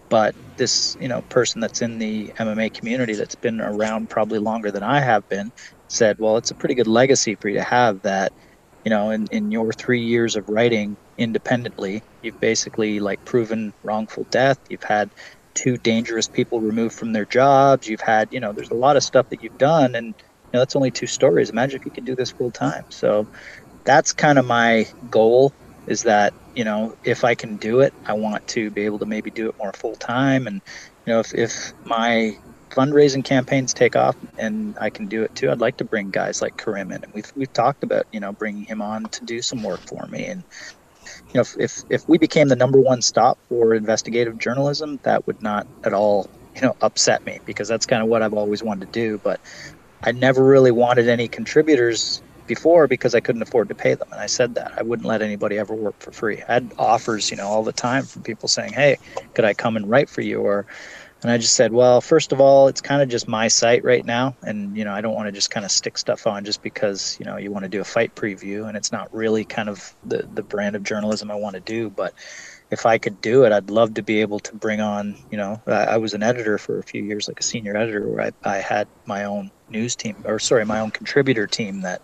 but 0.08 0.34
this 0.56 0.96
you 1.00 1.08
know 1.08 1.22
person 1.22 1.60
that's 1.60 1.80
in 1.80 1.98
the 1.98 2.28
mma 2.38 2.72
community 2.72 3.14
that's 3.14 3.34
been 3.34 3.60
around 3.60 4.10
probably 4.10 4.38
longer 4.38 4.70
than 4.70 4.82
i 4.82 5.00
have 5.00 5.26
been 5.28 5.50
said 5.90 6.16
well 6.18 6.36
it's 6.36 6.50
a 6.50 6.54
pretty 6.56 6.74
good 6.74 6.86
legacy 6.86 7.36
for 7.40 7.48
you 7.48 7.56
to 7.56 7.62
have 7.64 8.00
that 8.02 8.32
you 8.84 8.90
know 8.90 9.10
in, 9.10 9.26
in 9.30 9.50
your 9.50 9.72
three 9.72 10.02
years 10.02 10.36
of 10.36 10.48
writing 10.48 10.96
independently 11.18 12.02
you've 12.22 12.40
basically 12.40 13.00
like 13.00 13.24
proven 13.24 13.72
wrongful 13.82 14.26
death 14.30 14.58
you've 14.68 14.82
had 14.82 15.10
two 15.54 15.76
dangerous 15.78 16.28
people 16.28 16.60
removed 16.60 16.94
from 16.94 17.12
their 17.12 17.26
jobs. 17.26 17.86
You've 17.86 18.00
had, 18.00 18.28
you 18.32 18.40
know, 18.40 18.52
there's 18.52 18.70
a 18.70 18.74
lot 18.74 18.96
of 18.96 19.02
stuff 19.02 19.28
that 19.30 19.42
you've 19.42 19.58
done, 19.58 19.94
and 19.94 20.06
you 20.08 20.52
know 20.54 20.60
that's 20.60 20.76
only 20.76 20.90
two 20.90 21.06
stories. 21.06 21.50
Imagine 21.50 21.76
if 21.78 21.84
you 21.84 21.92
could 21.92 22.04
do 22.04 22.16
this 22.16 22.32
full 22.32 22.50
time. 22.52 22.84
So 22.90 23.28
that's 23.84 24.12
kind 24.12 24.38
of 24.38 24.46
my 24.46 24.86
goal. 25.10 25.52
Is 25.86 26.02
that 26.04 26.34
you 26.54 26.64
know 26.64 26.94
if 27.04 27.24
I 27.24 27.34
can 27.34 27.56
do 27.58 27.80
it, 27.80 27.94
I 28.06 28.14
want 28.14 28.46
to 28.48 28.70
be 28.70 28.82
able 28.84 28.98
to 29.00 29.06
maybe 29.06 29.30
do 29.30 29.48
it 29.48 29.54
more 29.58 29.72
full 29.74 29.96
time, 29.96 30.46
and 30.46 30.62
you 31.06 31.12
know 31.12 31.20
if 31.20 31.34
if 31.34 31.72
my 31.84 32.32
fundraising 32.70 33.24
campaigns 33.24 33.74
take 33.74 33.96
off 33.96 34.16
and 34.38 34.76
I 34.80 34.90
can 34.90 35.06
do 35.06 35.22
it 35.22 35.34
too, 35.34 35.50
I'd 35.50 35.60
like 35.60 35.76
to 35.78 35.84
bring 35.84 36.10
guys 36.10 36.40
like 36.40 36.56
Karim 36.56 36.92
in, 36.92 37.04
and 37.04 37.12
we've 37.12 37.32
we've 37.36 37.52
talked 37.52 37.82
about 37.84 38.06
you 38.12 38.20
know 38.20 38.32
bringing 38.32 38.64
him 38.64 38.80
on 38.82 39.04
to 39.04 39.24
do 39.24 39.42
some 39.42 39.62
work 39.62 39.80
for 39.80 40.06
me 40.06 40.26
and 40.26 40.44
you 41.28 41.34
know, 41.34 41.40
if, 41.42 41.56
if, 41.58 41.82
if 41.90 42.08
we 42.08 42.18
became 42.18 42.48
the 42.48 42.56
number 42.56 42.80
one 42.80 43.02
stop 43.02 43.38
for 43.48 43.74
investigative 43.74 44.38
journalism, 44.38 44.98
that 45.04 45.26
would 45.26 45.42
not 45.42 45.66
at 45.84 45.92
all, 45.92 46.28
you 46.54 46.62
know, 46.62 46.76
upset 46.80 47.24
me 47.24 47.38
because 47.46 47.68
that's 47.68 47.86
kind 47.86 48.02
of 48.02 48.08
what 48.08 48.22
I've 48.22 48.34
always 48.34 48.62
wanted 48.62 48.92
to 48.92 48.92
do. 48.92 49.18
But 49.18 49.40
I 50.02 50.12
never 50.12 50.44
really 50.44 50.72
wanted 50.72 51.08
any 51.08 51.28
contributors 51.28 52.20
before 52.46 52.88
because 52.88 53.14
I 53.14 53.20
couldn't 53.20 53.42
afford 53.42 53.68
to 53.68 53.76
pay 53.76 53.94
them. 53.94 54.08
And 54.10 54.20
I 54.20 54.26
said 54.26 54.56
that 54.56 54.72
I 54.76 54.82
wouldn't 54.82 55.06
let 55.06 55.22
anybody 55.22 55.56
ever 55.56 55.74
work 55.74 56.00
for 56.00 56.10
free. 56.10 56.42
I 56.48 56.54
had 56.54 56.72
offers, 56.78 57.30
you 57.30 57.36
know, 57.36 57.46
all 57.46 57.62
the 57.62 57.72
time 57.72 58.02
from 58.02 58.22
people 58.22 58.48
saying, 58.48 58.72
"Hey, 58.72 58.98
could 59.34 59.44
I 59.44 59.54
come 59.54 59.76
and 59.76 59.88
write 59.88 60.10
for 60.10 60.22
you?" 60.22 60.40
Or, 60.40 60.66
and 61.22 61.30
I 61.30 61.38
just 61.38 61.54
said, 61.54 61.72
"Well, 61.72 62.00
first 62.00 62.32
of 62.32 62.40
all, 62.40 62.68
it's 62.68 62.80
kind 62.80 63.02
of 63.02 63.08
just 63.08 63.28
my 63.28 63.48
site 63.48 63.84
right 63.84 64.04
now, 64.04 64.36
and 64.42 64.76
you 64.76 64.84
know, 64.84 64.92
I 64.92 65.00
don't 65.00 65.14
want 65.14 65.28
to 65.28 65.32
just 65.32 65.50
kind 65.50 65.64
of 65.64 65.70
stick 65.70 65.98
stuff 65.98 66.26
on 66.26 66.44
just 66.44 66.62
because 66.62 67.16
you 67.18 67.26
know 67.26 67.36
you 67.36 67.50
want 67.50 67.64
to 67.64 67.68
do 67.68 67.80
a 67.80 67.84
fight 67.84 68.14
preview, 68.14 68.66
and 68.68 68.76
it's 68.76 68.92
not 68.92 69.12
really 69.14 69.44
kind 69.44 69.68
of 69.68 69.94
the 70.04 70.28
the 70.34 70.42
brand 70.42 70.76
of 70.76 70.82
journalism 70.82 71.30
I 71.30 71.36
want 71.36 71.54
to 71.54 71.60
do, 71.60 71.90
but." 71.90 72.14
if 72.70 72.86
I 72.86 72.98
could 72.98 73.20
do 73.20 73.44
it, 73.44 73.52
I'd 73.52 73.70
love 73.70 73.94
to 73.94 74.02
be 74.02 74.20
able 74.20 74.38
to 74.40 74.54
bring 74.54 74.80
on, 74.80 75.16
you 75.30 75.36
know, 75.36 75.60
I, 75.66 75.72
I 75.72 75.96
was 75.96 76.14
an 76.14 76.22
editor 76.22 76.56
for 76.56 76.78
a 76.78 76.82
few 76.82 77.02
years, 77.02 77.26
like 77.26 77.40
a 77.40 77.42
senior 77.42 77.76
editor, 77.76 78.06
where 78.06 78.26
I, 78.26 78.48
I 78.48 78.56
had 78.58 78.86
my 79.06 79.24
own 79.24 79.50
news 79.68 79.96
team, 79.96 80.16
or 80.24 80.38
sorry, 80.38 80.64
my 80.64 80.80
own 80.80 80.90
contributor 80.90 81.46
team 81.46 81.80
that, 81.80 82.00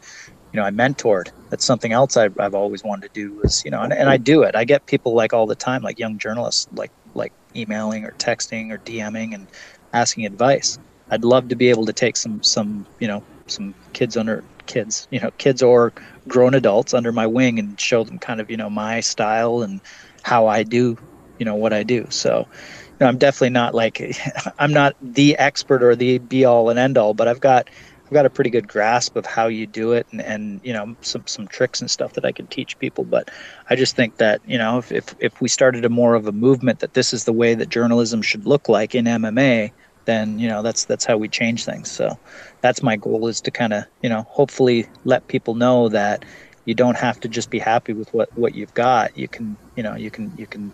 you 0.52 0.60
know, 0.60 0.66
I 0.66 0.70
mentored. 0.70 1.28
That's 1.50 1.64
something 1.64 1.92
else 1.92 2.16
I've, 2.16 2.38
I've 2.40 2.54
always 2.54 2.82
wanted 2.82 3.14
to 3.14 3.20
do 3.20 3.40
is, 3.42 3.64
you 3.64 3.70
know, 3.70 3.80
and, 3.80 3.92
and 3.92 4.08
I 4.08 4.16
do 4.16 4.42
it. 4.42 4.56
I 4.56 4.64
get 4.64 4.86
people 4.86 5.14
like 5.14 5.32
all 5.32 5.46
the 5.46 5.54
time, 5.54 5.82
like 5.82 5.98
young 6.00 6.18
journalists, 6.18 6.66
like, 6.72 6.90
like 7.14 7.32
emailing 7.56 8.04
or 8.04 8.12
texting 8.12 8.72
or 8.72 8.78
DMing 8.78 9.34
and 9.34 9.46
asking 9.92 10.26
advice. 10.26 10.78
I'd 11.10 11.24
love 11.24 11.48
to 11.48 11.56
be 11.56 11.70
able 11.70 11.86
to 11.86 11.92
take 11.92 12.16
some, 12.16 12.42
some, 12.42 12.86
you 12.98 13.08
know, 13.08 13.22
some 13.46 13.74
kids 13.92 14.16
under 14.16 14.44
kids, 14.66 15.06
you 15.10 15.20
know, 15.20 15.30
kids 15.38 15.62
or 15.62 15.92
grown 16.28 16.54
adults 16.54 16.92
under 16.94 17.12
my 17.12 17.26
wing 17.26 17.58
and 17.58 17.78
show 17.80 18.02
them 18.04 18.18
kind 18.18 18.40
of, 18.40 18.50
you 18.50 18.56
know, 18.56 18.68
my 18.68 19.00
style 19.00 19.62
and, 19.62 19.80
how 20.26 20.48
I 20.48 20.64
do, 20.64 20.98
you 21.38 21.44
know, 21.44 21.54
what 21.54 21.72
I 21.72 21.84
do. 21.84 22.04
So, 22.10 22.48
you 22.48 22.96
know, 22.98 23.06
I'm 23.06 23.16
definitely 23.16 23.50
not 23.50 23.76
like 23.76 24.02
I'm 24.58 24.72
not 24.72 24.96
the 25.00 25.36
expert 25.38 25.84
or 25.84 25.94
the 25.94 26.18
be 26.18 26.44
all 26.44 26.68
and 26.68 26.80
end 26.80 26.98
all, 26.98 27.14
but 27.14 27.28
I've 27.28 27.40
got 27.40 27.70
I've 28.06 28.12
got 28.12 28.24
a 28.24 28.30
pretty 28.30 28.50
good 28.50 28.68
grasp 28.68 29.16
of 29.16 29.26
how 29.26 29.48
you 29.48 29.66
do 29.66 29.90
it 29.90 30.06
and, 30.12 30.20
and 30.20 30.60
you 30.62 30.72
know 30.72 30.94
some 31.00 31.26
some 31.26 31.48
tricks 31.48 31.80
and 31.80 31.90
stuff 31.90 32.12
that 32.12 32.24
I 32.24 32.30
can 32.30 32.46
teach 32.46 32.78
people. 32.78 33.02
But 33.02 33.30
I 33.68 33.74
just 33.74 33.96
think 33.96 34.18
that 34.18 34.40
you 34.46 34.58
know 34.58 34.78
if, 34.78 34.92
if 34.92 35.14
if 35.18 35.40
we 35.40 35.48
started 35.48 35.84
a 35.84 35.88
more 35.88 36.14
of 36.14 36.28
a 36.28 36.32
movement 36.32 36.78
that 36.80 36.94
this 36.94 37.12
is 37.12 37.24
the 37.24 37.32
way 37.32 37.54
that 37.54 37.68
journalism 37.68 38.22
should 38.22 38.46
look 38.46 38.68
like 38.68 38.94
in 38.94 39.06
MMA, 39.06 39.72
then 40.04 40.38
you 40.38 40.48
know 40.48 40.62
that's 40.62 40.84
that's 40.84 41.04
how 41.04 41.16
we 41.16 41.28
change 41.28 41.64
things. 41.64 41.90
So 41.90 42.16
that's 42.60 42.80
my 42.80 42.94
goal 42.94 43.26
is 43.26 43.40
to 43.40 43.50
kind 43.50 43.72
of 43.72 43.84
you 44.02 44.08
know 44.08 44.22
hopefully 44.28 44.86
let 45.04 45.26
people 45.26 45.56
know 45.56 45.88
that 45.88 46.24
you 46.64 46.74
don't 46.74 46.96
have 46.96 47.18
to 47.20 47.28
just 47.28 47.50
be 47.50 47.58
happy 47.58 47.92
with 47.92 48.12
what 48.12 48.28
what 48.36 48.54
you've 48.54 48.74
got 48.74 49.16
you 49.16 49.28
can 49.28 49.56
you 49.76 49.82
know 49.82 49.94
you 49.94 50.10
can 50.10 50.32
you 50.36 50.46
can 50.46 50.72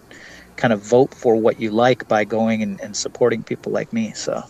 kind 0.56 0.72
of 0.72 0.80
vote 0.80 1.14
for 1.14 1.36
what 1.36 1.60
you 1.60 1.70
like 1.70 2.08
by 2.08 2.24
going 2.24 2.62
and, 2.62 2.80
and 2.80 2.96
supporting 2.96 3.42
people 3.42 3.70
like 3.72 3.92
me 3.92 4.12
so 4.12 4.42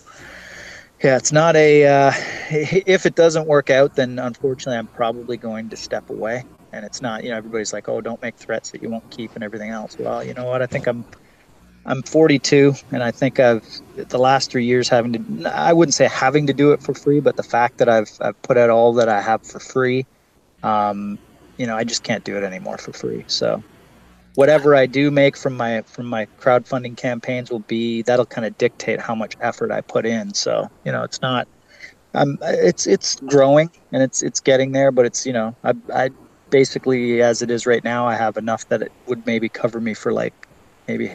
yeah 1.02 1.16
it's 1.16 1.32
not 1.32 1.56
a 1.56 1.86
uh, 1.86 2.12
if 2.50 3.06
it 3.06 3.14
doesn't 3.14 3.46
work 3.46 3.70
out 3.70 3.94
then 3.96 4.18
unfortunately 4.18 4.78
i'm 4.78 4.86
probably 4.88 5.36
going 5.36 5.68
to 5.68 5.76
step 5.76 6.08
away. 6.10 6.44
And 6.74 6.86
it's 6.86 7.02
not 7.02 7.22
you 7.22 7.30
know 7.30 7.36
everybody's 7.36 7.72
like 7.72 7.88
oh 7.88 8.00
don't 8.00 8.20
make 8.22 8.36
threats 8.36 8.70
that 8.70 8.82
you 8.82 8.88
won't 8.88 9.10
keep 9.10 9.34
and 9.34 9.44
everything 9.44 9.70
else. 9.70 9.98
Well 9.98 10.24
you 10.24 10.34
know 10.34 10.46
what? 10.46 10.62
I 10.62 10.66
think 10.66 10.86
i'm 10.86 11.04
i'm 11.84 12.02
42 12.04 12.74
and 12.92 13.02
i 13.02 13.10
think 13.10 13.40
i've 13.40 13.66
the 13.96 14.18
last 14.18 14.52
three 14.52 14.64
years 14.64 14.88
having 14.88 15.12
to 15.14 15.50
i 15.52 15.72
wouldn't 15.72 15.94
say 15.94 16.06
having 16.06 16.46
to 16.46 16.52
do 16.52 16.70
it 16.70 16.80
for 16.80 16.94
free 16.94 17.18
but 17.18 17.36
the 17.36 17.42
fact 17.42 17.78
that 17.78 17.88
i've, 17.88 18.08
I've 18.20 18.40
put 18.42 18.56
out 18.56 18.70
all 18.70 18.92
that 18.94 19.08
i 19.08 19.20
have 19.20 19.42
for 19.42 19.58
free 19.58 20.06
um, 20.62 21.18
you 21.56 21.66
know, 21.66 21.76
I 21.76 21.84
just 21.84 22.02
can't 22.02 22.24
do 22.24 22.36
it 22.36 22.44
anymore 22.44 22.78
for 22.78 22.92
free. 22.92 23.24
So 23.26 23.62
whatever 24.34 24.74
I 24.74 24.86
do 24.86 25.10
make 25.10 25.36
from 25.36 25.56
my 25.56 25.82
from 25.82 26.06
my 26.06 26.26
crowdfunding 26.40 26.96
campaigns 26.96 27.50
will 27.50 27.60
be 27.60 28.02
that'll 28.02 28.26
kind 28.26 28.46
of 28.46 28.56
dictate 28.58 29.00
how 29.00 29.14
much 29.14 29.36
effort 29.40 29.70
I 29.70 29.80
put 29.80 30.06
in. 30.06 30.34
So, 30.34 30.70
you 30.84 30.92
know, 30.92 31.02
it's 31.02 31.20
not 31.20 31.46
um, 32.14 32.38
it's 32.42 32.86
it's 32.86 33.16
growing 33.20 33.70
and 33.92 34.02
it's 34.02 34.22
it's 34.22 34.40
getting 34.40 34.72
there, 34.72 34.90
but 34.90 35.06
it's 35.06 35.26
you 35.26 35.32
know 35.32 35.54
I, 35.64 35.74
I 35.94 36.10
basically 36.50 37.22
as 37.22 37.42
it 37.42 37.50
is 37.50 37.66
right 37.66 37.82
now 37.82 38.06
I 38.06 38.14
have 38.14 38.36
enough 38.36 38.68
that 38.68 38.82
it 38.82 38.92
would 39.06 39.24
maybe 39.26 39.48
cover 39.48 39.80
me 39.80 39.94
for 39.94 40.12
like 40.12 40.34
maybe 40.86 41.14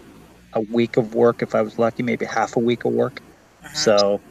a 0.53 0.61
week 0.61 0.97
of 0.97 1.13
work 1.13 1.41
if 1.41 1.53
I 1.53 1.61
was 1.61 1.77
lucky, 1.77 2.03
maybe 2.03 2.25
half 2.25 2.55
a 2.55 2.59
week 2.59 2.85
of 2.85 2.93
work. 2.93 3.21
Uh-huh. 3.63 3.73
So 3.73 4.21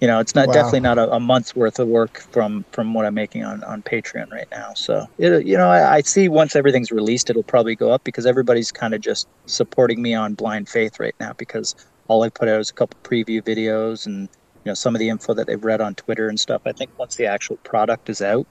you 0.00 0.06
know 0.06 0.18
it's 0.18 0.34
not 0.34 0.48
wow. 0.48 0.54
definitely 0.54 0.80
not 0.80 0.98
a, 0.98 1.10
a, 1.12 1.20
month's 1.20 1.56
worth 1.56 1.78
of 1.78 1.88
work 1.88 2.20
from 2.30 2.64
from 2.72 2.92
what 2.94 3.06
i'm 3.06 3.14
making 3.14 3.44
on 3.44 3.62
on 3.64 3.82
patreon 3.82 4.30
right 4.30 4.48
now. 4.50 4.72
So 4.74 5.06
it, 5.18 5.46
you 5.46 5.56
know 5.56 5.68
I, 5.68 5.96
I, 5.96 6.00
see 6.02 6.28
once 6.28 6.54
everything's 6.54 6.92
released 6.92 7.30
it'll 7.30 7.42
probably 7.42 7.74
go 7.74 7.90
up 7.90 8.04
because 8.04 8.26
everybody's 8.26 8.70
kind 8.72 8.94
of 8.94 9.00
just 9.00 9.28
supporting 9.46 10.02
me 10.02 10.14
on 10.14 10.34
blind 10.34 10.68
faith 10.68 11.00
right 11.00 11.14
now 11.20 11.32
because 11.34 11.74
all 12.08 12.22
i 12.22 12.28
put 12.28 12.48
out 12.48 12.60
is 12.60 12.70
a 12.70 12.74
couple 12.74 12.98
preview 13.02 13.42
videos 13.42 14.06
and 14.06 14.28
you 14.64 14.70
know 14.70 14.74
some 14.74 14.94
of 14.94 14.98
the 14.98 15.08
info 15.08 15.32
that 15.34 15.46
they've 15.46 15.64
read 15.64 15.80
on 15.80 15.94
twitter 15.94 16.28
and 16.28 16.38
stuff. 16.38 16.62
I 16.66 16.72
think 16.72 16.90
once 16.98 17.16
the 17.16 17.26
actual 17.26 17.56
product 17.58 18.10
is 18.10 18.20
out 18.20 18.46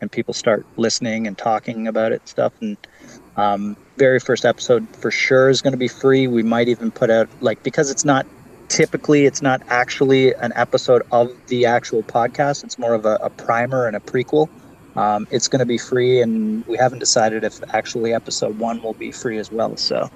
and 0.00 0.10
people 0.10 0.34
start 0.34 0.64
listening 0.76 1.26
and 1.26 1.36
talking 1.36 1.86
about 1.86 2.12
it 2.12 2.20
and 2.20 2.28
stuff 2.28 2.52
and 2.60 2.76
um, 3.36 3.76
very 3.96 4.18
first 4.20 4.44
episode 4.44 4.86
for 4.96 5.10
sure 5.10 5.48
is 5.48 5.62
going 5.62 5.72
to 5.72 5.78
be 5.78 5.88
free. 5.88 6.26
We 6.26 6.42
might 6.42 6.68
even 6.68 6.90
put 6.90 7.10
out 7.10 7.28
like 7.40 7.62
because 7.62 7.90
it's 7.90 8.04
not 8.04 8.26
typically 8.70 9.26
it's 9.26 9.42
not 9.42 9.60
actually 9.68 10.32
an 10.34 10.52
episode 10.56 11.02
of 11.12 11.30
the 11.48 11.66
actual 11.66 12.02
podcast. 12.02 12.64
It's 12.64 12.78
more 12.78 12.94
of 12.94 13.04
a, 13.04 13.16
a 13.16 13.28
primer 13.28 13.86
and 13.86 13.94
a 13.94 14.00
prequel. 14.00 14.48
Um, 14.96 15.26
it's 15.30 15.48
going 15.48 15.60
to 15.60 15.66
be 15.66 15.76
free 15.76 16.22
and 16.22 16.64
we 16.66 16.78
haven't 16.78 17.00
decided 17.00 17.44
if 17.44 17.60
actually 17.74 18.14
episode 18.14 18.58
one 18.58 18.82
will 18.82 18.94
be 18.94 19.12
free 19.12 19.38
as 19.38 19.52
well 19.52 19.76
so. 19.76 20.08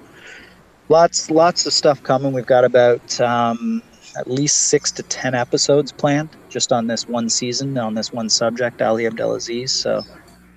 Lots 0.89 1.31
lots 1.31 1.65
of 1.65 1.73
stuff 1.73 2.01
coming. 2.03 2.31
We've 2.31 2.45
got 2.45 2.63
about 2.63 3.19
um, 3.19 3.81
at 4.17 4.29
least 4.29 4.69
six 4.69 4.91
to 4.93 5.03
ten 5.03 5.35
episodes 5.35 5.91
planned 5.91 6.29
just 6.49 6.71
on 6.71 6.87
this 6.87 7.07
one 7.07 7.29
season 7.29 7.77
on 7.77 7.95
this 7.95 8.13
one 8.13 8.29
subject 8.29 8.81
ali 8.81 9.05
abdelaziz 9.05 9.71
so 9.71 10.01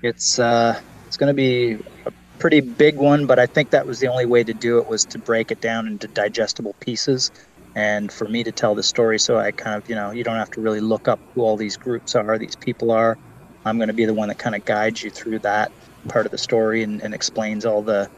it's 0.02 0.38
uh, 0.38 0.80
it's 1.06 1.16
going 1.16 1.28
to 1.28 1.34
be 1.34 1.72
a 2.06 2.12
pretty 2.38 2.60
big 2.60 2.96
one 2.96 3.26
but 3.26 3.38
i 3.38 3.46
think 3.46 3.70
that 3.70 3.86
was 3.86 3.98
the 3.98 4.06
only 4.06 4.26
way 4.26 4.44
to 4.44 4.54
do 4.54 4.78
it 4.78 4.86
was 4.86 5.04
to 5.04 5.18
break 5.18 5.50
it 5.50 5.60
down 5.60 5.86
into 5.86 6.06
digestible 6.08 6.74
pieces 6.80 7.32
and 7.74 8.10
for 8.10 8.26
me 8.28 8.42
to 8.42 8.50
tell 8.50 8.74
the 8.74 8.82
story 8.82 9.18
so 9.18 9.38
i 9.38 9.50
kind 9.50 9.76
of 9.76 9.88
you 9.88 9.94
know 9.94 10.10
you 10.10 10.24
don't 10.24 10.36
have 10.36 10.50
to 10.50 10.60
really 10.60 10.80
look 10.80 11.08
up 11.08 11.18
who 11.34 11.42
all 11.42 11.56
these 11.56 11.76
groups 11.76 12.14
are 12.14 12.38
these 12.38 12.56
people 12.56 12.90
are. 12.90 13.18
I'm 13.64 13.76
going 13.76 13.88
to 13.88 13.94
be 13.94 14.04
the 14.04 14.14
one 14.14 14.28
that 14.28 14.38
kind 14.38 14.54
of 14.54 14.64
guides 14.64 15.02
you 15.02 15.10
through 15.10 15.40
that 15.40 15.70
part 16.08 16.24
of 16.24 16.32
the 16.32 16.38
story 16.38 16.82
and, 16.82 17.02
and 17.02 17.14
explains 17.14 17.66
all 17.66 17.82
the 17.82 18.08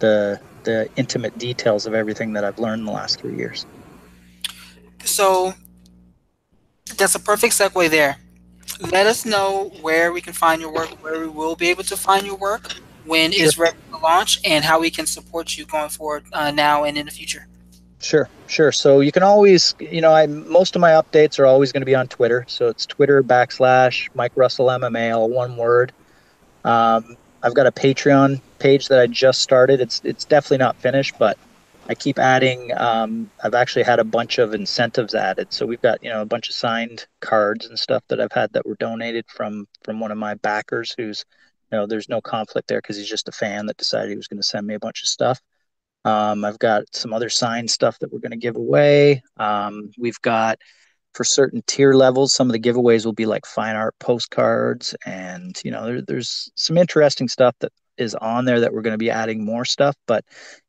the 0.00 0.40
the 0.64 0.88
intimate 0.96 1.38
details 1.38 1.86
of 1.86 1.94
everything 1.94 2.32
that 2.34 2.44
i've 2.44 2.58
learned 2.58 2.80
in 2.80 2.86
the 2.86 2.92
last 2.92 3.20
three 3.20 3.36
years. 3.36 3.66
So 5.04 5.54
that's 6.96 7.14
a 7.14 7.20
perfect 7.20 7.54
segue 7.54 7.88
there. 7.90 8.16
Let 8.92 9.06
us 9.06 9.24
know 9.24 9.72
where 9.80 10.12
we 10.12 10.20
can 10.20 10.32
find 10.32 10.60
your 10.60 10.72
work 10.72 10.90
where 11.02 11.20
we 11.20 11.28
will 11.28 11.56
be 11.56 11.68
able 11.68 11.84
to 11.84 11.96
find 11.96 12.26
your 12.26 12.36
work 12.36 12.72
when 13.04 13.32
sure. 13.32 13.46
it's 13.46 13.56
ready 13.56 13.76
to 13.90 13.98
launch 13.98 14.40
and 14.44 14.64
how 14.64 14.78
we 14.80 14.90
can 14.90 15.06
support 15.06 15.56
you 15.56 15.64
going 15.64 15.88
forward 15.88 16.24
uh, 16.32 16.50
now 16.50 16.84
and 16.84 16.98
in 16.98 17.06
the 17.06 17.12
future 17.12 17.46
Sure, 18.00 18.28
sure. 18.46 18.70
So 18.70 19.00
you 19.00 19.10
can 19.10 19.22
always, 19.24 19.74
you 19.80 20.00
know, 20.00 20.12
I 20.12 20.26
most 20.26 20.76
of 20.76 20.80
my 20.80 20.90
updates 20.90 21.38
are 21.38 21.46
always 21.46 21.72
going 21.72 21.80
to 21.80 21.86
be 21.86 21.96
on 21.96 22.06
Twitter. 22.06 22.44
So 22.48 22.68
it's 22.68 22.86
Twitter 22.86 23.22
backslash 23.22 24.08
Mike 24.14 24.32
Russell 24.36 24.66
MMA, 24.66 25.16
all 25.16 25.28
one 25.28 25.56
word. 25.56 25.92
Um, 26.64 27.16
I've 27.42 27.54
got 27.54 27.66
a 27.66 27.72
Patreon 27.72 28.40
page 28.58 28.88
that 28.88 29.00
I 29.00 29.06
just 29.06 29.40
started. 29.42 29.80
It's 29.80 30.00
it's 30.04 30.24
definitely 30.24 30.58
not 30.58 30.76
finished, 30.76 31.18
but 31.18 31.38
I 31.88 31.94
keep 31.94 32.18
adding. 32.18 32.70
Um, 32.76 33.30
I've 33.42 33.54
actually 33.54 33.84
had 33.84 33.98
a 33.98 34.04
bunch 34.04 34.38
of 34.38 34.54
incentives 34.54 35.14
added. 35.14 35.52
So 35.52 35.66
we've 35.66 35.82
got 35.82 36.02
you 36.02 36.10
know 36.10 36.22
a 36.22 36.26
bunch 36.26 36.48
of 36.48 36.54
signed 36.54 37.06
cards 37.20 37.66
and 37.66 37.78
stuff 37.78 38.04
that 38.08 38.20
I've 38.20 38.32
had 38.32 38.52
that 38.52 38.66
were 38.66 38.76
donated 38.76 39.24
from 39.28 39.66
from 39.82 39.98
one 39.98 40.12
of 40.12 40.18
my 40.18 40.34
backers. 40.34 40.94
Who's 40.96 41.24
you 41.72 41.78
know 41.78 41.86
there's 41.86 42.08
no 42.08 42.20
conflict 42.20 42.68
there 42.68 42.80
because 42.80 42.96
he's 42.96 43.08
just 43.08 43.28
a 43.28 43.32
fan 43.32 43.66
that 43.66 43.76
decided 43.76 44.10
he 44.10 44.16
was 44.16 44.28
going 44.28 44.40
to 44.40 44.46
send 44.46 44.66
me 44.66 44.74
a 44.74 44.78
bunch 44.80 45.02
of 45.02 45.08
stuff. 45.08 45.40
Um, 46.04 46.44
I've 46.44 46.58
got 46.58 46.84
some 46.92 47.12
other 47.12 47.28
signed 47.28 47.70
stuff 47.70 47.98
that 47.98 48.12
we're 48.12 48.20
going 48.20 48.30
to 48.32 48.36
give 48.36 48.56
away. 48.56 49.22
Um, 49.36 49.90
we've 49.98 50.20
got 50.20 50.58
for 51.14 51.24
certain 51.24 51.62
tier 51.66 51.94
levels, 51.94 52.32
some 52.32 52.48
of 52.48 52.52
the 52.52 52.60
giveaways 52.60 53.04
will 53.04 53.12
be 53.12 53.26
like 53.26 53.46
fine 53.46 53.76
art 53.76 53.94
postcards, 53.98 54.94
and 55.04 55.60
you 55.64 55.70
know, 55.70 55.84
there, 55.84 56.02
there's 56.02 56.50
some 56.54 56.78
interesting 56.78 57.28
stuff 57.28 57.54
that 57.60 57.72
is 57.96 58.14
on 58.14 58.44
there 58.44 58.60
that 58.60 58.72
we're 58.72 58.82
going 58.82 58.94
to 58.94 58.98
be 58.98 59.10
adding 59.10 59.44
more 59.44 59.64
stuff. 59.64 59.96
But 60.06 60.24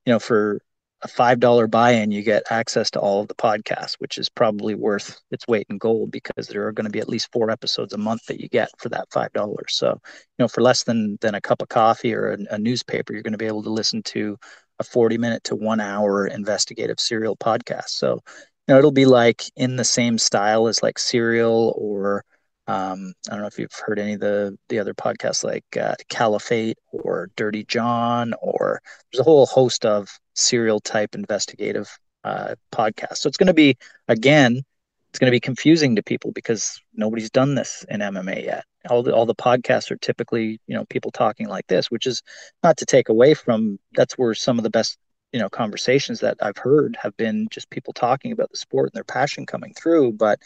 you 0.05 0.13
know, 0.13 0.19
for 0.19 0.61
a 1.01 1.07
five 1.07 1.39
dollar 1.39 1.67
buy-in, 1.67 2.11
you 2.11 2.23
get 2.23 2.43
access 2.49 2.89
to 2.91 2.99
all 2.99 3.21
of 3.21 3.27
the 3.27 3.36
podcasts, 3.36 3.95
which 3.99 4.17
is 4.17 4.27
probably 4.30 4.75
worth 4.75 5.19
its 5.32 5.47
weight 5.47 5.67
in 5.69 5.77
gold 5.77 6.11
because 6.11 6.47
there 6.47 6.67
are 6.67 6.71
going 6.71 6.86
to 6.86 6.91
be 6.91 6.99
at 6.99 7.09
least 7.09 7.32
four 7.32 7.49
episodes 7.51 7.93
a 7.93 7.97
month 7.97 8.25
that 8.25 8.41
you 8.41 8.49
get 8.49 8.69
for 8.80 8.89
that 8.89 9.07
five 9.11 9.32
dollars. 9.34 9.75
So, 9.75 9.88
you 9.88 10.43
know, 10.43 10.47
for 10.47 10.61
less 10.61 10.84
than 10.84 11.17
than 11.21 11.36
a 11.36 11.41
cup 11.41 11.61
of 11.61 11.69
coffee 11.69 12.13
or 12.13 12.32
a, 12.32 12.55
a 12.55 12.57
newspaper, 12.59 13.13
you're 13.13 13.23
going 13.23 13.34
to 13.34 13.38
be 13.38 13.45
able 13.45 13.63
to 13.63 13.69
listen 13.69 14.03
to 14.03 14.38
a 14.80 14.84
40 14.84 15.17
minute 15.17 15.43
to 15.45 15.55
one 15.55 15.80
hour 15.80 16.27
investigative 16.27 16.99
serial 16.99 17.36
podcast. 17.36 17.89
So, 17.89 18.21
you 18.67 18.73
know, 18.73 18.77
it'll 18.77 18.91
be 18.91 19.05
like 19.05 19.43
in 19.55 19.75
the 19.75 19.84
same 19.84 20.17
style 20.17 20.67
as 20.67 20.84
like 20.84 20.99
Serial 20.99 21.73
or 21.77 22.23
um, 22.67 23.13
I 23.27 23.32
don't 23.32 23.41
know 23.41 23.47
if 23.47 23.57
you've 23.57 23.73
heard 23.73 23.97
any 23.97 24.13
of 24.13 24.19
the 24.19 24.55
the 24.69 24.77
other 24.77 24.93
podcasts 24.93 25.43
like 25.43 25.65
uh, 25.75 25.95
Caliphate 26.09 26.77
or 26.91 27.32
Dirty 27.36 27.65
John, 27.65 28.34
or 28.41 28.80
there's 29.11 29.21
a 29.21 29.23
whole 29.23 29.47
host 29.47 29.86
of 29.86 30.07
serial 30.36 30.80
type 30.80 31.15
investigative 31.15 31.89
uh, 32.23 32.53
podcasts. 32.71 33.17
So 33.17 33.27
it's 33.27 33.38
going 33.38 33.47
to 33.47 33.55
be 33.55 33.75
again 34.07 34.61
it's 35.10 35.20
going 35.20 35.30
to 35.30 35.36
be 35.36 35.39
confusing 35.39 35.95
to 35.95 36.03
people 36.03 36.32
because 36.32 36.82
nobody's 36.93 37.32
done 37.32 37.55
this 37.55 37.86
in 37.89 37.99
MMA 37.99 38.45
yet. 38.45 38.66
All 38.89 39.03
the 39.03 39.14
all 39.14 39.26
the 39.26 39.36
podcasts 39.36 39.91
are 39.91 39.97
typically 39.97 40.62
you 40.68 40.76
know 40.76 40.86
people 40.86 41.12
talking 41.12 41.47
like 41.47 41.68
this, 41.68 41.89
which 41.89 42.05
is 42.05 42.22
not 42.64 42.78
to 42.78 42.86
take 42.86 43.10
away 43.10 43.34
from 43.34 43.80
that's 43.93 44.18
where 44.18 44.34
some 44.34 44.57
of 44.57 44.64
the 44.64 44.70
best 44.70 44.97
you 45.34 45.39
know 45.39 45.49
conversations 45.49 46.20
that 46.20 46.38
I've 46.41 46.57
heard 46.57 46.97
have 47.01 47.18
been 47.18 47.47
just 47.51 47.70
people 47.70 47.93
talking 47.93 48.32
about 48.32 48.51
the 48.51 48.57
sport 48.57 48.91
and 48.91 48.97
their 48.97 49.03
passion 49.03 49.45
coming 49.45 49.74
through. 49.74 50.14
But 50.14 50.39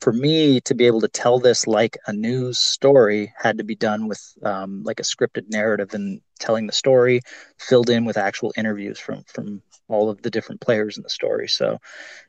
for 0.00 0.12
me 0.12 0.60
to 0.62 0.74
be 0.74 0.86
able 0.86 1.00
to 1.02 1.08
tell 1.08 1.38
this 1.38 1.66
like 1.66 1.98
a 2.06 2.12
news 2.12 2.58
story 2.58 3.32
had 3.36 3.58
to 3.58 3.64
be 3.64 3.76
done 3.76 4.08
with 4.08 4.22
um, 4.42 4.82
like 4.82 5.00
a 5.00 5.04
scripted 5.04 5.50
narrative 5.50 5.94
and 5.94 6.20
telling 6.38 6.66
the 6.66 6.72
story 6.72 7.20
filled 7.58 7.90
in 7.90 8.04
with 8.04 8.16
actual 8.16 8.52
interviews 8.56 8.98
from 8.98 9.22
from 9.24 9.62
all 9.88 10.10
of 10.10 10.20
the 10.22 10.30
different 10.30 10.60
players 10.60 10.96
in 10.96 11.02
the 11.02 11.10
story. 11.10 11.48
So 11.48 11.78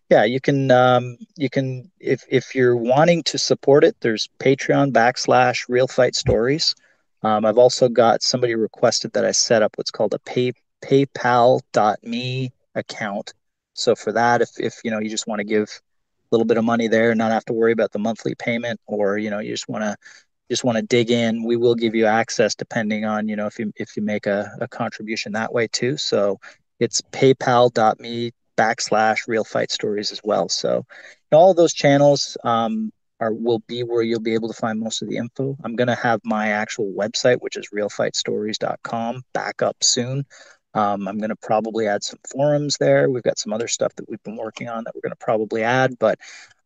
yeah, 0.10 0.24
you 0.24 0.40
can 0.40 0.72
um, 0.72 1.18
you 1.36 1.50
can 1.50 1.92
if 2.00 2.24
if 2.30 2.56
you're 2.56 2.78
wanting 2.78 3.24
to 3.24 3.38
support 3.38 3.84
it, 3.84 3.96
there's 4.00 4.30
Patreon 4.40 4.92
backslash 4.92 5.68
Real 5.68 5.88
Fight 5.88 6.16
Stories. 6.16 6.76
Um, 7.24 7.46
I've 7.46 7.58
also 7.58 7.90
got 7.90 8.24
somebody 8.24 8.56
requested 8.56 9.12
that 9.14 9.26
I 9.26 9.32
set 9.32 9.64
up 9.64 9.78
what's 9.78 9.92
called 9.92 10.14
a 10.14 10.20
pay 10.20 10.54
paypal.me 10.82 12.52
account. 12.76 13.34
So 13.74 13.96
for 13.96 14.14
that, 14.14 14.42
if 14.42 14.50
if 14.60 14.76
you 14.84 14.92
know 14.92 15.00
you 15.00 15.10
just 15.10 15.28
want 15.28 15.40
to 15.40 15.46
give 15.46 15.68
a 15.68 16.36
little 16.36 16.46
bit 16.46 16.58
of 16.58 16.64
money 16.64 16.88
there 16.88 17.12
and 17.12 17.18
not 17.18 17.32
have 17.32 17.46
to 17.46 17.54
worry 17.54 17.74
about 17.74 17.92
the 17.92 18.00
monthly 18.00 18.36
payment, 18.36 18.80
or 18.86 19.18
you 19.18 19.30
know 19.30 19.40
you 19.40 19.52
just 19.52 19.68
want 19.68 19.84
to 19.84 19.98
just 20.50 20.64
want 20.64 20.78
to 20.78 20.84
dig 20.84 21.12
in, 21.12 21.44
we 21.44 21.58
will 21.58 21.76
give 21.76 21.96
you 21.96 22.06
access 22.06 22.56
depending 22.56 23.04
on 23.04 23.28
you 23.28 23.36
know 23.36 23.48
if 23.48 23.60
you 23.60 23.74
if 23.76 23.98
you 23.98 24.04
make 24.04 24.26
a, 24.26 24.56
a 24.62 24.68
contribution 24.70 25.34
that 25.34 25.52
way 25.52 25.68
too. 25.68 25.98
So 25.98 26.40
it's 26.80 27.02
paypal.me 27.02 28.32
backslash 28.58 29.28
real 29.28 29.44
fight 29.44 29.72
stories 29.72 30.12
as 30.12 30.22
well. 30.24 30.50
So 30.50 30.86
all 31.32 31.54
those 31.54 31.74
channels 31.74 32.38
um, 32.44 32.92
are 33.20 33.34
will 33.34 33.60
be 33.68 33.84
where 33.84 34.02
you'll 34.02 34.20
be 34.20 34.34
able 34.34 34.48
to 34.48 34.60
find 34.60 34.80
most 34.80 35.02
of 35.02 35.10
the 35.10 35.18
info. 35.18 35.58
I'm 35.64 35.76
going 35.76 35.88
to 35.88 35.96
have 35.96 36.22
my 36.24 36.50
actual 36.50 36.92
website, 36.94 37.38
which 37.42 37.58
is 37.58 37.70
realfightstories.com, 37.74 39.24
back 39.34 39.62
up 39.62 39.78
soon. 39.82 40.26
Um, 40.74 41.08
I'm 41.08 41.18
going 41.18 41.30
to 41.30 41.36
probably 41.38 41.88
add 41.88 42.04
some 42.04 42.20
forums 42.32 42.78
there. 42.78 43.10
We've 43.10 43.24
got 43.24 43.40
some 43.40 43.54
other 43.54 43.68
stuff 43.68 43.96
that 43.96 44.08
we've 44.10 44.22
been 44.24 44.38
working 44.38 44.70
on 44.70 44.84
that 44.84 44.94
we're 44.94 45.02
going 45.02 45.12
to 45.12 45.26
probably 45.26 45.64
add, 45.64 45.98
but 45.98 46.20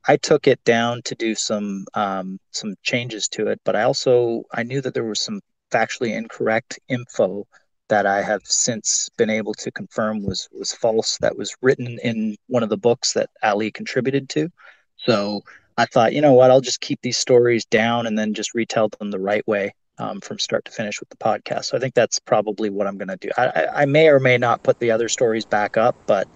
I 0.08 0.18
took 0.18 0.48
it 0.48 0.64
down 0.64 1.02
to 1.04 1.16
do 1.16 1.36
some 1.36 1.86
um, 1.94 2.40
some 2.52 2.76
changes 2.84 3.28
to 3.30 3.48
it. 3.48 3.62
But 3.64 3.76
I 3.76 3.84
also 3.84 4.44
I 4.54 4.64
knew 4.64 4.82
that 4.82 4.94
there 4.94 5.04
was 5.04 5.22
some 5.22 5.42
factually 5.72 6.16
incorrect 6.16 6.80
info 6.90 7.48
that 7.92 8.06
I 8.06 8.22
have 8.22 8.42
since 8.46 9.10
been 9.18 9.30
able 9.30 9.54
to 9.56 9.70
confirm 9.70 10.24
was 10.24 10.48
was 10.52 10.72
false. 10.72 11.18
That 11.18 11.38
was 11.38 11.54
written 11.62 12.00
in 12.02 12.38
one 12.48 12.64
of 12.64 12.70
the 12.70 12.78
books 12.78 13.14
that 13.14 13.30
Ali 13.44 13.70
contributed 13.70 14.30
to. 14.30 14.50
So 14.96 15.42
I 15.78 15.86
thought, 15.86 16.14
you 16.14 16.22
know 16.22 16.34
what, 16.34 16.52
I'll 16.52 16.62
just 16.62 16.80
keep 16.80 17.02
these 17.02 17.18
stories 17.18 17.66
down 17.66 18.08
and 18.08 18.18
then 18.18 18.34
just 18.34 18.56
retell 18.56 18.90
them 18.90 19.12
the 19.12 19.20
right 19.20 19.46
way 19.46 19.74
um, 19.98 20.22
from 20.22 20.40
start 20.40 20.64
to 20.66 20.72
finish 20.72 21.02
with 21.02 21.10
the 21.10 21.18
podcast. 21.18 21.66
So 21.66 21.78
I 21.78 21.82
think 21.82 21.94
that's 21.94 22.18
probably 22.18 22.70
what 22.70 22.88
I'm 22.88 22.98
going 22.98 23.10
to 23.10 23.18
do. 23.18 23.30
I, 23.38 23.68
I 23.74 23.86
may 23.86 24.08
or 24.08 24.20
may 24.20 24.38
not 24.38 24.64
put 24.64 24.80
the 24.80 24.92
other 24.92 25.10
stories 25.10 25.46
back 25.46 25.76
up, 25.76 25.96
but 26.06 26.28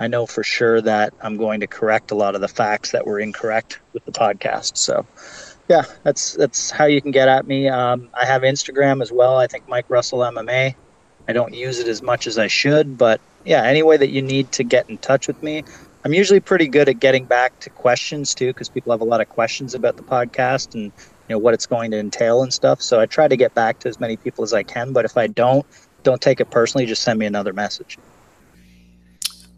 I 0.00 0.08
know 0.08 0.24
for 0.24 0.42
sure 0.42 0.80
that 0.80 1.12
I'm 1.20 1.36
going 1.36 1.60
to 1.60 1.66
correct 1.66 2.10
a 2.10 2.14
lot 2.14 2.34
of 2.34 2.40
the 2.40 2.48
facts 2.48 2.90
that 2.92 3.06
were 3.06 3.20
incorrect 3.20 3.80
with 3.92 4.04
the 4.06 4.12
podcast. 4.12 4.78
So 4.78 5.06
yeah, 5.68 5.82
that's 6.04 6.34
that's 6.34 6.70
how 6.70 6.86
you 6.86 7.02
can 7.02 7.10
get 7.10 7.28
at 7.28 7.46
me. 7.46 7.68
Um, 7.68 8.08
I 8.14 8.24
have 8.24 8.42
Instagram 8.42 9.02
as 9.02 9.12
well. 9.12 9.38
I 9.38 9.46
think 9.46 9.68
Mike 9.68 9.86
Russell 9.88 10.20
MMA. 10.20 10.74
I 11.28 11.32
don't 11.32 11.54
use 11.54 11.78
it 11.78 11.88
as 11.88 12.02
much 12.02 12.26
as 12.26 12.38
I 12.38 12.46
should, 12.46 12.98
but 12.98 13.20
yeah, 13.44 13.62
any 13.62 13.82
way 13.82 13.96
that 13.96 14.10
you 14.10 14.22
need 14.22 14.52
to 14.52 14.64
get 14.64 14.88
in 14.90 14.98
touch 14.98 15.26
with 15.26 15.42
me. 15.42 15.64
I'm 16.04 16.12
usually 16.12 16.40
pretty 16.40 16.66
good 16.66 16.88
at 16.88 16.98
getting 16.98 17.24
back 17.24 17.58
to 17.60 17.70
questions 17.70 18.34
too, 18.34 18.48
because 18.48 18.68
people 18.68 18.92
have 18.92 19.00
a 19.00 19.04
lot 19.04 19.20
of 19.20 19.28
questions 19.28 19.74
about 19.74 19.96
the 19.96 20.02
podcast 20.02 20.74
and 20.74 20.84
you 20.84 20.90
know 21.28 21.38
what 21.38 21.54
it's 21.54 21.66
going 21.66 21.92
to 21.92 21.98
entail 21.98 22.42
and 22.42 22.52
stuff. 22.52 22.82
So 22.82 23.00
I 23.00 23.06
try 23.06 23.28
to 23.28 23.36
get 23.36 23.54
back 23.54 23.78
to 23.80 23.88
as 23.88 24.00
many 24.00 24.16
people 24.16 24.42
as 24.42 24.52
I 24.52 24.64
can. 24.64 24.92
But 24.92 25.04
if 25.04 25.16
I 25.16 25.28
don't, 25.28 25.64
don't 26.02 26.20
take 26.20 26.40
it 26.40 26.50
personally. 26.50 26.86
Just 26.86 27.02
send 27.02 27.18
me 27.20 27.26
another 27.26 27.52
message. 27.52 27.98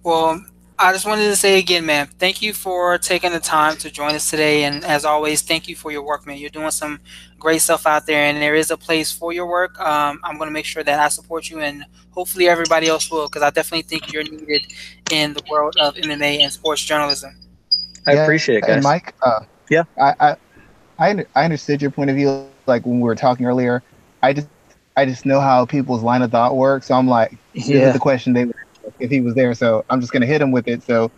Well, 0.03 0.45
I 0.77 0.93
just 0.93 1.07
wanted 1.07 1.27
to 1.27 1.37
say 1.37 1.59
again, 1.61 1.87
man, 1.87 2.09
thank 2.18 2.43
you 2.43 2.53
for 2.53 2.99
taking 2.99 3.31
the 3.31 3.39
time 3.39 3.77
to 3.77 3.91
join 3.91 4.14
us 4.14 4.29
today. 4.29 4.64
And 4.64 4.85
as 4.85 5.05
always, 5.05 5.41
thank 5.41 5.68
you 5.68 5.77
for 5.77 5.93
your 5.93 6.03
work, 6.03 6.27
man. 6.27 6.39
You're 6.39 6.51
doing 6.51 6.72
some 6.72 7.01
great 7.39 7.61
stuff 7.61 7.87
out 7.87 8.07
there, 8.07 8.25
and 8.25 8.43
there 8.43 8.57
is 8.57 8.72
a 8.72 8.77
place 8.77 9.12
for 9.12 9.33
your 9.33 9.47
work. 9.47 9.79
Um, 9.79 10.18
I'm 10.25 10.37
going 10.37 10.49
to 10.49 10.53
make 10.53 10.64
sure 10.64 10.83
that 10.83 10.99
I 10.99 11.09
support 11.09 11.49
you, 11.49 11.61
and 11.61 11.85
hopefully 12.11 12.49
everybody 12.49 12.89
else 12.89 13.09
will, 13.09 13.29
because 13.29 13.43
I 13.43 13.51
definitely 13.51 13.83
think 13.83 14.12
you're 14.12 14.25
needed 14.25 14.72
in 15.12 15.35
the 15.35 15.43
world 15.49 15.77
of 15.79 15.95
MMA 15.95 16.41
and 16.41 16.53
sports 16.53 16.83
journalism. 16.83 17.37
I 18.07 18.14
yeah, 18.14 18.22
appreciate 18.25 18.59
it, 18.59 18.61
guys. 18.62 18.70
And 18.70 18.83
Mike, 18.83 19.14
uh, 19.22 19.41
yeah, 19.70 19.85
I, 20.01 20.14
I, 20.18 20.37
I, 20.99 21.25
I 21.37 21.45
understood 21.45 21.83
your 21.83 21.93
point 21.93 22.11
of 22.11 22.16
view. 22.16 22.49
Like 22.66 22.85
when 22.85 22.97
we 22.97 23.05
were 23.05 23.14
talking 23.14 23.47
earlier, 23.47 23.83
I 24.22 24.33
just, 24.33 24.49
I 24.97 25.05
just 25.05 25.25
know 25.25 25.41
how 25.41 25.66
people's 25.66 26.03
line 26.03 26.22
of 26.22 26.33
thought 26.33 26.57
works. 26.57 26.87
So 26.87 26.95
I'm 26.95 27.07
like, 27.07 27.37
yeah. 27.53 27.93
the 27.93 27.99
question 27.99 28.33
they 28.33 28.47
would 28.47 28.57
if 28.99 29.11
he 29.11 29.20
was 29.20 29.35
there. 29.35 29.55
So 29.55 29.85
I'm 29.91 30.01
just 30.01 30.12
going 30.12 30.22
to 30.22 30.26
hit 30.26 30.41
him 30.41 30.51
with 30.51 30.68
it 30.68 30.82
so 30.82 31.11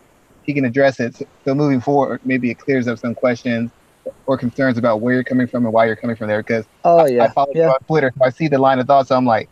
he 0.43 0.55
can 0.55 0.65
address 0.65 1.01
it. 1.01 1.17
So, 1.45 1.55
moving 1.55 1.81
forward, 1.81 2.21
maybe 2.25 2.51
it 2.51 2.59
clears 2.59 2.89
up 2.89 2.99
some 2.99 3.15
questions 3.15 3.71
or 4.27 4.39
concerns 4.39 4.79
about 4.79 5.01
where 5.01 5.15
you're 5.15 5.25
coming 5.25 5.49
from 5.49 5.65
and 5.65 5.75
why 5.75 5.87
you're 5.87 5.97
coming 5.97 6.17
from 6.17 6.29
there. 6.29 6.43
Because 6.43 6.65
oh 6.85 7.07
yeah, 7.07 7.25
I, 7.25 7.27
I 7.27 7.31
follow 7.31 7.53
yeah. 7.55 7.67
you 7.67 7.71
on 7.71 7.81
Twitter. 7.81 8.13
So 8.17 8.25
I 8.25 8.31
see 8.31 8.49
the 8.49 8.59
line 8.59 8.79
of 8.79 8.87
thought. 8.87 9.09
So 9.09 9.17
I'm 9.17 9.27
like, 9.27 9.49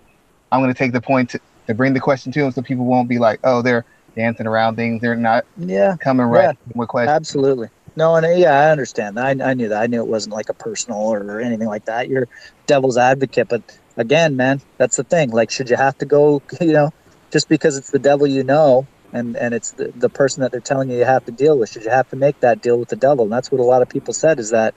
I'm 0.52 0.60
going 0.60 0.72
to 0.72 0.78
take 0.78 0.92
the 0.92 1.00
point 1.00 1.30
to, 1.30 1.40
to 1.66 1.74
bring 1.74 1.92
the 1.92 2.00
question 2.00 2.32
to 2.32 2.44
him 2.44 2.52
so 2.52 2.62
people 2.62 2.84
won't 2.84 3.08
be 3.08 3.18
like, 3.18 3.40
oh, 3.44 3.60
they're 3.62 3.84
dancing 4.14 4.46
around 4.46 4.76
things. 4.76 5.02
They're 5.02 5.16
not 5.16 5.44
yeah 5.58 5.96
coming 6.00 6.26
right 6.26 6.56
yeah. 6.66 6.72
with 6.74 6.88
questions. 6.88 7.14
Absolutely. 7.14 7.68
No, 7.96 8.16
and 8.16 8.38
yeah, 8.38 8.58
I 8.58 8.70
understand. 8.70 9.20
I, 9.20 9.30
I 9.30 9.54
knew 9.54 9.68
that. 9.68 9.82
I 9.82 9.86
knew 9.86 10.00
it 10.00 10.08
wasn't 10.08 10.34
like 10.34 10.48
a 10.48 10.54
personal 10.54 10.98
or 10.98 11.40
anything 11.40 11.68
like 11.68 11.84
that. 11.84 12.08
You're 12.08 12.28
devil's 12.66 12.98
advocate, 12.98 13.48
but 13.48 13.62
again, 13.96 14.36
man, 14.36 14.60
that's 14.78 14.96
the 14.96 15.04
thing. 15.04 15.30
Like, 15.30 15.50
should 15.50 15.70
you 15.70 15.76
have 15.76 15.96
to 15.98 16.06
go, 16.06 16.42
you 16.60 16.72
know, 16.72 16.92
just 17.34 17.48
because 17.48 17.76
it's 17.76 17.90
the 17.90 17.98
devil 17.98 18.28
you 18.28 18.44
know 18.44 18.86
and 19.12 19.36
and 19.36 19.54
it's 19.54 19.72
the, 19.72 19.92
the 19.96 20.08
person 20.08 20.40
that 20.40 20.52
they're 20.52 20.60
telling 20.60 20.88
you 20.88 20.96
you 20.96 21.04
have 21.04 21.24
to 21.24 21.32
deal 21.32 21.58
with 21.58 21.68
should 21.68 21.82
you 21.82 21.90
have 21.90 22.08
to 22.08 22.14
make 22.14 22.38
that 22.40 22.62
deal 22.62 22.78
with 22.78 22.88
the 22.88 22.96
devil? 23.08 23.24
And 23.24 23.32
that's 23.32 23.50
what 23.50 23.60
a 23.60 23.64
lot 23.64 23.82
of 23.82 23.88
people 23.88 24.14
said 24.14 24.38
is 24.38 24.50
that 24.50 24.72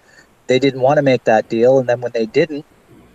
they 0.47 0.57
didn't 0.57 0.81
want 0.81 0.97
to 0.97 1.03
make 1.03 1.23
that 1.25 1.47
deal 1.49 1.77
and 1.77 1.87
then 1.87 2.01
when 2.01 2.13
they 2.13 2.25
didn't 2.25 2.65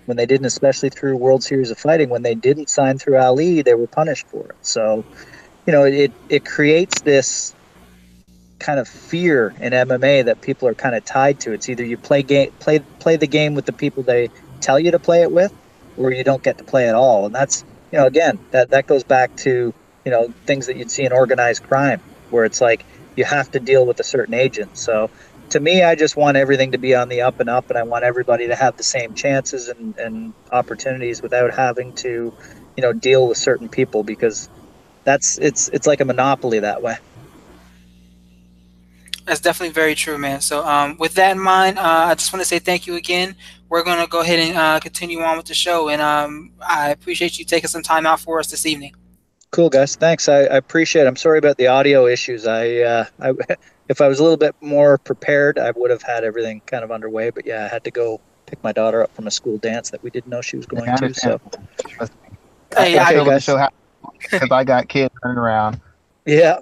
when 0.07 0.17
they 0.17 0.27
didn't 0.27 0.47
especially 0.47 0.91
through 0.91 1.17
world 1.17 1.43
series 1.43 1.73
of 1.73 1.79
fighting 1.79 2.09
when 2.09 2.23
they 2.23 2.37
didn't 2.37 2.69
sign 2.69 2.99
through 2.99 3.19
ali 3.19 3.63
they 3.63 3.75
were 3.75 3.89
punished 3.89 4.29
for 4.29 4.45
it. 4.45 4.57
So 4.63 5.05
you 5.67 5.73
know 5.73 5.83
it 5.83 6.13
it 6.29 6.45
creates 6.45 7.01
this 7.01 7.53
kind 8.61 8.79
of 8.79 8.87
fear 8.87 9.53
in 9.61 9.73
mma 9.73 10.25
that 10.25 10.41
people 10.41 10.69
are 10.69 10.75
kind 10.75 10.95
of 10.95 11.05
tied 11.05 11.41
to. 11.41 11.53
It's 11.53 11.69
either 11.69 11.85
you 11.85 11.97
play 11.97 12.23
game 12.23 12.53
play 12.61 12.79
play 13.01 13.17
the 13.17 13.27
game 13.27 13.57
with 13.57 13.67
the 13.67 13.73
people 13.73 14.05
they 14.05 14.31
tell 14.61 14.79
you 14.79 14.93
to 14.93 15.01
play 15.01 15.23
it 15.23 15.33
with 15.33 15.53
or 15.99 16.13
you 16.13 16.23
don't 16.23 16.45
get 16.45 16.59
to 16.59 16.65
play 16.65 16.89
at 16.89 16.95
all. 16.95 17.27
And 17.27 17.35
that's 17.35 17.65
you 17.93 17.99
know, 17.99 18.07
again, 18.07 18.39
that 18.51 18.71
that 18.71 18.87
goes 18.87 19.05
back 19.05 19.37
to 19.37 19.73
you 20.05 20.11
know 20.11 20.33
things 20.47 20.67
that 20.67 20.77
you'd 20.77 20.91
see 20.91 21.05
in 21.05 21.13
organized 21.13 21.63
crime, 21.63 22.01
where 22.31 22.45
it's 22.45 22.61
like 22.61 22.85
you 23.17 23.25
have 23.25 23.51
to 23.53 23.61
deal 23.61 23.87
with 23.87 24.01
a 24.01 24.05
certain 24.05 24.35
agent. 24.35 24.77
So 24.77 25.11
to 25.51 25.61
me, 25.61 25.83
I 25.83 25.95
just 25.95 26.17
want 26.17 26.37
everything 26.37 26.73
to 26.73 26.79
be 26.79 26.95
on 26.95 27.09
the 27.09 27.21
up 27.23 27.39
and 27.41 27.51
up, 27.51 27.69
and 27.69 27.79
I 27.79 27.83
want 27.83 28.05
everybody 28.05 28.49
to 28.49 28.57
have 28.57 28.77
the 28.77 28.83
same 28.83 29.15
chances 29.15 29.69
and, 29.69 29.97
and 29.99 30.33
opportunities 30.51 31.21
without 31.23 31.53
having 31.53 31.93
to, 31.97 32.33
you 32.77 32.83
know, 32.83 32.93
deal 32.95 33.29
with 33.29 33.37
certain 33.37 33.69
people 33.69 34.03
because 34.03 34.49
that's 35.05 35.39
it's 35.39 35.69
it's 35.69 35.87
like 35.87 36.01
a 36.01 36.07
monopoly 36.07 36.61
that 36.61 36.83
way. 36.83 36.97
That's 39.25 39.41
definitely 39.41 39.73
very 39.73 39.95
true, 39.95 40.19
man. 40.19 40.41
So, 40.41 40.67
um, 40.67 40.97
with 40.99 41.15
that 41.15 41.33
in 41.33 41.39
mind, 41.39 41.79
uh, 41.79 41.83
I 41.83 42.15
just 42.15 42.33
want 42.33 42.43
to 42.43 42.49
say 42.49 42.59
thank 42.59 42.87
you 42.87 42.97
again. 42.97 43.37
We're 43.69 43.85
going 43.85 44.01
to 44.01 44.09
go 44.09 44.21
ahead 44.21 44.39
and 44.39 44.57
uh, 44.57 44.81
continue 44.81 45.21
on 45.21 45.37
with 45.37 45.47
the 45.47 45.55
show, 45.55 45.89
and 45.89 46.03
um, 46.03 46.53
I 46.61 46.91
appreciate 46.91 47.39
you 47.39 47.45
taking 47.45 47.69
some 47.69 47.83
time 47.83 48.07
out 48.07 48.21
for 48.21 48.39
us 48.41 48.51
this 48.51 48.67
evening. 48.67 48.95
Cool, 49.53 49.69
guys. 49.69 49.97
Thanks. 49.97 50.29
I, 50.29 50.41
I 50.41 50.57
appreciate 50.57 51.03
it. 51.03 51.07
I'm 51.07 51.17
sorry 51.17 51.39
about 51.39 51.59
the 51.59 51.67
audio 51.67 52.07
issues. 52.07 52.47
I, 52.47 52.79
uh, 52.79 53.05
I, 53.21 53.33
if 53.89 54.01
I 54.01 54.09
was 54.09 54.19
a 54.19 54.23
little 54.23 54.39
bit 54.39 54.57
more 54.61 54.99
prepared, 54.99 55.59
I 55.59 55.71
would 55.73 55.91
have 55.91 56.03
had 56.03 56.25
everything 56.25 56.63
kind 56.67 56.83
of 56.83 56.91
underway. 56.91 57.31
But 57.31 57.47
yeah, 57.47 57.65
I 57.65 57.69
had 57.69 57.85
to 57.85 57.91
go 57.91 58.21
pick 58.47 58.63
my 58.65 58.73
daughter 58.73 59.03
up 59.03 59.15
from 59.15 59.27
a 59.27 59.31
school 59.31 59.59
dance 59.59 59.91
that 59.91 60.03
we 60.03 60.11
didn't 60.11 60.31
know 60.31 60.41
she 60.41 60.57
was 60.57 60.67
going 60.67 60.95
to. 60.97 61.15
So, 61.15 61.41
hey, 62.77 62.99
I, 62.99 63.21
I 63.21 63.39
show 63.39 63.69
because 64.21 64.51
I 64.51 64.65
got 64.65 64.89
kids 64.89 65.15
running 65.23 65.39
around. 65.39 65.81
Yeah, 66.27 66.61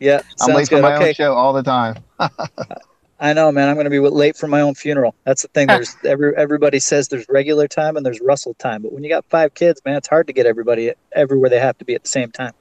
yeah, 0.00 0.22
I'm 0.40 0.54
late 0.54 0.68
for 0.68 0.80
my 0.80 0.96
okay. 0.96 1.08
own 1.08 1.14
show 1.14 1.34
all 1.34 1.52
the 1.52 1.62
time. 1.62 1.96
I 3.22 3.34
know, 3.34 3.52
man. 3.52 3.68
I'm 3.68 3.74
going 3.74 3.84
to 3.84 3.90
be 3.90 3.98
late 3.98 4.34
for 4.34 4.46
my 4.46 4.62
own 4.62 4.74
funeral. 4.74 5.14
That's 5.24 5.42
the 5.42 5.48
thing. 5.48 5.66
There's 5.68 5.94
every 6.04 6.34
everybody 6.36 6.80
says 6.80 7.08
there's 7.08 7.28
regular 7.28 7.68
time 7.68 7.96
and 7.96 8.04
there's 8.04 8.20
Russell 8.20 8.54
time, 8.54 8.82
but 8.82 8.92
when 8.92 9.04
you 9.04 9.10
got 9.10 9.24
five 9.26 9.54
kids, 9.54 9.80
man, 9.84 9.96
it's 9.96 10.08
hard 10.08 10.26
to 10.26 10.32
get 10.32 10.46
everybody 10.46 10.92
everywhere 11.12 11.50
they 11.50 11.60
have 11.60 11.76
to 11.78 11.84
be 11.84 11.94
at 11.94 12.02
the 12.02 12.08
same 12.08 12.30
time. 12.30 12.52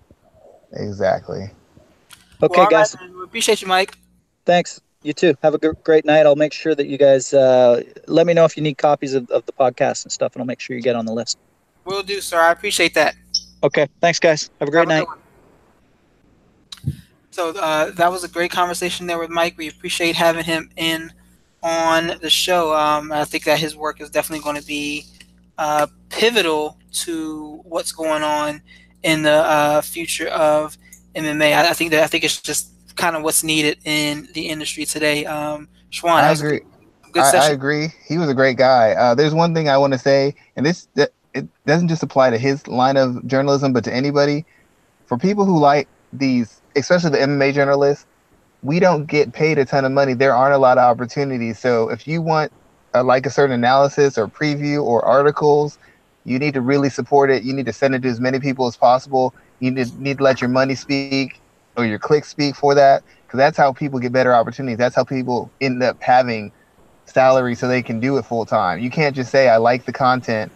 Exactly. 0.74 1.50
Okay, 2.44 2.60
well, 2.60 2.70
guys. 2.70 2.96
Right, 3.00 3.24
appreciate 3.24 3.62
you, 3.62 3.68
Mike. 3.68 3.98
Thanks. 4.46 4.82
You 5.02 5.14
too. 5.14 5.36
Have 5.44 5.54
a 5.54 5.58
great 5.58 6.04
night. 6.04 6.26
I'll 6.26 6.36
make 6.36 6.52
sure 6.52 6.76
that 6.76 6.88
you 6.88 6.98
guys 6.98 7.34
uh, 7.34 7.84
let 8.08 8.28
me 8.28 8.34
know 8.34 8.44
if 8.44 8.58
you 8.58 8.64
need 8.64 8.78
copies 8.78 9.14
of, 9.14 9.30
of 9.32 9.46
the 9.46 9.54
podcast 9.54 10.04
and 10.04 10.12
stuff, 10.12 10.36
and 10.36 10.42
I'll 10.42 10.46
make 10.48 10.60
sure 10.60 10.76
you 10.76 10.82
get 10.82 10.96
on 10.96 11.06
the 11.06 11.14
list. 11.14 11.38
Will 11.86 12.04
do, 12.04 12.20
sir. 12.20 12.40
I 12.40 12.52
appreciate 12.52 12.94
that. 12.96 13.16
Okay. 13.64 13.88
Thanks, 14.02 14.20
guys. 14.20 14.50
Have 14.60 14.68
a 14.68 14.72
great 14.72 14.90
Have 14.90 15.08
night. 15.08 15.08
A 15.08 15.19
So 17.40 17.52
uh, 17.52 17.92
that 17.92 18.12
was 18.12 18.26
a 18.26 18.28
great 18.28 18.52
conversation 18.52 19.08
there 19.08 19.18
with 19.18 19.30
Mike. 19.30 19.58
We 19.58 19.70
appreciate 19.70 20.18
having 20.18 20.44
him 20.44 20.70
in 20.76 21.10
on 21.64 22.20
the 22.22 22.30
show. 22.30 22.76
Um, 22.76 23.14
I 23.14 23.24
think 23.24 23.46
that 23.46 23.58
his 23.58 23.78
work 23.78 24.02
is 24.02 24.10
definitely 24.10 24.44
going 24.44 24.60
to 24.60 24.68
be 24.68 25.06
uh, 25.58 25.88
pivotal 26.10 26.78
to 27.06 27.62
what's 27.64 27.94
going 27.94 28.24
on 28.24 28.62
in 29.04 29.22
the 29.22 29.32
uh, 29.32 29.80
future 29.80 30.28
of 30.28 30.78
MMA. 31.16 31.54
I, 31.54 31.70
I, 31.70 31.74
think 31.74 31.92
that 31.92 32.04
I 32.04 32.08
think 32.08 32.26
it's 32.26 32.42
just 32.42 32.74
kind 32.98 33.16
of 33.16 33.24
what's 33.24 33.42
needed 33.42 33.78
in 33.86 34.28
the 34.34 34.50
industry 34.50 34.84
today. 34.84 35.26
Um, 35.26 35.70
Schwan, 35.94 36.24
I 36.24 36.34
agree. 36.34 36.60
I, 37.16 37.38
I, 37.38 37.50
agree. 37.52 37.88
He 38.06 38.18
was 38.18 38.28
a 38.28 38.34
great 38.34 38.58
guy. 38.58 38.92
Uh, 38.92 39.16
there's 39.16 39.34
one 39.34 39.54
thing 39.54 39.70
I 39.70 39.78
want 39.78 39.94
to 39.94 40.00
say, 40.00 40.36
and 40.58 40.66
this 40.66 40.90
it 40.98 41.48
doesn't 41.66 41.88
just 41.88 42.04
apply 42.04 42.32
to 42.32 42.38
his 42.38 42.68
line 42.68 42.98
of 42.98 43.26
journalism, 43.28 43.72
but 43.72 43.86
to 43.86 43.94
anybody. 43.94 44.44
For 45.06 45.18
people 45.18 45.46
who 45.46 45.58
like 45.58 45.88
these, 46.12 46.59
especially 46.76 47.12
the 47.12 47.18
MMA 47.18 47.54
journalists, 47.54 48.06
we 48.62 48.80
don't 48.80 49.06
get 49.06 49.34
paid 49.34 49.58
a 49.58 49.66
ton 49.66 49.86
of 49.86 49.92
money. 49.92 50.14
There 50.14 50.36
aren't 50.36 50.54
a 50.54 50.58
lot 50.58 50.78
of 50.78 50.84
opportunities. 50.84 51.60
So 51.60 51.90
if 51.90 52.08
you 52.08 52.22
want 52.22 52.52
uh, 52.94 53.04
like 53.04 53.26
a 53.26 53.30
certain 53.30 53.54
analysis 53.54 54.18
or 54.18 54.28
preview 54.28 54.84
or 54.84 55.04
articles, 55.06 55.78
you 56.26 56.40
need 56.40 56.54
to 56.54 56.62
really 56.62 56.90
support 56.90 57.32
it. 57.32 57.44
You 57.44 57.54
need 57.54 57.66
to 57.66 57.74
send 57.74 57.96
it 57.96 58.02
to 58.02 58.10
as 58.10 58.20
many 58.20 58.40
people 58.40 58.68
as 58.68 58.76
possible. 58.76 59.34
You 59.60 59.72
need 59.72 59.88
to, 59.88 60.02
need 60.02 60.18
to 60.18 60.24
let 60.24 60.42
your 60.42 60.50
money 60.50 60.76
speak 60.76 61.40
or 61.78 61.86
your 61.86 62.00
clicks 62.00 62.28
speak 62.28 62.56
for 62.56 62.76
that 62.76 63.04
because 63.26 63.38
that's 63.38 63.58
how 63.58 63.72
people 63.72 64.00
get 64.00 64.12
better 64.12 64.34
opportunities. 64.34 64.78
That's 64.78 64.96
how 64.96 65.04
people 65.04 65.50
end 65.62 65.82
up 65.82 66.02
having 66.02 66.52
salary 67.06 67.56
so 67.56 67.68
they 67.68 67.82
can 67.82 68.00
do 68.00 68.18
it 68.18 68.24
full 68.24 68.46
time. 68.46 68.80
You 68.80 68.90
can't 68.90 69.16
just 69.16 69.32
say 69.32 69.50
I 69.50 69.58
like 69.58 69.86
the 69.86 69.94
content 69.94 70.52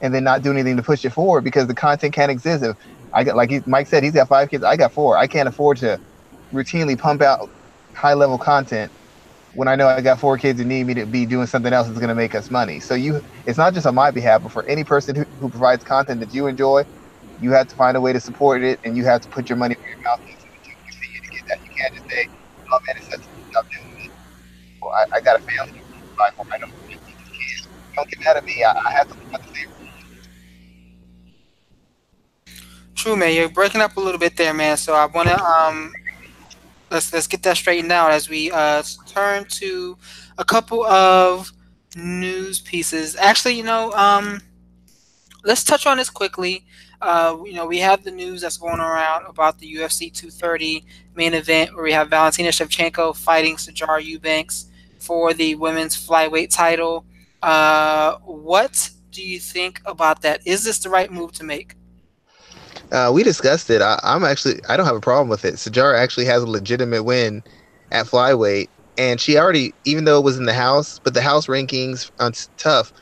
and 0.00 0.14
then 0.14 0.24
not 0.24 0.42
do 0.42 0.52
anything 0.52 0.76
to 0.76 0.82
push 0.82 1.04
it 1.04 1.10
forward 1.10 1.42
because 1.42 1.66
the 1.66 1.74
content 1.74 2.14
can't 2.14 2.30
exist. 2.30 2.62
If 2.62 2.76
I 3.16 3.24
got 3.24 3.36
like 3.36 3.50
he, 3.50 3.62
Mike 3.66 3.88
said, 3.88 4.04
he's 4.04 4.14
got 4.14 4.28
five 4.28 4.50
kids. 4.50 4.64
I 4.64 4.76
got 4.76 4.94
four. 4.94 5.18
I 5.18 5.28
can't 5.28 5.48
afford 5.48 5.78
to 5.78 6.00
routinely 6.54 6.98
pump 6.98 7.22
out 7.22 7.50
high 7.96 8.14
level 8.14 8.38
content 8.38 8.92
when 9.52 9.68
I 9.68 9.76
know 9.76 9.88
I 9.88 10.02
got 10.02 10.20
four 10.20 10.38
kids 10.38 10.60
and 10.60 10.68
need 10.70 10.86
me 10.86 10.94
to 10.94 11.06
be 11.06 11.26
doing 11.26 11.46
something 11.48 11.72
else 11.72 11.88
that's 11.88 11.98
going 12.00 12.10
to 12.10 12.16
make 12.16 12.34
us 12.36 12.50
money. 12.50 12.80
So 12.80 12.94
you, 12.94 13.22
it's 13.46 13.58
not 13.58 13.74
just 13.74 13.86
on 13.86 13.96
my 13.96 14.12
behalf, 14.12 14.42
but 14.42 14.52
for 14.52 14.66
any 14.68 14.84
person 14.84 15.16
who, 15.16 15.26
who 15.40 15.50
provides 15.50 15.84
content 15.84 16.20
that 16.20 16.34
you 16.34 16.46
enjoy, 16.48 16.84
you 17.38 17.52
have 17.52 17.68
to 17.68 17.76
find 17.76 17.96
a 17.96 18.02
way 18.02 18.12
to 18.14 18.20
support 18.20 18.64
it, 18.64 18.80
and 18.84 18.96
you 18.96 19.04
have 19.06 19.22
to 19.22 19.28
put 19.30 19.48
your 19.50 19.58
money 19.58 19.76
where 19.80 19.90
your 19.90 20.00
mouth 20.04 20.20
is 20.28 20.44
to 20.44 20.48
continue 20.48 21.20
to 21.22 21.30
get 21.30 21.42
that. 21.48 21.58
You 21.64 21.70
can't 21.78 21.94
just 21.94 22.08
say, 22.10 22.28
"Oh 22.72 22.78
man, 22.86 22.96
it's 22.98 23.08
such 23.10 23.26
a 23.26 23.52
tough 23.54 23.66
Well, 24.82 24.92
I, 24.94 25.18
I 25.18 25.20
got 25.22 25.40
a 25.40 25.44
family. 25.44 25.84
I 26.20 26.58
don't, 26.58 26.74
don't 27.96 28.10
get 28.10 28.20
mad 28.24 28.36
at 28.38 28.44
me. 28.44 28.64
I, 28.64 28.72
I 28.72 28.92
have 28.98 29.08
to 29.08 29.14
at 29.34 29.42
the 29.42 29.48
same 29.54 29.75
True, 33.06 33.14
man. 33.14 33.36
You're 33.36 33.48
breaking 33.48 33.82
up 33.82 33.96
a 33.96 34.00
little 34.00 34.18
bit 34.18 34.36
there, 34.36 34.52
man. 34.52 34.76
So 34.76 34.92
I 34.92 35.06
want 35.06 35.28
to 35.28 35.40
um 35.40 35.92
let's 36.90 37.12
let's 37.12 37.28
get 37.28 37.40
that 37.44 37.56
straightened 37.56 37.92
out 37.92 38.10
as 38.10 38.28
we 38.28 38.50
uh, 38.50 38.82
turn 39.06 39.44
to 39.44 39.96
a 40.38 40.44
couple 40.44 40.84
of 40.84 41.52
news 41.94 42.58
pieces. 42.58 43.14
Actually, 43.14 43.54
you 43.54 43.62
know, 43.62 43.92
um, 43.92 44.40
let's 45.44 45.62
touch 45.62 45.86
on 45.86 45.98
this 45.98 46.10
quickly. 46.10 46.66
Uh, 47.00 47.38
you 47.44 47.52
know, 47.52 47.64
we 47.64 47.78
have 47.78 48.02
the 48.02 48.10
news 48.10 48.40
that's 48.40 48.56
going 48.56 48.80
around 48.80 49.24
about 49.26 49.60
the 49.60 49.72
UFC 49.72 50.12
230 50.12 50.84
main 51.14 51.32
event 51.32 51.76
where 51.76 51.84
we 51.84 51.92
have 51.92 52.10
Valentina 52.10 52.48
Shevchenko 52.48 53.14
fighting 53.14 53.54
Sijara 53.54 54.02
Eubanks 54.04 54.66
for 54.98 55.32
the 55.32 55.54
women's 55.54 55.96
flyweight 55.96 56.52
title. 56.52 57.04
Uh, 57.40 58.16
what 58.24 58.90
do 59.12 59.22
you 59.22 59.38
think 59.38 59.80
about 59.86 60.22
that? 60.22 60.44
Is 60.44 60.64
this 60.64 60.80
the 60.80 60.90
right 60.90 61.12
move 61.12 61.30
to 61.34 61.44
make? 61.44 61.75
Uh, 62.92 63.10
we 63.12 63.22
discussed 63.22 63.68
it. 63.70 63.82
I, 63.82 63.98
am 64.02 64.24
actually 64.24 64.60
I 64.68 64.76
don't 64.76 64.86
have 64.86 64.96
a 64.96 65.00
problem 65.00 65.28
with 65.28 65.44
it. 65.44 65.54
Sijara 65.54 65.98
actually 65.98 66.26
has 66.26 66.42
a 66.42 66.46
legitimate 66.46 67.02
win 67.02 67.42
at 67.90 68.06
flyweight, 68.06 68.68
and 68.98 69.20
she 69.20 69.36
already, 69.36 69.74
even 69.84 70.04
though 70.04 70.18
it 70.18 70.24
was 70.24 70.38
in 70.38 70.44
the 70.44 70.54
house, 70.54 71.00
but 71.00 71.14
the 71.14 71.22
house 71.22 71.46
rankings 71.46 72.10
on 72.20 72.32
TUF 72.56 72.92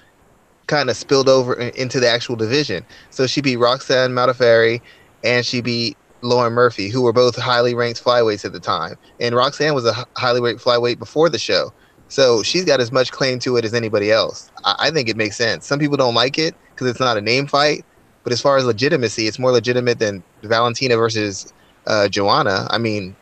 kind 0.66 0.88
of 0.88 0.96
spilled 0.96 1.28
over 1.28 1.54
into 1.54 2.00
the 2.00 2.08
actual 2.08 2.36
division. 2.36 2.84
So 3.10 3.26
she 3.26 3.40
beat 3.40 3.56
Roxanne 3.56 4.12
Modafferi, 4.12 4.80
and 5.22 5.44
she 5.44 5.60
beat 5.60 5.96
Lauren 6.22 6.54
Murphy, 6.54 6.88
who 6.88 7.02
were 7.02 7.12
both 7.12 7.36
highly 7.36 7.74
ranked 7.74 8.02
flyweights 8.02 8.44
at 8.44 8.52
the 8.52 8.60
time. 8.60 8.96
And 9.20 9.34
Roxanne 9.34 9.74
was 9.74 9.84
a 9.84 10.06
highly 10.16 10.40
ranked 10.40 10.64
flyweight 10.64 10.98
before 10.98 11.28
the 11.28 11.38
show. 11.38 11.72
So 12.08 12.42
she's 12.42 12.64
got 12.64 12.80
as 12.80 12.92
much 12.92 13.12
claim 13.12 13.38
to 13.40 13.56
it 13.56 13.64
as 13.64 13.74
anybody 13.74 14.10
else. 14.10 14.50
I 14.64 14.90
think 14.90 15.08
it 15.08 15.16
makes 15.16 15.36
sense. 15.36 15.66
Some 15.66 15.78
people 15.78 15.96
don't 15.96 16.14
like 16.14 16.38
it 16.38 16.54
because 16.70 16.86
it's 16.86 17.00
not 17.00 17.16
a 17.16 17.20
name 17.20 17.46
fight, 17.46 17.84
but 18.24 18.32
as 18.32 18.40
far 18.40 18.56
as 18.56 18.64
legitimacy, 18.64 19.26
it's 19.26 19.38
more 19.38 19.52
legitimate 19.52 19.98
than 19.98 20.24
Valentina 20.42 20.96
versus 20.96 21.52
uh, 21.86 22.08
Joanna. 22.08 22.66
I 22.70 22.78
mean, 22.78 23.14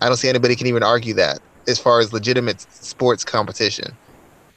I 0.00 0.08
don't 0.08 0.16
see 0.16 0.28
anybody 0.28 0.56
can 0.56 0.66
even 0.66 0.82
argue 0.82 1.14
that 1.14 1.38
as 1.68 1.78
far 1.78 2.00
as 2.00 2.12
legitimate 2.12 2.60
sports 2.72 3.24
competition. 3.24 3.96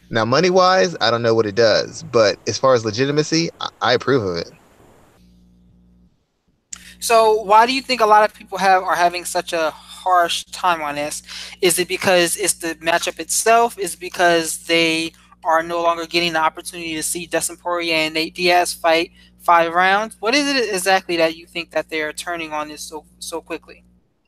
Now, 0.09 0.25
money 0.25 0.49
wise, 0.49 0.95
I 1.01 1.11
don't 1.11 1.21
know 1.21 1.35
what 1.35 1.45
it 1.45 1.55
does, 1.55 2.03
but 2.03 2.39
as 2.47 2.57
far 2.57 2.73
as 2.73 2.83
legitimacy, 2.83 3.49
I, 3.61 3.69
I 3.81 3.93
approve 3.93 4.23
of 4.23 4.37
it. 4.37 4.51
So, 6.99 7.41
why 7.43 7.65
do 7.65 7.73
you 7.73 7.81
think 7.81 8.01
a 8.01 8.05
lot 8.05 8.27
of 8.27 8.33
people 8.33 8.57
have 8.57 8.83
are 8.83 8.95
having 8.95 9.23
such 9.23 9.53
a 9.53 9.69
harsh 9.71 10.43
time 10.45 10.81
on 10.81 10.95
this? 10.95 11.23
Is 11.61 11.77
it 11.79 11.87
because 11.87 12.35
it's 12.37 12.55
the 12.55 12.75
matchup 12.75 13.19
itself? 13.19 13.77
Is 13.77 13.93
it 13.93 13.99
because 13.99 14.65
they 14.65 15.13
are 15.43 15.63
no 15.63 15.81
longer 15.81 16.05
getting 16.05 16.33
the 16.33 16.39
opportunity 16.39 16.95
to 16.95 17.03
see 17.03 17.25
Dustin 17.25 17.55
Poirier 17.55 17.95
and 17.95 18.13
Nate 18.13 18.35
Diaz 18.35 18.73
fight 18.73 19.11
five 19.49 19.73
rounds. 19.73 20.15
What 20.19 20.35
is 20.35 20.47
it 20.47 20.75
exactly 20.75 21.17
that 21.17 21.35
you 21.35 21.47
think 21.47 21.71
that 21.71 21.89
they 21.89 22.03
are 22.03 22.13
turning 22.13 22.53
on 22.53 22.67
this 22.67 22.83
so 22.83 23.03
so 23.17 23.41
quickly? 23.41 23.83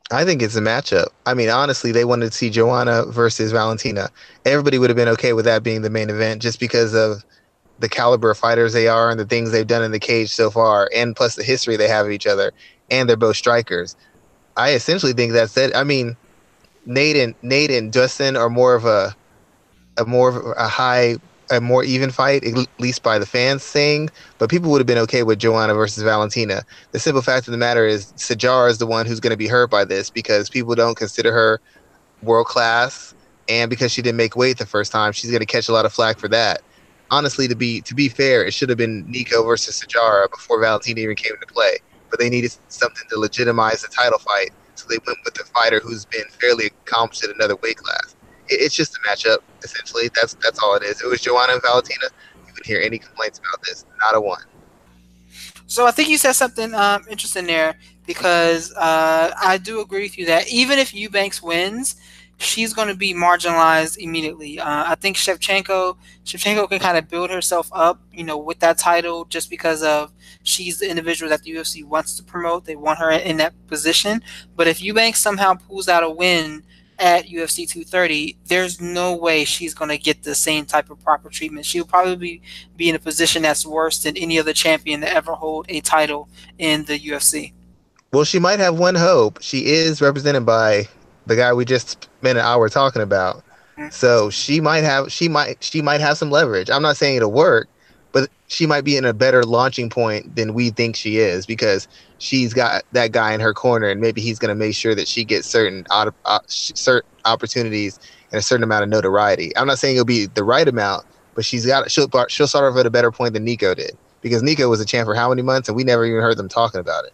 I 0.09 0.25
think 0.25 0.41
it's 0.41 0.55
a 0.55 0.61
matchup. 0.61 1.09
I 1.27 1.35
mean, 1.35 1.47
honestly, 1.47 1.91
they 1.91 2.05
wanted 2.05 2.31
to 2.31 2.31
see 2.31 2.49
Joanna 2.49 3.05
versus 3.05 3.51
Valentina. 3.51 4.09
Everybody 4.45 4.79
would 4.79 4.89
have 4.89 4.97
been 4.97 5.07
okay 5.09 5.33
with 5.33 5.45
that 5.45 5.61
being 5.61 5.83
the 5.83 5.91
main 5.91 6.09
event 6.09 6.41
just 6.41 6.59
because 6.59 6.95
of 6.95 7.23
the 7.77 7.87
caliber 7.87 8.31
of 8.31 8.37
fighters 8.39 8.73
they 8.73 8.87
are 8.87 9.11
and 9.11 9.19
the 9.19 9.25
things 9.25 9.51
they've 9.51 9.67
done 9.67 9.83
in 9.83 9.91
the 9.91 9.99
cage 9.99 10.31
so 10.31 10.49
far, 10.49 10.89
and 10.95 11.15
plus 11.15 11.35
the 11.35 11.43
history 11.43 11.77
they 11.77 11.87
have 11.87 12.07
of 12.07 12.11
each 12.11 12.25
other, 12.25 12.51
and 12.89 13.07
they're 13.07 13.15
both 13.15 13.37
strikers. 13.37 13.95
I 14.57 14.71
essentially 14.71 15.13
think 15.13 15.33
that's 15.33 15.55
it. 15.55 15.75
I 15.75 15.83
mean, 15.83 16.17
Nate 16.87 17.17
and 17.17 17.35
Nate 17.43 17.69
and 17.69 17.93
Dustin 17.93 18.35
are 18.35 18.49
more 18.49 18.73
of 18.73 18.85
a 18.85 19.15
a 19.99 20.03
more 20.05 20.29
of 20.29 20.57
a 20.57 20.67
high 20.67 21.17
a 21.51 21.59
more 21.59 21.83
even 21.83 22.09
fight, 22.09 22.43
at 22.45 22.67
least 22.79 23.03
by 23.03 23.19
the 23.19 23.25
fans 23.25 23.61
saying, 23.61 24.09
but 24.37 24.49
people 24.49 24.71
would 24.71 24.79
have 24.79 24.87
been 24.87 24.97
okay 24.97 25.23
with 25.23 25.37
Joanna 25.37 25.73
versus 25.73 26.01
Valentina. 26.01 26.63
The 26.93 26.99
simple 26.99 27.21
fact 27.21 27.47
of 27.47 27.51
the 27.51 27.57
matter 27.57 27.85
is, 27.85 28.13
Sajar 28.13 28.69
is 28.69 28.77
the 28.77 28.87
one 28.87 29.05
who's 29.05 29.19
going 29.19 29.31
to 29.31 29.37
be 29.37 29.47
hurt 29.47 29.69
by 29.69 29.83
this 29.85 30.09
because 30.09 30.49
people 30.49 30.73
don't 30.75 30.95
consider 30.95 31.31
her 31.31 31.59
world 32.23 32.47
class, 32.47 33.13
and 33.49 33.69
because 33.69 33.91
she 33.91 34.01
didn't 34.01 34.17
make 34.17 34.35
weight 34.35 34.57
the 34.57 34.65
first 34.65 34.91
time, 34.91 35.11
she's 35.11 35.29
going 35.29 35.41
to 35.41 35.45
catch 35.45 35.67
a 35.67 35.73
lot 35.73 35.85
of 35.85 35.91
flack 35.91 36.17
for 36.17 36.29
that. 36.29 36.61
Honestly, 37.11 37.47
to 37.49 37.55
be 37.55 37.81
to 37.81 37.93
be 37.93 38.07
fair, 38.07 38.45
it 38.45 38.53
should 38.53 38.69
have 38.69 38.77
been 38.77 39.05
Nicco 39.05 39.45
versus 39.45 39.83
Sijara 39.83 40.31
before 40.31 40.61
Valentina 40.61 41.01
even 41.01 41.15
came 41.17 41.33
into 41.33 41.47
play, 41.47 41.77
but 42.09 42.19
they 42.19 42.29
needed 42.29 42.55
something 42.69 43.03
to 43.09 43.19
legitimize 43.19 43.81
the 43.81 43.89
title 43.89 44.19
fight, 44.19 44.51
so 44.75 44.87
they 44.87 44.97
went 45.05 45.19
with 45.25 45.33
the 45.33 45.43
fighter 45.53 45.81
who's 45.81 46.05
been 46.05 46.23
fairly 46.39 46.67
accomplished 46.67 47.25
at 47.25 47.35
another 47.35 47.57
weight 47.57 47.75
class 47.75 48.15
it's 48.51 48.75
just 48.75 48.97
a 48.97 48.99
matchup 49.07 49.37
essentially. 49.63 50.09
That's 50.15 50.33
that's 50.35 50.59
all 50.59 50.75
it 50.75 50.83
is. 50.83 51.01
It 51.01 51.07
was 51.07 51.21
Joanna 51.21 51.53
and 51.53 51.61
Valentina. 51.61 52.05
You 52.35 52.53
wouldn't 52.53 52.65
hear 52.65 52.81
any 52.81 52.99
complaints 52.99 53.39
about 53.39 53.63
this. 53.63 53.85
Not 53.99 54.15
a 54.15 54.21
one. 54.21 54.43
So 55.67 55.85
I 55.87 55.91
think 55.91 56.09
you 56.09 56.17
said 56.17 56.33
something 56.33 56.73
um, 56.73 57.05
interesting 57.09 57.45
there 57.45 57.77
because 58.05 58.73
uh, 58.73 59.31
I 59.41 59.57
do 59.57 59.79
agree 59.79 60.03
with 60.03 60.17
you 60.17 60.25
that 60.25 60.49
even 60.49 60.79
if 60.79 60.93
Eubanks 60.93 61.41
wins, 61.41 61.95
she's 62.41 62.73
going 62.73 62.87
to 62.87 62.95
be 62.95 63.13
marginalized 63.13 63.97
immediately. 63.97 64.59
Uh, 64.59 64.83
I 64.87 64.95
think 64.95 65.15
Shevchenko 65.15 65.95
Shevchenko 66.25 66.67
can 66.67 66.79
kind 66.79 66.97
of 66.97 67.07
build 67.07 67.29
herself 67.29 67.69
up, 67.71 68.01
you 68.11 68.23
know, 68.23 68.37
with 68.37 68.59
that 68.59 68.77
title 68.77 69.25
just 69.25 69.49
because 69.49 69.83
of 69.83 70.11
she's 70.43 70.79
the 70.79 70.89
individual 70.89 71.29
that 71.29 71.43
the 71.43 71.51
UFC 71.51 71.85
wants 71.85 72.15
to 72.17 72.23
promote. 72.23 72.65
They 72.65 72.75
want 72.75 72.99
her 72.99 73.11
in 73.11 73.37
that 73.37 73.53
position. 73.67 74.23
But 74.55 74.67
if 74.67 74.81
Eubanks 74.81 75.21
somehow 75.21 75.53
pulls 75.53 75.87
out 75.87 76.03
a 76.03 76.09
win 76.09 76.63
at 77.01 77.25
UFC 77.25 77.67
230, 77.67 78.37
there's 78.45 78.79
no 78.79 79.15
way 79.15 79.43
she's 79.43 79.73
going 79.73 79.89
to 79.89 79.97
get 79.97 80.21
the 80.21 80.35
same 80.35 80.65
type 80.65 80.91
of 80.91 81.03
proper 81.03 81.29
treatment. 81.29 81.65
She'll 81.65 81.83
probably 81.83 82.15
be, 82.15 82.41
be 82.77 82.89
in 82.89 82.95
a 82.95 82.99
position 82.99 83.41
that's 83.41 83.65
worse 83.65 84.03
than 84.03 84.15
any 84.15 84.39
other 84.39 84.53
champion 84.53 85.01
to 85.01 85.11
ever 85.11 85.33
hold 85.33 85.65
a 85.67 85.81
title 85.81 86.29
in 86.59 86.85
the 86.85 86.99
UFC. 86.99 87.53
Well, 88.13 88.23
she 88.23 88.39
might 88.39 88.59
have 88.59 88.77
one 88.77 88.95
hope. 88.95 89.39
She 89.41 89.65
is 89.65 89.99
represented 89.99 90.45
by 90.45 90.87
the 91.25 91.35
guy 91.35 91.53
we 91.53 91.65
just 91.65 92.03
spent 92.03 92.37
an 92.37 92.45
hour 92.45 92.69
talking 92.69 93.01
about. 93.01 93.37
Mm-hmm. 93.77 93.89
So 93.89 94.29
she 94.29 94.61
might 94.61 94.83
have 94.83 95.11
she 95.11 95.27
might 95.27 95.63
she 95.63 95.81
might 95.81 96.01
have 96.01 96.17
some 96.17 96.29
leverage. 96.29 96.69
I'm 96.69 96.81
not 96.81 96.97
saying 96.97 97.15
it'll 97.15 97.31
work, 97.31 97.69
but 98.11 98.29
she 98.47 98.65
might 98.65 98.83
be 98.83 98.97
in 98.97 99.05
a 99.05 99.13
better 99.13 99.43
launching 99.43 99.89
point 99.89 100.35
than 100.35 100.53
we 100.53 100.69
think 100.69 100.95
she 100.95 101.17
is 101.17 101.45
because 101.45 101.87
she's 102.17 102.53
got 102.53 102.83
that 102.91 103.11
guy 103.11 103.33
in 103.33 103.39
her 103.39 103.53
corner, 103.53 103.87
and 103.87 104.01
maybe 104.01 104.21
he's 104.21 104.39
going 104.39 104.49
to 104.49 104.55
make 104.55 104.75
sure 104.75 104.95
that 104.95 105.07
she 105.07 105.23
gets 105.23 105.47
certain 105.47 105.85
uh, 105.89 106.11
certain 106.47 107.09
opportunities 107.25 107.99
and 108.31 108.39
a 108.39 108.41
certain 108.41 108.63
amount 108.63 108.83
of 108.83 108.89
notoriety. 108.89 109.55
I'm 109.57 109.67
not 109.67 109.79
saying 109.79 109.95
it'll 109.95 110.05
be 110.05 110.25
the 110.27 110.43
right 110.43 110.67
amount, 110.67 111.05
but 111.35 111.45
she's 111.45 111.65
got 111.65 111.89
she'll 111.89 112.09
she'll 112.27 112.47
start 112.47 112.71
off 112.71 112.79
at 112.79 112.85
a 112.85 112.91
better 112.91 113.11
point 113.11 113.33
than 113.33 113.45
Nicco 113.45 113.75
did 113.75 113.97
because 114.21 114.43
Nicco 114.43 114.69
was 114.69 114.79
a 114.79 114.85
champ 114.85 115.05
for 115.05 115.15
how 115.15 115.29
many 115.29 115.41
months, 115.41 115.69
and 115.69 115.75
we 115.75 115.83
never 115.83 116.05
even 116.05 116.21
heard 116.21 116.37
them 116.37 116.49
talking 116.49 116.79
about 116.79 117.05
it. 117.05 117.13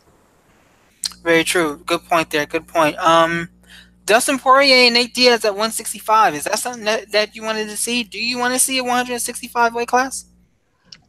Very 1.24 1.44
true. 1.44 1.82
Good 1.86 2.04
point 2.06 2.30
there. 2.32 2.46
Good 2.46 2.68
point. 2.68 2.98
Um, 2.98 3.50
Dustin 4.06 4.40
Poirier 4.40 4.86
and 4.86 4.94
Nate 4.94 5.14
Diaz 5.14 5.44
at 5.44 5.52
165. 5.52 6.36
Is 6.36 6.46
that 6.46 6.60
something 6.60 6.86
that, 6.86 7.12
that 7.12 7.36
you 7.36 7.44
wanted 7.44 7.68
to 7.68 7.76
see? 7.76 8.04
Do 8.04 8.18
you 8.18 8.38
want 8.38 8.54
to 8.54 8.60
see 8.60 8.78
a 8.78 8.84
165 8.84 9.76
weight 9.76 9.90
class? 9.90 10.27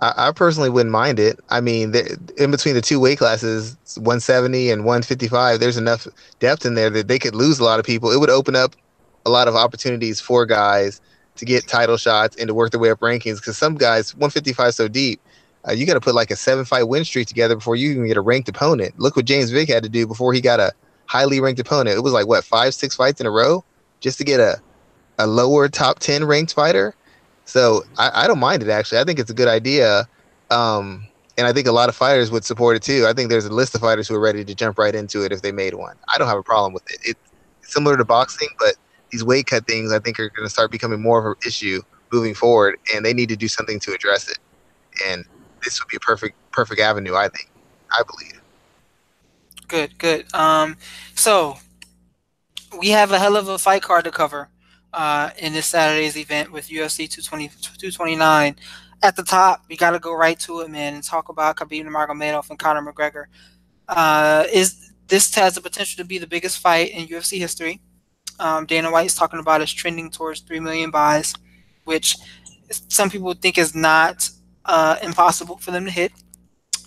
I, 0.00 0.28
I 0.28 0.32
personally 0.32 0.70
wouldn't 0.70 0.92
mind 0.92 1.18
it. 1.18 1.40
I 1.50 1.60
mean, 1.60 1.94
in 2.36 2.50
between 2.50 2.74
the 2.74 2.80
two 2.80 3.00
weight 3.00 3.18
classes, 3.18 3.76
170 3.96 4.70
and 4.70 4.84
155, 4.84 5.60
there's 5.60 5.76
enough 5.76 6.06
depth 6.38 6.64
in 6.64 6.74
there 6.74 6.90
that 6.90 7.08
they 7.08 7.18
could 7.18 7.34
lose 7.34 7.58
a 7.58 7.64
lot 7.64 7.80
of 7.80 7.86
people. 7.86 8.10
It 8.10 8.20
would 8.20 8.30
open 8.30 8.54
up 8.56 8.74
a 9.26 9.30
lot 9.30 9.48
of 9.48 9.54
opportunities 9.54 10.20
for 10.20 10.46
guys 10.46 11.00
to 11.36 11.44
get 11.44 11.66
title 11.66 11.96
shots 11.96 12.36
and 12.36 12.48
to 12.48 12.54
work 12.54 12.72
their 12.72 12.80
way 12.80 12.90
up 12.90 13.00
rankings 13.00 13.36
because 13.36 13.56
some 13.56 13.76
guys 13.76 14.14
155 14.14 14.74
so 14.74 14.88
deep 14.88 15.20
uh, 15.66 15.72
you 15.72 15.86
got 15.86 15.94
to 15.94 16.00
put 16.00 16.14
like 16.14 16.30
a 16.30 16.36
seven 16.36 16.64
fight 16.64 16.84
win 16.84 17.04
streak 17.04 17.28
together 17.28 17.54
before 17.54 17.76
you 17.76 17.92
even 17.92 18.06
get 18.06 18.16
a 18.16 18.20
ranked 18.20 18.48
opponent 18.48 18.98
look 18.98 19.16
what 19.16 19.24
james 19.24 19.50
vick 19.50 19.68
had 19.68 19.82
to 19.82 19.88
do 19.88 20.06
before 20.06 20.32
he 20.32 20.40
got 20.40 20.60
a 20.60 20.72
highly 21.06 21.40
ranked 21.40 21.60
opponent 21.60 21.96
it 21.96 22.00
was 22.00 22.12
like 22.12 22.26
what 22.26 22.44
five 22.44 22.74
six 22.74 22.96
fights 22.96 23.20
in 23.20 23.26
a 23.26 23.30
row 23.30 23.64
just 24.00 24.18
to 24.18 24.24
get 24.24 24.40
a, 24.40 24.60
a 25.18 25.26
lower 25.26 25.68
top 25.68 25.98
10 26.00 26.24
ranked 26.24 26.54
fighter 26.54 26.94
so 27.48 27.82
I, 27.96 28.24
I 28.24 28.26
don't 28.26 28.38
mind 28.38 28.62
it 28.62 28.68
actually 28.68 28.98
i 28.98 29.04
think 29.04 29.18
it's 29.18 29.30
a 29.30 29.34
good 29.34 29.48
idea 29.48 30.08
um, 30.50 31.06
and 31.36 31.46
i 31.46 31.52
think 31.52 31.66
a 31.66 31.72
lot 31.72 31.88
of 31.88 31.96
fighters 31.96 32.30
would 32.30 32.44
support 32.44 32.76
it 32.76 32.82
too 32.82 33.06
i 33.08 33.12
think 33.12 33.30
there's 33.30 33.46
a 33.46 33.52
list 33.52 33.74
of 33.74 33.80
fighters 33.80 34.06
who 34.08 34.14
are 34.14 34.20
ready 34.20 34.44
to 34.44 34.54
jump 34.54 34.78
right 34.78 34.94
into 34.94 35.24
it 35.24 35.32
if 35.32 35.42
they 35.42 35.52
made 35.52 35.74
one 35.74 35.96
i 36.14 36.18
don't 36.18 36.28
have 36.28 36.38
a 36.38 36.42
problem 36.42 36.72
with 36.72 36.88
it 36.90 36.98
it's 37.04 37.20
similar 37.62 37.96
to 37.96 38.04
boxing 38.04 38.48
but 38.58 38.74
these 39.10 39.24
weight 39.24 39.46
cut 39.46 39.66
things 39.66 39.92
I 39.92 39.98
think 39.98 40.18
are 40.18 40.28
going 40.30 40.46
to 40.46 40.50
start 40.50 40.70
becoming 40.70 41.00
more 41.00 41.18
of 41.18 41.26
an 41.26 41.34
issue 41.46 41.82
moving 42.12 42.34
forward, 42.34 42.78
and 42.94 43.04
they 43.04 43.12
need 43.12 43.28
to 43.28 43.36
do 43.36 43.48
something 43.48 43.78
to 43.80 43.92
address 43.92 44.28
it. 44.28 44.38
And 45.06 45.24
this 45.64 45.80
would 45.80 45.88
be 45.88 45.96
a 45.96 46.00
perfect 46.00 46.36
perfect 46.52 46.80
avenue, 46.80 47.14
I 47.14 47.28
think. 47.28 47.50
I 47.90 48.02
believe. 48.02 48.40
Good, 49.66 49.98
good. 49.98 50.32
Um, 50.34 50.76
so 51.14 51.58
we 52.78 52.88
have 52.88 53.12
a 53.12 53.18
hell 53.18 53.36
of 53.36 53.48
a 53.48 53.58
fight 53.58 53.82
card 53.82 54.04
to 54.04 54.10
cover 54.10 54.48
uh, 54.92 55.30
in 55.38 55.52
this 55.52 55.66
Saturday's 55.66 56.16
event 56.16 56.52
with 56.52 56.68
UFC 56.68 57.08
220, 57.08 57.48
229. 57.48 58.56
At 59.02 59.16
the 59.16 59.22
top, 59.22 59.62
we 59.68 59.76
got 59.76 59.92
to 59.92 59.98
go 59.98 60.12
right 60.14 60.38
to 60.40 60.60
it, 60.60 60.70
man, 60.70 60.94
and 60.94 61.02
talk 61.04 61.28
about 61.28 61.56
Khabib 61.56 61.84
Nurmagomedov 61.84 62.50
and 62.50 62.58
Conor 62.58 62.92
McGregor. 62.92 63.24
Uh, 63.88 64.44
is 64.52 64.92
this 65.06 65.34
has 65.36 65.54
the 65.54 65.60
potential 65.60 66.02
to 66.02 66.06
be 66.06 66.18
the 66.18 66.26
biggest 66.26 66.58
fight 66.58 66.90
in 66.90 67.06
UFC 67.06 67.38
history? 67.38 67.80
um, 68.38 68.66
Dana 68.66 68.90
White 68.90 69.06
is 69.06 69.14
talking 69.14 69.40
about 69.40 69.60
is 69.60 69.72
trending 69.72 70.10
towards 70.10 70.40
3 70.40 70.60
million 70.60 70.90
buys, 70.90 71.34
which 71.84 72.16
some 72.70 73.10
people 73.10 73.32
think 73.34 73.58
is 73.58 73.74
not 73.74 74.28
uh, 74.64 74.96
impossible 75.02 75.58
for 75.58 75.70
them 75.70 75.84
to 75.84 75.90
hit. 75.90 76.12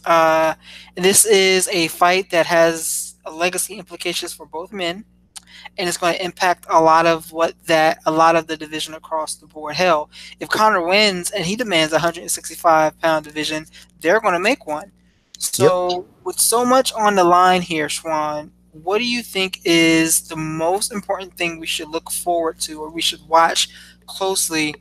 Uh, 0.06 0.56
this 0.96 1.26
is 1.26 1.68
a 1.70 1.88
fight 1.90 2.30
that 2.32 2.46
has 2.46 3.16
legacy 3.32 3.76
implications 3.76 4.34
for 4.34 4.46
both 4.46 4.72
men, 4.72 5.06
and 5.78 5.88
it's 5.88 5.98
going 5.98 6.14
to 6.14 6.24
impact 6.24 6.66
a 6.70 6.82
lot 6.82 7.06
of 7.06 7.32
what 7.32 7.56
that 7.66 8.00
a 8.06 8.12
lot 8.12 8.36
of 8.36 8.48
the 8.48 8.58
division 8.58 8.94
across 8.94 9.36
the 9.36 9.48
board. 9.48 9.76
Hell, 9.76 10.10
if 10.40 10.50
Conor 10.50 10.86
wins 10.86 11.32
and 11.32 11.46
he 11.46 11.56
demands 11.56 11.94
a 11.94 11.96
165 11.96 13.00
pound 13.00 13.26
division, 13.26 13.66
they're 14.00 14.20
going 14.20 14.34
to 14.34 14.40
make 14.40 14.68
one. 14.68 14.92
So, 15.38 15.90
yep. 15.90 16.06
with 16.24 16.40
so 16.40 16.64
much 16.64 16.94
on 16.94 17.16
the 17.16 17.24
line 17.24 17.62
here, 17.62 17.88
Schwan, 17.88 18.52
what 18.74 19.00
do 19.00 19.06
you 19.06 19.24
think 19.24 19.60
is 19.66 20.28
the 20.28 20.36
most 20.36 20.92
important 20.92 21.36
thing 21.36 21.60
we 21.60 21.66
should 21.66 21.90
look 21.90 22.12
forward 22.12 22.60
to 22.62 22.82
or 22.82 22.92
we 22.92 23.02
should 23.02 23.28
watch 23.28 23.70
closely 24.06 24.76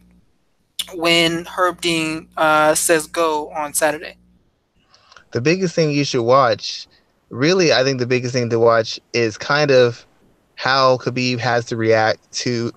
when 0.94 1.46
Herb 1.46 1.80
Dean 1.80 2.28
uh, 2.36 2.74
says 2.74 3.06
go 3.06 3.48
on 3.50 3.72
Saturday? 3.72 4.16
The 5.32 5.40
biggest 5.40 5.74
thing 5.74 5.92
you 5.92 6.04
should 6.04 6.24
watch, 6.24 6.86
really, 7.30 7.72
I 7.72 7.84
think 7.84 7.98
the 7.98 8.06
biggest 8.06 8.34
thing 8.34 8.50
to 8.50 8.58
watch 8.58 9.00
is 9.12 9.38
kind 9.38 9.70
of 9.70 10.04
how 10.60 10.98
Khabib 10.98 11.38
has 11.38 11.64
to 11.64 11.76
react 11.78 12.30
to 12.32 12.70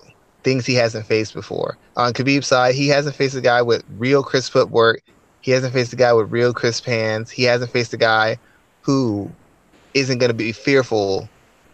things 0.44 0.66
he 0.66 0.74
hasn't 0.74 1.06
faced 1.06 1.34
before. 1.34 1.78
On 1.98 2.14
Khabib's 2.14 2.48
side, 2.48 2.76
he 2.76 2.88
hasn't 2.88 3.14
faced 3.14 3.36
a 3.36 3.42
guy 3.42 3.62
with 3.62 3.84
real 3.98 4.24
crisp 4.24 4.54
footwork. 4.54 5.02
He 5.42 5.52
hasn't 5.52 5.74
faced 5.74 5.92
a 5.92 5.98
guy 5.98 6.14
with 6.14 6.32
real 6.32 6.54
crisp 6.54 6.86
hands. 6.86 7.30
He 7.30 7.44
hasn't 7.44 7.72
faced 7.72 7.92
a 7.92 7.98
guy 7.98 8.38
who 8.84 9.30
isn't 9.94 10.20
going 10.20 10.30
to 10.30 10.34
be 10.34 10.54
fearful 10.54 11.28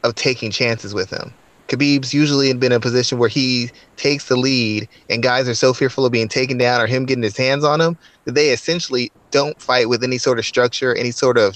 of 0.03 0.15
taking 0.15 0.49
chances 0.49 0.95
with 0.95 1.11
him. 1.11 1.31
Khabib's 1.67 2.11
usually 2.11 2.51
been 2.53 2.71
in 2.71 2.77
a 2.77 2.79
position 2.79 3.19
where 3.19 3.29
he 3.29 3.69
takes 3.95 4.29
the 4.29 4.35
lead, 4.35 4.89
and 5.11 5.21
guys 5.21 5.47
are 5.47 5.53
so 5.53 5.75
fearful 5.75 6.07
of 6.07 6.11
being 6.11 6.27
taken 6.27 6.57
down 6.57 6.81
or 6.81 6.87
him 6.87 7.05
getting 7.05 7.21
his 7.21 7.37
hands 7.37 7.63
on 7.63 7.79
him 7.79 7.95
that 8.25 8.33
they 8.33 8.49
essentially 8.49 9.11
don't 9.29 9.61
fight 9.61 9.87
with 9.87 10.03
any 10.03 10.17
sort 10.17 10.39
of 10.39 10.45
structure, 10.45 10.95
any 10.95 11.11
sort 11.11 11.37
of 11.37 11.55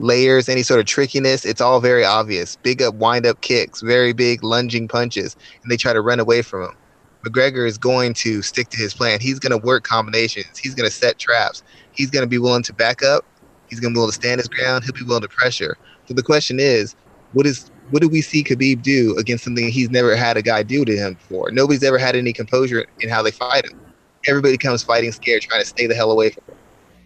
layers, 0.00 0.48
any 0.48 0.62
sort 0.62 0.80
of 0.80 0.86
trickiness. 0.86 1.44
It's 1.44 1.60
all 1.60 1.80
very 1.80 2.04
obvious. 2.04 2.56
Big 2.56 2.82
up, 2.82 2.94
wind 2.94 3.26
up 3.26 3.40
kicks, 3.40 3.80
very 3.80 4.12
big 4.12 4.42
lunging 4.42 4.88
punches, 4.88 5.36
and 5.62 5.70
they 5.70 5.76
try 5.76 5.92
to 5.92 6.00
run 6.00 6.20
away 6.20 6.42
from 6.42 6.64
him. 6.64 6.76
McGregor 7.24 7.66
is 7.66 7.76
going 7.76 8.14
to 8.14 8.40
stick 8.40 8.70
to 8.70 8.78
his 8.78 8.94
plan. 8.94 9.20
He's 9.20 9.38
going 9.38 9.58
to 9.58 9.64
work 9.64 9.84
combinations. 9.84 10.56
He's 10.58 10.74
going 10.74 10.88
to 10.88 10.94
set 10.94 11.18
traps. 11.18 11.62
He's 11.92 12.10
going 12.10 12.22
to 12.22 12.28
be 12.28 12.38
willing 12.38 12.62
to 12.62 12.72
back 12.72 13.02
up. 13.02 13.24
He's 13.68 13.78
going 13.78 13.92
to 13.92 13.96
be 13.96 13.98
willing 13.98 14.10
to 14.10 14.14
stand 14.14 14.40
his 14.40 14.48
ground. 14.48 14.84
He'll 14.84 14.94
be 14.94 15.04
willing 15.04 15.22
to 15.22 15.28
pressure. 15.28 15.76
So 16.08 16.14
the 16.14 16.22
question 16.22 16.58
is, 16.58 16.96
what 17.32 17.46
is 17.46 17.70
what 17.90 18.02
do 18.02 18.08
we 18.08 18.22
see 18.22 18.44
Khabib 18.44 18.82
do 18.82 19.16
against 19.18 19.44
something 19.44 19.68
he's 19.68 19.90
never 19.90 20.14
had 20.14 20.36
a 20.36 20.42
guy 20.42 20.62
do 20.62 20.84
to 20.84 20.96
him 20.96 21.14
before? 21.14 21.50
Nobody's 21.50 21.82
ever 21.82 21.98
had 21.98 22.16
any 22.16 22.32
composure 22.32 22.86
in 23.00 23.08
how 23.08 23.22
they 23.22 23.32
fight 23.32 23.64
him. 23.64 23.80
Everybody 24.28 24.56
comes 24.56 24.82
fighting 24.82 25.12
scared, 25.12 25.42
trying 25.42 25.60
to 25.60 25.66
stay 25.66 25.86
the 25.86 25.94
hell 25.94 26.12
away 26.12 26.30
from 26.30 26.44
him. 26.46 26.59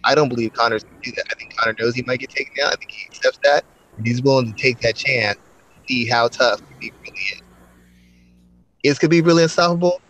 I 0.05 0.15
don't 0.15 0.29
believe 0.29 0.53
Conor's 0.53 0.83
going 0.83 1.01
to 1.01 1.11
do 1.11 1.15
that. 1.17 1.25
I 1.31 1.35
think 1.35 1.55
Conor 1.57 1.75
knows 1.79 1.95
he 1.95 2.03
might 2.03 2.19
get 2.19 2.29
taken 2.29 2.53
down. 2.55 2.71
I 2.71 2.75
think 2.75 2.91
he 2.91 3.07
accepts 3.07 3.39
that, 3.43 3.65
he's 4.03 4.21
willing 4.21 4.53
to 4.53 4.61
take 4.61 4.79
that 4.81 4.95
chance 4.95 5.37
see 5.87 6.07
how 6.07 6.27
tough 6.27 6.61
Khabib 6.61 6.91
really 7.01 7.19
is. 7.33 7.41
Is 8.83 8.99
Khabib 8.99 9.25
really 9.25 9.43
unstoppable? 9.43 10.01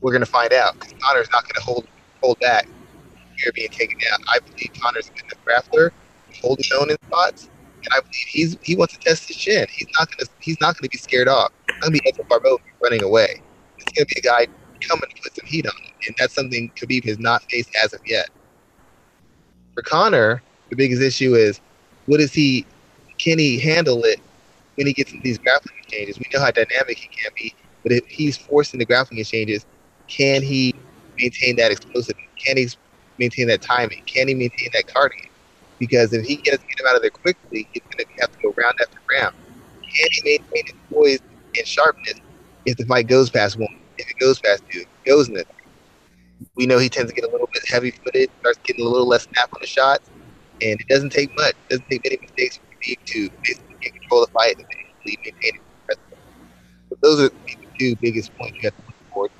We're 0.00 0.12
going 0.12 0.24
to 0.24 0.30
find 0.30 0.52
out 0.52 0.74
because 0.74 0.94
Conor's 1.00 1.28
not 1.32 1.42
going 1.44 1.54
to 1.54 1.62
hold 1.62 1.88
hold 2.22 2.38
back. 2.40 2.68
Here 3.36 3.52
being 3.54 3.68
taken 3.68 3.98
down. 3.98 4.18
I 4.28 4.40
believe 4.40 4.72
Conor's 4.82 5.08
a 5.08 5.12
good 5.12 5.22
enough 5.24 5.44
grappler, 5.44 5.90
hold 6.40 6.58
his 6.58 6.72
own 6.72 6.90
in 6.90 6.96
spots, 7.06 7.48
and 7.76 7.88
I 7.92 8.00
believe 8.00 8.26
he's 8.26 8.56
he 8.62 8.74
wants 8.74 8.94
to 8.94 9.00
test 9.00 9.28
his 9.28 9.36
chin. 9.36 9.66
He's 9.70 9.86
not 9.98 10.08
gonna 10.10 10.28
he's 10.40 10.60
not 10.60 10.76
gonna 10.76 10.88
be 10.88 10.98
scared 10.98 11.28
off. 11.28 11.52
Not 11.68 11.80
gonna 11.82 11.92
be 11.92 12.00
Edson 12.08 12.26
Barboza 12.28 12.62
running 12.82 13.04
away. 13.04 13.40
It's 13.78 13.92
gonna 13.92 14.06
be 14.06 14.18
a 14.18 14.22
guy 14.22 14.46
coming 14.80 15.08
to 15.08 15.22
put 15.22 15.36
some 15.36 15.46
heat 15.46 15.66
on 15.66 15.72
him, 15.84 15.92
and 16.08 16.16
that's 16.18 16.34
something 16.34 16.72
Khabib 16.74 17.04
has 17.04 17.20
not 17.20 17.42
faced 17.44 17.70
as 17.84 17.92
of 17.92 18.00
yet. 18.06 18.28
For 19.78 19.82
Conor, 19.82 20.42
the 20.70 20.74
biggest 20.76 21.00
issue 21.00 21.36
is 21.36 21.60
what 22.06 22.18
is 22.18 22.32
he? 22.32 22.66
Can 23.18 23.38
he 23.38 23.60
handle 23.60 24.02
it 24.02 24.20
when 24.74 24.88
he 24.88 24.92
gets 24.92 25.12
these 25.22 25.38
grappling 25.38 25.76
exchanges? 25.78 26.18
We 26.18 26.24
know 26.34 26.40
how 26.40 26.50
dynamic 26.50 26.98
he 26.98 27.06
can 27.06 27.30
be, 27.36 27.54
but 27.84 27.92
if 27.92 28.04
he's 28.08 28.36
forced 28.36 28.74
into 28.74 28.86
grappling 28.86 29.20
exchanges, 29.20 29.64
can 30.08 30.42
he 30.42 30.74
maintain 31.16 31.54
that 31.56 31.70
explosiveness? 31.70 32.26
Can 32.44 32.56
he 32.56 32.68
maintain 33.20 33.46
that 33.46 33.62
timing? 33.62 34.02
Can 34.06 34.26
he 34.26 34.34
maintain 34.34 34.70
that 34.72 34.86
cardio? 34.88 35.28
because 35.78 36.12
if 36.12 36.26
he 36.26 36.34
gets 36.38 36.64
get 36.64 36.80
him 36.80 36.86
out 36.88 36.96
of 36.96 37.02
there 37.02 37.10
quickly, 37.12 37.68
he's 37.72 37.82
going 37.96 38.04
to 38.04 38.20
have 38.20 38.32
to 38.32 38.38
go 38.42 38.54
round 38.56 38.74
after 38.82 38.98
round. 39.12 39.34
Can 39.82 40.08
he 40.10 40.22
maintain 40.24 40.64
his 40.66 40.74
poise 40.92 41.20
and 41.56 41.66
sharpness 41.68 42.14
if 42.66 42.76
the 42.78 42.86
fight 42.86 43.06
goes 43.06 43.30
past 43.30 43.56
one? 43.56 43.68
If 43.96 44.10
it 44.10 44.18
goes 44.18 44.40
past 44.40 44.64
two, 44.72 44.80
it 44.80 45.08
goes 45.08 45.28
in 45.28 45.36
it. 45.36 45.46
We 46.54 46.66
know 46.66 46.78
he 46.78 46.88
tends 46.88 47.10
to 47.10 47.14
get 47.14 47.28
a 47.28 47.32
little 47.32 47.48
bit 47.52 47.62
heavy 47.68 47.90
footed, 47.90 48.30
starts 48.40 48.58
getting 48.64 48.84
a 48.84 48.88
little 48.88 49.08
less 49.08 49.24
snap 49.24 49.52
on 49.52 49.60
the 49.60 49.66
shots, 49.66 50.08
and 50.60 50.80
it 50.80 50.88
doesn't 50.88 51.10
take 51.10 51.34
much. 51.36 51.54
It 51.68 51.70
doesn't 51.70 51.88
take 51.88 52.04
many 52.04 52.18
mistakes 52.20 52.58
for 52.58 52.62
Khabib 52.76 53.04
to 53.04 53.30
basically 53.42 53.90
control 53.90 54.26
the 54.26 54.32
fight 54.32 54.56
and 54.58 54.66
basically 54.68 55.18
maintain 55.24 55.60
it. 55.88 55.98
But 56.88 57.00
those 57.00 57.20
are 57.20 57.28
the 57.28 57.56
two 57.78 57.96
biggest 57.96 58.34
points 58.36 58.56
you 58.56 58.70
have 58.70 58.76
to 58.76 58.82
look 58.86 59.12
forward 59.12 59.30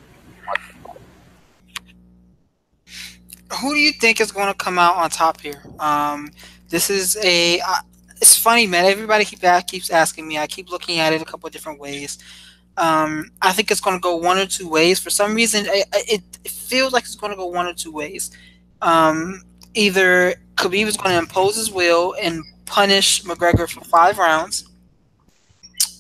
who 3.61 3.75
do 3.75 3.81
you 3.81 3.93
think 3.93 4.21
is 4.21 4.33
going 4.33 4.49
to 4.49 4.55
come 4.55 4.79
out 4.79 4.97
on 4.97 5.11
top 5.11 5.41
here? 5.41 5.63
Um, 5.81 6.31
this 6.69 6.91
is 6.91 7.17
a. 7.23 7.61
Uh, 7.61 7.81
it's 8.21 8.37
funny, 8.37 8.67
man. 8.67 8.85
Everybody 8.85 9.25
keep 9.25 9.41
keeps 9.67 9.91
asking 9.91 10.27
me. 10.27 10.39
I 10.39 10.47
keep 10.47 10.71
looking 10.71 10.99
at 10.99 11.13
it 11.13 11.23
a 11.23 11.25
couple 11.25 11.47
of 11.47 11.53
different 11.53 11.79
ways. 11.79 12.19
Um, 12.79 13.33
I 13.43 13.53
think 13.53 13.71
it's 13.71 13.81
going 13.81 13.97
to 13.97 14.01
go 14.01 14.17
one 14.17 14.39
or 14.39 14.47
two 14.47 14.69
ways. 14.69 15.01
For 15.01 15.11
some 15.11 15.35
reason, 15.35 15.67
it, 15.69 15.89
it, 15.93 16.23
feels 16.49 16.93
like 16.93 17.05
it's 17.05 17.17
going 17.17 17.33
to 17.33 17.37
go 17.37 17.47
one 17.47 17.67
or 17.67 17.75
two 17.75 17.91
ways. 17.91 18.31
Um, 18.83 19.43
either 19.75 20.35
Khabib 20.55 20.87
is 20.87 20.97
going 20.97 21.11
to 21.11 21.19
impose 21.19 21.57
his 21.57 21.73
will 21.73 22.15
and 22.21 22.45
punish 22.67 23.25
McGregor 23.25 23.69
for 23.69 23.81
five 23.81 24.19
rounds, 24.19 24.69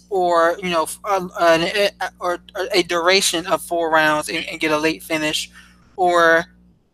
or 0.08 0.56
you 0.62 0.70
know, 0.70 0.86
a, 1.04 1.90
a, 2.00 2.10
or, 2.20 2.38
a 2.72 2.82
duration 2.84 3.46
of 3.46 3.60
four 3.60 3.90
rounds 3.90 4.28
and, 4.28 4.44
and 4.46 4.60
get 4.60 4.70
a 4.70 4.78
late 4.78 5.02
finish, 5.02 5.50
or 5.96 6.44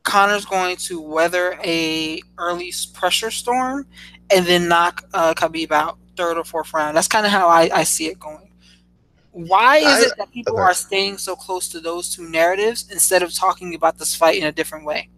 Conor's 0.02 0.46
going 0.46 0.76
to 0.76 1.00
weather 1.00 1.58
a 1.62 2.22
early 2.38 2.72
pressure 2.94 3.30
storm 3.30 3.86
and 4.30 4.46
then 4.46 4.68
knock 4.68 5.04
uh, 5.12 5.34
Khabib 5.34 5.72
out 5.72 5.98
third 6.16 6.38
or 6.38 6.44
fourth 6.44 6.72
round. 6.72 6.96
That's 6.96 7.08
kind 7.08 7.26
of 7.26 7.32
how 7.32 7.48
I, 7.48 7.68
I 7.74 7.82
see 7.82 8.06
it 8.06 8.18
going. 8.18 8.48
Why 9.34 9.76
is 9.78 9.86
I, 9.86 10.00
it 10.06 10.12
that 10.16 10.32
people 10.32 10.54
okay. 10.54 10.62
are 10.62 10.74
staying 10.74 11.18
so 11.18 11.36
close 11.36 11.68
to 11.68 11.80
those 11.80 12.08
two 12.14 12.28
narratives 12.30 12.88
instead 12.90 13.22
of 13.22 13.34
talking 13.34 13.74
about 13.74 13.98
this 13.98 14.14
fight 14.14 14.38
in 14.38 14.46
a 14.46 14.52
different 14.52 14.86
way? 14.86 15.10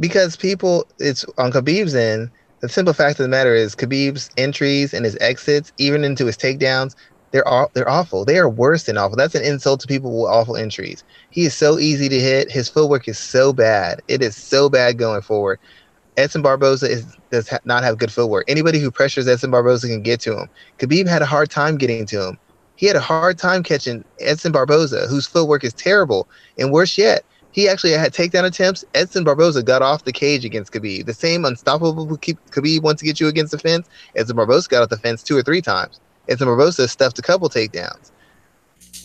Because 0.00 0.36
people, 0.36 0.86
it's 0.98 1.24
on 1.36 1.52
Khabib's 1.52 1.94
end. 1.94 2.30
The 2.60 2.68
simple 2.68 2.94
fact 2.94 3.18
of 3.18 3.24
the 3.24 3.28
matter 3.28 3.54
is, 3.54 3.74
Khabib's 3.74 4.30
entries 4.36 4.94
and 4.94 5.04
his 5.04 5.18
exits, 5.20 5.72
even 5.78 6.04
into 6.04 6.26
his 6.26 6.36
takedowns, 6.36 6.94
They're 7.30 7.46
all 7.46 7.70
they're 7.74 7.88
awful. 7.88 8.24
They 8.24 8.38
are 8.38 8.48
worse 8.48 8.84
than 8.84 8.96
awful. 8.96 9.16
That's 9.16 9.34
an 9.34 9.44
insult 9.44 9.80
to 9.80 9.86
people 9.86 10.22
with 10.22 10.30
awful 10.30 10.56
entries. 10.56 11.04
He 11.30 11.44
is 11.44 11.54
so 11.54 11.78
easy 11.78 12.08
to 12.08 12.20
hit. 12.20 12.50
His 12.50 12.68
footwork 12.68 13.06
is 13.08 13.18
so 13.18 13.52
bad. 13.52 14.00
It 14.08 14.22
is 14.22 14.34
so 14.36 14.70
bad 14.70 14.96
going 14.96 15.22
forward. 15.22 15.58
Edson 16.16 16.42
Barboza 16.42 16.90
is, 16.90 17.04
does 17.30 17.48
ha- 17.48 17.58
not 17.64 17.84
have 17.84 17.98
good 17.98 18.10
footwork. 18.10 18.44
Anybody 18.48 18.78
who 18.80 18.90
pressures 18.90 19.28
Edson 19.28 19.50
Barboza 19.50 19.88
can 19.88 20.02
get 20.02 20.20
to 20.20 20.38
him. 20.38 20.48
Khabib 20.78 21.06
had 21.06 21.22
a 21.22 21.26
hard 21.26 21.50
time 21.50 21.76
getting 21.76 22.06
to 22.06 22.28
him. 22.28 22.38
He 22.78 22.86
had 22.86 22.94
a 22.94 23.00
hard 23.00 23.38
time 23.38 23.64
catching 23.64 24.04
Edson 24.20 24.52
Barboza, 24.52 25.08
whose 25.08 25.26
footwork 25.26 25.64
is 25.64 25.72
terrible. 25.72 26.28
And 26.60 26.70
worse 26.70 26.96
yet, 26.96 27.24
he 27.50 27.68
actually 27.68 27.90
had 27.90 28.12
takedown 28.12 28.44
attempts. 28.44 28.84
Edson 28.94 29.24
Barboza 29.24 29.64
got 29.64 29.82
off 29.82 30.04
the 30.04 30.12
cage 30.12 30.44
against 30.44 30.72
Khabib. 30.72 31.06
The 31.06 31.12
same 31.12 31.44
unstoppable 31.44 32.06
Khabib 32.06 32.82
wants 32.82 33.00
to 33.00 33.04
get 33.04 33.18
you 33.18 33.26
against 33.26 33.50
the 33.50 33.58
fence. 33.58 33.88
Edson 34.14 34.36
Barboza 34.36 34.68
got 34.68 34.84
off 34.84 34.90
the 34.90 34.96
fence 34.96 35.24
two 35.24 35.36
or 35.36 35.42
three 35.42 35.60
times. 35.60 35.98
Edson 36.28 36.46
Barboza 36.46 36.86
stuffed 36.86 37.18
a 37.18 37.22
couple 37.22 37.50
takedowns. 37.50 38.12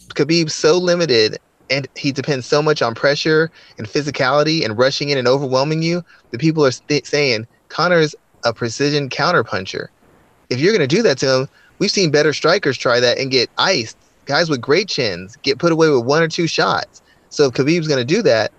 Khabib's 0.10 0.54
so 0.54 0.78
limited 0.78 1.40
and 1.72 1.88
he 1.96 2.12
depends 2.12 2.46
so 2.46 2.62
much 2.62 2.84
on 2.84 2.94
pressure 2.94 3.50
and 3.80 3.88
physicality 3.88 4.64
and 4.64 4.78
rushing 4.78 5.10
in 5.10 5.18
and 5.18 5.28
overwhelming 5.28 5.82
you 5.82 6.04
that 6.30 6.40
people 6.40 6.64
are 6.64 6.70
st- 6.70 7.08
saying 7.08 7.48
Conor's 7.70 8.14
a 8.44 8.54
precision 8.54 9.10
counterpuncher. 9.10 9.88
If 10.52 10.60
you're 10.60 10.78
going 10.78 10.88
to 10.88 10.96
do 10.96 11.02
that 11.02 11.18
to 11.20 11.40
him, 11.40 11.50
we've 11.80 11.92
seen 11.92 12.12
better 12.12 12.34
strikers 12.34 12.78
try 12.78 13.00
that 13.00 13.18
and 13.18 13.32
get 13.32 13.50
iced. 13.58 13.98
Guys 14.26 14.50
with 14.50 14.62
great 14.62 14.88
chins 14.88 15.36
get 15.38 15.60
put 15.60 15.72
away 15.72 15.90
with 15.90 16.06
one 16.06 16.24
or 16.24 16.28
two 16.28 16.48
shots. 16.48 17.02
So 17.30 17.46
if 17.46 17.54
Khabib's 17.54 17.88
going 17.88 18.00
to 18.00 18.06
do 18.06 18.22
that, 18.22 18.52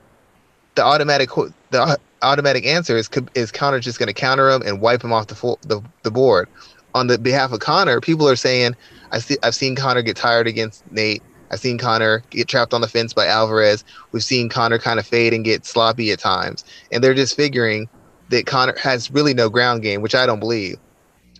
the 0.74 0.84
automatic 0.84 1.30
the 1.70 1.98
automatic 2.22 2.66
answer 2.66 2.96
is 2.96 3.08
is 3.34 3.52
Conor 3.52 3.80
just 3.80 3.98
going 3.98 4.08
to 4.08 4.12
counter 4.12 4.50
him 4.50 4.62
and 4.62 4.80
wipe 4.80 5.02
him 5.02 5.12
off 5.12 5.28
the, 5.28 5.34
full, 5.34 5.58
the 5.62 5.82
the 6.02 6.10
board. 6.10 6.48
On 6.94 7.06
the 7.06 7.18
behalf 7.18 7.52
of 7.52 7.60
Conor, 7.60 8.00
people 8.00 8.28
are 8.28 8.36
saying 8.36 8.76
I 9.12 9.18
see 9.18 9.36
I've 9.42 9.54
seen 9.54 9.76
Conor 9.76 10.02
get 10.02 10.16
tired 10.16 10.46
against 10.46 10.90
Nate. 10.90 11.22
I've 11.50 11.60
seen 11.60 11.78
Conor 11.78 12.22
get 12.30 12.48
trapped 12.48 12.74
on 12.74 12.80
the 12.80 12.88
fence 12.88 13.12
by 13.12 13.26
Alvarez. 13.26 13.84
We've 14.12 14.24
seen 14.24 14.48
Conor 14.48 14.78
kind 14.78 14.98
of 14.98 15.06
fade 15.06 15.32
and 15.32 15.44
get 15.44 15.64
sloppy 15.64 16.10
at 16.10 16.18
times. 16.18 16.64
And 16.90 17.02
they're 17.02 17.14
just 17.14 17.36
figuring 17.36 17.88
that 18.30 18.46
Conor 18.46 18.74
has 18.78 19.10
really 19.10 19.34
no 19.34 19.48
ground 19.48 19.82
game, 19.82 20.02
which 20.02 20.14
I 20.14 20.26
don't 20.26 20.40
believe. 20.40 20.78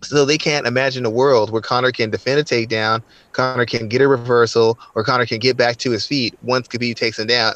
So 0.05 0.25
they 0.25 0.39
can't 0.39 0.67
imagine 0.67 1.05
a 1.05 1.11
world 1.11 1.51
where 1.51 1.63
Conor 1.63 1.93
can 1.93 2.11
defend 2.11 2.39
a 2.41 2.45
takedown, 2.45 3.03
Conor 3.33 3.67
can 3.67 3.89
get 3.89 4.01
a 4.01 4.09
reversal, 4.09 4.79
or 4.95 5.03
Conor 5.03 5.27
can 5.27 5.39
get 5.39 5.57
back 5.57 5.77
to 5.79 5.91
his 5.91 6.07
feet 6.07 6.37
once 6.43 6.69
Khabib 6.69 6.97
takes 6.97 7.19
him 7.19 7.27
down. 7.27 7.55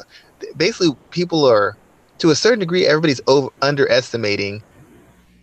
Basically, 0.57 0.95
people 1.11 1.45
are, 1.45 1.77
to 2.19 2.31
a 2.31 2.35
certain 2.35 2.59
degree, 2.59 2.87
everybody's 2.87 3.21
over, 3.27 3.49
underestimating 3.61 4.63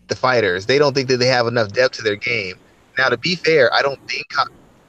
the 0.08 0.16
fighters. 0.16 0.66
They 0.66 0.78
don't 0.78 0.94
think 0.94 1.08
that 1.08 1.18
they 1.18 1.26
have 1.26 1.46
enough 1.46 1.72
depth 1.72 1.96
to 1.96 2.02
their 2.02 2.16
game. 2.16 2.56
Now, 2.98 3.08
to 3.08 3.16
be 3.16 3.36
fair, 3.36 3.72
I 3.72 3.82
don't 3.82 4.00
think 4.08 4.26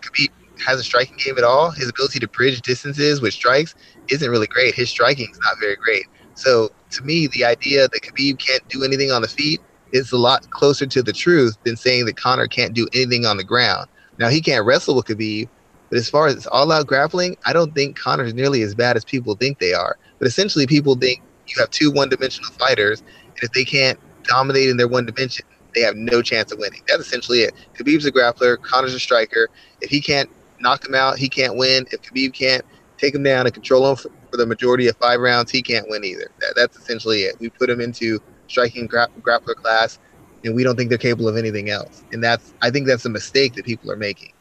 Khabib 0.02 0.30
has 0.66 0.80
a 0.80 0.84
striking 0.84 1.18
game 1.18 1.38
at 1.38 1.44
all. 1.44 1.72
His 1.72 1.90
ability 1.90 2.20
to 2.20 2.28
bridge 2.28 2.62
distances 2.62 3.22
with 3.22 3.34
strikes 3.34 3.76
isn't 4.10 4.30
really 4.30 4.48
great. 4.48 4.74
His 4.74 4.90
striking 4.90 5.30
is 5.32 5.40
not 5.44 5.60
very 5.60 5.76
great. 5.76 6.06
So 6.36 6.70
to 6.92 7.04
me, 7.04 7.28
the 7.28 7.46
idea 7.46 7.88
that 7.88 8.02
Khabib 8.02 8.40
can't 8.40 8.68
do 8.70 8.84
anything 8.84 9.12
on 9.12 9.22
the 9.22 9.28
feet 9.28 9.62
is 9.92 10.12
a 10.12 10.18
lot 10.18 10.50
closer 10.50 10.86
to 10.86 11.02
the 11.02 11.14
truth 11.14 11.58
than 11.64 11.76
saying 11.76 12.06
that 12.06 12.18
Conor 12.18 12.48
can't 12.48 12.74
do 12.74 12.88
anything 12.94 13.26
on 13.26 13.38
the 13.38 13.44
ground. 13.44 13.88
Now 14.20 14.30
he 14.30 14.42
can't 14.42 14.66
wrestle 14.66 14.96
with 14.96 15.06
Khabib, 15.06 15.50
but 15.90 15.98
as 15.98 16.10
far 16.10 16.28
as 16.28 16.36
it's 16.36 16.48
all-out 16.48 16.88
grappling, 16.88 17.38
I 17.46 17.54
don't 17.54 17.74
think 17.74 17.98
Conor 17.98 18.26
is 18.26 18.34
nearly 18.34 18.62
as 18.62 18.76
bad 18.76 18.98
as 18.98 19.06
people 19.06 19.36
think 19.36 19.60
they 19.60 19.74
are. 19.74 19.98
But 20.20 20.28
essentially, 20.28 20.68
people 20.68 20.96
think 20.96 21.22
you 21.48 21.56
have 21.60 21.70
two 21.70 21.92
one-dimensional 21.92 22.52
fighters, 22.52 23.02
and 23.02 23.44
if 23.44 23.52
they 23.54 23.64
can't 23.64 24.00
dominate 24.24 24.70
in 24.70 24.78
their 24.78 24.88
one 24.88 25.06
dimension, 25.06 25.46
they 25.74 25.82
have 25.82 25.96
no 25.96 26.22
chance 26.22 26.52
of 26.52 26.60
winning. 26.60 26.82
That's 26.88 27.02
essentially 27.02 27.40
it. 27.40 27.54
Khabib's 27.78 28.06
a 28.06 28.12
grappler, 28.12 28.62
Conor's 28.62 28.94
a 28.94 29.00
striker. 29.00 29.48
If 29.82 29.90
he 29.90 30.02
can't 30.02 30.30
knock 30.60 30.86
him 30.86 30.96
out, 30.96 31.18
he 31.18 31.30
can't 31.30 31.56
win. 31.56 31.86
If 31.92 32.02
Khabib 32.02 32.34
can't 32.34 32.66
take 32.98 33.14
him 33.14 33.24
down 33.24 33.46
and 33.46 33.54
control 33.54 33.90
him 33.90 33.96
for, 33.96 34.10
for 34.32 34.38
the 34.38 34.46
majority 34.46 34.88
of 34.88 34.98
five 34.98 35.20
rounds, 35.20 35.52
he 35.52 35.62
can't 35.62 35.88
win 35.88 36.04
either. 36.04 36.32
That, 36.40 36.54
that's 36.56 36.78
essentially 36.78 37.22
it. 37.22 37.40
We 37.40 37.50
put 37.50 37.70
him 37.70 37.80
into 37.80 38.20
striking 38.48 38.88
gra- 38.88 39.10
grappler 39.22 39.56
class, 39.56 40.00
and 40.44 40.56
we 40.56 40.64
don't 40.64 40.76
think 40.76 40.90
they're 40.90 40.98
capable 40.98 41.28
of 41.28 41.38
anything 41.38 41.70
else. 41.70 42.04
And 42.12 42.24
that's 42.24 42.54
I 42.62 42.70
think 42.70 42.88
that's 42.88 43.06
a 43.06 43.10
mistake 43.10 43.54
that 43.54 43.66
people 43.66 43.92
are 43.92 43.98
making. 43.98 44.34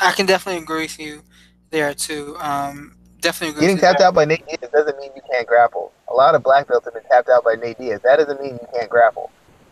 I 0.00 0.12
can 0.12 0.26
definitely 0.26 0.62
agree 0.62 0.82
with 0.82 0.98
you 0.98 1.22
there 1.70 1.94
too. 1.94 2.36
Um, 2.38 2.96
definitely 3.20 3.52
agree. 3.52 3.60
Getting 3.62 3.78
tapped 3.78 4.00
out 4.00 4.14
by 4.14 4.24
Nate 4.24 4.46
Diaz 4.46 4.70
doesn't 4.72 4.98
mean 4.98 5.10
you 5.14 5.22
can't 5.30 5.46
grapple. 5.46 5.92
A 6.08 6.14
lot 6.14 6.34
of 6.34 6.42
black 6.42 6.68
belts 6.68 6.84
have 6.84 6.94
been 6.94 7.02
tapped 7.04 7.28
out 7.28 7.44
by 7.44 7.54
Nate 7.54 7.78
Diaz. 7.78 8.00
That 8.04 8.16
doesn't 8.16 8.40
mean 8.40 8.54
you 8.54 8.68
can't 8.74 8.90
grapple. 8.90 9.30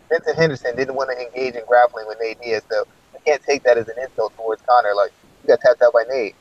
Benson 0.09 0.35
Henderson 0.35 0.75
didn't 0.75 0.95
want 0.95 1.09
to 1.11 1.17
engage 1.19 1.55
in 1.55 1.63
grappling 1.67 2.07
with 2.07 2.17
Nate 2.21 2.39
Diaz, 2.41 2.63
so 2.69 2.85
you 3.13 3.19
can't 3.25 3.41
take 3.43 3.63
that 3.63 3.77
as 3.77 3.87
an 3.87 3.95
insult 4.01 4.35
towards 4.35 4.61
Conor. 4.63 4.93
Like 4.95 5.11
you 5.43 5.47
got 5.47 5.61
tapped 5.61 5.81
out 5.81 5.93
by 5.93 6.03
Nate. 6.09 6.35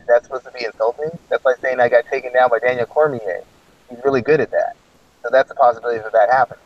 Is 0.00 0.06
that 0.08 0.24
supposed 0.24 0.44
to 0.44 0.52
be 0.52 0.64
insulting? 0.64 1.10
That's 1.30 1.44
like 1.44 1.58
saying 1.58 1.80
I 1.80 1.88
got 1.88 2.04
taken 2.06 2.32
down 2.32 2.50
by 2.50 2.58
Daniel 2.58 2.86
Cormier. 2.86 3.42
He's 3.88 3.98
really 4.04 4.20
good 4.20 4.40
at 4.40 4.50
that. 4.50 4.76
So 5.22 5.28
that's 5.30 5.50
a 5.50 5.54
possibility 5.54 5.98
that 5.98 6.12
that 6.12 6.30
happens. 6.30 6.60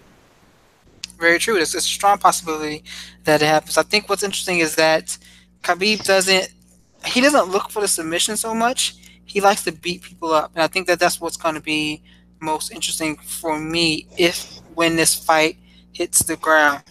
Very 1.18 1.38
true. 1.38 1.56
It's 1.56 1.74
a 1.74 1.80
strong 1.80 2.18
possibility 2.18 2.84
that 3.24 3.42
it 3.42 3.46
happens. 3.46 3.78
I 3.78 3.82
think 3.82 4.08
what's 4.08 4.22
interesting 4.22 4.58
is 4.58 4.74
that 4.76 5.16
Khabib 5.62 6.04
doesn't 6.04 6.52
he 7.04 7.20
doesn't 7.20 7.50
look 7.50 7.70
for 7.70 7.80
the 7.80 7.88
submission 7.88 8.36
so 8.36 8.54
much. 8.54 8.96
He 9.24 9.40
likes 9.40 9.64
to 9.64 9.72
beat 9.72 10.02
people 10.02 10.32
up, 10.32 10.50
and 10.54 10.62
I 10.62 10.66
think 10.66 10.86
that 10.86 10.98
that's 10.98 11.20
what's 11.20 11.36
going 11.36 11.54
to 11.54 11.60
be 11.60 12.02
most 12.40 12.70
interesting 12.70 13.16
for 13.16 13.58
me 13.58 14.06
if 14.18 14.58
when 14.74 14.96
this 14.96 15.14
fight 15.14 15.56
hits 15.92 16.20
the 16.20 16.36
ground. 16.36 16.82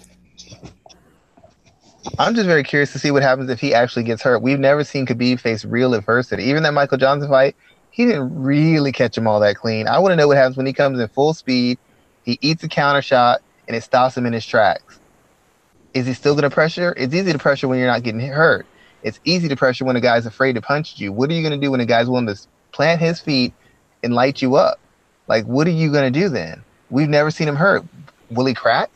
I'm 2.20 2.36
just 2.36 2.48
very 2.48 2.64
curious 2.64 2.92
to 2.94 3.00
see 3.00 3.12
what 3.12 3.24
happens 3.24 3.50
if 3.50 3.60
he 3.60 3.74
actually 3.74 4.04
gets 4.04 4.22
hurt. 4.22 4.42
We've 4.42 4.60
never 4.60 4.84
seen 4.84 5.06
Khabib 5.06 5.40
face 5.40 5.66
real 5.66 5.94
adversity. 5.94 6.44
Even 6.44 6.64
that 6.64 6.74
Michael 6.74 6.98
Johnson 6.98 7.30
fight, 7.30 7.56
he 7.96 8.06
didn't 8.06 8.44
really 8.44 8.92
catch 8.92 9.18
him 9.18 9.26
all 9.26 9.40
that 9.40 9.56
clean. 9.56 9.88
I 9.88 10.00
want 10.00 10.12
to 10.12 10.18
know 10.18 10.28
what 10.28 10.36
happens 10.36 10.58
when 10.58 10.66
he 10.66 10.74
comes 10.74 11.00
in 11.00 11.08
full 11.08 11.34
speed, 11.34 11.78
he 12.24 12.38
eats 12.42 12.62
a 12.62 12.68
counter 12.68 13.02
shot, 13.02 13.40
and 13.70 13.78
it 13.78 13.84
stops 13.84 14.18
him 14.18 14.26
in 14.26 14.34
his 14.34 14.46
tracks. 14.46 15.00
Is 15.94 16.06
he 16.06 16.14
still 16.14 16.34
going 16.34 16.44
to 16.44 16.50
pressure? 16.50 16.94
It's 16.98 17.14
easy 17.14 17.32
to 17.32 17.40
pressure 17.40 17.70
when 17.70 17.80
you're 17.80 17.88
not 17.88 18.04
getting 18.04 18.20
hurt. 18.20 18.66
It's 19.02 19.22
easy 19.24 19.48
to 19.48 19.56
pressure 19.56 19.86
when 19.86 19.96
a 19.96 20.02
guy's 20.02 20.26
afraid 20.26 20.56
to 20.56 20.62
punch 20.62 21.00
you. 21.00 21.14
What 21.14 21.30
are 21.30 21.34
you 21.34 21.42
going 21.42 21.58
to 21.58 21.66
do 21.66 21.72
when 21.72 21.80
a 21.80 21.86
guy's 21.86 22.10
willing 22.10 22.28
to 22.28 22.38
plant 22.74 23.00
his 23.00 23.22
feet 23.22 23.54
and 24.04 24.14
light 24.14 24.42
you 24.42 24.58
up? 24.58 24.78
Like, 25.30 25.46
what 25.46 25.66
are 25.66 25.72
you 25.72 25.90
going 25.90 26.12
to 26.12 26.20
do 26.20 26.28
then? 26.28 26.66
We've 26.90 27.08
never 27.08 27.32
seen 27.32 27.48
him 27.48 27.56
hurt. 27.56 27.86
Will 28.30 28.46
he 28.46 28.54
crack? 28.54 28.92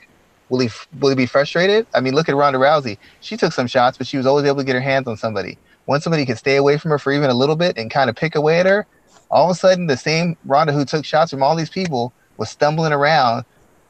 Will 0.49 0.59
he 0.59 0.69
will 0.99 1.09
he 1.09 1.15
be 1.15 1.25
frustrated? 1.25 1.87
I 1.93 2.01
mean, 2.01 2.15
look 2.15 2.27
at 2.27 2.35
Ronda 2.35 2.59
Rousey. 2.59 2.97
She 3.21 3.37
took 3.37 3.53
some 3.53 3.67
shots, 3.67 3.97
but 3.97 4.07
she 4.07 4.17
was 4.17 4.25
always 4.25 4.43
able 4.43 4.57
to 4.57 4.65
get 4.65 4.73
her 4.73 4.81
hands 4.81 5.07
on 5.07 5.15
somebody. 5.15 5.57
Once 5.89 6.03
somebody 6.03 6.23
could 6.23 6.37
stay 6.37 6.55
away 6.55 6.77
from 6.77 6.91
her 6.91 6.99
for 6.99 7.11
even 7.11 7.31
a 7.31 7.33
little 7.33 7.55
bit 7.55 7.75
and 7.75 7.89
kind 7.89 8.11
of 8.11 8.15
pick 8.15 8.35
away 8.35 8.59
at 8.59 8.67
her, 8.67 8.85
all 9.31 9.45
of 9.45 9.49
a 9.49 9.55
sudden 9.55 9.87
the 9.87 9.97
same 9.97 10.35
Ronda 10.45 10.71
who 10.71 10.85
took 10.85 11.03
shots 11.03 11.31
from 11.31 11.41
all 11.41 11.55
these 11.55 11.71
people 11.71 12.13
was 12.37 12.51
stumbling 12.51 12.93
around 12.93 13.43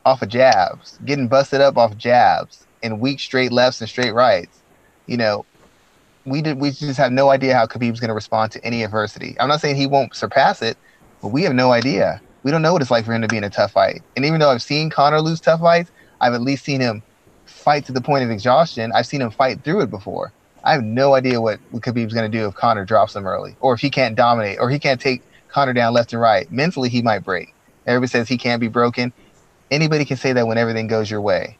off 0.05 0.21
of 0.21 0.29
jabs, 0.29 0.97
getting 1.03 1.27
busted 1.27 1.59
up 1.59 1.77
off 1.77 1.97
jabs 1.97 2.65
and 2.81 3.01
weak 3.01 3.19
straight 3.19 3.51
lefts 3.51 3.81
and 3.81 3.89
straight 3.89 4.13
rights. 4.13 4.63
You 5.07 5.17
know, 5.17 5.45
we 6.23 6.41
did 6.41 6.61
we 6.61 6.71
just 6.71 6.97
have 6.97 7.11
no 7.11 7.31
idea 7.31 7.53
how 7.53 7.67
Khabib's 7.67 7.99
going 7.99 8.07
to 8.07 8.13
respond 8.13 8.53
to 8.53 8.63
any 8.63 8.81
adversity. 8.81 9.35
I'm 9.37 9.49
not 9.49 9.59
saying 9.59 9.75
he 9.75 9.85
won't 9.85 10.15
surpass 10.15 10.61
it, 10.61 10.77
but 11.21 11.33
we 11.33 11.43
have 11.43 11.53
no 11.53 11.73
idea. 11.73 12.21
We 12.43 12.51
don't 12.51 12.61
know 12.61 12.71
what 12.71 12.81
it's 12.81 12.91
like 12.91 13.03
for 13.03 13.13
him 13.13 13.23
to 13.23 13.27
be 13.27 13.35
in 13.35 13.43
a 13.43 13.49
tough 13.49 13.73
fight. 13.73 14.03
And 14.15 14.23
even 14.23 14.39
though 14.39 14.51
I've 14.51 14.63
seen 14.63 14.89
Conor 14.89 15.19
lose 15.19 15.41
tough 15.41 15.59
fights, 15.59 15.91
I've 16.21 16.33
at 16.33 16.39
least 16.39 16.63
seen 16.63 16.79
him 16.79 17.03
fight 17.45 17.83
to 17.87 17.91
the 17.91 17.99
point 17.99 18.23
of 18.23 18.31
exhaustion. 18.31 18.93
I've 18.95 19.05
seen 19.05 19.21
him 19.21 19.31
fight 19.31 19.65
through 19.65 19.81
it 19.81 19.89
before. 19.89 20.33
I 20.63 20.73
have 20.73 20.83
no 20.83 21.13
idea 21.13 21.41
what, 21.41 21.59
Khabib's 21.73 22.13
going 22.13 22.29
to 22.29 22.37
do 22.37 22.47
if 22.47 22.55
Conor 22.55 22.85
drops 22.85 23.15
him 23.15 23.25
early, 23.25 23.55
or 23.61 23.73
if 23.73 23.79
he 23.79 23.89
can't 23.89 24.15
dominate, 24.15 24.59
or 24.59 24.69
he 24.69 24.79
can't 24.79 24.99
take 24.99 25.21
Conor 25.47 25.73
down 25.73 25.93
left 25.93 26.13
and 26.13 26.21
right. 26.21 26.51
Mentally, 26.51 26.89
he 26.89 27.01
might 27.01 27.23
break. 27.23 27.53
Everybody 27.85 28.09
says 28.09 28.27
he 28.27 28.37
can't 28.37 28.59
be 28.59 28.67
broken. 28.67 29.13
Anybody 29.71 30.05
can 30.05 30.17
say 30.17 30.33
that 30.33 30.47
when 30.47 30.57
everything 30.57 30.87
goes 30.87 31.09
your 31.09 31.21
way. 31.21 31.57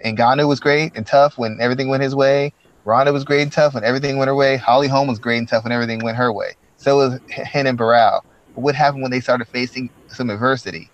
And 0.00 0.18
Ngannou 0.18 0.48
was 0.48 0.60
great 0.60 0.92
and 0.96 1.06
tough 1.06 1.38
when 1.38 1.58
everything 1.60 1.88
went 1.88 2.02
his 2.02 2.14
way. 2.14 2.52
Ronda 2.84 3.12
was 3.12 3.24
great 3.24 3.42
and 3.42 3.52
tough 3.52 3.74
when 3.74 3.84
everything 3.84 4.18
went 4.18 4.28
her 4.28 4.34
way. 4.34 4.56
Holly 4.56 4.88
Holm 4.88 5.06
was 5.06 5.18
great 5.20 5.38
and 5.38 5.48
tough 5.48 5.64
when 5.64 5.72
everything 5.72 6.02
went 6.02 6.16
her 6.16 6.32
way. 6.32 6.56
So 6.76 6.96
was 6.96 7.20
Renan 7.54 7.76
Barão. 7.76 8.20
But 8.54 8.60
what 8.62 8.74
happened 8.74 9.02
when 9.02 9.12
they 9.12 9.20
started 9.20 9.46
facing 9.46 9.90
some 10.08 10.30
adversity? 10.30 10.90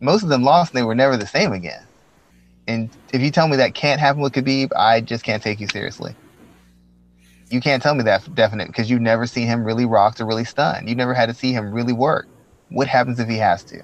Most 0.00 0.24
of 0.24 0.28
them 0.28 0.42
lost 0.42 0.72
and 0.72 0.78
they 0.78 0.84
were 0.84 0.94
never 0.94 1.16
the 1.16 1.26
same 1.26 1.52
again. 1.52 1.86
And 2.66 2.90
if 3.12 3.20
you 3.20 3.30
tell 3.30 3.46
me 3.46 3.56
that 3.58 3.74
can't 3.74 4.00
happen 4.00 4.22
with 4.22 4.32
Khabib, 4.32 4.70
I 4.76 5.00
just 5.00 5.22
can't 5.22 5.42
take 5.42 5.60
you 5.60 5.68
seriously. 5.68 6.16
You 7.50 7.60
can't 7.60 7.82
tell 7.82 7.94
me 7.94 8.02
that 8.04 8.34
definite 8.34 8.68
because 8.68 8.90
you've 8.90 9.00
never 9.00 9.26
seen 9.26 9.46
him 9.46 9.64
really 9.64 9.84
rocked 9.84 10.20
or 10.20 10.26
really 10.26 10.44
stunned. 10.44 10.88
You 10.88 10.94
never 10.94 11.14
had 11.14 11.26
to 11.26 11.34
see 11.34 11.52
him 11.52 11.72
really 11.72 11.92
work. 11.92 12.26
What 12.70 12.88
happens 12.88 13.20
if 13.20 13.28
he 13.28 13.36
has 13.36 13.62
to? 13.64 13.82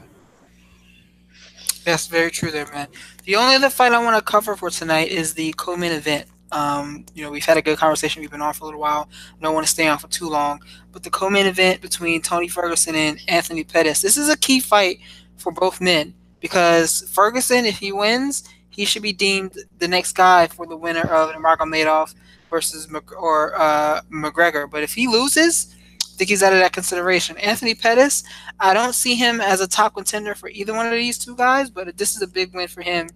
That's 1.84 2.06
very 2.06 2.30
true 2.30 2.50
there, 2.50 2.66
man. 2.72 2.88
The 3.24 3.36
only 3.36 3.54
other 3.54 3.70
fight 3.70 3.92
I 3.92 4.02
want 4.02 4.16
to 4.16 4.22
cover 4.22 4.56
for 4.56 4.70
tonight 4.70 5.08
is 5.08 5.34
the 5.34 5.52
co-main 5.56 5.92
event. 5.92 6.26
Um, 6.52 7.04
you 7.14 7.22
know, 7.22 7.30
we've 7.30 7.44
had 7.44 7.56
a 7.56 7.62
good 7.62 7.78
conversation. 7.78 8.20
We've 8.20 8.30
been 8.30 8.42
on 8.42 8.52
for 8.54 8.64
a 8.64 8.66
little 8.66 8.80
while. 8.80 9.08
I 9.38 9.42
don't 9.42 9.54
want 9.54 9.66
to 9.66 9.72
stay 9.72 9.86
on 9.86 9.98
for 9.98 10.08
too 10.08 10.28
long. 10.28 10.60
But 10.92 11.04
the 11.04 11.10
co-main 11.10 11.46
event 11.46 11.80
between 11.80 12.22
Tony 12.22 12.48
Ferguson 12.48 12.94
and 12.94 13.20
Anthony 13.28 13.64
Pettis. 13.64 14.02
This 14.02 14.16
is 14.16 14.28
a 14.28 14.36
key 14.36 14.60
fight 14.60 14.98
for 15.36 15.52
both 15.52 15.80
men 15.80 16.14
because 16.40 17.08
Ferguson, 17.12 17.66
if 17.66 17.78
he 17.78 17.92
wins, 17.92 18.44
he 18.70 18.84
should 18.84 19.02
be 19.02 19.12
deemed 19.12 19.56
the 19.78 19.88
next 19.88 20.12
guy 20.12 20.46
for 20.48 20.66
the 20.66 20.76
winner 20.76 21.02
of 21.02 21.28
the 21.28 21.34
Nurmagomedov 21.34 22.14
versus 22.50 22.90
Mc, 22.90 23.12
or 23.20 23.58
uh, 23.58 24.00
McGregor. 24.10 24.70
But 24.70 24.82
if 24.82 24.92
he 24.92 25.06
loses, 25.08 25.74
I 26.02 26.16
think 26.16 26.30
he's 26.30 26.42
out 26.42 26.52
of 26.52 26.58
that 26.58 26.72
consideration. 26.72 27.38
Anthony 27.38 27.74
Pettis, 27.74 28.24
I 28.58 28.74
don't 28.74 28.92
see 28.94 29.14
him 29.14 29.40
as 29.40 29.60
a 29.60 29.68
top 29.68 29.94
contender 29.94 30.34
for 30.34 30.48
either 30.50 30.74
one 30.74 30.86
of 30.86 30.92
these 30.92 31.16
two 31.18 31.36
guys, 31.36 31.70
but 31.70 31.96
this 31.96 32.14
is 32.14 32.22
a 32.22 32.26
big 32.26 32.54
win 32.54 32.68
for 32.68 32.82
him 32.82 33.08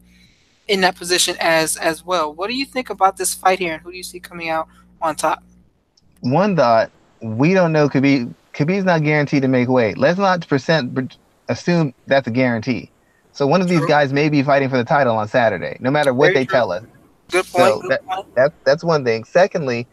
in 0.69 0.81
that 0.81 0.97
position 0.97 1.37
as 1.41 1.77
as 1.77 2.05
well. 2.05 2.33
What 2.33 2.49
do 2.49 2.57
you 2.57 2.65
think 2.65 2.89
about 2.89 3.17
this 3.17 3.35
fight 3.35 3.59
here, 3.59 3.75
and 3.75 3.83
who 3.83 3.91
do 3.91 3.97
you 3.97 4.03
see 4.03 4.21
coming 4.21 4.49
out 4.49 4.69
on 5.03 5.17
top? 5.17 5.43
One 6.21 6.57
thought: 6.57 6.91
we 7.21 7.53
don't 7.53 7.73
know 7.73 7.89
Khabib. 7.89 8.33
Khabib's 8.55 8.85
not 8.85 9.03
guaranteed 9.03 9.43
to 9.43 9.49
make 9.49 9.69
weight. 9.69 9.99
Let's 9.99 10.19
not 10.19 10.47
percent 10.49 11.15
assume 11.49 11.93
that's 12.07 12.27
a 12.27 12.31
guarantee. 12.31 12.91
So 13.33 13.47
one 13.47 13.61
of 13.61 13.69
these 13.69 13.81
True. 13.81 13.89
guys 13.89 14.13
may 14.13 14.29
be 14.29 14.43
fighting 14.43 14.69
for 14.71 14.77
the 14.77 14.85
title 14.85 15.17
on 15.17 15.27
Saturday, 15.27 15.77
no 15.81 15.91
matter 15.91 16.15
what 16.15 16.29
Very 16.29 16.35
they 16.35 16.45
true. 16.47 16.55
tell 16.57 16.73
us. 16.73 16.85
Good 17.31 17.47
point. 17.47 17.65
So 17.65 17.81
good 17.81 17.91
that- 17.91 18.07
point. 18.07 18.35
That 18.35 18.53
that's 18.65 18.85
one 18.85 19.05
thing. 19.05 19.25
Secondly, 19.25 19.87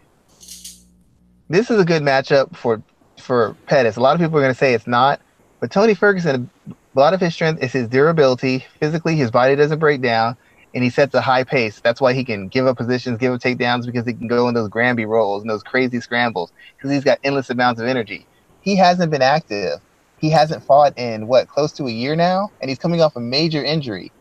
this 1.50 1.70
is 1.70 1.80
a 1.80 1.86
good 1.86 2.02
matchup 2.02 2.56
for 2.56 2.82
for 3.20 3.56
Pettis. 3.68 3.98
A 3.98 4.02
lot 4.02 4.16
of 4.16 4.22
people 4.22 4.38
are 4.38 4.42
going 4.42 4.54
to 4.54 4.58
say 4.58 4.74
it's 4.74 4.88
not, 4.88 5.22
but 5.60 5.72
Tony 5.72 5.94
Ferguson, 5.94 6.50
a 6.70 7.00
lot 7.00 7.14
of 7.14 7.20
his 7.20 7.34
strength 7.34 7.62
is 7.64 7.72
his 7.72 7.88
durability. 7.88 8.66
Physically, 8.80 9.16
his 9.16 9.32
body 9.32 9.56
doesn't 9.56 9.80
break 9.80 10.02
down, 10.02 10.36
and 10.74 10.84
he 10.84 10.90
sets 10.90 11.14
a 11.14 11.22
high 11.22 11.44
pace. 11.44 11.80
That's 11.80 12.02
why 12.02 12.14
he 12.14 12.24
can 12.24 12.48
give 12.48 12.68
up 12.68 12.78
positions, 12.78 13.18
give 13.18 13.34
up 13.34 13.42
takedowns 13.42 13.86
because 13.86 14.06
he 14.06 14.14
can 14.14 14.28
go 14.28 14.48
in 14.48 14.56
those 14.56 14.70
Granby 14.70 15.06
rolls 15.06 15.44
and 15.44 15.50
those 15.50 15.64
crazy 15.64 16.00
scrambles 16.00 16.52
because 16.78 16.92
he's 16.92 17.04
got 17.04 17.20
endless 17.24 17.50
amounts 17.50 17.80
of 17.82 17.88
energy. 17.88 18.26
He 18.62 18.76
hasn't 18.76 19.12
been 19.12 19.22
active. 19.22 19.80
He 20.20 20.30
hasn't 20.30 20.64
fought 20.64 20.98
in 20.98 21.28
what 21.28 21.48
close 21.48 21.72
to 21.74 21.88
a 21.88 21.92
year 21.92 22.16
now, 22.16 22.52
and 22.62 22.70
he's 22.70 22.78
coming 22.80 23.02
off 23.02 23.16
a 23.16 23.20
major 23.20 23.64
injury. 23.64 24.12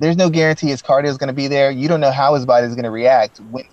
There's 0.00 0.16
no 0.16 0.30
guarantee 0.30 0.68
his 0.68 0.82
cardio 0.82 1.06
is 1.06 1.18
going 1.18 1.28
to 1.28 1.34
be 1.34 1.48
there. 1.48 1.70
You 1.70 1.88
don't 1.88 2.00
know 2.00 2.10
how 2.10 2.34
his 2.34 2.46
body 2.46 2.66
is 2.66 2.74
going 2.74 2.84
to 2.84 2.90
react 2.90 3.38
when 3.50 3.64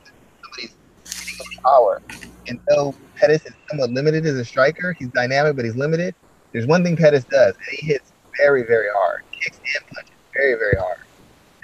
somebody's 0.42 0.76
hitting 1.06 1.64
power. 1.64 2.02
And 2.48 2.60
though 2.68 2.96
Pettis 3.16 3.46
is 3.46 3.54
somewhat 3.70 3.92
limited 3.92 4.26
as 4.26 4.36
a 4.36 4.46
striker, 4.46 4.94
he's 4.94 5.10
dynamic, 5.10 5.56
but 5.56 5.66
he's 5.66 5.76
limited. 5.76 6.16
There's 6.52 6.68
one 6.68 6.84
thing 6.84 6.96
Pettis 6.96 7.26
does, 7.26 7.56
and 7.56 7.78
he 7.80 7.88
hits 7.88 8.12
very, 8.38 8.64
very 8.64 8.88
hard. 8.94 9.22
Kicks 9.32 9.58
and 9.58 9.88
punches 9.88 10.12
very, 10.34 10.54
very 10.56 10.76
hard. 10.78 11.00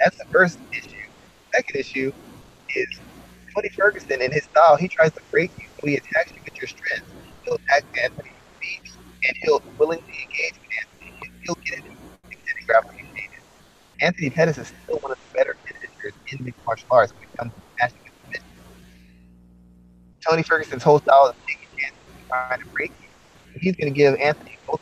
That's 0.00 0.16
the 0.18 0.24
first 0.26 0.58
issue. 0.72 0.96
Second 1.54 1.76
issue 1.80 2.12
is 2.74 3.00
Tony 3.54 3.68
Ferguson 3.68 4.22
in 4.22 4.32
his 4.32 4.44
style, 4.44 4.76
he 4.76 4.88
tries 4.88 5.12
to 5.12 5.20
break 5.30 5.50
you. 5.58 5.66
He 5.82 5.96
attacks 5.96 6.32
you 6.32 6.38
with 6.44 6.56
your 6.56 6.68
strength. 6.68 7.06
He'll 7.44 7.54
attack 7.54 7.84
Anthony 8.02 8.32
and 9.28 9.36
he'll 9.42 9.62
willingly 9.78 10.04
engage 10.22 10.54
with 10.54 10.70
Anthony. 10.80 11.32
He'll 11.44 11.58
get 11.64 11.78
into 11.78 12.66
grappling. 12.66 13.01
Anthony 14.02 14.30
Pettis 14.30 14.58
is 14.58 14.68
still 14.68 14.98
one 15.00 15.12
of 15.12 15.18
the 15.18 15.30
better 15.38 15.56
finishers 15.64 16.14
in 16.32 16.44
mixed 16.44 16.60
martial 16.66 16.88
arts 16.90 17.12
when 17.14 17.22
it 17.22 17.38
comes 17.38 17.54
to 17.54 17.62
smashing 17.78 18.02
and 18.04 18.14
submission. 18.18 18.50
Tony 20.28 20.42
Ferguson's 20.42 20.82
whole 20.82 20.98
style 20.98 21.26
is 21.28 21.36
taking 21.48 21.68
chances 21.78 22.02
and 22.10 22.26
trying 22.28 22.58
to 22.58 22.66
break 22.74 22.92
you. 22.98 23.08
He's 23.60 23.76
going 23.76 23.94
to 23.94 23.96
give 23.96 24.14
Anthony 24.20 24.58
both 24.66 24.80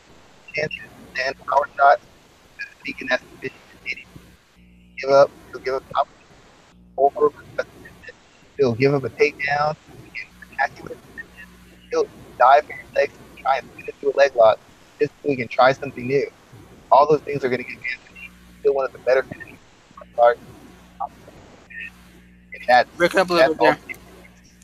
chances 0.56 0.78
to 0.97 1.20
stand 1.20 1.34
power 1.52 1.68
shots 1.78 2.02
so 2.05 3.06
that 3.10 3.20
submission 3.20 3.60
and 3.70 3.80
hit 3.84 3.98
him. 3.98 4.09
Give 5.02 5.10
up, 5.10 5.30
he'll 5.52 5.62
give 5.62 5.74
up 5.74 5.84
top 5.94 6.09
over, 6.97 7.32
he'll 8.59 8.74
give 8.74 8.94
up 8.94 9.05
a 9.05 9.10
takedown, 9.10 9.74
a 9.74 10.68
submission. 10.74 11.47
He'll 11.90 12.06
dive 12.38 12.64
for 12.64 12.72
your 12.72 12.88
legs 12.97 13.14
and 13.18 13.38
try 13.38 13.59
and 13.59 13.66
spin 13.72 13.84
into 13.94 14.14
a 14.14 14.16
leg 14.16 14.32
lock 14.34 14.59
just 15.01 15.12
so 15.12 15.28
he 15.28 15.36
can 15.36 15.48
try 15.48 15.72
something 15.72 16.06
new. 16.06 16.30
All 16.90 17.06
those 17.10 17.20
things 17.22 17.44
are 17.44 17.48
going 17.48 17.59
to 17.59 17.64
get 17.64 17.76
Anthony 17.76 18.09
still 18.60 18.74
one 18.74 18.86
of 18.86 18.92
the 18.92 18.98
better 19.00 19.22
finishers. 19.22 19.48
in 19.48 19.58
the 20.16 20.36
that's 22.66 22.90
Breaking 22.96 23.20
up 23.20 23.30
a 23.30 23.32
little 23.32 23.54
bit 23.54 23.60
there. 23.60 23.78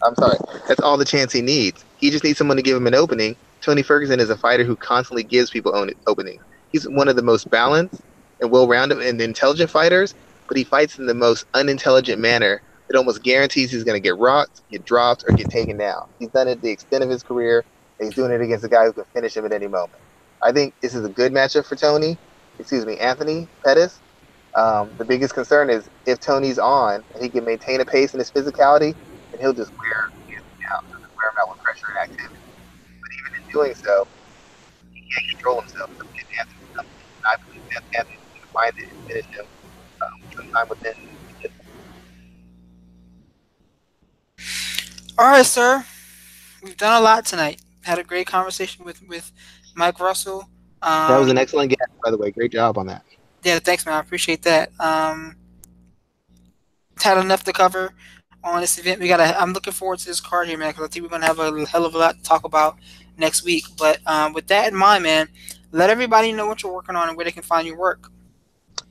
I'm 0.02 0.14
sorry. 0.16 0.38
That's 0.68 0.80
all 0.80 0.96
the 0.96 1.04
chance 1.04 1.32
he 1.32 1.40
needs. 1.40 1.84
He 1.98 2.10
just 2.10 2.22
needs 2.22 2.38
someone 2.38 2.56
to 2.56 2.62
give 2.62 2.76
him 2.76 2.86
an 2.86 2.94
opening. 2.94 3.36
Tony 3.62 3.82
Ferguson 3.82 4.20
is 4.20 4.30
a 4.30 4.36
fighter 4.36 4.64
who 4.64 4.76
constantly 4.76 5.24
gives 5.24 5.50
people 5.50 5.74
own 5.74 5.90
openings. 6.06 6.42
He's 6.70 6.86
one 6.88 7.08
of 7.08 7.16
the 7.16 7.22
most 7.22 7.50
balanced 7.50 8.02
and 8.40 8.50
well-rounded 8.50 9.00
and 9.00 9.20
intelligent 9.20 9.70
fighters, 9.70 10.14
but 10.46 10.56
he 10.56 10.64
fights 10.64 10.98
in 10.98 11.06
the 11.06 11.14
most 11.14 11.46
unintelligent 11.54 12.20
manner 12.20 12.62
that 12.88 12.96
almost 12.96 13.22
guarantees 13.22 13.72
he's 13.72 13.82
going 13.82 14.00
to 14.00 14.06
get 14.06 14.16
rocked, 14.18 14.62
get 14.70 14.84
dropped, 14.84 15.24
or 15.26 15.34
get 15.34 15.50
taken 15.50 15.78
down. 15.78 16.08
He's 16.18 16.28
done 16.28 16.46
it 16.46 16.60
the 16.60 16.70
extent 16.70 17.02
of 17.02 17.10
his 17.10 17.22
career, 17.22 17.64
and 17.98 18.06
he's 18.06 18.14
doing 18.14 18.30
it 18.30 18.40
against 18.40 18.64
a 18.64 18.68
guy 18.68 18.84
who 18.84 18.92
can 18.92 19.04
finish 19.14 19.36
him 19.36 19.46
at 19.46 19.52
any 19.52 19.66
moment. 19.66 20.00
I 20.42 20.52
think 20.52 20.74
this 20.80 20.94
is 20.94 21.04
a 21.04 21.08
good 21.08 21.32
matchup 21.32 21.66
for 21.66 21.76
Tony. 21.76 22.18
Excuse 22.58 22.86
me, 22.86 22.96
Anthony 22.98 23.48
Pettis. 23.64 24.00
Um, 24.56 24.90
the 24.96 25.04
biggest 25.04 25.34
concern 25.34 25.68
is 25.68 25.88
if 26.06 26.18
Tony's 26.18 26.58
on 26.58 27.04
and 27.14 27.22
he 27.22 27.28
can 27.28 27.44
maintain 27.44 27.80
a 27.80 27.84
pace 27.84 28.14
in 28.14 28.18
his 28.18 28.30
physicality, 28.30 28.94
then 29.30 29.40
he'll 29.40 29.52
just 29.52 29.70
wear 29.78 30.10
him 30.28 30.42
out, 30.72 30.84
he'll 30.88 30.98
just 31.00 31.14
wear 31.16 31.30
him 31.30 31.36
out 31.40 31.50
with 31.50 31.62
pressure 31.62 31.86
and 31.88 32.10
activity. 32.10 32.40
But 33.00 33.10
even 33.20 33.42
in 33.44 33.52
doing 33.52 33.74
so, 33.74 34.08
he 34.94 35.00
can't 35.00 35.30
control 35.30 35.60
himself. 35.60 35.90
So 35.98 36.04
Anthony 36.38 36.56
I 37.26 37.36
believe 37.44 37.62
that 37.74 37.82
Anthony's 37.98 38.20
going 38.32 38.42
to 38.42 38.48
find 38.48 38.78
it 38.78 38.88
and 38.88 39.06
finish 39.08 39.26
him 39.26 39.46
um, 40.00 40.20
sometime 40.34 40.68
within. 40.68 40.94
All 45.18 45.26
right, 45.26 45.46
sir. 45.46 45.84
We've 46.62 46.76
done 46.76 47.00
a 47.00 47.04
lot 47.04 47.24
tonight. 47.24 47.62
Had 47.84 47.98
a 47.98 48.04
great 48.04 48.26
conversation 48.26 48.84
with 48.84 49.02
with 49.08 49.32
Mike 49.74 49.98
Russell. 49.98 50.48
Um, 50.82 51.08
That 51.08 51.18
was 51.18 51.30
an 51.30 51.38
excellent 51.38 51.70
guess, 51.70 51.88
by 52.04 52.10
the 52.10 52.16
way. 52.16 52.30
Great 52.30 52.52
job 52.52 52.78
on 52.78 52.86
that. 52.86 53.04
Yeah, 53.42 53.58
thanks, 53.58 53.86
man. 53.86 53.94
I 53.94 54.00
appreciate 54.00 54.42
that. 54.42 54.72
Um, 54.80 55.36
had 57.02 57.18
enough 57.18 57.44
to 57.44 57.52
cover 57.52 57.92
on 58.42 58.60
this 58.60 58.78
event. 58.78 59.00
We 59.00 59.08
gotta. 59.08 59.40
I'm 59.40 59.52
looking 59.52 59.72
forward 59.72 59.98
to 60.00 60.06
this 60.06 60.20
card 60.20 60.48
here, 60.48 60.58
man, 60.58 60.70
because 60.70 60.84
I 60.84 60.88
think 60.88 61.04
we're 61.04 61.10
gonna 61.10 61.26
have 61.26 61.38
a 61.38 61.66
hell 61.66 61.84
of 61.84 61.94
a 61.94 61.98
lot 61.98 62.16
to 62.16 62.22
talk 62.22 62.44
about 62.44 62.76
next 63.16 63.44
week. 63.44 63.64
But 63.78 64.00
um, 64.06 64.32
with 64.32 64.46
that 64.48 64.72
in 64.72 64.78
mind, 64.78 65.04
man, 65.04 65.28
let 65.72 65.90
everybody 65.90 66.32
know 66.32 66.46
what 66.46 66.62
you're 66.62 66.72
working 66.72 66.96
on 66.96 67.08
and 67.08 67.16
where 67.16 67.24
they 67.24 67.32
can 67.32 67.42
find 67.42 67.66
your 67.66 67.76
work. 67.76 68.10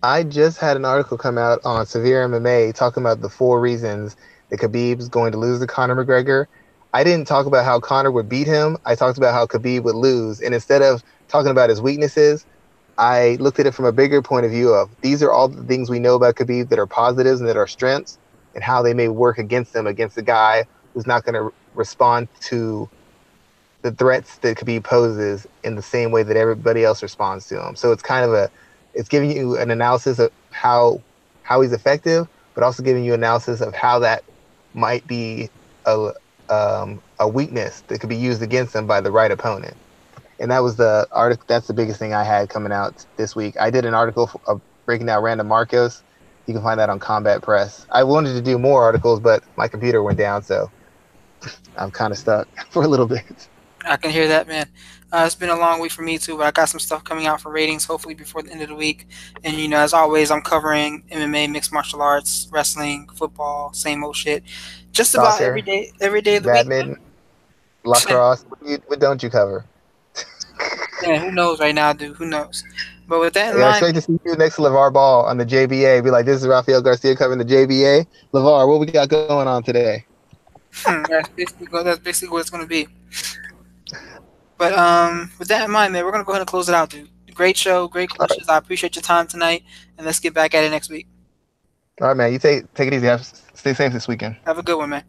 I 0.04 0.24
just 0.24 0.58
had 0.60 0.78
an 0.78 0.86
article 0.86 1.18
come 1.18 1.38
out 1.38 1.60
on 1.66 1.86
Severe 1.86 2.28
MMA 2.28 2.74
talking 2.76 3.02
about 3.02 3.22
the 3.22 3.30
four 3.30 3.60
reasons 3.60 4.16
that 4.50 4.60
Khabib's 4.60 5.10
going 5.10 5.32
to 5.32 5.38
lose 5.38 5.60
to 5.60 5.68
Conor 5.68 5.96
McGregor. 5.96 6.46
I 6.94 7.04
didn't 7.04 7.28
talk 7.28 7.46
about 7.46 7.66
how 7.66 7.80
Conor 7.80 8.12
would 8.12 8.30
beat 8.30 8.48
him. 8.48 8.78
I 8.86 8.96
talked 8.96 9.18
about 9.18 9.34
how 9.34 9.46
Khabib 9.48 9.84
would 9.84 9.96
lose. 9.96 10.42
And 10.42 10.54
instead 10.54 10.82
of 10.82 11.04
talking 11.28 11.52
about 11.52 11.70
his 11.70 11.82
weaknesses, 11.82 12.46
I 12.98 13.38
looked 13.40 13.60
at 13.60 13.66
it 13.66 13.74
from 13.74 13.86
a 13.86 13.92
bigger 13.92 14.22
point 14.22 14.46
of 14.46 14.52
view 14.52 14.74
of 14.74 14.90
these 15.02 15.22
are 15.22 15.32
all 15.32 15.48
the 15.48 15.64
things 15.64 15.90
we 15.90 16.00
know 16.00 16.16
about 16.16 16.36
Khabib 16.36 16.70
that 16.70 16.80
are 16.80 16.88
positives 16.88 17.42
and 17.42 17.50
that 17.50 17.58
are 17.58 17.68
strengths 17.68 18.18
and 18.54 18.64
how 18.64 18.82
they 18.82 18.94
may 18.94 19.10
work 19.10 19.38
against 19.38 19.76
him 19.76 19.86
against 19.86 20.18
a 20.18 20.22
guy 20.22 20.66
who's 20.94 21.06
not 21.06 21.26
going 21.26 21.36
to 21.36 21.54
respond 21.74 22.30
to 22.42 22.90
the 23.82 23.92
threats 23.92 24.38
that 24.40 24.58
Khabib 24.58 24.84
poses 24.84 25.46
in 25.64 25.76
the 25.76 25.82
same 25.82 26.12
way 26.12 26.24
that 26.24 26.38
everybody 26.38 26.84
else 26.84 27.04
responds 27.04 27.48
to 27.48 27.64
him. 27.64 27.76
So 27.76 27.92
it's 27.92 28.02
kind 28.02 28.26
of 28.26 28.34
a 28.34 28.50
it's 28.94 29.10
giving 29.10 29.32
you 29.32 29.58
an 29.58 29.72
analysis 29.72 30.20
of 30.20 30.32
how 30.52 31.02
how 31.44 31.62
he's 31.62 31.74
effective, 31.74 32.28
but 32.56 32.64
also 32.64 32.82
giving 32.82 33.04
you 33.04 33.14
analysis 33.14 33.62
of 33.62 33.76
how 33.76 34.00
that 34.00 34.24
might 34.74 35.06
be 35.06 35.50
a 35.86 36.12
um, 36.50 37.02
a 37.20 37.28
weakness 37.28 37.84
that 37.88 38.00
could 38.00 38.10
be 38.10 38.16
used 38.16 38.42
against 38.42 38.76
him 38.76 38.88
by 38.88 39.02
the 39.02 39.12
right 39.12 39.32
opponent. 39.32 39.76
And 40.40 40.52
that 40.52 40.60
was 40.60 40.76
the 40.76 41.08
article. 41.12 41.46
That's 41.48 41.68
the 41.68 41.74
biggest 41.74 42.00
thing 42.00 42.14
I 42.14 42.24
had 42.24 42.50
coming 42.50 42.72
out 42.72 43.06
this 43.18 43.36
week. 43.36 43.56
I 43.60 43.70
did 43.70 43.86
an 43.86 43.94
article 43.94 44.30
f- 44.34 44.42
of 44.48 44.62
breaking 44.86 45.08
down 45.08 45.24
Randa 45.24 45.44
Markos. 45.44 46.02
You 46.46 46.54
can 46.54 46.62
find 46.62 46.80
that 46.80 46.90
on 46.90 47.00
Combat 47.00 47.42
Press. 47.42 47.86
I 47.90 48.04
wanted 48.04 48.34
to 48.34 48.42
do 48.42 48.60
more 48.60 48.84
articles, 48.84 49.20
but 49.20 49.44
my 49.56 49.68
computer 49.68 50.04
went 50.04 50.18
down, 50.18 50.44
so 50.44 50.70
I'm 51.78 51.92
kind 51.92 52.12
of 52.12 52.18
stuck 52.18 52.48
for 52.70 52.84
a 52.84 52.88
little 52.88 53.08
bit. 53.08 53.48
I 53.86 53.98
can 53.98 54.12
hear 54.12 54.28
that, 54.28 54.48
man. 54.48 54.68
Uh, 55.12 55.24
it's 55.26 55.36
been 55.36 55.50
a 55.50 55.56
long 55.56 55.80
week 55.80 55.92
for 55.92 56.02
me 56.02 56.18
too, 56.18 56.38
but 56.38 56.46
I 56.46 56.52
got 56.52 56.70
some 56.70 56.80
stuff 56.80 57.04
coming 57.04 57.28
out 57.28 57.40
for 57.40 57.52
ratings, 57.52 57.86
hopefully 57.86 58.16
before 58.16 58.42
the 58.42 58.52
end 58.52 58.62
of 58.62 58.70
the 58.70 58.76
week. 58.76 59.08
And 59.44 59.56
you 59.56 59.68
know, 59.68 59.78
as 59.78 59.94
always, 59.94 60.32
I'm 60.32 60.42
covering 60.42 61.04
MMA, 61.12 61.52
mixed 61.52 61.72
martial 61.72 62.02
arts, 62.02 62.50
wrestling, 62.52 63.08
football, 63.16 63.72
same 63.74 64.04
old 64.04 64.16
shit. 64.16 64.44
Just 64.92 65.14
about 65.14 65.40
every 65.40 65.62
day, 65.62 65.92
every 66.02 66.22
day 66.22 66.38
of 66.38 66.44
the 66.44 66.50
week. 66.50 66.56
Badminton, 66.56 66.98
lacrosse. 67.84 68.44
What, 68.44 68.68
you, 68.68 68.78
what 68.88 69.00
don't 69.00 69.22
you 69.22 69.30
cover? 69.30 69.66
Yeah, 71.04 71.20
who 71.20 71.32
knows 71.32 71.60
right 71.60 71.76
now, 71.76 71.94
dude? 71.94 72.16
Who 72.18 72.26
knows? 72.26 72.64
But 73.08 73.20
with 73.20 73.34
that 73.34 73.54
in 73.54 73.60
Yeah, 73.60 73.70
mind, 73.72 73.84
expect 73.84 73.96
to 73.96 74.02
see 74.02 74.20
you 74.26 74.36
next 74.36 74.56
to 74.56 74.62
LaVar 74.64 74.92
Ball 74.94 75.26
on 75.26 75.38
the 75.38 75.46
JBA. 75.46 76.04
Be 76.04 76.10
like, 76.10 76.26
this 76.26 76.42
is 76.42 76.48
Rafael 76.48 76.82
Garcia 76.82 77.16
covering 77.16 77.40
the 77.40 77.46
JBA. 77.46 78.06
LeVar, 78.34 78.68
what 78.68 78.80
we 78.80 78.88
got 78.88 79.10
going 79.10 79.48
on 79.48 79.64
today? 79.64 80.06
Hmm, 80.84 81.04
that's 81.10 81.30
basically 81.30 81.68
what- 81.68 81.86
that's 81.86 82.00
basically 82.00 82.30
what 82.34 82.42
it's 82.42 82.50
gonna 82.50 82.66
be. 82.66 82.88
But 84.58 84.74
um, 84.74 85.32
with 85.38 85.48
that 85.50 85.66
in 85.66 85.72
mind, 85.72 85.94
man, 85.94 86.06
we're 86.06 86.12
gonna 86.12 86.24
go 86.24 86.32
ahead 86.32 86.42
and 86.42 86.48
close 86.48 86.70
it 86.70 86.76
out, 86.76 86.90
dude. 86.90 87.10
Great 87.34 87.58
show, 87.58 87.88
great 87.90 88.10
questions. 88.10 88.48
I 88.48 88.58
appreciate 88.58 88.96
your 88.96 89.04
time 89.04 89.28
tonight, 89.28 89.64
and 89.98 90.06
let's 90.06 90.20
get 90.22 90.34
back 90.34 90.56
at 90.56 90.64
it 90.64 90.70
next 90.70 90.90
week. 90.90 91.06
All 92.02 92.08
right, 92.08 92.16
man. 92.18 92.32
You 92.32 92.40
take 92.40 92.74
take 92.74 92.88
it 92.88 92.94
easy. 92.94 93.08
Have, 93.08 93.26
stay 93.54 93.74
safe 93.74 93.92
this 93.92 94.08
weekend. 94.08 94.38
Have 94.46 94.58
a 94.58 94.64
good 94.64 94.78
one, 94.78 94.90
man. 94.90 95.04